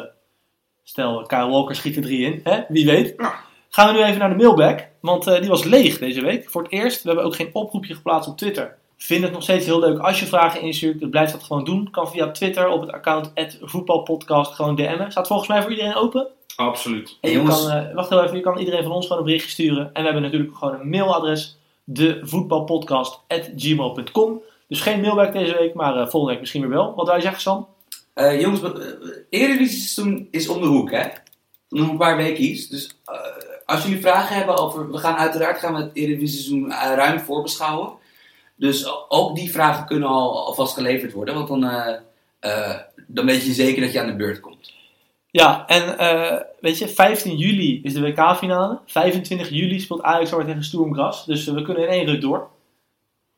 stel, 0.83 1.21
Kyle 1.21 1.49
Walker 1.49 1.75
schiet 1.75 1.95
er 1.95 2.01
drie 2.01 2.25
in. 2.25 2.39
Hè? 2.43 2.61
Wie 2.67 2.85
weet. 2.85 3.13
Ja. 3.17 3.35
Gaan 3.69 3.87
we 3.87 3.99
nu 3.99 4.05
even 4.05 4.19
naar 4.19 4.29
de 4.29 4.35
mailbag. 4.35 4.75
Want 4.99 5.27
eh, 5.27 5.39
die 5.39 5.49
was 5.49 5.63
leeg 5.63 5.97
deze 5.97 6.21
week. 6.21 6.49
Voor 6.49 6.63
het 6.63 6.71
eerst. 6.71 7.01
We 7.01 7.07
hebben 7.09 7.25
ook 7.25 7.35
geen 7.35 7.49
oproepje 7.53 7.95
geplaatst 7.95 8.29
op 8.29 8.37
Twitter. 8.37 8.77
Vind 8.97 9.23
het 9.23 9.31
nog 9.31 9.43
steeds 9.43 9.65
heel 9.65 9.79
leuk 9.79 9.99
als 9.99 10.19
je 10.19 10.25
vragen 10.25 10.61
instuurt. 10.61 10.99
Dus 10.99 11.09
blijf 11.09 11.31
dat 11.31 11.43
gewoon 11.43 11.63
doen. 11.63 11.91
Kan 11.91 12.09
via 12.09 12.31
Twitter 12.31 12.67
op 12.67 12.81
het 12.81 12.91
account 12.91 13.31
voetbalpodcast 13.61 14.53
gewoon 14.53 14.75
DM'en. 14.75 15.11
Staat 15.11 15.27
volgens 15.27 15.49
mij 15.49 15.61
voor 15.61 15.71
iedereen 15.71 15.95
open. 15.95 16.27
Absoluut. 16.57 17.17
Hey, 17.21 17.31
Je 17.31 17.37
jongens. 17.37 17.61
kan, 17.67 17.71
eh, 17.71 17.93
wacht 17.95 18.09
heel 18.09 18.23
even, 18.23 18.35
je 18.35 18.41
kan 18.41 18.57
iedereen 18.57 18.83
van 18.83 18.91
ons 18.91 19.05
gewoon 19.05 19.21
een 19.21 19.27
berichtje 19.27 19.51
sturen. 19.51 19.85
En 19.85 19.91
we 19.93 20.01
hebben 20.03 20.21
natuurlijk 20.21 20.57
gewoon 20.57 20.79
een 20.79 20.89
mailadres, 20.89 21.57
devoetbalpodcast.gmail.com. 21.83 24.41
Dus 24.67 24.81
geen 24.81 25.01
mailwerk 25.01 25.33
deze 25.33 25.57
week, 25.57 25.73
maar 25.73 25.93
eh, 25.95 26.01
volgende 26.07 26.29
week 26.29 26.39
misschien 26.39 26.61
weer 26.61 26.69
wel. 26.69 26.95
Wat 26.95 27.07
wij 27.07 27.21
zeggen, 27.21 27.41
Sam? 27.41 27.67
Eh, 28.13 28.41
jongens, 28.41 28.61
uh, 28.61 28.69
Eredivisie 29.29 29.79
seizoen 29.81 30.27
is 30.31 30.47
om 30.47 30.61
de 30.61 30.67
hoek, 30.67 30.91
hè? 30.91 31.03
Nog 31.69 31.89
een 31.89 31.97
paar 31.97 32.17
weken 32.17 32.43
iets. 32.43 32.67
Dus 32.67 32.97
eh, 33.05 33.15
als 33.65 33.83
jullie 33.83 34.01
vragen 34.01 34.35
hebben 34.35 34.57
over... 34.57 34.91
We 34.91 34.97
gaan 34.97 35.15
uiteraard 35.15 35.59
gaan 35.59 35.73
we 35.73 35.79
het 35.79 35.91
Eredivisie 35.93 36.39
seizoen 36.39 36.71
ruim 36.71 37.19
voorbeschouwen. 37.19 37.91
Dus 38.55 39.07
ook 39.09 39.35
die 39.35 39.51
vragen 39.51 39.85
kunnen 39.85 40.07
al 40.09 40.45
alvast 40.45 40.73
geleverd 40.73 41.13
worden. 41.13 41.35
Want 41.35 41.47
dan, 41.47 41.63
eh, 41.63 41.95
eh, 42.39 42.75
dan 43.07 43.25
weet 43.25 43.45
je 43.45 43.53
zeker 43.53 43.81
dat 43.81 43.91
je 43.91 43.99
aan 44.01 44.07
de 44.07 44.15
beurt 44.15 44.39
komt. 44.39 44.73
Ja, 45.31 45.67
en 45.67 45.97
eh, 45.97 46.41
weet 46.59 46.77
je, 46.77 46.87
15 46.87 47.37
juli 47.37 47.79
is 47.83 47.93
de 47.93 48.01
WK-finale. 48.01 48.79
25 48.85 49.49
juli 49.49 49.79
speelt 49.79 50.01
Ajax 50.01 50.31
weer 50.31 50.45
tegen 50.45 50.63
Sturm 50.63 50.93
Graz. 50.93 51.25
Dus 51.25 51.47
eh, 51.47 51.53
we 51.53 51.61
kunnen 51.61 51.83
in 51.83 51.89
één 51.89 52.05
ruk 52.05 52.21
door. 52.21 52.49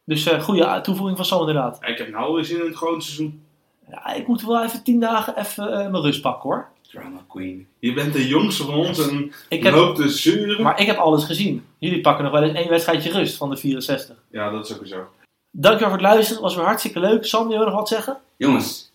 Dus 0.06 0.26
eh 0.26 0.42
goede 0.42 0.80
toevoeging 0.82 1.18
van 1.18 1.26
Sam 1.26 1.40
inderdaad. 1.40 1.80
Ik 1.82 1.98
heb 1.98 2.10
nou 2.10 2.34
weer 2.34 2.46
zin 2.46 2.60
in 2.60 2.66
het 2.66 2.78
gewoon 2.78 3.02
seizoen. 3.02 3.44
Ja, 3.90 4.14
ik 4.14 4.28
moet 4.28 4.42
wel 4.42 4.64
even 4.64 4.84
10 4.84 5.00
dagen 5.00 5.38
even 5.40 5.72
eh, 5.72 5.90
mijn 5.90 6.04
rust 6.04 6.22
pakken 6.22 6.50
hoor. 6.50 6.68
Drama 6.92 7.24
Queen. 7.28 7.68
Je 7.80 7.94
bent 7.94 8.14
de 8.14 8.28
jongste 8.28 8.64
van 8.64 8.74
ons 8.74 9.08
en 9.10 9.32
Ik 9.50 9.64
heb, 9.64 9.74
loopt 9.74 9.96
te 9.96 10.10
zeuren. 10.10 10.64
maar 10.64 10.80
ik 10.80 10.88
heb 10.88 10.98
alles 10.98 11.24
gezien. 11.24 11.66
Jullie 11.78 12.02
pakken 12.02 12.24
nog 12.24 12.34
wel 12.34 12.44
eens 12.44 12.58
één 12.58 12.70
wedstrijdje 12.70 13.12
rust 13.12 13.38
van 13.38 13.50
de 13.50 13.58
64. 13.58 14.16
Ja, 14.32 14.52
dat 14.52 14.70
is 14.70 14.80
ook 14.80 14.88
zo. 14.88 15.08
Dankjewel 15.52 15.90
voor 15.90 15.98
het 15.98 16.08
luisteren. 16.08 16.34
Het 16.34 16.44
was 16.44 16.56
weer 16.56 16.66
hartstikke 16.66 17.00
leuk. 17.00 17.26
Sam, 17.26 17.48
wil 17.48 17.60
je 17.60 17.66
nog 17.66 17.74
wat 17.74 17.88
zeggen? 17.88 18.18
Jongens, 18.38 18.92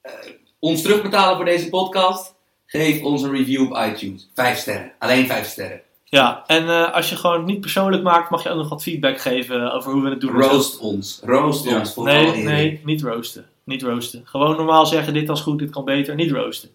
eh, 0.00 0.12
ons 0.58 0.82
terugbetalen 0.82 1.36
voor 1.36 1.44
deze 1.44 1.68
podcast? 1.68 2.34
Geef 2.66 3.02
ons 3.02 3.22
een 3.22 3.30
review 3.30 3.62
op 3.72 3.78
iTunes. 3.90 4.28
Vijf 4.34 4.58
sterren. 4.58 4.92
Alleen 4.98 5.26
vijf 5.26 5.46
sterren. 5.46 5.80
Ja, 6.04 6.44
en 6.46 6.68
eh, 6.68 6.94
als 6.94 7.10
je 7.10 7.16
gewoon 7.16 7.44
niet 7.44 7.60
persoonlijk 7.60 8.02
maakt, 8.02 8.30
mag 8.30 8.42
je 8.42 8.48
ook 8.50 8.56
nog 8.56 8.68
wat 8.68 8.82
feedback 8.82 9.20
geven 9.20 9.72
over 9.72 9.92
hoe 9.92 10.02
we 10.02 10.10
het 10.10 10.20
doen. 10.20 10.40
Roost 10.40 10.78
ons. 10.78 11.20
Roost 11.24 11.64
Ja. 11.64 11.78
ons. 11.78 11.92
voor 11.94 12.04
Nee, 12.04 12.42
nee, 12.42 12.80
niet 12.84 13.02
roosten. 13.02 13.46
Niet 13.64 13.82
roosten. 13.82 14.22
Gewoon 14.24 14.56
normaal 14.56 14.86
zeggen, 14.86 15.14
dit 15.14 15.28
was 15.28 15.40
goed, 15.40 15.58
dit 15.58 15.70
kan 15.70 15.84
beter. 15.84 16.14
Niet 16.14 16.30
roosten. 16.30 16.68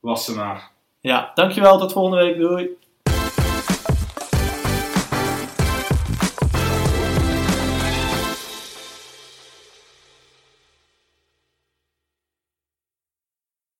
Wassenaar. 0.00 0.70
Ja, 1.00 1.30
dankjewel. 1.34 1.78
Tot 1.78 1.92
volgende 1.92 2.24
week. 2.24 2.38
Doei. 2.38 2.68